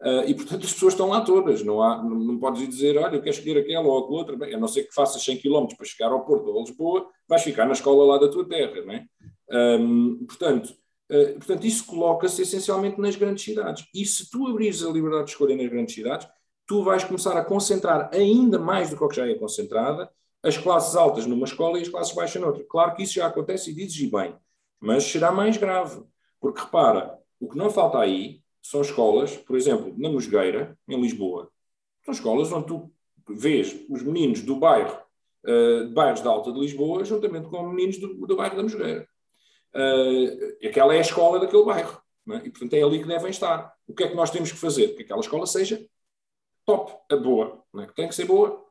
Uh, 0.00 0.24
e, 0.26 0.34
portanto, 0.34 0.64
as 0.64 0.72
pessoas 0.72 0.94
estão 0.94 1.08
lá 1.08 1.20
todas. 1.20 1.62
Não, 1.62 1.82
há, 1.82 2.02
não, 2.02 2.18
não 2.18 2.38
podes 2.38 2.66
dizer, 2.66 2.96
olha, 2.96 3.16
eu 3.16 3.20
quero 3.20 3.36
escolher 3.36 3.58
aquela 3.58 3.86
ou 3.86 3.98
a 3.98 4.08
outra. 4.08 4.34
Bem, 4.38 4.54
a 4.54 4.58
não 4.58 4.66
ser 4.66 4.84
que 4.84 4.94
faças 4.94 5.22
100 5.22 5.36
km 5.36 5.66
para 5.76 5.84
chegar 5.84 6.10
ao 6.10 6.24
Porto 6.24 6.48
ou 6.48 6.58
a 6.58 6.64
Lisboa, 6.64 7.06
vais 7.28 7.42
ficar 7.42 7.66
na 7.66 7.72
escola 7.72 8.06
lá 8.06 8.18
da 8.18 8.30
tua 8.30 8.48
terra. 8.48 8.80
Não 8.80 8.94
é? 8.94 9.04
Um, 9.78 10.24
portanto, 10.24 10.74
uh, 11.10 11.34
portanto, 11.34 11.66
isso 11.66 11.84
coloca-se 11.84 12.40
essencialmente 12.40 12.98
nas 12.98 13.16
grandes 13.16 13.44
cidades. 13.44 13.84
E 13.94 14.06
se 14.06 14.30
tu 14.30 14.46
abrires 14.46 14.82
a 14.82 14.88
liberdade 14.88 15.26
de 15.26 15.32
escolha 15.32 15.54
nas 15.54 15.68
grandes 15.68 15.94
cidades, 15.94 16.26
tu 16.66 16.82
vais 16.82 17.04
começar 17.04 17.36
a 17.36 17.44
concentrar 17.44 18.08
ainda 18.14 18.58
mais 18.58 18.88
do 18.88 18.96
que, 18.96 19.08
que 19.08 19.16
já 19.16 19.28
é 19.28 19.34
concentrada 19.34 20.10
as 20.42 20.58
classes 20.58 20.96
altas 20.96 21.26
numa 21.26 21.44
escola 21.44 21.78
e 21.78 21.82
as 21.82 21.88
classes 21.88 22.14
baixas 22.14 22.40
noutra. 22.40 22.64
Claro 22.64 22.94
que 22.94 23.02
isso 23.02 23.14
já 23.14 23.26
acontece 23.26 23.70
e 23.70 23.74
dizes 23.74 24.10
bem, 24.10 24.34
mas 24.80 25.04
será 25.04 25.30
mais 25.30 25.56
grave. 25.56 26.02
Porque 26.40 26.60
repara, 26.60 27.18
o 27.40 27.48
que 27.48 27.56
não 27.56 27.70
falta 27.70 27.98
aí 27.98 28.42
são 28.60 28.80
escolas, 28.80 29.36
por 29.36 29.56
exemplo, 29.56 29.94
na 29.96 30.08
Mosgueira, 30.08 30.76
em 30.88 31.00
Lisboa, 31.00 31.50
são 32.04 32.12
escolas 32.12 32.52
onde 32.52 32.66
tu 32.66 32.92
vês 33.28 33.76
os 33.88 34.02
meninos 34.02 34.42
do 34.42 34.56
bairro, 34.56 34.98
uh, 35.44 35.86
de 35.86 35.92
bairros 35.92 36.20
da 36.20 36.30
Alta 36.30 36.52
de 36.52 36.58
Lisboa, 36.58 37.04
juntamente 37.04 37.48
com 37.48 37.68
meninos 37.68 37.98
do, 37.98 38.26
do 38.26 38.36
bairro 38.36 38.56
da 38.56 38.62
Mosgueira. 38.62 39.08
Uh, 39.74 40.66
aquela 40.66 40.94
é 40.94 40.98
a 40.98 41.02
escola 41.02 41.38
daquele 41.38 41.64
bairro. 41.64 42.02
É? 42.30 42.36
E, 42.36 42.50
portanto, 42.50 42.74
é 42.74 42.82
ali 42.82 43.00
que 43.00 43.08
devem 43.08 43.30
estar. 43.30 43.72
O 43.86 43.94
que 43.94 44.04
é 44.04 44.08
que 44.08 44.14
nós 44.14 44.30
temos 44.30 44.52
que 44.52 44.58
fazer? 44.58 44.94
Que 44.94 45.02
aquela 45.02 45.20
escola 45.20 45.46
seja 45.46 45.84
top, 46.64 46.92
a 47.10 47.16
boa. 47.16 47.64
É? 47.78 47.86
Tem 47.86 48.08
que 48.08 48.14
ser 48.14 48.26
boa. 48.26 48.64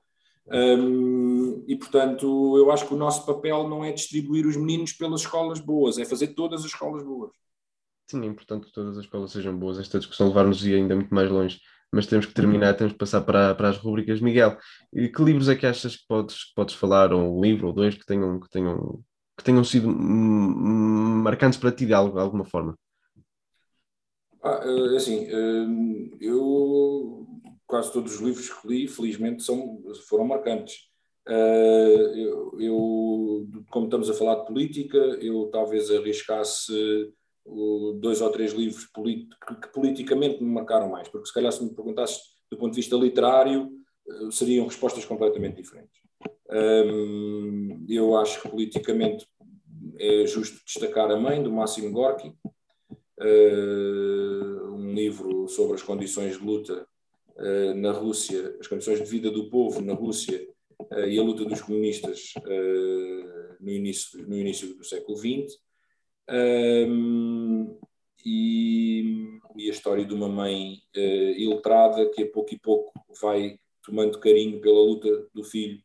Um, 0.47 1.30
e, 1.67 1.75
portanto, 1.75 2.57
eu 2.57 2.71
acho 2.71 2.87
que 2.87 2.93
o 2.93 2.97
nosso 2.97 3.25
papel 3.25 3.67
não 3.67 3.83
é 3.83 3.91
distribuir 3.91 4.45
os 4.45 4.55
meninos 4.55 4.93
pelas 4.93 5.21
escolas 5.21 5.59
boas, 5.59 5.97
é 5.97 6.05
fazer 6.05 6.27
todas 6.29 6.61
as 6.61 6.67
escolas 6.67 7.03
boas. 7.03 7.31
Sim, 8.09 8.23
é 8.23 8.25
importante 8.25 8.67
que 8.67 8.73
todas 8.73 8.97
as 8.97 9.05
escolas 9.05 9.31
sejam 9.31 9.57
boas. 9.57 9.79
Esta 9.79 9.97
discussão 9.97 10.27
levar-nos 10.27 10.63
ainda 10.65 10.95
muito 10.95 11.13
mais 11.13 11.29
longe, 11.29 11.59
mas 11.91 12.07
temos 12.07 12.25
que 12.25 12.33
terminar, 12.33 12.75
temos 12.75 12.93
que 12.93 12.99
passar 12.99 13.21
para, 13.21 13.55
para 13.55 13.69
as 13.69 13.77
rubricas. 13.77 14.19
Miguel, 14.19 14.57
que 14.93 15.23
livros 15.23 15.47
é 15.47 15.55
que 15.55 15.65
achas 15.65 15.95
que 15.95 16.07
podes, 16.07 16.45
que 16.45 16.53
podes 16.55 16.75
falar, 16.75 17.13
ou 17.13 17.37
um 17.37 17.41
livro 17.41 17.67
ou 17.67 17.73
dois 17.73 17.95
que 17.95 18.05
tenham, 18.05 18.39
que 18.39 18.49
tenham, 18.49 19.03
que 19.37 19.43
tenham 19.43 19.63
sido 19.63 19.87
marcantes 19.89 21.57
para 21.57 21.71
ti 21.71 21.85
de 21.85 21.93
alguma 21.93 22.43
forma? 22.45 22.77
Ah, 24.43 24.59
eh, 24.63 24.95
assim, 24.95 25.27
eh, 25.27 26.17
eu 26.19 27.27
quase 27.71 27.93
todos 27.93 28.15
os 28.15 28.19
livros 28.19 28.49
que 28.49 28.67
li, 28.67 28.87
felizmente, 28.87 29.43
são, 29.43 29.81
foram 30.09 30.25
marcantes. 30.25 30.90
Eh, 31.27 32.13
eu, 32.15 32.59
eu, 32.59 33.47
como 33.69 33.85
estamos 33.85 34.09
a 34.09 34.13
falar 34.13 34.35
de 34.35 34.45
política, 34.45 34.97
eu 34.97 35.49
talvez 35.51 35.91
arriscasse 35.91 37.13
dois 37.99 38.21
ou 38.21 38.31
três 38.31 38.53
livros 38.53 38.85
que 38.85 39.67
politicamente 39.73 40.43
me 40.43 40.49
marcaram 40.49 40.89
mais, 40.89 41.07
porque 41.07 41.27
se 41.27 41.33
calhar 41.33 41.51
se 41.51 41.63
me 41.63 41.73
perguntasse 41.73 42.19
do 42.49 42.57
ponto 42.57 42.71
de 42.71 42.81
vista 42.81 42.95
literário, 42.95 43.69
eh, 44.07 44.31
seriam 44.31 44.65
respostas 44.65 45.05
completamente 45.05 45.61
diferentes. 45.61 46.01
eu 47.87 48.15
acho 48.17 48.41
que 48.41 48.49
politicamente 48.49 49.25
é 49.97 50.25
justo 50.25 50.59
destacar 50.65 51.11
A 51.11 51.17
Mãe, 51.17 51.41
do 51.41 51.51
Máximo 51.51 51.91
Gorki, 51.91 52.33
eh, 53.19 54.61
um 54.71 54.93
livro 54.93 55.47
sobre 55.47 55.75
as 55.75 55.83
condições 55.83 56.37
de 56.37 56.43
luta 56.43 56.87
eh, 57.37 57.73
na 57.75 57.91
Rússia, 57.91 58.57
as 58.59 58.67
condições 58.67 58.99
de 58.99 59.05
vida 59.05 59.29
do 59.29 59.49
povo 59.49 59.81
na 59.81 59.93
Rússia 59.93 60.50
e 61.07 61.17
a 61.17 61.23
luta 61.23 61.45
dos 61.45 61.61
comunistas 61.61 62.33
no 63.59 63.71
início, 63.71 64.27
no 64.27 64.37
início 64.37 64.75
do 64.75 64.83
século 64.83 65.17
XX. 65.17 65.57
E, 68.25 69.39
e, 69.57 69.67
a 69.67 69.71
história 69.71 70.05
de 70.05 70.13
uma 70.13 70.27
mãe 70.27 70.79
uh, 70.95 71.39
iletrada 71.39 72.09
que 72.09 72.23
a 72.23 72.31
pouco 72.31 72.53
e 72.53 72.59
pouco 72.59 72.93
vai 73.19 73.57
tomando 73.83 74.19
carinho 74.19 74.61
pela 74.61 74.79
luta 74.79 75.27
do 75.33 75.43
filho, 75.43 75.81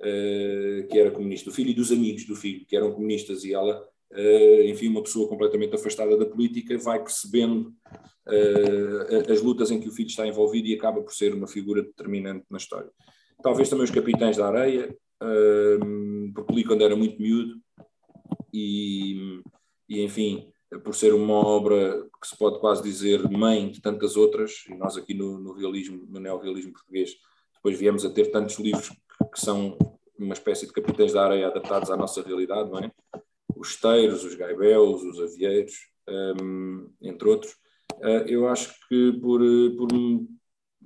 uh, 0.00 0.86
que 0.88 0.98
era 0.98 1.10
comunista, 1.10 1.48
do 1.48 1.54
filho 1.54 1.70
e 1.70 1.74
dos 1.74 1.92
amigos 1.92 2.26
do 2.26 2.34
filho, 2.34 2.66
que 2.66 2.76
eram 2.76 2.92
comunistas, 2.92 3.44
e 3.44 3.54
ela, 3.54 3.88
uh, 4.12 4.62
enfim, 4.64 4.88
uma 4.88 5.02
pessoa 5.02 5.28
completamente 5.28 5.74
afastada 5.74 6.16
da 6.16 6.26
política, 6.26 6.76
vai 6.78 7.00
percebendo 7.02 7.72
as 9.30 9.40
lutas 9.40 9.70
em 9.70 9.78
que 9.78 9.88
o 9.88 9.92
filho 9.92 10.08
está 10.08 10.26
envolvido 10.26 10.66
e 10.66 10.74
acaba 10.74 11.00
por 11.00 11.14
ser 11.14 11.32
uma 11.32 11.46
figura 11.46 11.80
determinante 11.80 12.44
na 12.50 12.58
história. 12.58 12.90
Talvez 13.42 13.68
também 13.68 13.84
os 13.84 13.90
Capitães 13.90 14.36
da 14.36 14.48
Areia, 14.48 14.96
porque 16.34 16.54
li 16.54 16.64
quando 16.64 16.82
era 16.82 16.96
muito 16.96 17.20
miúdo, 17.20 17.60
e 18.52 19.40
e 19.88 20.02
enfim, 20.02 20.50
por 20.82 20.94
ser 20.94 21.14
uma 21.14 21.34
obra 21.34 22.06
que 22.20 22.26
se 22.26 22.36
pode 22.36 22.58
quase 22.58 22.82
dizer 22.82 23.28
mãe 23.30 23.70
de 23.70 23.80
tantas 23.80 24.16
outras, 24.16 24.64
e 24.68 24.74
nós 24.74 24.96
aqui 24.96 25.14
no, 25.14 25.38
no 25.38 25.52
realismo, 25.52 26.04
no 26.08 26.20
neorrealismo 26.20 26.72
português, 26.72 27.14
depois 27.54 27.78
viemos 27.78 28.04
a 28.04 28.10
ter 28.10 28.30
tantos 28.30 28.58
livros 28.58 28.90
que 29.32 29.40
são 29.40 29.78
uma 30.18 30.34
espécie 30.34 30.66
de 30.66 30.72
capitães 30.72 31.12
da 31.12 31.24
areia 31.24 31.48
adaptados 31.48 31.90
à 31.90 31.96
nossa 31.96 32.22
realidade, 32.22 32.70
não 32.70 32.78
é? 32.78 32.90
Os 33.54 33.70
esteiros, 33.70 34.24
os 34.24 34.34
gaibelos, 34.34 35.02
os 35.02 35.20
avieiros, 35.20 35.74
um, 36.08 36.90
entre 37.00 37.28
outros. 37.28 37.52
Uh, 37.94 38.26
eu 38.26 38.48
acho 38.48 38.74
que 38.88 39.12
por, 39.20 39.40
por 39.76 39.88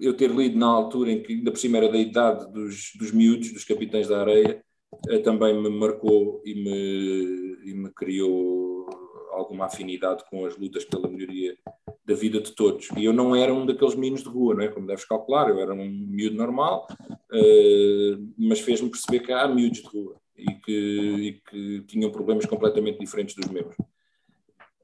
eu 0.01 0.17
ter 0.17 0.31
lido 0.31 0.59
na 0.59 0.67
altura 0.67 1.13
em 1.13 1.23
que 1.23 1.35
ainda 1.35 1.51
por 1.51 1.59
cima 1.59 1.77
era 1.77 1.89
da 1.89 1.99
idade 1.99 2.51
dos, 2.53 2.93
dos 2.99 3.13
miúdos, 3.13 3.53
dos 3.53 3.65
capitães 3.65 4.09
da 4.09 4.21
areia, 4.21 4.63
uh, 5.09 5.23
também 5.23 5.61
me 5.61 5.69
marcou 5.69 6.43
e 6.45 6.55
me, 6.55 7.71
e 7.71 7.75
me 7.75 7.91
criou 7.91 8.89
alguma 9.31 9.67
afinidade 9.67 10.25
com 10.29 10.45
as 10.45 10.57
lutas 10.57 10.85
pela 10.85 11.09
melhoria 11.09 11.57
da 12.05 12.15
vida 12.15 12.41
de 12.41 12.53
todos. 12.53 12.89
E 12.97 13.05
eu 13.05 13.13
não 13.13 13.37
era 13.37 13.53
um 13.53 13.67
daqueles 13.67 13.95
meninos 13.95 14.23
de 14.23 14.29
rua, 14.29 14.55
não 14.55 14.63
é? 14.63 14.69
como 14.69 14.87
deves 14.87 15.05
calcular, 15.05 15.49
eu 15.49 15.61
era 15.61 15.73
um 15.73 15.89
miúdo 15.89 16.37
normal, 16.37 16.87
uh, 17.11 18.33
mas 18.39 18.61
fez-me 18.61 18.91
perceber 18.91 19.21
que 19.21 19.33
há 19.33 19.47
miúdos 19.47 19.81
de 19.81 19.89
rua 19.89 20.17
e 20.37 20.55
que, 20.55 20.73
e 20.73 21.33
que 21.51 21.81
tinham 21.87 22.11
problemas 22.11 22.47
completamente 22.47 22.99
diferentes 22.99 23.35
dos 23.35 23.47
meus. 23.49 23.75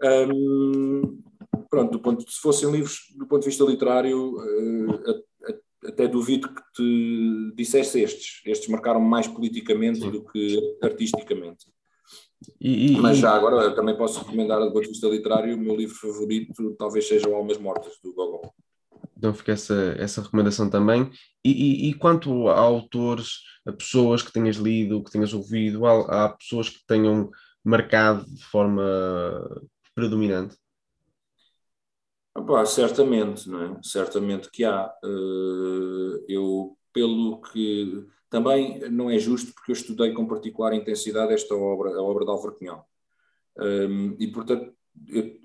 Um, 0.02 1.22
pronto, 1.70 1.98
ponto, 1.98 2.30
se 2.30 2.40
fossem 2.40 2.70
livros 2.70 2.98
do 3.16 3.26
ponto 3.26 3.42
de 3.42 3.48
vista 3.48 3.64
literário, 3.64 4.36
uh, 4.36 5.24
até 5.86 6.08
duvido 6.08 6.48
que 6.48 6.62
te 6.74 7.52
dissesse 7.54 8.00
estes. 8.00 8.42
Estes 8.44 8.68
marcaram 8.68 9.00
mais 9.00 9.26
politicamente 9.26 10.00
Sim. 10.00 10.10
do 10.10 10.24
que 10.24 10.78
artisticamente. 10.82 11.66
E, 12.60 12.92
e, 12.92 13.00
Mas 13.00 13.18
já 13.18 13.34
agora 13.34 13.74
também 13.74 13.96
posso 13.96 14.20
recomendar, 14.20 14.60
do 14.60 14.72
ponto 14.72 14.82
de 14.82 14.90
vista 14.90 15.08
literário, 15.08 15.56
o 15.56 15.60
meu 15.60 15.74
livro 15.74 15.94
favorito 15.94 16.74
talvez 16.78 17.08
seja 17.08 17.28
Almas 17.28 17.58
Mortas, 17.58 17.94
do 18.02 18.12
Gogol. 18.12 18.52
Então 19.16 19.32
fica 19.32 19.52
essa, 19.52 19.96
essa 19.98 20.20
recomendação 20.20 20.68
também. 20.68 21.10
E, 21.44 21.88
e, 21.88 21.94
quanto 21.94 22.48
a 22.48 22.58
autores, 22.58 23.38
a 23.66 23.72
pessoas 23.72 24.22
que 24.22 24.32
tenhas 24.32 24.56
lido, 24.56 25.02
que 25.02 25.10
tenhas 25.10 25.32
ouvido, 25.32 25.86
há, 25.86 26.24
há 26.24 26.28
pessoas 26.28 26.68
que 26.68 26.84
tenham 26.86 27.30
marcado 27.64 28.26
de 28.26 28.44
forma 28.44 28.82
predominante? 29.94 30.56
Opa, 32.36 32.66
certamente, 32.66 33.48
não 33.48 33.62
é? 33.62 33.78
Certamente 33.82 34.50
que 34.50 34.64
há. 34.64 34.92
Eh, 35.02 36.24
eu, 36.28 36.76
pelo 36.92 37.40
que 37.40 38.06
também 38.28 38.78
não 38.90 39.10
é 39.10 39.18
justo 39.18 39.54
porque 39.54 39.72
eu 39.72 39.74
estudei 39.74 40.12
com 40.12 40.26
particular 40.26 40.74
intensidade 40.74 41.32
esta 41.32 41.54
obra, 41.54 41.90
a 41.96 42.02
obra 42.02 42.24
de 42.24 42.30
Álvaro 42.30 42.54
Cunhal. 42.54 42.86
Um, 43.58 44.16
e, 44.18 44.26
portanto, 44.28 44.74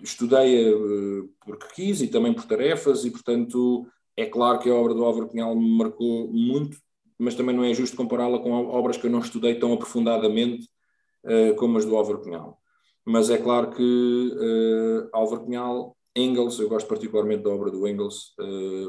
estudei 0.01 0.73
uh, 0.73 1.29
porque 1.45 1.67
quis 1.75 2.01
e 2.01 2.07
também 2.07 2.33
por 2.33 2.45
tarefas 2.45 3.05
e, 3.05 3.11
portanto, 3.11 3.87
é 4.17 4.25
claro 4.25 4.59
que 4.59 4.69
a 4.69 4.73
obra 4.73 4.93
do 4.93 5.05
Álvaro 5.05 5.29
Cunhal 5.29 5.55
me 5.55 5.77
marcou 5.77 6.27
muito, 6.33 6.77
mas 7.17 7.35
também 7.35 7.55
não 7.55 7.63
é 7.63 7.73
justo 7.73 7.95
compará-la 7.95 8.39
com 8.39 8.51
obras 8.51 8.97
que 8.97 9.07
eu 9.07 9.11
não 9.11 9.19
estudei 9.19 9.55
tão 9.57 9.71
aprofundadamente 9.73 10.67
uh, 11.25 11.55
como 11.55 11.77
as 11.77 11.85
do 11.85 11.95
Álvaro 11.95 12.21
Cunhal. 12.21 12.59
Mas 13.05 13.29
é 13.29 13.37
claro 13.37 13.71
que 13.71 14.31
Álvaro 15.11 15.43
Cunhal, 15.43 15.97
Engels, 16.15 16.59
eu 16.59 16.67
gosto 16.67 16.87
particularmente 16.87 17.43
da 17.43 17.49
obra 17.49 17.71
do 17.71 17.87
Engels, 17.87 18.33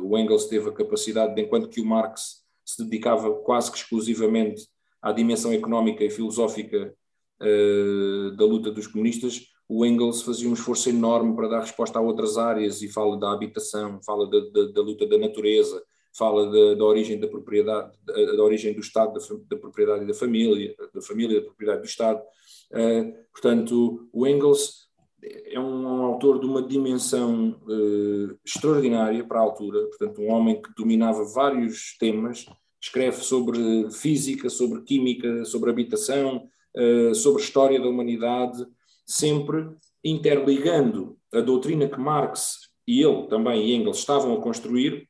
o 0.03 0.19
Engels 0.19 0.47
teve 0.47 0.69
a 0.69 0.73
capacidade, 0.73 1.35
de, 1.35 1.43
enquanto 1.43 1.69
que 1.69 1.81
o 1.81 1.87
Marx 1.87 2.43
se 2.65 2.83
dedicava 2.85 3.33
quase 3.43 3.71
que 3.71 3.79
exclusivamente 3.79 4.67
à 5.01 5.13
dimensão 5.13 5.53
económica 5.53 6.05
e 6.05 6.11
filosófica 6.11 6.95
uh, 7.41 8.37
da 8.37 8.45
luta 8.45 8.71
dos 8.71 8.87
comunistas, 8.87 9.47
o 9.69 9.85
Engels 9.85 10.23
fazia 10.23 10.49
um 10.49 10.53
esforço 10.53 10.89
enorme 10.89 11.35
para 11.35 11.49
dar 11.49 11.61
resposta 11.61 11.99
a 11.99 12.03
outras 12.03 12.37
áreas 12.37 12.83
e 12.83 12.89
fala 12.89 13.19
da 13.19 13.33
habitação, 13.33 14.01
fala 14.05 14.29
da, 14.29 14.41
da, 14.41 14.73
da 14.73 14.83
luta 14.83 15.07
da 15.07 15.19
natureza, 15.19 15.83
fala 16.17 16.51
da, 16.51 16.75
da, 16.75 16.85
origem 16.85 17.19
da 17.19 17.27
propriedade, 17.27 17.91
da, 18.05 18.37
da 18.37 18.43
origem 18.43 18.75
do 18.75 18.81
Estado, 18.81 19.19
da, 19.49 19.57
propriedade 19.57 20.05
e 20.05 20.07
da 20.07 20.15
família, 20.15 20.75
da 20.93 21.01
família, 21.01 21.41
da 21.41 21.47
propriedade 21.47 21.81
do 21.81 21.87
Estado. 21.87 22.23
Uh, 22.71 23.13
portanto, 23.33 24.09
o 24.13 24.27
Engels 24.27 24.89
é 25.23 25.59
um, 25.59 26.03
autor 26.05 26.41
de 26.41 26.47
uma 26.47 26.63
dimensão 26.63 27.61
uh, 27.63 28.39
extraordinária 28.45 29.25
para 29.25 29.39
a 29.39 29.43
altura, 29.43 29.81
portanto, 29.87 30.21
um 30.21 30.31
homem 30.31 30.61
que 30.61 30.75
dominava 30.77 31.25
vários 31.25 31.97
temas 31.99 32.47
escreve 32.81 33.19
sobre 33.19 33.91
física, 33.93 34.51
sobre 34.51 34.83
química, 34.83 35.45
sobre 35.45 35.71
habitação, 35.71 36.49
uh, 36.77 37.15
sobre 37.15 37.43
história 37.43 37.81
da 37.81 37.89
humanidade, 37.89 38.67
sempre 39.07 39.69
interligando 40.05 41.17
a 41.33 41.41
doutrina 41.41 41.89
que 41.89 41.99
Marx 41.99 42.73
e 42.87 43.01
ele 43.03 43.29
também 43.29 43.69
e 43.69 43.75
Engels 43.75 43.99
estavam 43.99 44.35
a 44.35 44.41
construir 44.41 45.09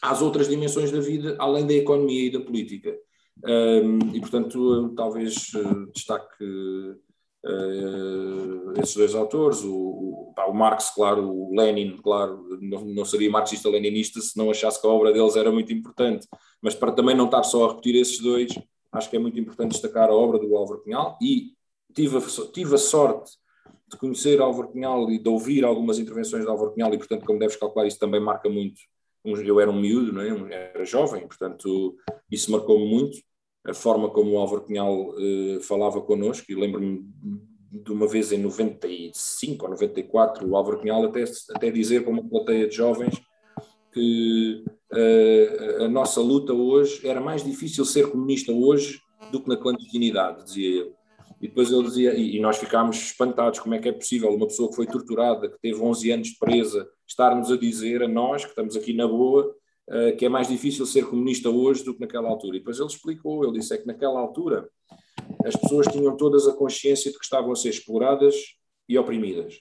às 0.00 0.22
outras 0.22 0.48
dimensões 0.48 0.92
da 0.92 1.00
vida, 1.00 1.34
além 1.40 1.66
da 1.66 1.74
economia 1.74 2.26
e 2.26 2.30
da 2.30 2.40
política. 2.40 2.96
Um, 3.44 4.14
e, 4.14 4.20
portanto, 4.20 4.92
talvez 4.96 5.52
uh, 5.54 5.90
destaque 5.92 6.44
uh, 7.44 8.80
esses 8.80 8.94
dois 8.94 9.14
autores, 9.14 9.62
o, 9.62 9.74
o, 9.74 10.34
o, 10.36 10.54
Marx, 10.54 10.90
claro, 10.90 11.28
o 11.28 11.54
Lenin, 11.54 11.96
claro, 11.98 12.58
não, 12.60 12.84
não 12.84 13.04
seria 13.04 13.30
marxista-leninista 13.30 14.20
se 14.20 14.36
não 14.36 14.50
achasse 14.50 14.80
que 14.80 14.86
a 14.86 14.90
obra 14.90 15.12
deles 15.12 15.36
era 15.36 15.50
muito 15.50 15.72
importante, 15.72 16.26
mas 16.60 16.74
para 16.74 16.92
também 16.92 17.16
não 17.16 17.26
estar 17.26 17.42
só 17.42 17.66
a 17.66 17.68
repetir 17.70 17.96
esses 17.96 18.20
dois, 18.20 18.52
acho 18.92 19.10
que 19.10 19.16
é 19.16 19.18
muito 19.18 19.38
importante 19.38 19.72
destacar 19.72 20.08
a 20.08 20.14
obra 20.14 20.38
do 20.38 20.56
Álvaro 20.56 20.82
Cunhal 20.82 21.18
e 21.20 21.52
tive 21.94 22.16
a, 22.16 22.20
tive 22.52 22.74
a 22.74 22.78
sorte 22.78 23.32
de 23.88 23.96
conhecer 23.96 24.40
Álvaro 24.40 24.68
Cunhal 24.68 25.10
e 25.10 25.18
de 25.18 25.28
ouvir 25.28 25.64
algumas 25.64 25.98
intervenções 25.98 26.44
de 26.44 26.50
Álvaro 26.50 26.72
Cunhal 26.72 26.92
e, 26.94 26.98
portanto, 26.98 27.24
como 27.24 27.38
deves 27.38 27.56
calcular, 27.56 27.86
isso 27.86 27.98
também 27.98 28.20
marca 28.20 28.48
muito. 28.48 28.80
Eu 29.24 29.60
era 29.60 29.70
um 29.70 29.78
miúdo, 29.78 30.12
não 30.12 30.22
é? 30.22 30.70
era 30.74 30.84
jovem, 30.84 31.26
portanto, 31.26 31.96
isso 32.30 32.50
marcou-me 32.50 32.86
muito. 32.86 33.18
A 33.68 33.74
forma 33.74 34.08
como 34.08 34.32
o 34.32 34.38
Álvaro 34.38 34.62
Cunhal 34.62 35.10
uh, 35.10 35.60
falava 35.60 36.00
connosco, 36.00 36.50
e 36.50 36.54
lembro-me 36.54 37.04
de 37.70 37.92
uma 37.92 38.06
vez 38.06 38.32
em 38.32 38.38
95 38.38 39.64
ou 39.64 39.70
94, 39.72 40.48
o 40.48 40.56
Álvaro 40.56 40.78
Cunhal 40.80 41.04
até, 41.04 41.24
até 41.54 41.70
dizer 41.70 42.02
para 42.02 42.12
uma 42.12 42.26
plateia 42.26 42.66
de 42.66 42.74
jovens 42.74 43.20
que 43.92 44.64
uh, 44.92 45.84
a 45.84 45.88
nossa 45.88 46.20
luta 46.20 46.54
hoje 46.54 47.06
era 47.06 47.20
mais 47.20 47.44
difícil 47.44 47.84
ser 47.84 48.10
comunista 48.10 48.52
hoje 48.52 49.00
do 49.30 49.42
que 49.42 49.48
na 49.48 49.56
clandestinidade, 49.56 50.44
dizia 50.44 50.80
ele. 50.80 50.98
E 51.40 51.46
depois 51.46 51.70
ele 51.70 51.84
dizia, 51.84 52.14
e, 52.14 52.40
nós 52.40 52.56
ficámos 52.56 52.96
espantados, 52.96 53.60
como 53.60 53.74
é 53.74 53.78
que 53.78 53.88
é 53.88 53.92
possível 53.92 54.28
uma 54.30 54.46
pessoa 54.46 54.68
que 54.70 54.76
foi 54.76 54.86
torturada, 54.86 55.48
que 55.48 55.60
teve 55.60 55.80
11 55.80 56.10
anos 56.10 56.30
presa, 56.30 56.88
estar-nos 57.06 57.52
a 57.52 57.56
dizer 57.56 58.02
a 58.02 58.08
nós, 58.08 58.44
que 58.44 58.50
estamos 58.50 58.76
aqui 58.76 58.92
na 58.92 59.06
boa, 59.06 59.54
que 60.18 60.26
é 60.26 60.28
mais 60.28 60.48
difícil 60.48 60.84
ser 60.84 61.06
comunista 61.06 61.48
hoje 61.48 61.84
do 61.84 61.94
que 61.94 62.00
naquela 62.00 62.28
altura. 62.28 62.56
E 62.56 62.60
depois 62.60 62.78
ele 62.78 62.88
explicou, 62.88 63.44
ele 63.44 63.58
disse 63.58 63.74
é 63.74 63.78
que 63.78 63.86
naquela 63.86 64.20
altura 64.20 64.68
as 65.44 65.56
pessoas 65.56 65.86
tinham 65.86 66.16
todas 66.16 66.46
a 66.46 66.54
consciência 66.54 67.10
de 67.10 67.18
que 67.18 67.24
estavam 67.24 67.52
a 67.52 67.56
ser 67.56 67.70
exploradas 67.70 68.34
e 68.88 68.98
oprimidas. 68.98 69.58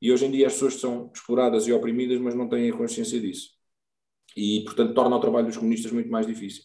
E 0.00 0.12
hoje 0.12 0.26
em 0.26 0.30
dia 0.30 0.46
as 0.46 0.52
pessoas 0.54 0.74
são 0.74 1.10
exploradas 1.14 1.66
e 1.66 1.72
oprimidas, 1.72 2.20
mas 2.20 2.34
não 2.34 2.48
têm 2.48 2.70
a 2.70 2.76
consciência 2.76 3.20
disso. 3.20 3.50
E, 4.36 4.62
portanto, 4.64 4.94
torna 4.94 5.16
o 5.16 5.20
trabalho 5.20 5.46
dos 5.46 5.56
comunistas 5.56 5.92
muito 5.92 6.10
mais 6.10 6.26
difícil. 6.26 6.64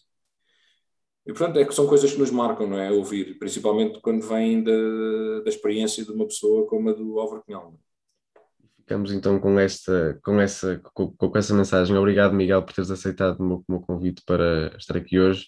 E, 1.26 1.32
portanto, 1.32 1.58
é 1.58 1.64
que 1.64 1.74
são 1.74 1.86
coisas 1.86 2.12
que 2.12 2.18
nos 2.18 2.30
marcam, 2.30 2.66
não 2.66 2.78
é? 2.78 2.90
Ouvir, 2.90 3.38
principalmente 3.38 4.00
quando 4.00 4.26
vem 4.26 4.62
da, 4.62 5.40
da 5.44 5.48
experiência 5.48 6.04
de 6.04 6.10
uma 6.10 6.26
pessoa 6.26 6.66
como 6.66 6.90
a 6.90 6.92
do 6.92 7.18
Álvaro 7.20 7.42
Cunhal. 7.44 7.74
Ficamos 8.90 9.12
então 9.12 9.38
com 9.38 9.56
esta, 9.56 10.18
com, 10.20 10.40
essa, 10.40 10.80
com, 10.92 11.12
com, 11.12 11.38
essa 11.38 11.54
mensagem. 11.54 11.96
Obrigado, 11.96 12.34
Miguel, 12.34 12.60
por 12.60 12.72
teres 12.72 12.90
aceitado 12.90 13.38
o 13.38 13.44
meu, 13.44 13.56
o 13.58 13.64
meu 13.68 13.80
convite 13.80 14.20
para 14.26 14.76
estar 14.76 14.96
aqui 14.96 15.20
hoje. 15.20 15.46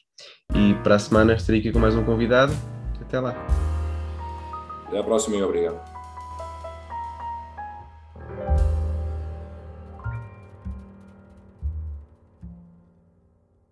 E 0.55 0.75
para 0.85 0.95
a 0.95 0.99
semana 1.01 1.35
estarei 1.35 1.59
aqui 1.59 1.73
com 1.73 1.81
mais 1.81 1.97
um 1.97 2.05
convidado. 2.05 2.53
Até 3.01 3.19
lá. 3.19 3.35
Até 4.87 4.97
à 4.97 5.03
próxima 5.03 5.35
e 5.35 5.43
obrigado. 5.43 5.92